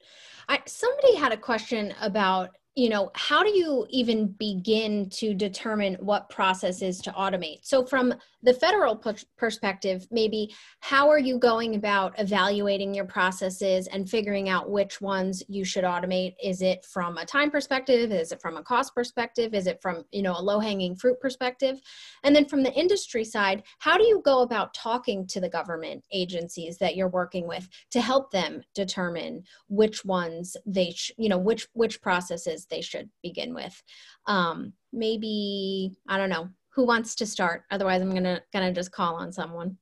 I, 0.48 0.62
somebody 0.68 1.16
had 1.16 1.32
a 1.32 1.38
question 1.38 1.94
about 2.00 2.52
you 2.78 2.90
know, 2.90 3.10
how 3.16 3.42
do 3.42 3.50
you 3.50 3.88
even 3.90 4.28
begin 4.28 5.10
to 5.10 5.34
determine 5.34 5.96
what 5.96 6.30
processes 6.30 7.00
to 7.00 7.12
automate? 7.14 7.62
So, 7.64 7.84
from 7.84 8.14
the 8.44 8.54
federal 8.54 9.02
perspective, 9.36 10.08
maybe 10.12 10.54
how 10.82 11.10
are 11.10 11.18
you 11.18 11.40
going 11.40 11.74
about 11.74 12.14
evaluating 12.20 12.94
your 12.94 13.06
processes 13.06 13.88
and 13.88 14.08
figuring 14.08 14.48
out 14.48 14.70
which 14.70 15.02
ones 15.02 15.42
you 15.48 15.66
should 15.66 15.86
automate? 15.86 16.36
Is 16.42 16.62
it 16.62 16.86
from 16.86 17.18
a 17.18 17.26
time 17.26 17.50
perspective? 17.50 18.12
Is 18.12 18.32
it 18.32 18.44
from 18.44 18.58
a 18.58 18.64
cost 18.64 18.94
perspective? 18.94 19.56
Is 19.56 19.66
it 19.66 19.82
from, 19.82 20.06
you 20.12 20.22
know, 20.22 20.38
a 20.38 20.42
low 20.42 20.60
hanging 20.60 20.96
fruit 20.96 21.20
perspective? 21.20 21.82
And 22.24 22.36
then 22.36 22.46
from 22.46 22.62
the 22.62 22.74
industry 22.74 23.24
side, 23.24 23.64
how 23.80 23.98
do 23.98 24.06
you 24.06 24.22
go 24.24 24.44
about 24.44 24.76
talking 24.76 25.26
to 25.28 25.42
the 25.42 25.50
government 25.50 26.06
agencies 26.14 26.78
that 26.78 26.96
you're 26.96 27.10
working 27.10 27.48
with 27.48 27.68
to 27.90 28.02
help 28.02 28.30
them 28.30 28.62
determine 28.76 29.42
which 29.68 30.06
ones 30.06 30.56
they, 30.64 30.92
sh- 30.92 31.12
you 31.18 31.28
know, 31.28 31.40
which 31.40 31.68
which 31.74 32.00
processes 32.04 32.67
they 32.70 32.82
should 32.82 33.10
begin 33.24 33.54
with. 33.54 33.82
Um, 34.26 34.74
maybe, 34.92 35.98
I 36.08 36.18
don't 36.18 36.30
know, 36.30 36.50
who 36.70 36.86
wants 36.86 37.16
to 37.16 37.26
start? 37.26 37.64
Otherwise, 37.72 38.02
I'm 38.02 38.14
gonna, 38.14 38.42
gonna 38.54 38.74
just 38.74 38.92
call 38.92 39.16
on 39.16 39.32
someone. 39.32 39.78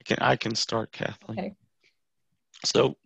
I 0.00 0.04
can, 0.04 0.18
I 0.20 0.36
can 0.36 0.54
start, 0.54 0.92
Kathleen. 0.92 1.38
Okay. 1.38 1.54
So 2.64 2.96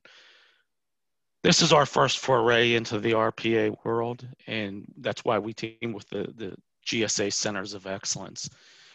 this 1.43 1.63
is 1.63 1.73
our 1.73 1.87
first 1.87 2.19
foray 2.19 2.75
into 2.75 2.99
the 2.99 3.13
RPA 3.13 3.77
world, 3.85 4.27
and 4.47 4.85
that's 4.99 5.25
why 5.25 5.39
we 5.39 5.53
team 5.55 5.93
with 5.93 6.09
the, 6.09 6.33
the 6.37 6.57
GSA 6.87 7.33
Centers 7.33 7.75
of 7.75 7.87
Excellence. 7.87 8.51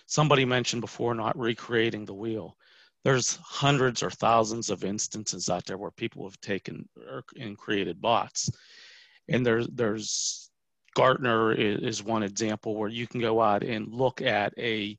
Somebody 0.06 0.46
mentioned 0.46 0.82
before 0.82 1.16
not 1.16 1.38
recreating 1.38 2.06
the 2.06 2.14
wheel 2.14 2.56
there's 3.04 3.38
hundreds 3.38 4.04
or 4.04 4.12
thousands 4.12 4.70
of 4.70 4.84
instances 4.84 5.50
out 5.50 5.66
there 5.66 5.78
where 5.78 5.92
people 5.92 6.24
have 6.24 6.40
taken 6.42 6.88
and 7.40 7.58
created 7.58 8.02
bots 8.02 8.50
and 9.30 9.46
there's 9.46 9.68
there's 9.68 10.50
Gartner 10.94 11.54
is, 11.54 12.04
one 12.04 12.24
example 12.24 12.76
where 12.76 12.90
you 12.90 13.08
can 13.08 13.22
go 13.22 13.42
out 13.42 13.64
and 13.64 13.94
look 13.94 14.22
at 14.22 14.54
a 14.58 14.98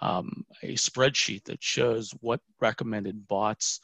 um, 0.00 0.44
a 0.62 0.74
spreadsheet 0.74 1.44
that 1.44 1.62
shows 1.62 2.12
what 2.20 2.40
recommended 2.60 3.28
bots 3.28 3.80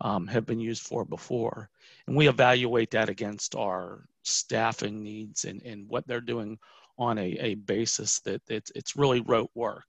um, 0.00 0.26
have 0.26 0.46
been 0.46 0.60
used 0.60 0.82
for 0.82 1.04
before, 1.04 1.70
and 2.06 2.16
we 2.16 2.28
evaluate 2.28 2.90
that 2.92 3.08
against 3.08 3.56
our 3.56 4.04
staffing 4.22 5.02
needs 5.02 5.44
and, 5.44 5.62
and 5.62 5.88
what 5.88 6.06
they're 6.06 6.20
doing 6.20 6.58
on 6.98 7.18
a, 7.18 7.36
a 7.40 7.54
basis 7.54 8.20
that 8.20 8.42
it's, 8.48 8.70
it's 8.74 8.96
really 8.96 9.20
rote 9.20 9.50
work. 9.54 9.86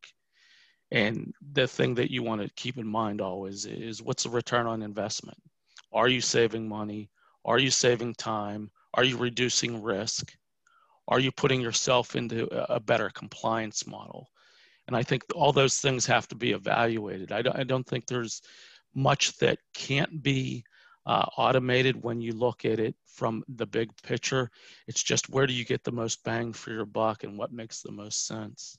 And 0.91 1.33
the 1.53 1.67
thing 1.67 1.95
that 1.95 2.11
you 2.11 2.23
want 2.23 2.41
to 2.41 2.49
keep 2.55 2.77
in 2.77 2.87
mind 2.87 3.21
always 3.21 3.65
is 3.65 4.01
what's 4.01 4.23
the 4.23 4.29
return 4.29 4.65
on 4.65 4.81
investment? 4.81 5.37
Are 5.91 6.07
you 6.07 6.21
saving 6.21 6.67
money? 6.67 7.09
Are 7.45 7.59
you 7.59 7.69
saving 7.69 8.15
time? 8.15 8.71
Are 8.93 9.03
you 9.03 9.17
reducing 9.17 9.81
risk? 9.81 10.33
Are 11.07 11.19
you 11.19 11.31
putting 11.31 11.61
yourself 11.61 12.15
into 12.15 12.47
a 12.71 12.79
better 12.79 13.09
compliance 13.09 13.87
model? 13.87 14.29
And 14.87 14.95
I 14.95 15.03
think 15.03 15.23
all 15.35 15.51
those 15.51 15.79
things 15.79 16.05
have 16.05 16.27
to 16.29 16.35
be 16.35 16.51
evaluated. 16.51 17.31
I 17.31 17.41
don't, 17.41 17.55
I 17.55 17.63
don't 17.63 17.85
think 17.85 18.05
there's 18.05 18.41
much 18.95 19.37
that 19.37 19.59
can't 19.73 20.21
be 20.23 20.63
uh, 21.05 21.25
automated 21.37 22.03
when 22.03 22.21
you 22.21 22.33
look 22.33 22.65
at 22.65 22.79
it 22.79 22.95
from 23.05 23.43
the 23.47 23.65
big 23.65 23.89
picture. 24.03 24.49
It's 24.87 25.03
just 25.03 25.29
where 25.29 25.47
do 25.47 25.53
you 25.53 25.65
get 25.65 25.83
the 25.83 25.91
most 25.91 26.23
bang 26.23 26.53
for 26.53 26.71
your 26.71 26.85
buck 26.85 27.23
and 27.23 27.37
what 27.37 27.51
makes 27.51 27.81
the 27.81 27.91
most 27.91 28.27
sense. 28.27 28.77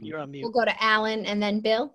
You're 0.00 0.18
on 0.18 0.30
mute. 0.30 0.42
We'll 0.42 0.52
go 0.52 0.64
to 0.64 0.82
Alan 0.82 1.26
and 1.26 1.42
then 1.42 1.60
Bill. 1.60 1.94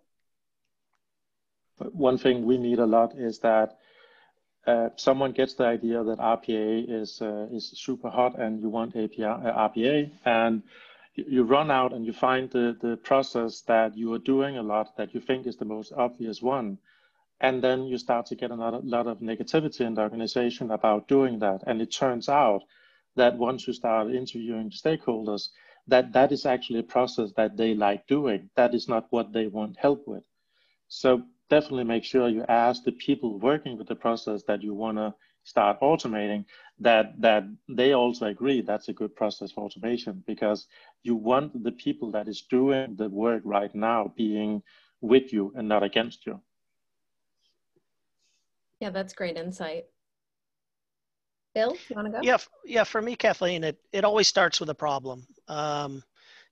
But 1.77 1.95
One 1.95 2.17
thing 2.17 2.45
we 2.45 2.57
need 2.57 2.79
a 2.79 2.85
lot 2.85 3.17
is 3.17 3.39
that 3.39 3.77
uh, 4.69 4.89
someone 4.95 5.31
gets 5.31 5.53
the 5.55 5.65
idea 5.65 6.03
that 6.03 6.19
RPA 6.19 6.85
is 7.01 7.21
uh, 7.21 7.47
is 7.51 7.65
super 7.85 8.09
hot 8.09 8.37
and 8.39 8.61
you 8.61 8.69
want 8.69 8.95
API, 8.95 9.23
uh, 9.23 9.69
RPA, 9.69 10.11
and 10.25 10.61
you 11.15 11.43
run 11.43 11.71
out 11.71 11.91
and 11.93 12.05
you 12.05 12.13
find 12.13 12.49
the, 12.51 12.77
the 12.81 12.95
process 12.97 13.61
that 13.61 13.97
you 13.97 14.13
are 14.13 14.19
doing 14.19 14.57
a 14.57 14.61
lot 14.61 14.95
that 14.97 15.13
you 15.13 15.19
think 15.19 15.47
is 15.47 15.57
the 15.57 15.65
most 15.65 15.91
obvious 15.93 16.41
one. 16.41 16.77
And 17.41 17.63
then 17.63 17.85
you 17.85 17.97
start 17.97 18.25
to 18.27 18.35
get 18.35 18.51
a 18.51 18.55
lot 18.55 18.73
of, 18.73 18.85
lot 18.85 19.07
of 19.07 19.19
negativity 19.19 19.81
in 19.81 19.95
the 19.95 20.01
organization 20.01 20.71
about 20.71 21.07
doing 21.07 21.39
that. 21.39 21.63
And 21.65 21.81
it 21.81 21.91
turns 21.91 22.29
out 22.29 22.61
that 23.15 23.37
once 23.37 23.65
you 23.67 23.73
start 23.73 24.13
interviewing 24.13 24.69
stakeholders, 24.69 25.49
that 25.87 26.13
that 26.13 26.31
is 26.31 26.45
actually 26.45 26.79
a 26.79 26.93
process 26.95 27.31
that 27.37 27.57
they 27.57 27.73
like 27.73 28.07
doing. 28.07 28.49
That 28.55 28.75
is 28.75 28.87
not 28.87 29.07
what 29.09 29.33
they 29.33 29.47
want 29.47 29.77
help 29.77 30.07
with. 30.07 30.23
So 30.89 31.23
definitely 31.49 31.83
make 31.83 32.03
sure 32.03 32.29
you 32.29 32.45
ask 32.47 32.83
the 32.83 32.91
people 32.91 33.39
working 33.39 33.77
with 33.77 33.87
the 33.87 33.95
process 33.95 34.43
that 34.43 34.61
you 34.61 34.73
want 34.73 34.97
to 34.97 35.13
start 35.43 35.79
automating 35.81 36.45
that 36.79 37.19
that 37.19 37.43
they 37.67 37.93
also 37.93 38.25
agree 38.27 38.61
that's 38.61 38.89
a 38.89 38.93
good 38.93 39.15
process 39.15 39.51
for 39.51 39.65
automation 39.65 40.23
because 40.27 40.67
you 41.03 41.15
want 41.15 41.63
the 41.63 41.71
people 41.71 42.11
that 42.11 42.27
is 42.27 42.41
doing 42.49 42.95
the 42.97 43.09
work 43.09 43.41
right 43.45 43.73
now 43.73 44.13
being 44.15 44.61
with 45.01 45.33
you 45.33 45.51
and 45.55 45.67
not 45.67 45.81
against 45.81 46.25
you. 46.25 46.39
Yeah 48.79 48.91
that's 48.91 49.13
great 49.13 49.37
insight. 49.37 49.85
Bill 51.55 51.75
you 51.89 51.95
want 51.95 52.07
to 52.07 52.11
go? 52.11 52.19
Yeah 52.21 52.37
yeah 52.65 52.83
for 52.83 53.01
me 53.01 53.15
kathleen 53.15 53.63
it, 53.63 53.79
it 53.91 54.03
always 54.03 54.27
starts 54.27 54.59
with 54.59 54.69
a 54.69 54.75
problem. 54.75 55.25
Um, 55.47 56.03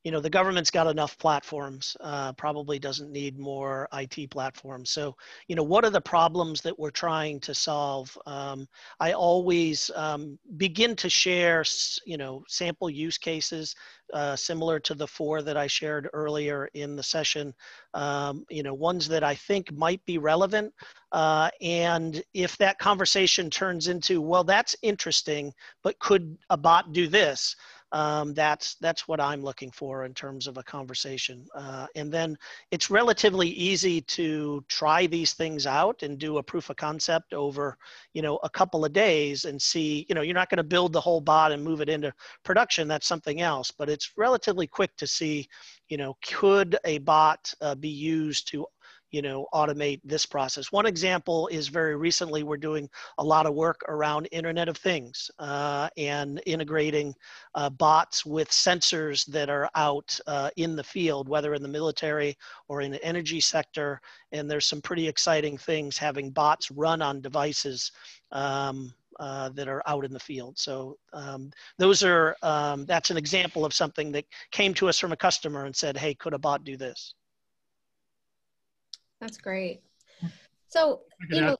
you 0.08 0.12
know 0.12 0.22
the 0.22 0.30
government's 0.30 0.72
got 0.72 0.88
enough 0.88 1.18
platforms 1.18 1.97
uh, 1.99 2.32
probably 2.32 2.80
doesn't 2.80 3.12
need 3.12 3.38
more 3.38 3.89
it 3.93 4.30
platforms. 4.30 4.89
So 4.89 5.18
you 5.49 5.55
know 5.58 5.64
what 5.64 5.84
are 5.84 5.89
the 5.89 5.99
problems 5.99 6.62
that 6.62 6.80
we're 6.80 6.91
trying 6.91 7.41
to 7.41 7.53
solve? 7.53 8.18
Um, 8.26 8.70
i 9.01 9.12
always 9.12 9.91
um, 9.95 10.39
begin 10.55 10.95
to 10.95 11.10
share 11.10 11.66
you 12.05 12.16
know 12.16 12.41
sample 12.47 12.89
use 12.89 13.18
cases 13.18 13.76
uh, 14.14 14.38
similar 14.38 14.80
to 14.80 14.93
the 14.93 15.05
four 15.05 15.41
that 15.41 15.58
i 15.58 15.68
shared 15.68 16.10
earlier 16.14 16.70
in 16.74 16.95
the 16.95 17.03
session. 17.03 17.53
Um, 17.93 18.45
you 18.49 18.64
know 18.64 18.74
ones 18.74 19.10
that 19.10 19.26
i 19.26 19.36
think 19.36 19.74
might 19.74 20.05
be 20.05 20.18
relevant 20.18 20.74
uh, 21.12 21.49
and 21.60 22.24
if 22.34 22.58
that 22.60 22.80
conversation 22.80 23.49
turns 23.49 23.89
into 23.89 24.22
well 24.22 24.45
that's 24.45 24.74
interesting 24.84 25.53
but 25.84 25.99
could 25.99 26.38
a 26.49 26.55
bot 26.55 26.93
do 26.93 27.08
this 27.08 27.58
um, 27.92 28.34
that's 28.34 28.76
that's 28.76 29.08
what 29.08 29.22
I'm 29.22 29.42
looking 29.42 29.72
for 29.72 30.06
in 30.06 30.14
terms 30.14 30.48
of 30.48 30.58
a 30.58 30.64
conversation. 30.64 31.46
Uh, 31.56 31.88
and 31.96 32.12
then 32.12 32.38
it's 32.72 32.90
relatively 32.90 33.48
easy 33.50 34.02
to 34.02 34.64
try 34.68 35.08
these 35.08 35.34
things 35.34 35.66
out 35.66 36.04
and 36.04 36.18
do 36.18 36.38
a 36.38 36.44
proof 36.44 36.70
of 36.70 36.76
concept 36.76 37.34
over, 37.34 37.78
you 38.14 38.22
know, 38.22 38.38
a 38.44 38.50
couple 38.50 38.84
of 38.84 38.94
days 38.94 39.46
and 39.46 39.62
see. 39.62 40.06
You 40.10 40.16
know, 40.16 40.22
you're 40.22 40.34
not 40.34 40.50
going 40.50 40.58
to 40.58 40.64
build 40.64 40.94
the 40.94 41.02
whole 41.02 41.22
bot 41.22 41.52
and 41.52 41.64
move 41.64 41.82
it 41.82 41.90
into 41.90 42.14
production. 42.44 42.88
That's 42.88 43.08
something 43.08 43.42
else. 43.42 43.72
But 43.72 43.90
it's 43.90 44.12
relatively 44.18 44.68
quick 44.68 44.96
to 44.98 45.08
see, 45.08 45.48
you 45.88 45.98
know, 45.98 46.18
could 46.26 46.78
a 46.84 46.98
bot 47.00 47.54
uh, 47.62 47.76
be 47.76 47.90
used 47.90 48.48
to 48.50 48.66
you 49.12 49.22
know, 49.22 49.47
automate 49.53 50.01
this 50.03 50.26
process. 50.26 50.72
One 50.72 50.86
example 50.86 51.47
is 51.47 51.68
very 51.68 51.95
recently 51.95 52.43
we're 52.43 52.58
doing 52.58 52.89
a 53.18 53.24
lot 53.24 53.45
of 53.45 53.53
work 53.53 53.82
around 53.88 54.28
Internet 54.32 54.68
of 54.68 54.78
Things 54.78 55.32
uh, 55.39 55.89
and 55.97 56.41
integrating 56.45 57.16
uh, 57.55 57.70
bots 57.70 58.26
with 58.26 58.49
sensors 58.49 59.26
that 59.28 59.49
are 59.49 59.70
out 59.76 60.20
uh, 60.28 60.49
in 60.58 60.76
the 60.76 60.84
field, 60.84 61.30
whether 61.30 61.53
in 61.53 61.62
the 61.62 61.68
military 61.68 62.38
or 62.68 62.82
in 62.82 62.91
the 62.91 63.03
energy 63.03 63.39
sector. 63.39 64.01
And 64.32 64.49
there's 64.49 64.66
some 64.66 64.82
pretty 64.82 65.08
exciting 65.08 65.58
things 65.58 65.97
having 65.97 66.32
bots 66.32 66.70
run 66.72 67.01
on 67.01 67.22
devices 67.22 67.91
um, 68.32 68.93
uh, 69.20 69.49
that 69.49 69.68
are 69.68 69.82
out 69.88 70.05
in 70.05 70.14
the 70.14 70.20
field. 70.20 70.60
So 70.60 70.97
um, 71.14 71.51
those 71.78 72.03
are 72.03 72.36
um, 72.43 72.86
that's 72.86 73.10
an 73.10 73.18
example 73.18 73.66
of 73.66 73.74
something 73.74 74.12
that 74.12 74.26
came 74.51 74.74
to 74.76 74.89
us 74.89 74.99
from 74.99 75.12
a 75.12 75.18
customer 75.18 75.66
and 75.66 75.76
said, 75.76 75.97
"Hey, 75.97 76.14
could 76.14 76.34
a 76.34 76.38
bot 76.38 76.64
do 76.64 76.78
this?" 76.78 77.14
That's 79.20 79.38
great. 79.38 79.82
So, 80.68 81.01
you 81.30 81.41
know, 81.41 81.57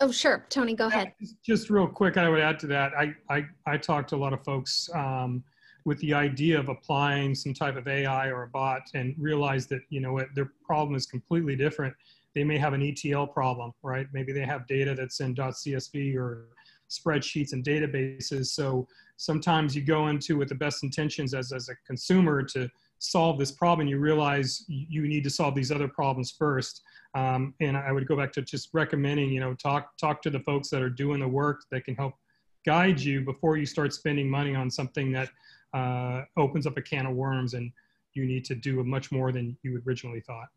oh, 0.00 0.10
sure. 0.10 0.46
Tony, 0.48 0.74
go 0.74 0.86
ahead. 0.86 1.12
Just 1.44 1.70
real 1.70 1.86
quick, 1.86 2.16
I 2.16 2.28
would 2.28 2.40
add 2.40 2.58
to 2.60 2.66
that. 2.68 2.92
I, 2.98 3.14
I, 3.28 3.44
I 3.66 3.76
talked 3.76 4.10
to 4.10 4.16
a 4.16 4.18
lot 4.18 4.32
of 4.32 4.42
folks 4.44 4.88
um, 4.94 5.44
with 5.84 5.98
the 5.98 6.14
idea 6.14 6.58
of 6.58 6.68
applying 6.68 7.34
some 7.34 7.54
type 7.54 7.76
of 7.76 7.86
AI 7.86 8.28
or 8.28 8.44
a 8.44 8.48
bot 8.48 8.82
and 8.94 9.14
realize 9.18 9.66
that, 9.68 9.80
you 9.88 10.00
know, 10.00 10.12
what 10.12 10.28
their 10.34 10.52
problem 10.64 10.96
is 10.96 11.06
completely 11.06 11.56
different. 11.56 11.94
They 12.34 12.44
may 12.44 12.58
have 12.58 12.72
an 12.72 12.82
ETL 12.82 13.26
problem, 13.28 13.72
right? 13.82 14.06
Maybe 14.12 14.32
they 14.32 14.44
have 14.44 14.66
data 14.66 14.94
that's 14.94 15.20
in 15.20 15.34
.csv 15.34 16.16
or 16.16 16.48
spreadsheets 16.88 17.52
and 17.52 17.64
databases. 17.64 18.46
So 18.46 18.86
sometimes 19.16 19.76
you 19.76 19.82
go 19.82 20.08
into 20.08 20.36
with 20.36 20.48
the 20.48 20.54
best 20.54 20.82
intentions 20.82 21.34
as, 21.34 21.52
as 21.52 21.68
a 21.68 21.74
consumer 21.86 22.42
to 22.42 22.68
solve 23.00 23.38
this 23.38 23.50
problem, 23.50 23.88
you 23.88 23.98
realize 23.98 24.64
you 24.68 25.08
need 25.08 25.24
to 25.24 25.30
solve 25.30 25.54
these 25.54 25.72
other 25.72 25.88
problems 25.88 26.30
first. 26.30 26.82
Um, 27.14 27.54
and 27.60 27.76
I 27.76 27.90
would 27.90 28.06
go 28.06 28.16
back 28.16 28.30
to 28.32 28.42
just 28.42 28.68
recommending, 28.72 29.30
you 29.30 29.40
know, 29.40 29.54
talk 29.54 29.96
talk 29.98 30.22
to 30.22 30.30
the 30.30 30.40
folks 30.40 30.68
that 30.70 30.80
are 30.80 30.90
doing 30.90 31.20
the 31.20 31.28
work 31.28 31.62
that 31.72 31.84
can 31.84 31.96
help 31.96 32.14
guide 32.64 33.00
you 33.00 33.22
before 33.22 33.56
you 33.56 33.66
start 33.66 33.92
spending 33.92 34.30
money 34.30 34.54
on 34.54 34.70
something 34.70 35.10
that 35.12 35.30
uh, 35.74 36.22
opens 36.36 36.66
up 36.66 36.76
a 36.76 36.82
can 36.82 37.06
of 37.06 37.14
worms 37.14 37.54
and 37.54 37.72
you 38.12 38.26
need 38.26 38.44
to 38.44 38.54
do 38.54 38.84
much 38.84 39.10
more 39.10 39.32
than 39.32 39.56
you 39.62 39.82
originally 39.86 40.20
thought. 40.20 40.48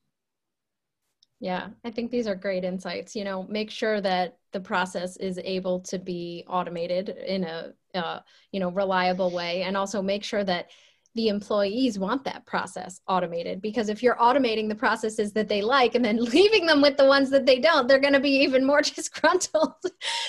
Yeah, 1.40 1.68
I 1.84 1.92
think 1.92 2.10
these 2.12 2.28
are 2.28 2.36
great 2.36 2.64
insights. 2.64 3.16
You 3.16 3.24
know, 3.24 3.44
make 3.44 3.70
sure 3.70 4.00
that 4.02 4.38
the 4.52 4.60
process 4.60 5.18
is 5.18 5.40
able 5.44 5.80
to 5.82 6.00
be 6.00 6.46
automated 6.48 7.10
in 7.10 7.44
a, 7.44 7.74
uh, 7.96 8.20
you 8.52 8.60
know, 8.60 8.72
reliable 8.72 9.32
way, 9.32 9.64
and 9.64 9.76
also 9.76 10.02
make 10.02 10.24
sure 10.24 10.44
that 10.44 10.70
the 11.16 11.28
employees 11.28 12.00
want 12.00 12.24
that 12.24 12.46
process 12.46 13.00
automated 13.08 13.62
because 13.62 13.90
if 13.90 14.02
you're 14.02 14.16
automating 14.16 14.68
the 14.68 14.76
processes 14.76 15.32
that 15.34 15.48
they 15.48 15.62
like 15.62 15.96
and 15.96 16.04
then 16.04 16.24
leaving 16.24 16.66
them 16.66 16.82
with 16.82 16.98
the 16.98 17.06
ones 17.06 17.30
that 17.30 17.46
they 17.46 17.60
don't 17.60 17.88
they're 17.88 18.00
going 18.00 18.14
to 18.14 18.20
be 18.20 18.42
even 18.42 18.66
more 18.66 18.82
disgruntled. 18.96 19.74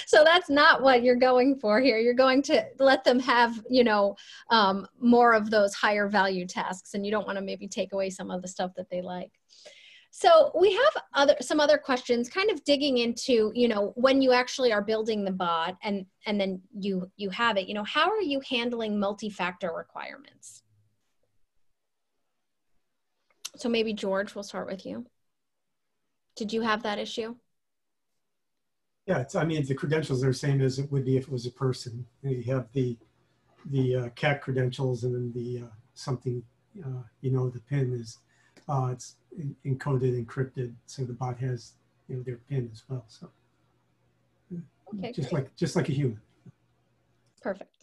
So 0.06 0.22
that's 0.22 0.50
not 0.50 0.82
what 0.82 1.02
you're 1.02 1.16
going 1.16 1.56
for 1.56 1.80
here. 1.80 1.98
You're 1.98 2.14
going 2.14 2.42
to 2.42 2.64
let 2.78 3.04
them 3.04 3.18
have 3.20 3.64
you 3.68 3.82
know 3.82 4.16
um, 4.50 4.86
more 5.00 5.32
of 5.34 5.50
those 5.50 5.74
higher 5.74 6.08
value 6.08 6.46
tasks 6.46 6.94
and 6.94 7.04
you 7.04 7.10
don't 7.10 7.26
want 7.26 7.38
to 7.38 7.44
maybe 7.44 7.66
take 7.66 7.92
away 7.92 8.10
some 8.10 8.30
of 8.30 8.42
the 8.42 8.48
stuff 8.48 8.72
that 8.76 8.90
they 8.90 9.02
like. 9.02 9.32
So 10.16 10.52
we 10.56 10.72
have 10.72 11.02
other 11.14 11.34
some 11.40 11.58
other 11.58 11.76
questions 11.76 12.28
kind 12.28 12.48
of 12.50 12.62
digging 12.62 12.98
into 12.98 13.50
you 13.54 13.66
know 13.66 13.92
when 13.96 14.22
you 14.22 14.32
actually 14.32 14.72
are 14.72 14.82
building 14.82 15.24
the 15.24 15.32
bot 15.32 15.76
and 15.82 16.06
and 16.26 16.40
then 16.40 16.62
you 16.78 17.10
you 17.16 17.30
have 17.30 17.56
it 17.56 17.66
you 17.66 17.74
know 17.74 17.82
how 17.82 18.08
are 18.10 18.22
you 18.22 18.40
handling 18.48 18.96
multi-factor 19.00 19.72
requirements 19.72 20.63
so 23.56 23.68
maybe 23.68 23.92
George, 23.92 24.34
we'll 24.34 24.44
start 24.44 24.66
with 24.66 24.84
you. 24.86 25.06
Did 26.36 26.52
you 26.52 26.62
have 26.62 26.82
that 26.84 26.98
issue? 26.98 27.36
Yeah, 29.06 29.20
it's, 29.20 29.34
I 29.34 29.44
mean, 29.44 29.64
the 29.66 29.74
credentials 29.74 30.24
are 30.24 30.28
the 30.28 30.34
same 30.34 30.60
as 30.62 30.78
it 30.78 30.90
would 30.90 31.04
be 31.04 31.16
if 31.16 31.24
it 31.24 31.30
was 31.32 31.46
a 31.46 31.50
person. 31.50 32.06
You 32.22 32.42
have 32.54 32.68
the 32.72 32.96
the 33.70 33.96
uh, 33.96 34.08
CAC 34.10 34.40
credentials 34.42 35.04
and 35.04 35.14
then 35.14 35.32
the 35.32 35.64
uh, 35.66 35.70
something, 35.94 36.42
uh, 36.84 37.02
you 37.22 37.30
know, 37.30 37.48
the 37.50 37.60
PIN 37.60 37.92
is, 37.94 38.18
uh, 38.68 38.90
it's 38.92 39.16
encoded, 39.66 40.24
encrypted. 40.24 40.74
So 40.86 41.04
the 41.04 41.14
bot 41.14 41.38
has, 41.38 41.72
you 42.08 42.16
know, 42.16 42.22
their 42.22 42.38
PIN 42.48 42.70
as 42.72 42.82
well. 42.88 43.04
So 43.08 43.30
okay, 44.92 45.12
just 45.12 45.30
great. 45.30 45.44
like, 45.44 45.56
just 45.56 45.76
like 45.76 45.88
a 45.88 45.92
human. 45.92 46.20
Perfect. 47.40 47.73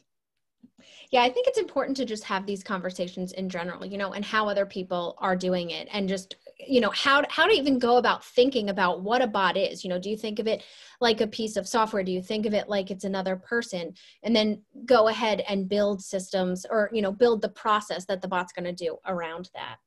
Yeah, 1.11 1.23
I 1.23 1.29
think 1.29 1.47
it's 1.47 1.59
important 1.59 1.97
to 1.97 2.05
just 2.05 2.23
have 2.23 2.45
these 2.45 2.63
conversations 2.63 3.31
in 3.33 3.49
general, 3.49 3.85
you 3.85 3.97
know, 3.97 4.13
and 4.13 4.23
how 4.23 4.47
other 4.47 4.65
people 4.65 5.15
are 5.19 5.35
doing 5.35 5.71
it 5.71 5.87
and 5.91 6.07
just 6.07 6.35
you 6.57 6.79
know 6.79 6.91
how 6.91 7.23
how 7.29 7.47
to 7.47 7.53
even 7.53 7.79
go 7.79 7.97
about 7.97 8.23
thinking 8.23 8.69
about 8.69 9.01
what 9.01 9.21
a 9.21 9.25
bot 9.25 9.57
is 9.57 9.83
you 9.83 9.89
know 9.89 9.97
do 9.97 10.11
you 10.11 10.15
think 10.15 10.37
of 10.37 10.45
it 10.45 10.63
like 11.01 11.19
a 11.19 11.27
piece 11.27 11.57
of 11.57 11.67
software? 11.67 12.03
Do 12.03 12.11
you 12.11 12.21
think 12.21 12.45
of 12.45 12.53
it 12.53 12.69
like 12.69 12.91
it's 12.91 13.03
another 13.03 13.35
person? 13.35 13.93
And 14.23 14.35
then 14.35 14.61
go 14.85 15.07
ahead 15.07 15.43
and 15.47 15.67
build 15.67 16.01
systems 16.01 16.65
or 16.69 16.89
you 16.93 17.01
know 17.01 17.11
build 17.11 17.41
the 17.41 17.49
process 17.49 18.05
that 18.05 18.21
the 18.21 18.27
bot's 18.27 18.53
going 18.53 18.65
to 18.65 18.85
do 18.85 18.97
around 19.05 19.49
that. 19.55 19.77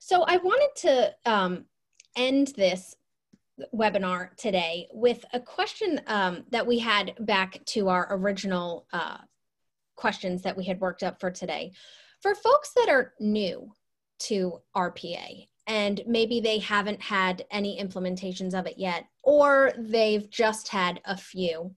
So 0.00 0.22
i 0.22 0.38
wanted 0.38 0.70
to 0.76 1.14
um, 1.26 1.64
end 2.16 2.48
this 2.56 2.96
webinar 3.74 4.36
today 4.36 4.88
with 4.92 5.24
a 5.32 5.40
question 5.40 6.00
um, 6.06 6.44
that 6.50 6.66
we 6.66 6.78
had 6.78 7.14
back 7.20 7.64
to 7.66 7.88
our 7.88 8.08
original 8.10 8.86
uh, 8.92 9.18
questions 9.96 10.42
that 10.42 10.56
we 10.56 10.64
had 10.64 10.80
worked 10.80 11.02
up 11.02 11.20
for 11.20 11.30
today. 11.30 11.72
For 12.20 12.34
folks 12.34 12.72
that 12.76 12.88
are 12.88 13.14
new 13.20 13.72
to 14.20 14.60
RPA 14.76 15.48
and 15.66 16.02
maybe 16.06 16.40
they 16.40 16.58
haven't 16.58 17.00
had 17.00 17.44
any 17.50 17.80
implementations 17.82 18.58
of 18.58 18.66
it 18.66 18.76
yet, 18.76 19.06
or 19.22 19.72
they've 19.78 20.28
just 20.30 20.68
had 20.68 21.00
a 21.04 21.16
few, 21.16 21.74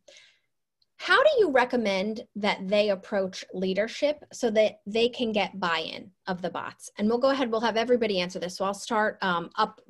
how 0.97 1.22
do 1.22 1.30
you 1.38 1.51
recommend 1.51 2.23
that 2.35 2.65
they 2.68 2.89
approach 2.89 3.43
leadership 3.53 4.23
so 4.31 4.49
that 4.51 4.80
they 4.85 5.10
can 5.10 5.31
get 5.31 5.60
buy-in 5.60 6.10
of 6.27 6.41
the 6.41 6.49
bots? 6.49 6.89
And 6.97 7.07
we'll 7.07 7.18
go 7.18 7.31
ahead, 7.31 7.51
we'll 7.51 7.61
have 7.61 7.77
everybody 7.77 8.19
answer 8.19 8.39
this. 8.39 8.57
So 8.57 8.65
I'll 8.65 8.73
start 8.73 9.18
um, 9.22 9.49
up 9.57 9.81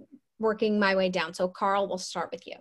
working 0.44 0.80
my 0.80 0.96
way 0.96 1.10
down. 1.10 1.34
So 1.34 1.48
Carl, 1.48 1.88
we'll 1.88 1.98
start 1.98 2.30
with 2.32 2.46
you. 2.46 2.58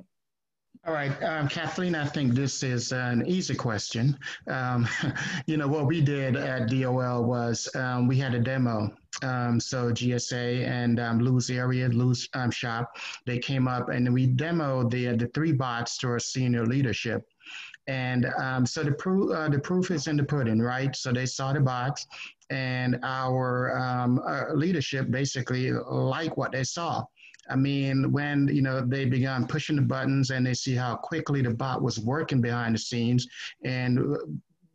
All 0.85 0.93
right, 0.93 1.13
um, 1.23 1.47
Kathleen, 1.47 1.95
I 1.95 2.07
think 2.07 2.35
this 2.35 2.65
is 2.65 2.91
an 2.91 3.25
easy 3.25 3.55
question. 3.55 4.19
Um, 4.49 4.89
you 5.47 5.57
know, 5.57 5.69
what 5.69 5.87
we 5.87 6.01
did 6.01 6.35
at 6.35 6.69
DOL 6.69 7.23
was 7.23 7.69
um, 7.77 8.09
we 8.09 8.17
had 8.17 8.35
a 8.35 8.41
demo. 8.41 8.93
Um, 9.23 9.61
so 9.61 9.93
GSA 9.93 10.67
and 10.67 10.99
um, 10.99 11.21
Lou's 11.21 11.51
area, 11.51 11.89
Lou's 11.89 12.29
um, 12.35 12.51
shop, 12.51 12.97
they 13.27 13.39
came 13.39 13.69
up 13.69 13.91
and 13.91 14.13
we 14.13 14.27
demoed 14.27 14.91
the, 14.91 15.15
the 15.15 15.29
three 15.29 15.53
bots 15.53 15.99
to 15.99 16.09
our 16.09 16.19
senior 16.19 16.67
leadership. 16.67 17.23
And 17.87 18.27
um, 18.39 18.67
so 18.67 18.83
the, 18.83 18.93
proof, 18.93 19.31
uh, 19.31 19.49
the 19.51 19.61
proof 19.61 19.93
is 19.93 20.09
in 20.09 20.17
the 20.17 20.25
pudding, 20.25 20.61
right? 20.61 20.97
So 20.97 21.13
they 21.13 21.27
saw 21.27 21.53
the 21.53 21.61
box 21.61 22.07
and 22.51 22.99
our, 23.05 23.71
our 23.71 24.57
leadership 24.57 25.11
basically 25.11 25.71
liked 25.73 26.37
what 26.37 26.53
they 26.53 26.65
saw. 26.65 27.05
I 27.51 27.56
mean, 27.56 28.12
when 28.12 28.48
you 28.48 28.62
know 28.62 28.81
they 28.81 29.05
began 29.05 29.47
pushing 29.47 29.77
the 29.77 29.82
buttons 29.82 30.31
and 30.31 30.47
they 30.47 30.55
see 30.55 30.74
how 30.74 30.97
quickly 30.97 31.43
the 31.43 31.51
bot 31.51 31.82
was 31.82 31.98
working 31.98 32.40
behind 32.40 32.74
the 32.74 32.78
scenes, 32.78 33.27
and 33.64 34.01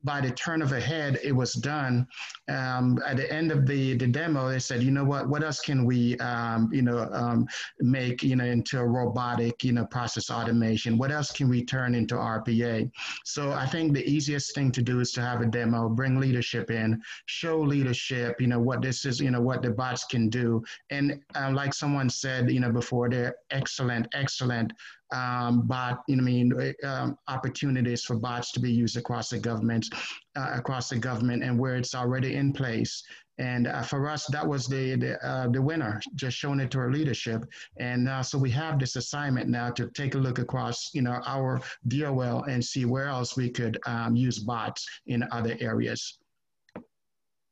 by 0.07 0.21
the 0.21 0.31
turn 0.31 0.61
of 0.61 0.71
a 0.71 0.79
head, 0.79 1.19
it 1.21 1.33
was 1.33 1.53
done. 1.53 2.07
Um, 2.47 2.97
at 3.05 3.17
the 3.17 3.31
end 3.31 3.51
of 3.51 3.67
the, 3.67 3.95
the 3.97 4.07
demo, 4.07 4.49
they 4.49 4.57
said, 4.57 4.81
you 4.81 4.89
know 4.89 5.03
what, 5.03 5.27
what 5.27 5.43
else 5.43 5.59
can 5.59 5.83
we, 5.85 6.17
um, 6.19 6.69
you 6.71 6.81
know, 6.81 7.09
um, 7.11 7.45
make, 7.81 8.23
you 8.23 8.37
know, 8.37 8.45
into 8.45 8.79
a 8.79 8.87
robotic, 8.87 9.65
you 9.65 9.73
know, 9.73 9.85
process 9.85 10.31
automation? 10.31 10.97
What 10.97 11.11
else 11.11 11.31
can 11.31 11.49
we 11.49 11.65
turn 11.65 11.93
into 11.93 12.15
RPA? 12.15 12.89
So 13.25 13.51
I 13.51 13.65
think 13.65 13.93
the 13.93 14.09
easiest 14.09 14.55
thing 14.55 14.71
to 14.71 14.81
do 14.81 15.01
is 15.01 15.11
to 15.11 15.21
have 15.21 15.41
a 15.41 15.45
demo, 15.45 15.89
bring 15.89 16.19
leadership 16.19 16.71
in, 16.71 17.01
show 17.25 17.59
leadership, 17.59 18.39
you 18.39 18.47
know, 18.47 18.61
what 18.61 18.81
this 18.81 19.05
is, 19.05 19.19
you 19.19 19.29
know, 19.29 19.41
what 19.41 19.61
the 19.61 19.71
bots 19.71 20.05
can 20.05 20.29
do. 20.29 20.63
And 20.89 21.21
uh, 21.35 21.51
like 21.51 21.73
someone 21.73 22.09
said, 22.09 22.49
you 22.49 22.61
know, 22.61 22.71
before, 22.71 23.09
they're 23.09 23.35
excellent, 23.51 24.07
excellent 24.13 24.71
um, 25.11 25.67
bot, 25.67 26.03
you 26.07 26.15
know, 26.15 26.23
I 26.23 26.25
mean, 26.25 26.73
um, 26.83 27.17
opportunities 27.27 28.03
for 28.03 28.15
bots 28.15 28.51
to 28.53 28.59
be 28.59 28.71
used 28.71 28.97
across 28.97 29.29
the 29.29 29.39
government, 29.39 29.87
uh, 30.35 30.51
across 30.55 30.89
the 30.89 30.97
government, 30.97 31.43
and 31.43 31.57
where 31.57 31.75
it's 31.75 31.95
already 31.95 32.35
in 32.35 32.53
place. 32.53 33.03
And 33.39 33.67
uh, 33.67 33.83
for 33.83 34.09
us, 34.09 34.25
that 34.27 34.47
was 34.47 34.67
the 34.67 34.95
the, 34.95 35.25
uh, 35.25 35.47
the 35.49 35.61
winner, 35.61 36.01
just 36.15 36.35
showing 36.35 36.59
it 36.59 36.71
to 36.71 36.79
our 36.79 36.91
leadership. 36.91 37.45
And 37.77 38.09
uh, 38.09 38.23
so 38.23 38.37
we 38.37 38.49
have 38.51 38.79
this 38.79 38.95
assignment 38.95 39.47
now 39.47 39.69
to 39.71 39.89
take 39.91 40.15
a 40.15 40.17
look 40.17 40.39
across, 40.39 40.89
you 40.93 41.03
know, 41.03 41.21
our 41.25 41.61
DOL 41.87 42.43
and 42.43 42.63
see 42.63 42.85
where 42.85 43.07
else 43.07 43.37
we 43.37 43.49
could 43.49 43.77
um, 43.85 44.15
use 44.15 44.39
bots 44.39 44.87
in 45.05 45.23
other 45.31 45.55
areas. 45.59 46.17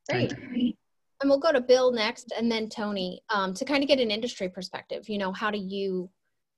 Great. 0.09 0.33
And 1.21 1.29
we'll 1.29 1.39
go 1.39 1.53
to 1.53 1.61
Bill 1.61 1.91
next, 1.91 2.33
and 2.37 2.51
then 2.51 2.67
Tony 2.67 3.21
um, 3.29 3.53
to 3.53 3.63
kind 3.63 3.83
of 3.83 3.87
get 3.87 3.99
an 3.99 4.11
industry 4.11 4.49
perspective. 4.49 5.07
You 5.07 5.17
know, 5.17 5.31
how 5.31 5.49
do 5.49 5.57
you 5.57 6.09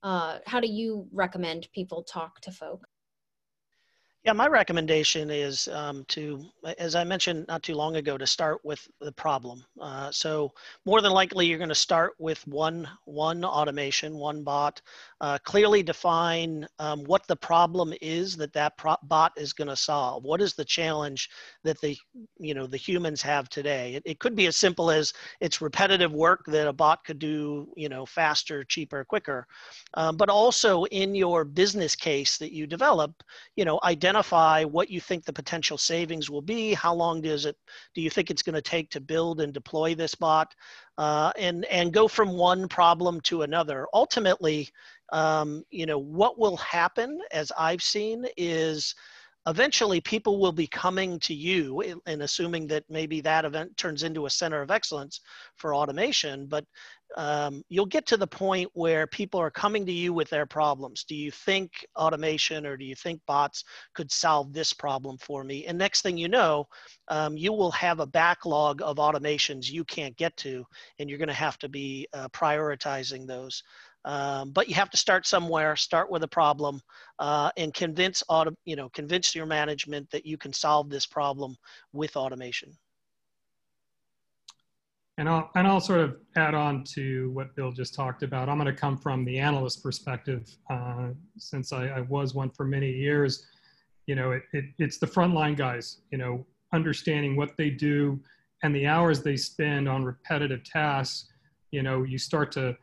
uh, 0.02 0.38
how 0.46 0.60
do 0.60 0.68
you 0.68 1.06
recommend 1.12 1.68
people 1.72 2.02
talk 2.02 2.40
to 2.40 2.52
folk? 2.52 2.86
Yeah, 4.24 4.32
my 4.32 4.46
recommendation 4.48 5.30
is 5.30 5.68
um, 5.68 6.04
to, 6.08 6.44
as 6.76 6.94
I 6.94 7.04
mentioned 7.04 7.46
not 7.48 7.62
too 7.62 7.74
long 7.74 7.96
ago, 7.96 8.18
to 8.18 8.26
start 8.26 8.58
with 8.64 8.86
the 9.00 9.12
problem. 9.12 9.64
Uh, 9.80 10.10
so 10.10 10.52
more 10.84 11.00
than 11.00 11.12
likely, 11.12 11.46
you're 11.46 11.56
going 11.56 11.68
to 11.70 11.74
start 11.74 12.12
with 12.18 12.46
one 12.46 12.86
one 13.04 13.44
automation, 13.44 14.16
one 14.18 14.42
bot. 14.42 14.82
Uh, 15.20 15.38
clearly 15.44 15.82
define 15.82 16.66
um, 16.78 17.04
what 17.04 17.26
the 17.26 17.36
problem 17.36 17.94
is 18.02 18.36
that 18.36 18.52
that 18.52 18.74
bot 19.04 19.32
is 19.36 19.52
going 19.52 19.68
to 19.68 19.76
solve. 19.76 20.24
What 20.24 20.42
is 20.42 20.52
the 20.54 20.64
challenge 20.64 21.30
that 21.62 21.80
the 21.80 21.96
you 22.38 22.54
know 22.54 22.66
the 22.66 22.76
humans 22.76 23.22
have 23.22 23.48
today? 23.48 23.94
It, 23.94 24.02
it 24.04 24.18
could 24.18 24.34
be 24.34 24.46
as 24.46 24.56
simple 24.56 24.90
as 24.90 25.12
it's 25.40 25.62
repetitive 25.62 26.12
work 26.12 26.44
that 26.48 26.66
a 26.68 26.72
bot 26.72 27.04
could 27.04 27.18
do 27.20 27.68
you 27.76 27.88
know 27.88 28.04
faster, 28.04 28.62
cheaper, 28.64 29.04
quicker. 29.04 29.46
Um, 29.94 30.16
but 30.16 30.28
also 30.28 30.84
in 30.86 31.14
your 31.14 31.44
business 31.44 31.94
case 31.96 32.36
that 32.38 32.52
you 32.52 32.66
develop, 32.66 33.22
you 33.56 33.64
know 33.64 33.78
identify 33.84 34.07
identify 34.08 34.64
what 34.64 34.88
you 34.90 35.00
think 35.00 35.24
the 35.24 35.32
potential 35.32 35.76
savings 35.76 36.30
will 36.30 36.40
be. 36.40 36.72
How 36.72 36.94
long 36.94 37.20
does 37.20 37.44
it, 37.44 37.56
do 37.94 38.00
you 38.00 38.08
think 38.08 38.30
it's 38.30 38.42
going 38.42 38.54
to 38.54 38.62
take 38.62 38.88
to 38.90 39.00
build 39.00 39.42
and 39.42 39.52
deploy 39.52 39.94
this 39.94 40.14
bot? 40.14 40.54
Uh, 40.96 41.30
and, 41.38 41.66
and 41.66 41.92
go 41.92 42.08
from 42.08 42.32
one 42.32 42.68
problem 42.68 43.20
to 43.22 43.42
another. 43.42 43.86
Ultimately, 43.92 44.70
um, 45.12 45.62
you 45.70 45.84
know, 45.84 45.98
what 45.98 46.38
will 46.38 46.56
happen, 46.56 47.20
as 47.32 47.52
I've 47.58 47.82
seen, 47.82 48.24
is 48.38 48.94
eventually 49.46 50.00
people 50.00 50.40
will 50.40 50.52
be 50.52 50.66
coming 50.66 51.18
to 51.20 51.34
you 51.34 52.00
and 52.06 52.22
assuming 52.22 52.66
that 52.68 52.84
maybe 52.88 53.20
that 53.20 53.44
event 53.44 53.76
turns 53.76 54.02
into 54.04 54.26
a 54.26 54.30
center 54.30 54.60
of 54.60 54.70
excellence 54.70 55.20
for 55.56 55.74
automation 55.74 56.46
but 56.46 56.64
um, 57.16 57.62
you'll 57.68 57.86
get 57.86 58.06
to 58.06 58.16
the 58.16 58.26
point 58.26 58.70
where 58.74 59.06
people 59.06 59.40
are 59.40 59.50
coming 59.50 59.86
to 59.86 59.92
you 59.92 60.12
with 60.12 60.28
their 60.28 60.46
problems. 60.46 61.04
Do 61.04 61.14
you 61.14 61.30
think 61.30 61.86
automation 61.96 62.66
or 62.66 62.76
do 62.76 62.84
you 62.84 62.94
think 62.94 63.20
bots 63.26 63.64
could 63.94 64.12
solve 64.12 64.52
this 64.52 64.72
problem 64.72 65.16
for 65.18 65.42
me? 65.42 65.66
And 65.66 65.78
next 65.78 66.02
thing 66.02 66.18
you 66.18 66.28
know, 66.28 66.66
um, 67.08 67.36
you 67.36 67.52
will 67.52 67.70
have 67.72 68.00
a 68.00 68.06
backlog 68.06 68.82
of 68.82 68.96
automations 68.96 69.70
you 69.70 69.84
can't 69.84 70.16
get 70.16 70.36
to, 70.38 70.64
and 70.98 71.08
you're 71.08 71.18
going 71.18 71.28
to 71.28 71.34
have 71.34 71.58
to 71.58 71.68
be 71.68 72.06
uh, 72.12 72.28
prioritizing 72.28 73.26
those. 73.26 73.62
Um, 74.04 74.52
but 74.52 74.68
you 74.68 74.74
have 74.74 74.90
to 74.90 74.96
start 74.96 75.26
somewhere. 75.26 75.76
Start 75.76 76.10
with 76.10 76.22
a 76.22 76.28
problem, 76.28 76.80
uh, 77.18 77.50
and 77.56 77.74
convince 77.74 78.22
auto, 78.28 78.54
you 78.64 78.76
know, 78.76 78.88
convince 78.90 79.34
your 79.34 79.46
management 79.46 80.08
that 80.10 80.24
you 80.24 80.38
can 80.38 80.52
solve 80.52 80.88
this 80.88 81.04
problem 81.04 81.56
with 81.92 82.16
automation. 82.16 82.72
And 85.18 85.28
I'll, 85.28 85.50
and 85.56 85.66
I'll 85.66 85.80
sort 85.80 86.00
of 86.00 86.16
add 86.36 86.54
on 86.54 86.84
to 86.94 87.30
what 87.32 87.54
Bill 87.56 87.72
just 87.72 87.92
talked 87.92 88.22
about. 88.22 88.48
I'm 88.48 88.56
going 88.56 88.72
to 88.72 88.80
come 88.80 88.96
from 88.96 89.24
the 89.24 89.40
analyst 89.40 89.82
perspective 89.82 90.48
uh, 90.70 91.08
since 91.36 91.72
I, 91.72 91.88
I, 91.88 92.00
was 92.02 92.34
one 92.34 92.50
for 92.50 92.64
many 92.64 92.92
years. 92.92 93.44
You 94.06 94.14
know, 94.14 94.30
it, 94.30 94.42
it, 94.52 94.66
it's 94.78 94.98
the 94.98 95.08
frontline 95.08 95.56
guys, 95.56 96.02
you 96.12 96.18
know, 96.18 96.46
understanding 96.72 97.36
what 97.36 97.56
they 97.56 97.68
do 97.68 98.20
and 98.62 98.72
the 98.74 98.86
hours 98.86 99.20
they 99.20 99.36
spend 99.36 99.88
on 99.88 100.04
repetitive 100.04 100.62
tasks. 100.62 101.26
You 101.72 101.82
know, 101.82 102.04
you 102.04 102.16
start 102.16 102.52
to 102.52 102.76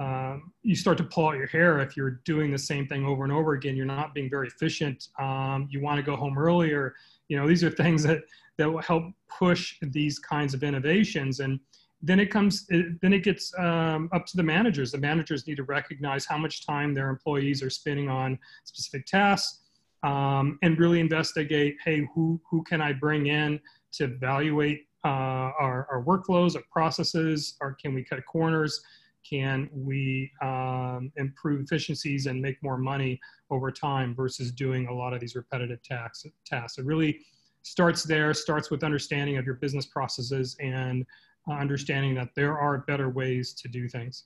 um, 0.00 0.52
you 0.62 0.76
start 0.76 0.96
to 0.98 1.04
pull 1.04 1.28
out 1.28 1.36
your 1.36 1.48
hair 1.48 1.80
if 1.80 1.96
you're 1.96 2.20
doing 2.24 2.52
the 2.52 2.58
same 2.58 2.86
thing 2.86 3.04
over 3.04 3.24
and 3.24 3.32
over 3.32 3.54
again. 3.54 3.74
You're 3.74 3.86
not 3.86 4.14
being 4.14 4.30
very 4.30 4.46
efficient. 4.46 5.08
Um, 5.18 5.66
you 5.68 5.80
want 5.82 5.96
to 5.96 6.04
go 6.04 6.14
home 6.14 6.38
earlier. 6.38 6.94
You 7.28 7.36
know, 7.36 7.48
these 7.48 7.64
are 7.64 7.70
things 7.70 8.04
that 8.04 8.20
that 8.58 8.70
will 8.70 8.82
help 8.82 9.04
push 9.28 9.76
these 9.82 10.20
kinds 10.20 10.54
of 10.54 10.62
innovations 10.62 11.40
and 11.40 11.58
then 12.02 12.18
it 12.18 12.30
comes 12.30 12.66
then 12.66 13.12
it 13.12 13.22
gets 13.22 13.52
um, 13.58 14.08
up 14.12 14.24
to 14.26 14.36
the 14.36 14.42
managers. 14.42 14.90
The 14.90 14.98
managers 14.98 15.46
need 15.46 15.56
to 15.56 15.64
recognize 15.64 16.24
how 16.24 16.38
much 16.38 16.66
time 16.66 16.94
their 16.94 17.10
employees 17.10 17.62
are 17.62 17.70
spending 17.70 18.08
on 18.08 18.38
specific 18.64 19.06
tasks 19.06 19.60
um, 20.02 20.58
and 20.62 20.78
really 20.78 21.00
investigate 21.00 21.76
hey 21.84 22.08
who 22.14 22.40
who 22.50 22.62
can 22.62 22.80
i 22.80 22.90
bring 22.90 23.26
in 23.26 23.60
to 23.92 24.04
evaluate 24.04 24.86
uh, 25.04 25.08
our, 25.58 25.86
our 25.90 26.04
workflows 26.04 26.56
our 26.56 26.62
processes 26.70 27.56
or 27.60 27.76
can 27.80 27.94
we 27.94 28.04
cut 28.04 28.24
corners? 28.26 28.82
Can 29.28 29.68
we 29.72 30.30
um, 30.42 31.12
improve 31.16 31.62
efficiencies 31.62 32.26
and 32.26 32.40
make 32.40 32.62
more 32.62 32.78
money 32.78 33.20
over 33.50 33.70
time 33.70 34.14
versus 34.14 34.50
doing 34.50 34.88
a 34.88 34.94
lot 34.94 35.12
of 35.12 35.20
these 35.20 35.34
repetitive 35.34 35.82
tasks 35.82 36.26
tasks? 36.44 36.78
It 36.78 36.84
really 36.84 37.20
starts 37.62 38.02
there 38.02 38.32
starts 38.32 38.70
with 38.70 38.82
understanding 38.82 39.36
of 39.36 39.44
your 39.44 39.56
business 39.56 39.86
processes 39.86 40.56
and 40.60 41.04
understanding 41.58 42.14
that 42.14 42.34
there 42.34 42.58
are 42.58 42.78
better 42.78 43.08
ways 43.10 43.54
to 43.54 43.68
do 43.68 43.88
things. 43.88 44.24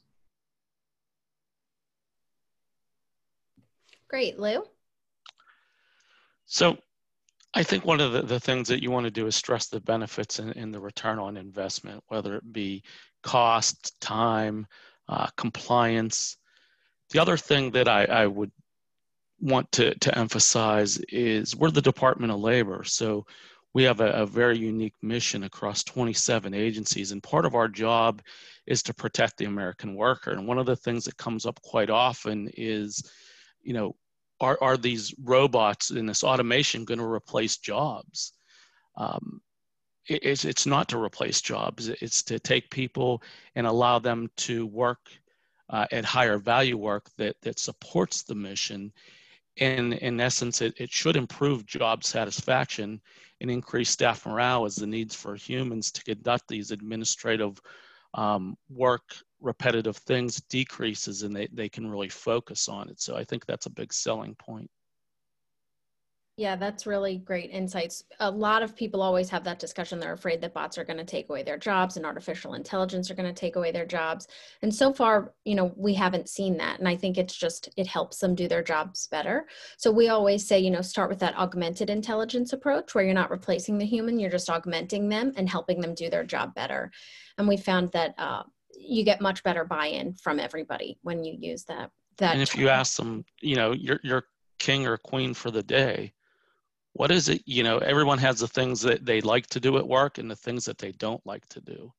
Great, 4.09 4.39
Lou? 4.39 4.63
So 6.47 6.77
I 7.55 7.63
think 7.63 7.85
one 7.85 8.01
of 8.01 8.13
the, 8.13 8.23
the 8.23 8.41
things 8.41 8.69
that 8.69 8.83
you 8.83 8.91
want 8.91 9.05
to 9.05 9.11
do 9.11 9.27
is 9.27 9.35
stress 9.35 9.69
the 9.69 9.81
benefits 9.81 10.39
and, 10.39 10.75
the 10.75 10.81
return 10.81 11.19
on 11.19 11.37
investment, 11.37 12.03
whether 12.09 12.37
it 12.37 12.53
be 12.53 12.83
cost, 13.23 13.99
time, 14.01 14.67
uh, 15.09 15.29
compliance. 15.37 16.37
The 17.11 17.21
other 17.21 17.37
thing 17.37 17.71
that 17.73 17.89
I, 17.89 18.05
I 18.05 18.27
would 18.27 18.51
want 19.41 19.71
to, 19.73 19.95
to 19.95 20.19
emphasize 20.19 20.99
is 21.09 21.57
we're 21.57 21.71
the 21.71 21.83
Department 21.83 22.33
of 22.33 22.41
Labor. 22.41 22.83
So 22.85 23.27
we 23.75 23.83
have 23.83 24.01
a, 24.01 24.11
a, 24.13 24.27
very 24.27 24.57
unique 24.57 24.95
mission 25.03 25.43
across 25.43 25.83
27 25.85 26.55
agencies 26.55 27.13
and 27.13 27.23
part 27.23 27.45
of 27.45 27.55
our 27.55 27.69
job 27.69 28.23
is 28.67 28.83
to 28.85 28.95
protect 28.95 29.37
the 29.37 29.45
american 29.45 29.95
worker. 29.95 30.31
And 30.31 30.47
one 30.47 30.59
of 30.59 30.67
the 30.67 30.77
things 30.77 31.05
that 31.05 31.17
comes 31.17 31.45
up 31.45 31.61
quite 31.63 31.91
often 31.91 32.49
is 32.57 33.03
you 33.63 33.75
know 33.75 33.97
are, 34.41 34.59
are 34.61 34.77
these 34.77 35.15
robots 35.23 35.91
and 35.91 36.09
this 36.09 36.25
automation 36.25 36.85
going 36.85 36.99
to 36.99 37.05
replace 37.05 37.57
jobs? 37.57 38.33
Um, 38.97 39.41
it, 40.09 40.21
it's, 40.23 40.45
it's 40.45 40.67
not 40.67 40.89
to 40.89 41.03
replace 41.03 41.41
jobs. 41.41 41.89
It's 41.89 42.23
to 42.25 42.39
take 42.39 42.71
people 42.71 43.23
and 43.55 43.67
allow 43.67 43.99
them 43.99 44.31
to 44.39 44.67
work 44.67 45.11
uh, 45.71 45.87
at 45.93 46.05
higher 46.05 46.39
value 46.39 46.77
work 46.77 47.09
that, 47.17 47.37
that 47.43 47.59
supports 47.59 48.23
the 48.23 48.35
mission 48.35 48.93
and 49.59 49.95
in 49.95 50.21
essence 50.21 50.61
it, 50.61 50.75
it 50.79 50.91
should 50.91 51.17
improve 51.17 51.67
job 51.67 52.05
satisfaction 52.05 53.01
and 53.41 53.51
increase 53.51 53.91
staff 53.91 54.27
morale 54.27 54.65
as 54.65 54.77
the 54.77 54.87
needs 54.87 55.15
for 55.15 55.35
humans 55.35 55.91
to 55.93 56.03
conduct 56.03 56.49
these 56.49 56.71
administrative 56.71 57.61
um, 58.15 58.57
work 58.69 59.03
repetitive 59.41 59.97
things 59.99 60.37
decreases 60.49 61.23
and 61.23 61.35
they, 61.35 61.49
they 61.53 61.69
can 61.69 61.89
really 61.89 62.09
focus 62.09 62.69
on 62.69 62.89
it. 62.89 63.01
So 63.01 63.17
I 63.17 63.25
think 63.25 63.45
that's 63.45 63.67
a 63.67 63.71
big 63.71 63.93
selling 63.93 64.35
point. 64.37 64.71
Yeah, 66.37 66.57
that's 66.57 66.85
really 66.85 67.19
great 67.19 67.51
insights. 67.51 68.03
A 68.19 68.29
lot 68.29 68.65
of 68.65 68.75
people 68.75 69.03
always 69.03 69.31
have 69.31 69.45
that 69.45 69.61
discussion. 69.61 70.01
They're 70.01 70.15
afraid 70.15 70.41
that 70.41 70.53
bots 70.53 70.77
are 70.77 70.85
going 70.85 70.97
to 70.97 71.05
take 71.05 71.29
away 71.29 71.45
their 71.45 71.57
jobs 71.57 71.97
and 71.97 72.05
artificial 72.05 72.55
intelligence 72.55 73.09
are 73.09 73.15
going 73.15 73.33
to 73.33 73.41
take 73.41 73.55
away 73.55 73.71
their 73.71 73.87
jobs. 73.87 74.27
And 74.63 74.75
so 74.75 74.93
far, 74.93 75.33
you 75.45 75.55
know, 75.55 75.73
we 75.77 75.95
haven't 75.95 76.29
seen 76.29 76.57
that. 76.57 76.81
And 76.81 76.89
I 76.89 76.97
think 76.97 77.19
it's 77.19 77.37
just, 77.37 77.69
it 77.77 77.87
helps 77.87 78.19
them 78.19 78.35
do 78.35 78.49
their 78.49 78.65
jobs 78.65 79.07
better. 79.07 79.47
So 79.77 79.93
we 79.93 80.09
always 80.09 80.45
say, 80.45 80.59
you 80.59 80.73
know, 80.73 80.83
start 80.83 81.09
with 81.09 81.21
that 81.21 81.37
augmented 81.37 81.89
intelligence 81.89 82.53
approach 82.53 82.97
where 82.97 83.05
you're 83.05 83.15
not 83.15 83.31
replacing 83.31 83.79
the 83.79 83.87
human, 83.87 84.19
you're 84.19 84.29
just 84.29 84.51
augmenting 84.51 85.09
them 85.09 85.33
and 85.37 85.49
helping 85.49 85.81
them 85.81 85.95
do 85.95 86.11
their 86.11 86.25
job 86.25 86.53
better. 86.57 86.91
And 87.39 87.47
we 87.47 87.57
found 87.57 87.93
that 87.93 88.13
uh, 88.19 88.43
you 88.77 89.05
get 89.05 89.21
much 89.21 89.45
better 89.45 89.65
buy-in 89.65 90.15
from 90.15 90.41
everybody 90.41 90.99
when 91.03 91.23
you 91.23 91.37
use 91.39 91.63
that. 91.67 91.93
That 92.19 92.33
and 92.33 92.43
if 92.43 92.57
you 92.57 92.69
ask 92.69 92.97
them, 92.97 93.25
you 93.41 93.55
know, 93.55 93.71
you're, 93.71 94.01
you're 94.03 94.25
king 94.59 94.87
or 94.87 94.97
queen 94.97 95.33
for 95.33 95.53
the 95.53 95.63
day, 95.63 96.13
what 96.95 97.11
is 97.11 97.29
it 97.29 97.43
you 97.45 97.63
know 97.63 97.79
everyone 97.79 98.19
has 98.19 98.41
the 98.41 98.49
things 98.49 98.81
that 98.81 99.05
they 99.05 99.21
like 99.21 99.47
to 99.49 99.61
do 99.61 99.77
at 99.79 99.87
work 99.87 100.19
and 100.19 100.31
the 100.31 100.37
things 100.37 100.65
that 100.65 100.79
they 100.79 100.93
don't 100.93 101.25
like 101.27 101.47
to 101.49 101.61
do. 101.61 101.93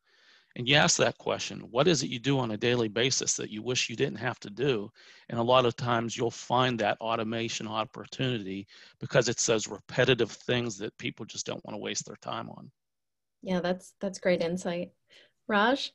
And 0.58 0.70
you 0.70 0.76
ask 0.76 0.98
that 0.98 1.18
question 1.18 1.60
what 1.70 1.88
is 1.88 2.02
it 2.02 2.10
you 2.10 2.20
do 2.20 2.40
on 2.40 2.52
a 2.52 2.58
daily 2.58 2.88
basis 2.88 3.36
that 3.36 3.50
you 3.50 3.62
wish 3.62 3.90
you 3.90 3.96
didn't 3.96 4.20
have 4.20 4.40
to 4.40 4.50
do? 4.50 4.90
And 5.30 5.40
a 5.40 5.44
lot 5.44 5.66
of 5.66 5.76
times 5.76 6.18
you'll 6.18 6.32
find 6.32 6.80
that 6.80 7.00
automation 7.02 7.68
opportunity 7.68 8.68
because 9.00 9.28
it's 9.28 9.46
those 9.46 9.68
repetitive 9.68 10.32
things 10.32 10.78
that 10.78 10.98
people 10.98 11.26
just 11.26 11.46
don't 11.46 11.64
want 11.66 11.76
to 11.76 11.82
waste 11.82 12.06
their 12.06 12.18
time 12.22 12.50
on. 12.50 12.72
Yeah 13.42 13.60
that's 13.60 13.94
that's 14.00 14.20
great 14.20 14.42
insight. 14.42 14.92
Raj 15.48 15.92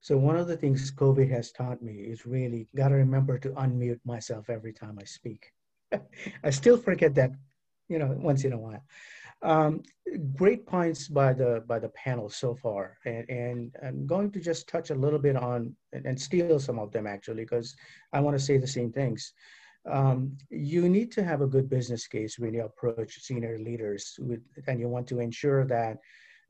So 0.00 0.16
one 0.16 0.36
of 0.36 0.46
the 0.46 0.56
things 0.56 0.92
COVID 0.92 1.30
has 1.30 1.50
taught 1.50 1.82
me 1.82 1.94
is 1.94 2.26
really 2.26 2.68
got 2.76 2.88
to 2.88 2.94
remember 2.94 3.38
to 3.38 3.50
unmute 3.50 4.00
myself 4.04 4.48
every 4.48 4.72
time 4.72 4.98
I 5.00 5.04
speak. 5.04 5.52
I 6.44 6.50
still 6.50 6.76
forget 6.76 7.14
that, 7.16 7.32
you 7.88 7.98
know, 7.98 8.14
once 8.18 8.44
in 8.44 8.52
a 8.52 8.58
while. 8.58 8.82
Um, 9.42 9.82
great 10.34 10.66
points 10.66 11.06
by 11.08 11.32
the 11.32 11.62
by 11.68 11.78
the 11.78 11.90
panel 11.90 12.28
so 12.28 12.56
far, 12.56 12.98
and, 13.04 13.28
and 13.28 13.76
I'm 13.84 14.04
going 14.04 14.32
to 14.32 14.40
just 14.40 14.68
touch 14.68 14.90
a 14.90 14.96
little 14.96 15.18
bit 15.18 15.36
on 15.36 15.76
and, 15.92 16.06
and 16.06 16.20
steal 16.20 16.58
some 16.58 16.80
of 16.80 16.90
them 16.90 17.06
actually, 17.06 17.44
because 17.44 17.76
I 18.12 18.20
want 18.20 18.36
to 18.36 18.44
say 18.44 18.58
the 18.58 18.66
same 18.66 18.90
things. 18.90 19.32
Um, 19.88 20.36
you 20.50 20.88
need 20.88 21.12
to 21.12 21.24
have 21.24 21.40
a 21.40 21.46
good 21.46 21.70
business 21.70 22.08
case 22.08 22.38
when 22.38 22.52
you 22.52 22.64
approach 22.64 23.22
senior 23.22 23.58
leaders, 23.58 24.18
with, 24.18 24.40
and 24.66 24.80
you 24.80 24.88
want 24.88 25.06
to 25.08 25.20
ensure 25.20 25.64
that 25.66 25.98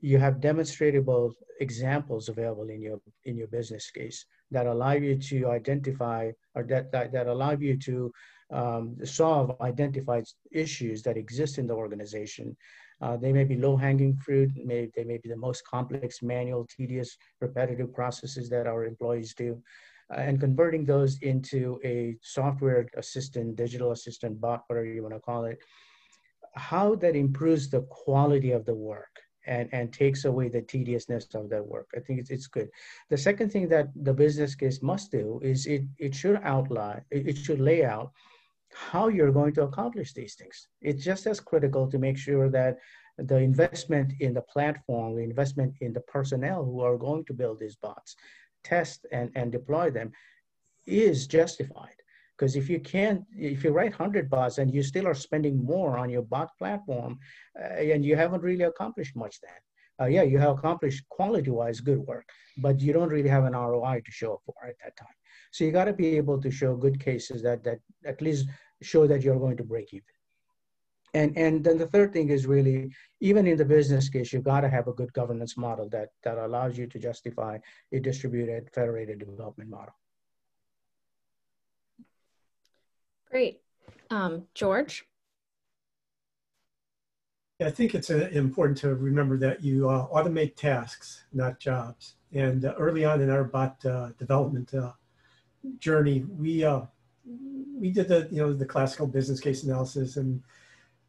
you 0.01 0.17
have 0.17 0.39
demonstrable 0.39 1.33
examples 1.59 2.29
available 2.29 2.69
in 2.69 2.81
your 2.81 2.99
in 3.25 3.35
your 3.35 3.47
business 3.47 3.91
case 3.91 4.25
that 4.51 4.65
allow 4.65 4.93
you 4.93 5.15
to 5.15 5.49
identify 5.49 6.31
or 6.55 6.63
that 6.63 6.91
that, 6.91 7.11
that 7.11 7.27
allow 7.27 7.51
you 7.51 7.77
to 7.77 8.11
um, 8.51 8.95
solve 9.03 9.55
identified 9.61 10.25
issues 10.51 11.03
that 11.03 11.17
exist 11.17 11.57
in 11.57 11.67
the 11.67 11.73
organization. 11.73 12.55
Uh, 13.01 13.15
they 13.15 13.31
may 13.31 13.43
be 13.43 13.55
low-hanging 13.55 14.17
fruit. 14.17 14.51
May, 14.65 14.89
they 14.95 15.03
may 15.03 15.17
be 15.17 15.29
the 15.29 15.37
most 15.37 15.63
complex, 15.65 16.21
manual, 16.21 16.65
tedious, 16.65 17.15
repetitive 17.39 17.93
processes 17.93 18.49
that 18.49 18.67
our 18.67 18.85
employees 18.85 19.33
do. 19.33 19.61
Uh, 20.11 20.21
and 20.21 20.39
converting 20.39 20.83
those 20.83 21.19
into 21.19 21.79
a 21.85 22.17
software 22.21 22.87
assistant, 22.97 23.55
digital 23.55 23.91
assistant, 23.91 24.41
bot, 24.41 24.63
whatever 24.67 24.87
you 24.87 25.03
want 25.03 25.13
to 25.13 25.19
call 25.19 25.45
it, 25.45 25.59
how 26.55 26.95
that 26.95 27.15
improves 27.15 27.69
the 27.69 27.81
quality 27.83 28.51
of 28.51 28.65
the 28.65 28.73
work 28.73 29.21
and, 29.47 29.69
and 29.71 29.91
takes 29.91 30.25
away 30.25 30.49
the 30.49 30.61
tediousness 30.61 31.27
of 31.33 31.49
that 31.49 31.65
work. 31.65 31.89
I 31.95 31.99
think 31.99 32.19
it's, 32.19 32.29
it's 32.29 32.47
good. 32.47 32.69
The 33.09 33.17
second 33.17 33.51
thing 33.51 33.67
that 33.69 33.89
the 33.95 34.13
business 34.13 34.55
case 34.55 34.81
must 34.81 35.11
do 35.11 35.39
is 35.43 35.65
it, 35.65 35.83
it 35.97 36.13
should 36.13 36.39
outline, 36.43 37.01
it 37.11 37.37
should 37.37 37.59
lay 37.59 37.85
out 37.85 38.11
how 38.73 39.07
you're 39.07 39.31
going 39.31 39.53
to 39.53 39.63
accomplish 39.63 40.13
these 40.13 40.35
things. 40.35 40.67
It's 40.81 41.03
just 41.03 41.25
as 41.25 41.39
critical 41.39 41.89
to 41.89 41.97
make 41.97 42.17
sure 42.17 42.49
that 42.49 42.77
the 43.17 43.37
investment 43.37 44.13
in 44.19 44.33
the 44.33 44.41
platform, 44.41 45.15
the 45.15 45.23
investment 45.23 45.73
in 45.81 45.93
the 45.93 46.01
personnel 46.01 46.63
who 46.63 46.81
are 46.81 46.97
going 46.97 47.25
to 47.25 47.33
build 47.33 47.59
these 47.59 47.75
bots, 47.75 48.15
test 48.63 49.05
and, 49.11 49.31
and 49.35 49.51
deploy 49.51 49.89
them 49.89 50.11
is 50.85 51.27
justified. 51.27 51.98
Because 52.39 52.55
if 52.55 52.69
you 52.69 52.79
can't, 52.79 53.25
if 53.35 53.65
you 53.65 53.71
write 53.71 53.91
100 53.91 54.29
bots 54.29 54.59
and 54.59 54.73
you 54.73 54.81
still 54.81 55.05
are 55.05 55.13
spending 55.13 55.61
more 55.61 55.97
on 55.97 56.09
your 56.09 56.21
bot 56.21 56.57
platform, 56.57 57.19
uh, 57.59 57.73
and 57.93 58.05
you 58.05 58.15
haven't 58.15 58.41
really 58.41 58.63
accomplished 58.63 59.15
much 59.17 59.41
then. 59.41 59.59
Uh, 60.01 60.05
yeah, 60.05 60.23
you 60.23 60.37
have 60.37 60.57
accomplished 60.57 61.03
quality-wise 61.09 61.81
good 61.81 61.99
work, 61.99 62.29
but 62.59 62.79
you 62.79 62.93
don't 62.93 63.09
really 63.09 63.27
have 63.27 63.43
an 63.43 63.51
ROI 63.51 64.01
to 64.05 64.11
show 64.11 64.35
up 64.35 64.41
for 64.45 64.55
at 64.65 64.75
that 64.81 64.95
time. 64.95 65.17
So 65.51 65.65
you 65.65 65.71
got 65.71 65.85
to 65.85 65.93
be 65.93 66.15
able 66.15 66.41
to 66.41 66.49
show 66.49 66.77
good 66.77 66.97
cases 67.01 67.43
that 67.43 67.61
that 67.65 67.79
at 68.05 68.21
least 68.21 68.47
show 68.81 69.05
that 69.07 69.21
you're 69.21 69.39
going 69.45 69.57
to 69.57 69.63
break 69.63 69.93
even. 69.93 70.15
And 71.13 71.37
and 71.37 71.61
then 71.61 71.77
the 71.77 71.87
third 71.87 72.13
thing 72.13 72.29
is 72.29 72.45
really 72.45 72.93
even 73.19 73.47
in 73.47 73.57
the 73.57 73.65
business 73.65 74.07
case, 74.07 74.31
you've 74.31 74.51
got 74.53 74.61
to 74.61 74.69
have 74.69 74.87
a 74.87 74.93
good 74.93 75.11
governance 75.11 75.57
model 75.57 75.89
that 75.89 76.09
that 76.23 76.37
allows 76.37 76.77
you 76.77 76.87
to 76.87 76.99
justify 76.99 77.57
a 77.91 77.99
distributed 77.99 78.69
federated 78.73 79.19
development 79.19 79.69
model. 79.69 79.95
Great. 83.29 83.61
Um, 84.09 84.45
George? 84.53 85.05
I 87.61 87.69
think 87.69 87.93
it's 87.93 88.09
uh, 88.09 88.29
important 88.31 88.77
to 88.79 88.95
remember 88.95 89.37
that 89.37 89.61
you 89.61 89.89
uh, 89.89 90.07
automate 90.07 90.55
tasks, 90.55 91.23
not 91.33 91.59
jobs. 91.59 92.15
And 92.33 92.63
uh, 92.63 92.73
early 92.77 93.03
on 93.03 93.21
in 93.21 93.29
our 93.29 93.43
bot 93.43 93.83
uh, 93.85 94.11
development 94.17 94.73
uh, 94.73 94.93
journey, 95.77 96.25
we 96.37 96.65
we 97.77 97.91
did 97.91 98.07
the 98.07 98.29
you 98.31 98.41
know 98.41 98.53
the 98.53 98.65
classical 98.65 99.07
business 99.07 99.41
case 99.41 99.63
analysis, 99.63 100.15
and 100.15 100.41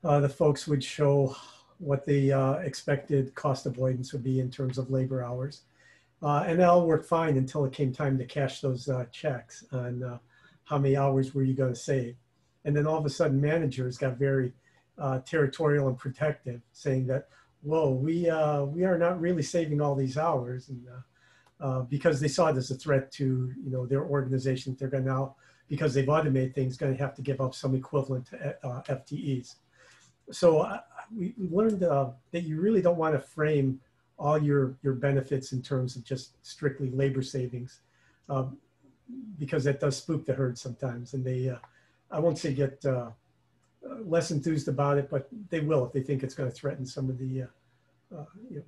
the 0.02 0.28
folks 0.28 0.66
would 0.66 0.82
show 0.82 1.36
what 1.78 2.04
the 2.04 2.32
expected 2.64 3.34
cost 3.34 3.66
avoidance 3.66 4.12
would 4.12 4.24
be 4.24 4.40
in 4.40 4.50
terms 4.50 4.76
of 4.76 4.90
labor 4.90 5.22
hours, 5.22 5.62
and 6.20 6.58
that 6.58 6.68
all 6.68 6.86
worked 6.86 7.06
fine 7.06 7.36
until 7.36 7.64
it 7.64 7.72
came 7.72 7.92
time 7.92 8.18
to 8.18 8.24
cash 8.24 8.60
those 8.60 8.88
checks 9.12 9.64
on 9.72 10.20
how 10.70 10.78
many 10.78 10.96
hours 10.96 11.34
were 11.34 11.42
you 11.42 11.52
going 11.52 11.74
to 11.74 11.78
save? 11.78 12.14
And 12.64 12.76
then 12.76 12.86
all 12.86 12.96
of 12.96 13.04
a 13.04 13.10
sudden, 13.10 13.40
managers 13.40 13.98
got 13.98 14.16
very 14.16 14.52
uh, 14.96 15.18
territorial 15.26 15.88
and 15.88 15.98
protective, 15.98 16.60
saying 16.72 17.08
that, 17.08 17.28
"Whoa, 17.62 17.90
we 17.90 18.30
uh, 18.30 18.62
we 18.64 18.84
are 18.84 18.96
not 18.96 19.20
really 19.20 19.42
saving 19.42 19.80
all 19.80 19.96
these 19.96 20.16
hours," 20.16 20.68
and 20.68 20.86
uh, 20.88 21.64
uh 21.64 21.80
because 21.82 22.20
they 22.20 22.28
saw 22.28 22.46
it 22.48 22.56
as 22.56 22.70
a 22.70 22.76
threat 22.76 23.10
to 23.12 23.52
you 23.64 23.70
know 23.70 23.84
their 23.84 24.04
organization, 24.04 24.76
they're 24.78 24.88
going 24.88 25.04
to 25.04 25.10
now 25.10 25.34
because 25.68 25.92
they've 25.94 26.08
automated 26.08 26.54
things, 26.54 26.76
going 26.76 26.92
to 26.92 26.98
have 26.98 27.14
to 27.14 27.22
give 27.22 27.40
up 27.40 27.54
some 27.54 27.74
equivalent 27.74 28.26
to 28.26 28.66
uh, 28.66 28.82
FTEs. 28.82 29.56
So 30.30 30.60
uh, 30.60 30.80
we 31.16 31.34
learned 31.36 31.80
that 31.80 32.42
you 32.42 32.60
really 32.60 32.82
don't 32.82 32.98
want 32.98 33.14
to 33.14 33.20
frame 33.20 33.80
all 34.18 34.38
your 34.38 34.76
your 34.82 34.94
benefits 34.94 35.52
in 35.52 35.62
terms 35.62 35.96
of 35.96 36.04
just 36.04 36.36
strictly 36.46 36.90
labor 36.90 37.22
savings. 37.22 37.80
Um, 38.28 38.58
because 39.38 39.64
that 39.64 39.80
does 39.80 39.96
spook 39.96 40.24
the 40.26 40.34
herd 40.34 40.58
sometimes. 40.58 41.14
And 41.14 41.24
they, 41.24 41.48
uh, 41.48 41.58
I 42.10 42.18
won't 42.18 42.38
say 42.38 42.52
get 42.52 42.84
uh, 42.84 43.10
less 44.04 44.30
enthused 44.30 44.68
about 44.68 44.98
it, 44.98 45.08
but 45.10 45.28
they 45.48 45.60
will 45.60 45.86
if 45.86 45.92
they 45.92 46.02
think 46.02 46.22
it's 46.22 46.34
going 46.34 46.50
to 46.50 46.54
threaten 46.54 46.84
some 46.84 47.08
of 47.08 47.18
the, 47.18 47.42
uh, 47.42 48.18
uh, 48.18 48.24
you 48.50 48.56
know, 48.56 48.64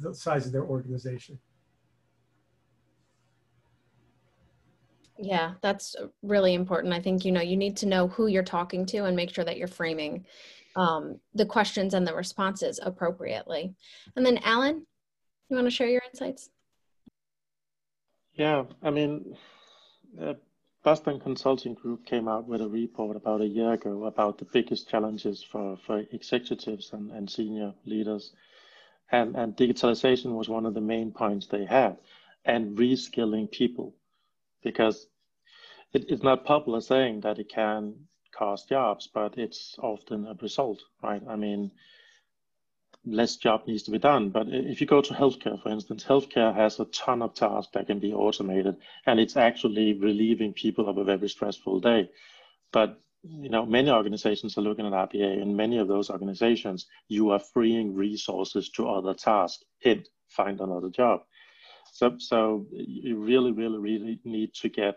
the 0.00 0.14
size 0.14 0.46
of 0.46 0.52
their 0.52 0.64
organization. 0.64 1.38
Yeah, 5.22 5.52
that's 5.60 5.96
really 6.22 6.54
important. 6.54 6.94
I 6.94 7.00
think, 7.00 7.26
you 7.26 7.32
know, 7.32 7.42
you 7.42 7.56
need 7.56 7.76
to 7.78 7.86
know 7.86 8.08
who 8.08 8.26
you're 8.26 8.42
talking 8.42 8.86
to 8.86 9.04
and 9.04 9.14
make 9.14 9.34
sure 9.34 9.44
that 9.44 9.58
you're 9.58 9.68
framing 9.68 10.24
um, 10.76 11.20
the 11.34 11.44
questions 11.44 11.92
and 11.92 12.06
the 12.06 12.14
responses 12.14 12.80
appropriately. 12.82 13.74
And 14.16 14.24
then 14.24 14.38
Alan, 14.38 14.86
you 15.48 15.56
want 15.56 15.66
to 15.66 15.70
share 15.70 15.88
your 15.88 16.02
insights? 16.10 16.48
Yeah, 18.32 18.64
I 18.82 18.90
mean, 18.90 19.36
uh, 20.20 20.34
Boston 20.82 21.20
Consulting 21.20 21.74
Group 21.74 22.06
came 22.06 22.26
out 22.26 22.46
with 22.46 22.62
a 22.62 22.68
report 22.68 23.16
about 23.16 23.42
a 23.42 23.46
year 23.46 23.72
ago 23.72 24.06
about 24.06 24.38
the 24.38 24.46
biggest 24.46 24.88
challenges 24.88 25.42
for, 25.42 25.76
for 25.86 26.04
executives 26.12 26.90
and, 26.92 27.10
and 27.10 27.28
senior 27.28 27.74
leaders. 27.84 28.32
And, 29.12 29.36
and 29.36 29.56
digitalization 29.56 30.32
was 30.36 30.48
one 30.48 30.66
of 30.66 30.74
the 30.74 30.80
main 30.80 31.10
points 31.12 31.46
they 31.48 31.64
had, 31.64 31.98
and 32.44 32.78
reskilling 32.78 33.50
people, 33.50 33.94
because 34.62 35.08
it, 35.92 36.06
it's 36.08 36.22
not 36.22 36.44
popular 36.44 36.80
saying 36.80 37.20
that 37.22 37.38
it 37.38 37.48
can 37.48 37.94
cost 38.32 38.68
jobs, 38.68 39.08
but 39.12 39.36
it's 39.36 39.74
often 39.82 40.26
a 40.26 40.34
result, 40.40 40.80
right? 41.02 41.22
I 41.28 41.36
mean, 41.36 41.72
less 43.04 43.36
job 43.36 43.66
needs 43.66 43.82
to 43.84 43.90
be 43.90 43.98
done. 43.98 44.30
But 44.30 44.48
if 44.48 44.80
you 44.80 44.86
go 44.86 45.00
to 45.00 45.14
healthcare, 45.14 45.60
for 45.62 45.70
instance, 45.70 46.04
healthcare 46.04 46.54
has 46.54 46.78
a 46.80 46.84
ton 46.86 47.22
of 47.22 47.34
tasks 47.34 47.72
that 47.74 47.86
can 47.86 47.98
be 47.98 48.12
automated, 48.12 48.76
and 49.06 49.18
it's 49.18 49.36
actually 49.36 49.94
relieving 49.94 50.52
people 50.52 50.88
of 50.88 50.98
a 50.98 51.04
very 51.04 51.28
stressful 51.28 51.80
day. 51.80 52.10
But 52.72 53.00
you 53.22 53.50
know, 53.50 53.66
many 53.66 53.90
organizations 53.90 54.56
are 54.56 54.62
looking 54.62 54.86
at 54.86 54.92
RPA, 54.92 55.42
and 55.42 55.56
many 55.56 55.78
of 55.78 55.88
those 55.88 56.10
organizations, 56.10 56.86
you 57.08 57.30
are 57.30 57.38
freeing 57.38 57.94
resources 57.94 58.70
to 58.70 58.88
other 58.88 59.14
tasks. 59.14 59.64
Hint, 59.78 60.08
find 60.28 60.60
another 60.60 60.88
job. 60.88 61.20
So, 61.92 62.16
so 62.18 62.66
you 62.72 63.16
really, 63.16 63.52
really, 63.52 63.78
really 63.78 64.20
need 64.24 64.54
to 64.54 64.68
get. 64.68 64.96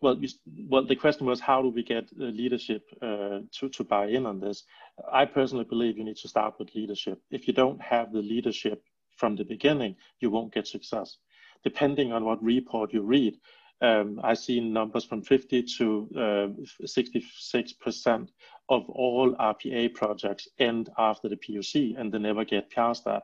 Well, 0.00 0.16
you, 0.18 0.28
well, 0.68 0.84
the 0.84 0.96
question 0.96 1.26
was 1.26 1.40
how 1.40 1.62
do 1.62 1.68
we 1.68 1.82
get 1.82 2.08
leadership 2.16 2.82
uh, 3.02 3.40
to 3.58 3.68
to 3.68 3.84
buy 3.84 4.06
in 4.06 4.26
on 4.26 4.40
this? 4.40 4.64
I 5.12 5.24
personally 5.24 5.64
believe 5.64 5.98
you 5.98 6.04
need 6.04 6.16
to 6.18 6.28
start 6.28 6.54
with 6.58 6.74
leadership. 6.74 7.20
If 7.30 7.46
you 7.46 7.54
don't 7.54 7.80
have 7.80 8.12
the 8.12 8.22
leadership 8.22 8.82
from 9.16 9.36
the 9.36 9.44
beginning, 9.44 9.96
you 10.20 10.30
won't 10.30 10.54
get 10.54 10.66
success. 10.66 11.18
Depending 11.62 12.12
on 12.12 12.24
what 12.24 12.42
report 12.42 12.92
you 12.92 13.02
read, 13.02 13.36
um, 13.82 14.20
I 14.22 14.34
see 14.34 14.60
numbers 14.60 15.04
from 15.04 15.22
50 15.22 15.62
to 15.78 16.08
uh, 16.16 16.48
66% 16.86 18.28
of 18.68 18.88
all 18.90 19.34
RPA 19.36 19.94
projects 19.94 20.48
end 20.58 20.90
after 20.98 21.28
the 21.28 21.36
POC 21.36 21.98
and 21.98 22.12
they 22.12 22.18
never 22.18 22.44
get 22.44 22.70
past 22.70 23.04
that. 23.04 23.22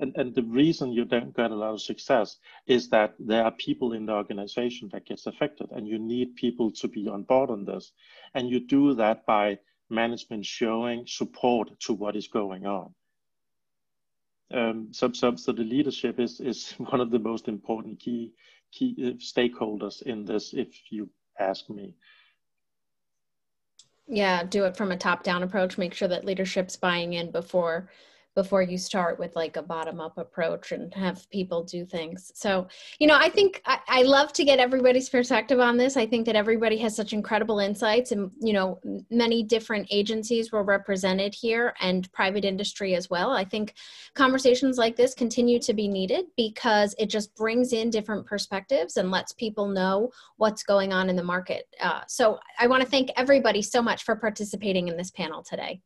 And, 0.00 0.12
and 0.16 0.34
the 0.34 0.42
reason 0.42 0.92
you 0.92 1.04
don't 1.04 1.36
get 1.36 1.50
a 1.50 1.54
lot 1.54 1.74
of 1.74 1.80
success 1.80 2.36
is 2.66 2.88
that 2.90 3.14
there 3.18 3.44
are 3.44 3.52
people 3.52 3.92
in 3.92 4.06
the 4.06 4.12
organization 4.12 4.88
that 4.92 5.06
gets 5.06 5.26
affected 5.26 5.70
and 5.70 5.86
you 5.86 5.98
need 5.98 6.34
people 6.36 6.70
to 6.72 6.88
be 6.88 7.08
on 7.08 7.22
board 7.22 7.50
on 7.50 7.64
this. 7.64 7.92
And 8.34 8.50
you 8.50 8.60
do 8.60 8.94
that 8.94 9.24
by 9.26 9.58
management 9.90 10.44
showing 10.46 11.06
support 11.06 11.78
to 11.80 11.92
what 11.92 12.16
is 12.16 12.26
going 12.26 12.66
on. 12.66 12.94
Um, 14.52 14.88
so, 14.92 15.12
so, 15.12 15.36
so 15.36 15.52
the 15.52 15.62
leadership 15.62 16.20
is, 16.20 16.40
is 16.40 16.72
one 16.78 17.00
of 17.00 17.10
the 17.10 17.18
most 17.18 17.48
important 17.48 18.00
key 18.00 18.32
key 18.72 18.94
uh, 18.98 19.10
stakeholders 19.18 20.02
in 20.02 20.24
this, 20.24 20.52
if 20.52 20.68
you 20.90 21.08
ask 21.38 21.70
me. 21.70 21.94
Yeah, 24.06 24.44
do 24.44 24.64
it 24.64 24.76
from 24.76 24.92
a 24.92 24.96
top-down 24.96 25.42
approach. 25.42 25.78
Make 25.78 25.94
sure 25.94 26.08
that 26.08 26.24
leadership's 26.24 26.76
buying 26.76 27.14
in 27.14 27.30
before 27.30 27.88
before 28.34 28.62
you 28.62 28.76
start 28.76 29.18
with 29.18 29.34
like 29.36 29.56
a 29.56 29.62
bottom 29.62 30.00
up 30.00 30.18
approach 30.18 30.72
and 30.72 30.92
have 30.94 31.28
people 31.30 31.62
do 31.62 31.84
things. 31.84 32.32
So, 32.34 32.66
you 32.98 33.06
know, 33.06 33.16
I 33.16 33.28
think 33.28 33.62
I, 33.64 33.78
I, 33.88 34.02
love 34.02 34.32
to 34.34 34.44
get 34.44 34.58
everybody's 34.58 35.08
perspective 35.08 35.60
on 35.60 35.76
this. 35.76 35.96
I 35.96 36.06
think 36.06 36.26
that 36.26 36.36
everybody 36.36 36.76
has 36.78 36.96
such 36.96 37.12
incredible 37.12 37.60
insights 37.60 38.12
and, 38.12 38.30
you 38.40 38.52
know, 38.52 38.80
many 39.10 39.42
different 39.42 39.86
agencies 39.90 40.50
were 40.50 40.64
represented 40.64 41.34
here 41.34 41.74
and 41.80 42.10
private 42.12 42.44
industry 42.44 42.94
as 42.94 43.08
well. 43.08 43.30
I 43.30 43.44
think 43.44 43.74
conversations 44.14 44.78
like 44.78 44.96
this 44.96 45.14
continue 45.14 45.60
to 45.60 45.72
be 45.72 45.86
needed 45.86 46.26
because 46.36 46.94
it 46.98 47.06
just 47.06 47.34
brings 47.36 47.72
in 47.72 47.90
different 47.90 48.26
perspectives 48.26 48.96
and 48.96 49.10
lets 49.10 49.32
people 49.32 49.68
know 49.68 50.10
what's 50.36 50.64
going 50.64 50.92
on 50.92 51.08
in 51.08 51.16
the 51.16 51.22
market. 51.22 51.66
Uh, 51.80 52.02
so 52.08 52.38
I 52.58 52.66
want 52.66 52.82
to 52.82 52.88
thank 52.88 53.10
everybody 53.16 53.62
so 53.62 53.80
much 53.80 54.02
for 54.02 54.16
participating 54.16 54.88
in 54.88 54.96
this 54.96 55.10
panel 55.10 55.42
today. 55.42 55.80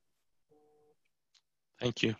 Thank 1.80 2.02
you. 2.02 2.14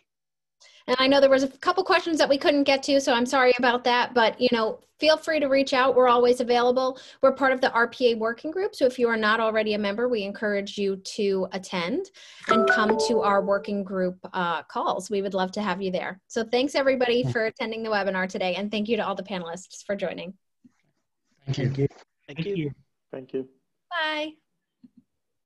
And 0.89 0.97
I 0.97 1.05
know 1.05 1.21
there 1.21 1.29
was 1.29 1.43
a 1.43 1.47
couple 1.47 1.83
questions 1.83 2.17
that 2.17 2.27
we 2.27 2.35
couldn't 2.35 2.63
get 2.63 2.81
to, 2.83 2.99
so 2.99 3.13
I'm 3.13 3.27
sorry 3.27 3.53
about 3.59 3.83
that. 3.83 4.15
But 4.15 4.41
you 4.41 4.47
know, 4.51 4.79
feel 4.99 5.17
free 5.17 5.39
to 5.39 5.45
reach 5.45 5.71
out. 5.71 5.95
We're 5.95 6.07
always 6.07 6.41
available. 6.41 6.99
We're 7.21 7.31
part 7.31 7.53
of 7.53 7.61
the 7.61 7.69
RPA 7.69 8.17
working 8.17 8.49
group, 8.49 8.75
so 8.75 8.87
if 8.87 8.97
you 8.97 9.07
are 9.07 9.15
not 9.15 9.39
already 9.39 9.75
a 9.75 9.77
member, 9.77 10.09
we 10.09 10.23
encourage 10.23 10.79
you 10.79 10.95
to 10.95 11.47
attend 11.51 12.09
and 12.47 12.67
come 12.71 12.97
to 13.07 13.21
our 13.21 13.43
working 13.43 13.83
group 13.83 14.17
uh, 14.33 14.63
calls. 14.63 15.11
We 15.11 15.21
would 15.21 15.35
love 15.35 15.51
to 15.53 15.61
have 15.61 15.79
you 15.79 15.91
there. 15.91 16.19
So 16.27 16.43
thanks 16.43 16.73
everybody 16.73 17.23
for 17.31 17.45
attending 17.45 17.83
the 17.83 17.91
webinar 17.91 18.27
today, 18.27 18.55
and 18.55 18.71
thank 18.71 18.89
you 18.89 18.97
to 18.97 19.05
all 19.05 19.13
the 19.13 19.21
panelists 19.21 19.85
for 19.85 19.95
joining. 19.95 20.33
Thank 21.51 21.77
you. 21.77 21.87
Thank 22.25 22.45
you. 22.45 22.71
Thank 23.11 23.33
you. 23.33 23.47
Bye. 23.91 24.48